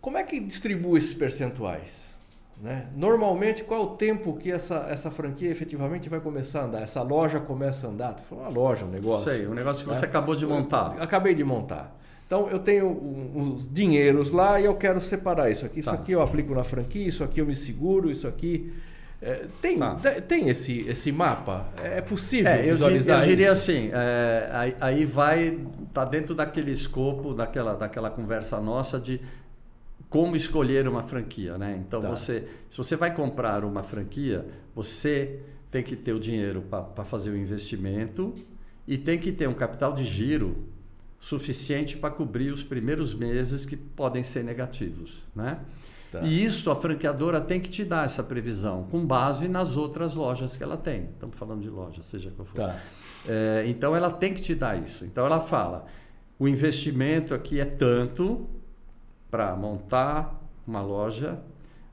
Como 0.00 0.16
é 0.18 0.22
que 0.24 0.40
distribui 0.40 0.98
esses 0.98 1.14
percentuais? 1.14 2.14
Né? 2.62 2.86
Normalmente, 2.96 3.64
qual 3.64 3.80
é 3.80 3.84
o 3.84 3.88
tempo 3.88 4.32
que 4.36 4.50
essa, 4.50 4.86
essa 4.88 5.10
franquia 5.10 5.50
efetivamente 5.50 6.08
vai 6.08 6.20
começar 6.20 6.60
a 6.60 6.64
andar? 6.64 6.82
Essa 6.82 7.02
loja 7.02 7.40
começa 7.40 7.86
a 7.86 7.90
andar? 7.90 8.16
Foi 8.28 8.38
uma 8.38 8.48
loja, 8.48 8.84
um 8.84 8.88
negócio. 8.88 9.30
Sei, 9.30 9.46
o 9.46 9.54
negócio 9.54 9.84
que 9.84 9.90
né? 9.90 9.96
você 9.96 10.04
acabou 10.04 10.34
de 10.34 10.46
montar. 10.46 10.96
Acabei 11.00 11.34
de 11.34 11.42
montar. 11.44 11.94
Então 12.26 12.48
eu 12.48 12.58
tenho 12.58 12.86
um- 12.86 13.32
uns 13.38 13.68
dinheiros 13.70 14.30
lá 14.30 14.58
e 14.60 14.64
eu 14.64 14.74
quero 14.76 15.00
separar 15.00 15.50
isso 15.50 15.66
aqui. 15.66 15.80
Isso 15.80 15.90
Tá. 15.90 15.96
aqui 15.96 16.12
eu 16.12 16.22
aplico 16.22 16.54
na 16.54 16.64
franquia, 16.64 17.06
isso 17.06 17.22
aqui 17.24 17.40
eu 17.40 17.46
me 17.46 17.54
seguro, 17.56 18.10
isso 18.10 18.26
aqui. 18.26 18.72
É, 19.24 19.46
tem 19.62 19.78
Tá. 19.78 19.94
te- 19.96 20.20
tem 20.20 20.48
esse, 20.50 20.80
esse 20.80 21.10
mapa? 21.10 21.66
É 21.82 22.00
possível 22.00 22.50
É, 22.52 22.58
eu, 22.58 22.62
di- 22.62 22.70
visualizar 22.72 23.22
eu 23.22 23.28
diria 23.28 23.52
isso? 23.52 23.70
assim, 23.70 23.90
é, 23.92 24.50
aí, 24.52 24.76
aí 24.80 25.04
vai, 25.04 25.58
tá 25.92 26.04
dentro 26.04 26.34
daquele 26.34 26.70
escopo, 26.70 27.32
daquela, 27.34 27.74
daquela 27.74 28.10
conversa 28.10 28.60
nossa 28.60 29.00
de 29.00 29.20
como 30.10 30.36
escolher 30.36 30.86
uma 30.86 31.02
franquia, 31.02 31.56
né? 31.58 31.82
Então 31.86 32.00
Tá. 32.00 32.08
você, 32.08 32.46
se 32.68 32.76
você 32.76 32.94
vai 32.96 33.14
comprar 33.14 33.64
uma 33.64 33.82
franquia, 33.82 34.46
você 34.74 35.40
tem 35.70 35.82
que 35.82 35.96
ter 35.96 36.12
o 36.12 36.20
dinheiro 36.20 36.62
para 36.62 37.04
fazer 37.04 37.30
o 37.30 37.36
investimento 37.36 38.32
e 38.86 38.96
tem 38.96 39.18
que 39.18 39.32
ter 39.32 39.48
um 39.48 39.54
capital 39.54 39.92
de 39.92 40.04
giro 40.04 40.68
suficiente 41.18 41.96
para 41.96 42.10
cobrir 42.10 42.52
os 42.52 42.62
primeiros 42.62 43.14
meses 43.14 43.64
que 43.66 43.76
podem 43.76 44.22
ser 44.22 44.44
negativos, 44.44 45.24
né? 45.34 45.58
Tá. 46.14 46.20
E 46.22 46.44
isso 46.44 46.70
a 46.70 46.76
franqueadora 46.76 47.40
tem 47.40 47.58
que 47.58 47.68
te 47.68 47.84
dar 47.84 48.06
essa 48.06 48.22
previsão, 48.22 48.84
com 48.84 49.04
base 49.04 49.48
nas 49.48 49.76
outras 49.76 50.14
lojas 50.14 50.56
que 50.56 50.62
ela 50.62 50.76
tem. 50.76 51.08
Estamos 51.12 51.36
falando 51.36 51.60
de 51.60 51.68
loja, 51.68 52.04
seja 52.04 52.30
qual 52.30 52.46
for. 52.46 52.54
Tá. 52.54 52.78
É, 53.26 53.64
então 53.66 53.96
ela 53.96 54.12
tem 54.12 54.32
que 54.32 54.40
te 54.40 54.54
dar 54.54 54.80
isso. 54.80 55.04
Então 55.04 55.26
ela 55.26 55.40
fala: 55.40 55.86
o 56.38 56.46
investimento 56.46 57.34
aqui 57.34 57.58
é 57.58 57.64
tanto 57.64 58.48
para 59.28 59.56
montar 59.56 60.40
uma 60.64 60.80
loja. 60.80 61.42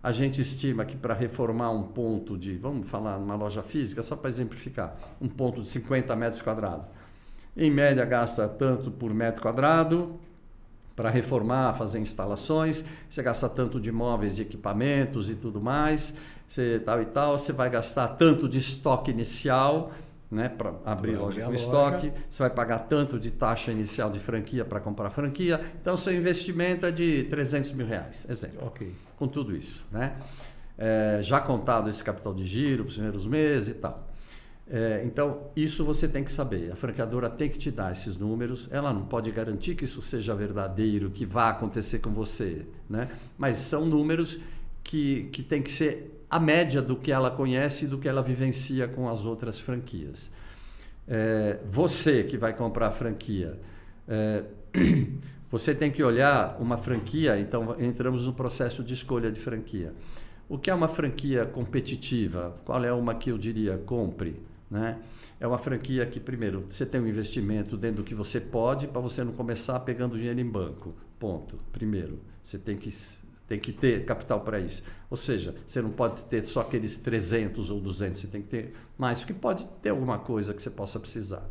A 0.03 0.11
gente 0.11 0.39
estima 0.39 0.85
que 0.85 0.95
para 0.95 1.15
reformar 1.15 1.71
um 1.71 1.83
ponto 1.83 2.37
de, 2.37 2.57
vamos 2.57 2.87
falar 2.87 3.17
numa 3.17 3.35
loja 3.35 3.63
física, 3.63 4.03
só 4.03 4.15
para 4.15 4.29
exemplificar, 4.29 4.95
um 5.19 5.27
ponto 5.27 5.63
de 5.63 5.67
50 5.67 6.15
metros 6.15 6.43
quadrados. 6.43 6.91
Em 7.57 7.71
média, 7.71 8.05
gasta 8.05 8.47
tanto 8.47 8.91
por 8.91 9.11
metro 9.13 9.41
quadrado 9.41 10.19
para 11.01 11.09
reformar, 11.09 11.73
fazer 11.73 11.97
instalações. 11.97 12.85
Você 13.09 13.23
gasta 13.23 13.49
tanto 13.49 13.79
de 13.79 13.91
móveis 13.91 14.37
e 14.37 14.43
equipamentos 14.43 15.31
e 15.31 15.35
tudo 15.35 15.59
mais, 15.59 16.15
você, 16.47 16.79
tal 16.85 17.01
e 17.01 17.05
tal. 17.05 17.39
Você 17.39 17.51
vai 17.51 17.71
gastar 17.71 18.09
tanto 18.09 18.47
de 18.47 18.59
estoque 18.59 19.09
inicial 19.09 19.91
né, 20.29 20.47
para 20.47 20.75
abrir 20.85 21.13
Pra 21.13 21.21
loja 21.23 21.41
com 21.41 21.49
loja. 21.49 21.63
estoque, 21.63 22.13
você 22.29 22.43
vai 22.43 22.51
pagar 22.51 22.79
tanto 22.79 23.19
de 23.19 23.31
taxa 23.31 23.71
inicial 23.71 24.11
de 24.11 24.19
franquia 24.19 24.63
para 24.63 24.79
comprar 24.79 25.09
franquia. 25.09 25.59
Então, 25.81 25.97
seu 25.97 26.15
investimento 26.15 26.85
é 26.85 26.91
de 26.91 27.23
300 27.23 27.71
mil 27.71 27.87
reais, 27.87 28.27
exemplo, 28.29 28.71
com 29.17 29.27
tudo 29.27 29.55
isso. 29.55 29.87
Né? 29.91 30.13
É, 30.77 31.17
já 31.21 31.41
contado 31.41 31.89
esse 31.89 32.03
capital 32.03 32.31
de 32.31 32.45
giro, 32.45 32.83
os 32.83 32.93
primeiros 32.93 33.25
meses 33.25 33.69
e 33.69 33.73
tal. 33.73 34.07
É, 34.73 35.03
então, 35.05 35.51
isso 35.53 35.83
você 35.83 36.07
tem 36.07 36.23
que 36.23 36.31
saber. 36.31 36.71
A 36.71 36.75
franqueadora 36.77 37.29
tem 37.29 37.49
que 37.49 37.59
te 37.59 37.69
dar 37.69 37.91
esses 37.91 38.15
números. 38.15 38.69
Ela 38.71 38.93
não 38.93 39.03
pode 39.03 39.29
garantir 39.29 39.75
que 39.75 39.83
isso 39.83 40.01
seja 40.01 40.33
verdadeiro, 40.33 41.09
que 41.09 41.25
vá 41.25 41.49
acontecer 41.49 41.99
com 41.99 42.11
você. 42.11 42.65
Né? 42.89 43.09
Mas 43.37 43.57
são 43.57 43.85
números 43.85 44.39
que, 44.81 45.29
que 45.33 45.43
tem 45.43 45.61
que 45.61 45.69
ser 45.69 46.25
a 46.29 46.39
média 46.39 46.81
do 46.81 46.95
que 46.95 47.11
ela 47.11 47.29
conhece 47.29 47.83
e 47.83 47.87
do 47.89 47.97
que 47.97 48.07
ela 48.07 48.23
vivencia 48.23 48.87
com 48.87 49.09
as 49.09 49.25
outras 49.25 49.59
franquias. 49.59 50.31
É, 51.05 51.59
você 51.69 52.23
que 52.23 52.37
vai 52.37 52.53
comprar 52.53 52.87
a 52.87 52.91
franquia, 52.91 53.59
é, 54.07 54.45
você 55.51 55.75
tem 55.75 55.91
que 55.91 56.01
olhar 56.01 56.55
uma 56.61 56.77
franquia, 56.77 57.37
então 57.37 57.75
entramos 57.77 58.25
no 58.25 58.31
processo 58.31 58.81
de 58.81 58.93
escolha 58.93 59.29
de 59.29 59.39
franquia. 59.41 59.93
O 60.47 60.57
que 60.57 60.69
é 60.69 60.73
uma 60.73 60.87
franquia 60.87 61.45
competitiva? 61.45 62.55
Qual 62.63 62.81
é 62.85 62.93
uma 62.93 63.13
que 63.13 63.29
eu 63.29 63.37
diria 63.37 63.77
compre? 63.77 64.49
Né? 64.71 64.97
É 65.37 65.45
uma 65.45 65.57
franquia 65.57 66.05
que, 66.05 66.17
primeiro, 66.17 66.65
você 66.69 66.85
tem 66.85 67.01
um 67.01 67.05
investimento 67.05 67.75
dentro 67.75 67.97
do 67.97 68.03
que 68.05 68.15
você 68.15 68.39
pode 68.39 68.87
para 68.87 69.01
você 69.01 69.21
não 69.21 69.33
começar 69.33 69.77
pegando 69.81 70.15
dinheiro 70.15 70.39
em 70.39 70.49
banco. 70.49 70.95
Ponto. 71.19 71.59
Primeiro, 71.73 72.21
você 72.41 72.57
tem 72.57 72.77
que, 72.77 72.89
tem 73.45 73.59
que 73.59 73.73
ter 73.73 74.05
capital 74.05 74.39
para 74.39 74.61
isso. 74.61 74.81
Ou 75.09 75.17
seja, 75.17 75.53
você 75.67 75.81
não 75.81 75.89
pode 75.89 76.23
ter 76.23 76.41
só 76.43 76.61
aqueles 76.61 76.95
300 76.95 77.69
ou 77.69 77.81
200, 77.81 78.21
você 78.21 78.27
tem 78.27 78.41
que 78.41 78.47
ter 78.47 78.73
mais, 78.97 79.19
porque 79.19 79.33
pode 79.33 79.67
ter 79.81 79.89
alguma 79.89 80.17
coisa 80.17 80.53
que 80.53 80.61
você 80.61 80.69
possa 80.69 80.97
precisar. 81.01 81.45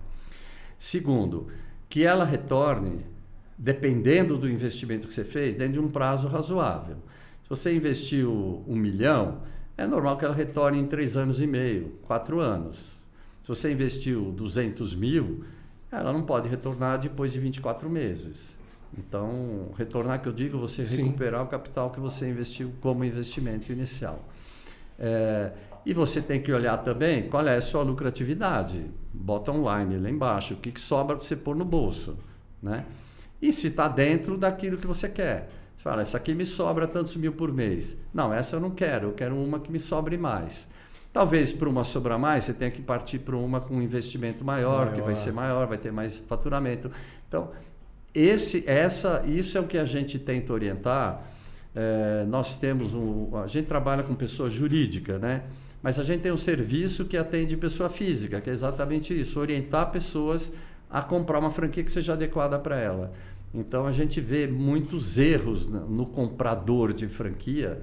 Segundo, 0.79 1.49
que 1.91 2.03
ela 2.03 2.25
retorne, 2.25 3.05
dependendo 3.59 4.39
do 4.39 4.49
investimento 4.49 5.07
que 5.07 5.13
você 5.13 5.25
fez, 5.25 5.55
dentro 5.55 5.75
de 5.75 5.81
um 5.81 5.91
prazo 5.91 6.27
razoável. 6.27 6.97
Se 7.43 7.51
você 7.51 7.77
investiu 7.77 8.65
um 8.67 8.77
milhão, 8.77 9.43
é 9.77 9.87
normal 9.87 10.17
que 10.17 10.25
ela 10.25 10.35
retorne 10.35 10.79
em 10.79 10.87
três 10.87 11.19
anos 11.19 11.39
e 11.39 11.47
meio, 11.47 11.99
quatro 12.07 12.41
anos. 12.41 13.00
Se 13.51 13.63
você 13.63 13.73
investiu 13.73 14.31
200 14.31 14.95
mil, 14.95 15.43
ela 15.91 16.13
não 16.13 16.23
pode 16.23 16.49
retornar 16.49 17.01
depois 17.01 17.33
de 17.33 17.41
24 17.41 17.91
meses. 17.91 18.57
Então, 18.97 19.71
retornar 19.77 20.23
que 20.23 20.29
eu 20.29 20.33
digo, 20.33 20.57
você 20.57 20.85
Sim. 20.85 21.03
recuperar 21.03 21.43
o 21.43 21.49
capital 21.49 21.91
que 21.91 21.99
você 21.99 22.29
investiu 22.29 22.73
como 22.81 23.05
investimento 23.05 23.73
inicial. 23.73 24.25
É, 24.97 25.51
e 25.85 25.93
você 25.93 26.23
tem 26.23 26.41
que 26.41 26.53
olhar 26.53 26.79
também 26.79 27.29
qual 27.29 27.45
é 27.45 27.57
a 27.57 27.61
sua 27.61 27.83
lucratividade. 27.83 28.89
Bota 29.13 29.51
online 29.51 29.99
lá 29.99 30.09
embaixo, 30.09 30.55
o 30.55 30.57
que, 30.59 30.71
que 30.71 30.81
sobra 30.81 31.17
para 31.17 31.25
você 31.25 31.35
pôr 31.35 31.57
no 31.57 31.65
bolso. 31.65 32.17
Né? 32.63 32.87
E 33.43 33.53
se 33.53 33.67
está 33.67 33.89
dentro 33.89 34.39
daquilo 34.39 34.79
que 34.79 34.87
você 34.87 35.09
quer. 35.09 35.51
Você 35.77 35.83
fala, 35.83 36.03
essa 36.03 36.19
aqui 36.19 36.35
me 36.35 36.47
sobra 36.47 36.87
tantos 36.87 37.17
mil 37.17 37.33
por 37.33 37.53
mês. 37.53 37.97
Não, 38.15 38.33
essa 38.33 38.55
eu 38.55 38.61
não 38.61 38.71
quero, 38.71 39.09
eu 39.09 39.13
quero 39.13 39.35
uma 39.35 39.59
que 39.59 39.73
me 39.73 39.81
sobre 39.81 40.17
mais. 40.17 40.69
Talvez 41.13 41.53
para 41.53 41.69
uma 41.69 41.83
sobrar 41.83 42.19
mais, 42.19 42.45
você 42.45 42.55
tenha 42.55 42.71
que 42.71 42.81
partir 42.81 43.19
para 43.19 43.37
uma 43.37 43.61
com 43.61 43.75
um 43.77 43.83
investimento 43.83 44.45
maior, 44.45 44.93
que 44.93 45.01
vai 45.01 45.13
Maior. 45.13 45.17
ser 45.17 45.33
maior, 45.33 45.67
vai 45.67 45.79
ter 45.79 45.91
mais 45.91 46.17
faturamento. 46.19 46.91
Então, 47.29 47.51
esse, 48.15 48.65
essa, 48.69 49.25
isso 49.27 49.59
é 49.59 49.61
o 49.61 49.65
que 49.65 49.77
a 49.77 49.85
gente 49.85 50.19
tenta 50.19 50.53
orientar. 50.53 51.25
É, 51.75 52.25
nós 52.29 52.57
temos 52.57 52.95
um, 52.95 53.37
a 53.37 53.47
gente 53.47 53.67
trabalha 53.67 54.03
com 54.05 54.15
pessoa 54.15 54.49
jurídica, 54.49 55.19
né? 55.19 55.43
Mas 55.83 55.99
a 55.99 56.05
gente 56.05 56.21
tem 56.21 56.31
um 56.31 56.37
serviço 56.37 57.05
que 57.07 57.17
atende 57.17 57.57
pessoa 57.57 57.89
física, 57.89 58.41
que 58.41 58.51
é 58.51 58.53
exatamente 58.53 59.19
isso, 59.19 59.41
orientar 59.41 59.91
pessoas 59.91 60.53
a 60.89 61.01
comprar 61.03 61.39
uma 61.39 61.51
franquia 61.51 61.83
que 61.83 61.91
seja 61.91 62.13
adequada 62.13 62.59
para 62.59 62.77
ela. 62.77 63.13
Então 63.55 63.87
a 63.87 63.93
gente 63.93 64.21
vê 64.21 64.47
muitos 64.47 65.19
erros 65.19 65.67
no 65.67 66.07
comprador 66.07 66.93
de 66.93 67.09
franquia 67.09 67.81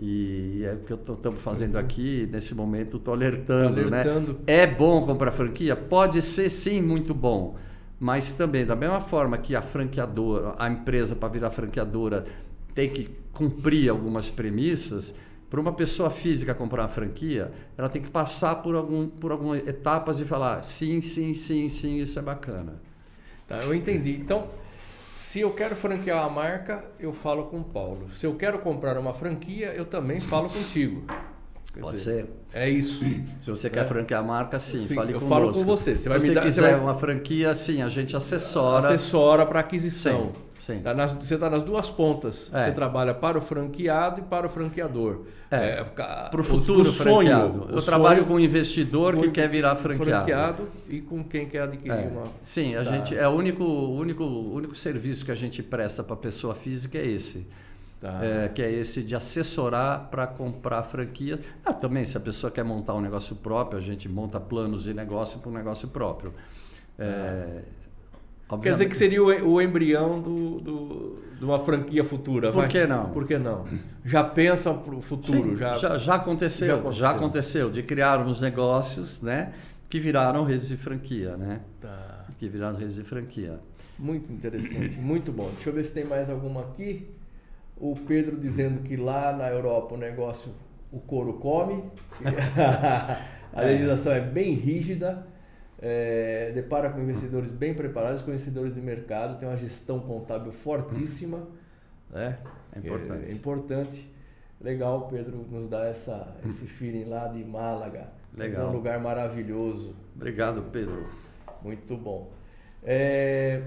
e 0.00 0.64
é 0.64 0.72
o 0.72 0.78
que 0.78 0.92
estamos 0.94 1.40
fazendo 1.40 1.76
aqui 1.76 2.26
nesse 2.32 2.54
momento, 2.54 2.96
estou 2.96 3.12
alertando, 3.12 3.80
Alertando. 3.80 4.32
né? 4.32 4.38
É 4.46 4.66
bom 4.66 5.04
comprar 5.04 5.30
franquia? 5.30 5.76
Pode 5.76 6.22
ser 6.22 6.48
sim 6.48 6.80
muito 6.80 7.12
bom, 7.12 7.56
mas 7.98 8.32
também 8.32 8.64
da 8.64 8.74
mesma 8.74 9.00
forma 9.00 9.36
que 9.36 9.54
a 9.54 9.60
franqueadora, 9.60 10.54
a 10.58 10.70
empresa 10.70 11.14
para 11.14 11.28
virar 11.28 11.50
franqueadora 11.50 12.24
tem 12.74 12.88
que 12.88 13.10
cumprir 13.32 13.90
algumas 13.90 14.30
premissas, 14.30 15.14
para 15.50 15.60
uma 15.60 15.72
pessoa 15.72 16.08
física 16.10 16.54
comprar 16.54 16.82
uma 16.82 16.88
franquia, 16.88 17.50
ela 17.76 17.88
tem 17.88 18.00
que 18.00 18.08
passar 18.08 18.56
por, 18.62 18.76
algum, 18.76 19.08
por 19.08 19.32
algumas 19.32 19.66
etapas 19.66 20.20
e 20.20 20.24
falar 20.24 20.62
sim, 20.64 21.00
sim, 21.02 21.34
sim, 21.34 21.68
sim, 21.68 21.98
isso 21.98 22.18
é 22.18 22.22
bacana. 22.22 22.80
Tá, 23.48 23.58
eu 23.64 23.74
entendi. 23.74 24.12
Então, 24.12 24.46
se 25.10 25.40
eu 25.40 25.52
quero 25.52 25.76
franquear 25.76 26.18
uma 26.26 26.30
marca, 26.30 26.84
eu 26.98 27.12
falo 27.12 27.46
com 27.46 27.60
o 27.60 27.64
Paulo. 27.64 28.08
Se 28.10 28.26
eu 28.26 28.34
quero 28.36 28.58
comprar 28.60 28.96
uma 28.96 29.12
franquia, 29.12 29.68
eu 29.68 29.84
também 29.84 30.20
falo 30.20 30.48
contigo. 30.48 31.04
Quer 31.72 31.80
Pode 31.80 31.96
dizer, 31.96 32.26
ser. 32.26 32.58
É 32.58 32.68
isso. 32.68 33.04
Se 33.40 33.48
você 33.50 33.70
quer 33.70 33.84
franquear 33.86 34.20
a 34.20 34.26
marca, 34.26 34.58
sim, 34.58 34.80
Sim, 34.80 34.94
fale 34.94 35.12
eu 35.12 35.20
conosco. 35.20 35.28
falo 35.28 35.52
com 35.52 35.64
você. 35.64 35.96
Você 35.98 36.08
vai 36.08 36.18
Se 36.18 36.26
me 36.26 36.28
você 36.30 36.34
dar- 36.34 36.40
você 36.42 36.46
quiser 36.48 36.72
vai- 36.72 36.80
uma 36.80 36.94
franquia, 36.94 37.54
sim, 37.54 37.80
a 37.82 37.88
gente 37.88 38.16
assessora. 38.16 38.88
Assessora 38.88 39.46
para 39.46 39.60
aquisição. 39.60 40.32
Sim, 40.58 40.74
sim. 40.74 40.80
Tá 40.82 40.92
nas- 40.94 41.12
você 41.12 41.34
está 41.34 41.48
nas 41.48 41.62
duas 41.62 41.88
pontas. 41.88 42.50
É. 42.52 42.64
Você 42.64 42.72
trabalha 42.72 43.14
para 43.14 43.38
o 43.38 43.40
franqueado 43.40 44.20
e 44.20 44.24
para 44.24 44.48
o 44.48 44.50
franqueador. 44.50 45.20
É, 45.48 45.84
ca- 45.94 46.28
Para 46.30 46.40
o 46.40 46.44
futuro 46.44 46.84
sonho, 46.84 47.28
franqueado. 47.28 47.72
o 47.72 47.76
Eu 47.76 47.82
trabalho 47.82 48.16
sonho 48.18 48.26
com 48.28 48.34
um 48.34 48.40
investidor 48.40 49.16
que 49.16 49.30
quer 49.30 49.48
virar 49.48 49.76
franqueado. 49.76 50.06
franqueado 50.26 50.68
e 50.88 51.00
com 51.00 51.22
quem 51.22 51.46
quer 51.46 51.62
adquirir 51.62 51.92
É. 51.92 52.08
uma. 52.08 52.24
Sim, 52.42 52.74
a 52.74 52.84
Tá. 52.84 52.90
gente 52.92 53.16
é 53.16 53.26
o 53.28 53.30
único, 53.32 53.62
o 53.62 53.96
único, 53.96 54.24
único 54.24 54.74
serviço 54.76 55.24
que 55.24 55.30
a 55.30 55.34
gente 55.36 55.62
presta 55.62 56.02
para 56.02 56.16
pessoa 56.16 56.54
física 56.54 56.98
é 56.98 57.06
esse. 57.06 57.46
Tá. 58.00 58.18
É, 58.24 58.48
que 58.48 58.62
é 58.62 58.72
esse 58.72 59.02
de 59.02 59.14
assessorar 59.14 60.08
para 60.10 60.26
comprar 60.26 60.82
franquias. 60.82 61.38
Ah, 61.62 61.74
também, 61.74 62.02
se 62.06 62.16
a 62.16 62.20
pessoa 62.20 62.50
quer 62.50 62.64
montar 62.64 62.94
um 62.94 63.00
negócio 63.00 63.36
próprio, 63.36 63.78
a 63.78 63.82
gente 63.82 64.08
monta 64.08 64.40
planos 64.40 64.84
de 64.84 64.94
negócio 64.94 65.38
para 65.40 65.50
um 65.50 65.54
negócio 65.54 65.86
próprio. 65.88 66.32
É, 66.98 67.60
Quer 68.62 68.72
dizer 68.72 68.88
que 68.88 68.96
seria 68.96 69.22
o, 69.22 69.26
o 69.52 69.62
embrião 69.62 70.20
do, 70.20 70.56
do- 70.56 71.18
de 71.38 71.44
uma 71.44 71.58
franquia 71.60 72.02
futura. 72.02 72.50
Por 72.50 72.66
que 72.66 72.84
não? 72.84 73.10
Por 73.10 73.24
que 73.24 73.38
não? 73.38 73.64
Já 74.04 74.24
pensa 74.24 74.74
para 74.74 74.94
o 74.94 75.00
futuro. 75.00 75.50
Sim, 75.50 75.56
já... 75.56 75.74
já, 75.74 75.96
já 75.98 76.14
aconteceu, 76.16 76.66
já 76.66 76.90
já 76.90 77.10
aconteceu. 77.10 77.10
aconteceu, 77.10 77.70
de 77.70 77.82
criarmos 77.84 78.40
negócios, 78.40 79.22
né, 79.22 79.52
que 79.88 80.00
viraram 80.00 80.42
redes 80.44 80.66
de 80.66 80.76
franquia, 80.76 81.36
né, 81.36 81.60
Tá. 81.80 82.24
que 82.38 82.48
viraram 82.48 82.76
redes 82.76 82.96
de 82.96 83.04
franquia. 83.04 83.60
Muito 83.96 84.32
interessante, 84.32 84.96
muito 84.98 85.30
bom. 85.30 85.48
Deixa 85.54 85.68
eu 85.70 85.74
ver 85.74 85.84
se 85.84 85.92
tem 85.94 86.04
mais 86.04 86.28
alguma 86.28 86.62
aqui. 86.62 87.08
O 87.80 87.94
Pedro 88.06 88.36
dizendo 88.38 88.82
que 88.82 88.96
lá 88.96 89.32
na 89.32 89.48
Europa 89.48 89.94
o 89.94 89.98
negócio, 89.98 90.52
o 90.92 91.00
couro 91.00 91.34
come. 91.34 91.82
A 93.52 93.62
legislação 93.62 94.12
é 94.12 94.20
bem 94.20 94.52
rígida. 94.54 95.26
é, 95.82 96.52
depara 96.54 96.90
com 96.90 97.00
investidores 97.00 97.50
bem 97.50 97.74
preparados, 97.74 98.22
conhecedores 98.22 98.74
de 98.74 98.80
mercado, 98.80 99.38
tem 99.38 99.48
uma 99.48 99.56
gestão 99.56 99.98
contábil 99.98 100.52
fortíssima. 100.52 101.48
Né? 102.10 102.38
É 102.72 102.78
importante. 102.78 103.30
É 103.30 103.32
importante. 103.32 104.14
Legal, 104.60 105.08
Pedro, 105.08 105.38
nos 105.50 105.68
dá 105.68 105.86
essa, 105.86 106.36
esse 106.46 106.66
feeling 106.68 107.04
lá 107.04 107.26
de 107.28 107.42
Málaga. 107.44 108.08
Legal. 108.36 108.66
É 108.66 108.68
um 108.68 108.72
lugar 108.72 109.00
maravilhoso. 109.00 109.96
Obrigado, 110.14 110.62
Pedro. 110.70 111.08
Muito 111.62 111.96
bom. 111.96 112.30
É, 112.84 113.62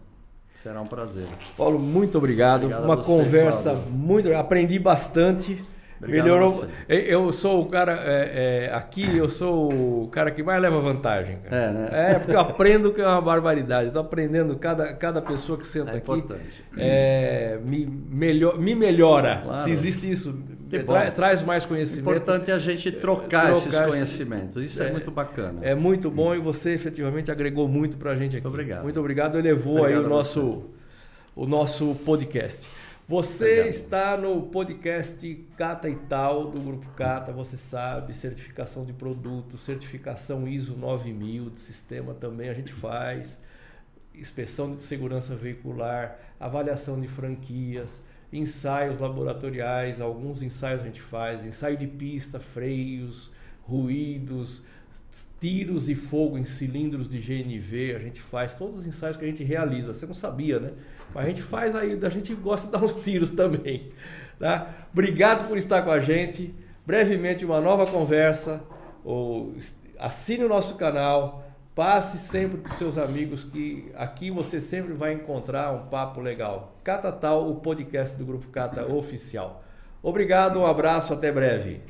Será 0.63 0.83
um 0.83 0.87
prazer. 0.87 1.29
Paulo, 1.57 1.79
muito 1.79 2.19
obrigado. 2.19 2.65
obrigado 2.65 2.85
Uma 2.85 2.97
você, 2.97 3.07
conversa 3.07 3.73
Paulo. 3.73 3.91
muito. 3.91 4.31
Aprendi 4.35 4.79
bastante. 4.79 5.65
Obrigado 5.99 6.25
Melhorou. 6.25 6.67
Eu 6.89 7.33
sou 7.33 7.63
o 7.63 7.67
cara 7.67 7.99
é, 8.05 8.67
é, 8.67 8.75
aqui, 8.75 9.17
eu 9.17 9.31
sou 9.31 10.05
o 10.05 10.09
cara 10.09 10.31
que 10.31 10.43
mais 10.43 10.61
leva 10.61 10.79
vantagem. 10.79 11.39
Cara. 11.39 11.57
É, 11.57 11.73
né? 11.73 11.89
É, 11.93 12.19
porque 12.19 12.35
eu 12.35 12.41
aprendo 12.41 12.93
que 12.93 13.01
é 13.01 13.07
uma 13.07 13.21
barbaridade. 13.21 13.89
Estou 13.89 14.03
aprendendo 14.03 14.57
cada, 14.57 14.93
cada 14.95 15.23
pessoa 15.23 15.59
que 15.59 15.67
senta 15.67 15.93
é 15.93 15.97
aqui. 15.97 16.25
É, 16.77 17.59
me, 17.65 17.87
melhor, 17.87 18.59
me 18.59 18.75
melhora. 18.75 19.41
Claro. 19.43 19.65
Se 19.65 19.71
existe 19.71 20.11
isso, 20.11 20.39
tra, 20.85 21.11
traz 21.11 21.43
mais 21.43 21.65
conhecimento. 21.65 22.07
O 22.07 22.11
importante 22.11 22.51
é 22.51 22.55
a 22.55 22.59
gente 22.59 22.93
trocar, 22.93 23.47
trocar 23.47 23.53
esses 23.53 23.79
conhecimentos. 23.79 24.63
Isso 24.63 24.83
é, 24.83 24.89
é, 24.89 24.93
muito 24.93 25.11
bacana. 25.11 25.61
É 25.63 25.75
muito 25.75 26.11
bom 26.11 26.35
e 26.35 26.39
você 26.39 26.71
efetivamente 26.71 27.31
agregou 27.31 27.67
muito 27.69 27.97
para 27.97 28.11
a 28.11 28.17
gente 28.17 28.37
aqui. 28.37 28.45
Muito 28.45 28.55
obrigado. 28.55 28.83
Muito 28.83 29.01
obrigado. 29.01 29.39
Elevou 29.39 29.79
obrigado 29.79 30.01
aí 30.01 30.07
o 30.07 30.09
nosso, 30.09 30.65
o 31.35 31.47
nosso 31.47 31.95
podcast. 32.05 32.67
Você 33.09 33.69
está 33.69 34.17
no 34.17 34.43
podcast 34.49 35.47
Cata 35.57 35.89
e 35.89 35.95
Tal 35.95 36.51
do 36.51 36.61
Grupo 36.61 36.89
Cata, 36.97 37.31
você 37.31 37.57
sabe, 37.57 38.13
certificação 38.13 38.85
de 38.85 38.93
produto, 38.93 39.57
certificação 39.57 40.49
ISO 40.49 40.77
9000 40.77 41.51
de 41.51 41.61
sistema 41.61 42.15
também 42.15 42.49
a 42.49 42.53
gente 42.53 42.73
faz, 42.73 43.41
inspeção 44.13 44.75
de 44.75 44.83
segurança 44.83 45.37
veicular, 45.37 46.19
avaliação 46.41 47.01
de 47.01 47.07
franquias, 47.07 48.03
ensaios 48.33 48.99
laboratoriais, 48.99 50.01
alguns 50.01 50.43
ensaios 50.43 50.81
a 50.81 50.85
gente 50.87 51.01
faz, 51.01 51.47
ensaio 51.47 51.77
de 51.77 51.87
pista, 51.87 52.41
freios, 52.41 53.31
ruídos, 53.63 54.65
tiros 55.41 55.89
e 55.89 55.95
fogo 55.95 56.37
em 56.37 56.45
cilindros 56.45 57.09
de 57.09 57.19
GNV, 57.19 57.95
a 57.95 57.99
gente 57.99 58.21
faz 58.21 58.57
todos 58.57 58.81
os 58.81 58.87
ensaios 58.87 59.17
que 59.17 59.25
a 59.25 59.29
gente 59.29 59.43
realiza. 59.43 59.95
Você 59.95 60.05
não 60.05 60.15
sabia, 60.15 60.59
né? 60.59 60.73
Mas 61.15 61.25
a 61.25 61.29
gente 61.29 61.43
faz 61.43 61.75
aí, 61.75 61.99
a 62.03 62.09
gente 62.09 62.35
gosta 62.35 62.67
de 62.67 62.73
dar 62.73 62.85
uns 62.85 62.95
tiros 62.95 63.31
também. 63.31 63.91
Tá? 64.39 64.75
Obrigado 64.93 65.49
por 65.49 65.57
estar 65.57 65.83
com 65.83 65.91
a 65.91 66.01
gente. 66.01 66.55
Brevemente 66.85 67.45
uma 67.45 67.61
nova 67.61 67.87
conversa. 67.87 68.63
Ou 69.05 69.55
assine 69.99 70.45
o 70.45 70.49
nosso 70.49 70.75
canal. 70.75 71.45
Passe 71.75 72.19
sempre 72.19 72.59
para 72.59 72.73
os 72.73 72.79
seus 72.79 72.97
amigos 72.97 73.45
que 73.45 73.91
aqui 73.95 74.31
você 74.31 74.61
sempre 74.61 74.95
vai 74.95 75.13
encontrar 75.13 75.73
um 75.73 75.87
papo 75.89 76.21
legal. 76.21 76.75
Cata 76.83 77.13
Tal, 77.13 77.51
o 77.51 77.57
podcast 77.57 78.17
do 78.17 78.25
Grupo 78.25 78.49
Cata 78.49 78.87
Oficial. 78.87 79.63
Obrigado, 80.03 80.59
um 80.59 80.67
abraço, 80.67 81.13
até 81.13 81.31
breve. 81.31 81.83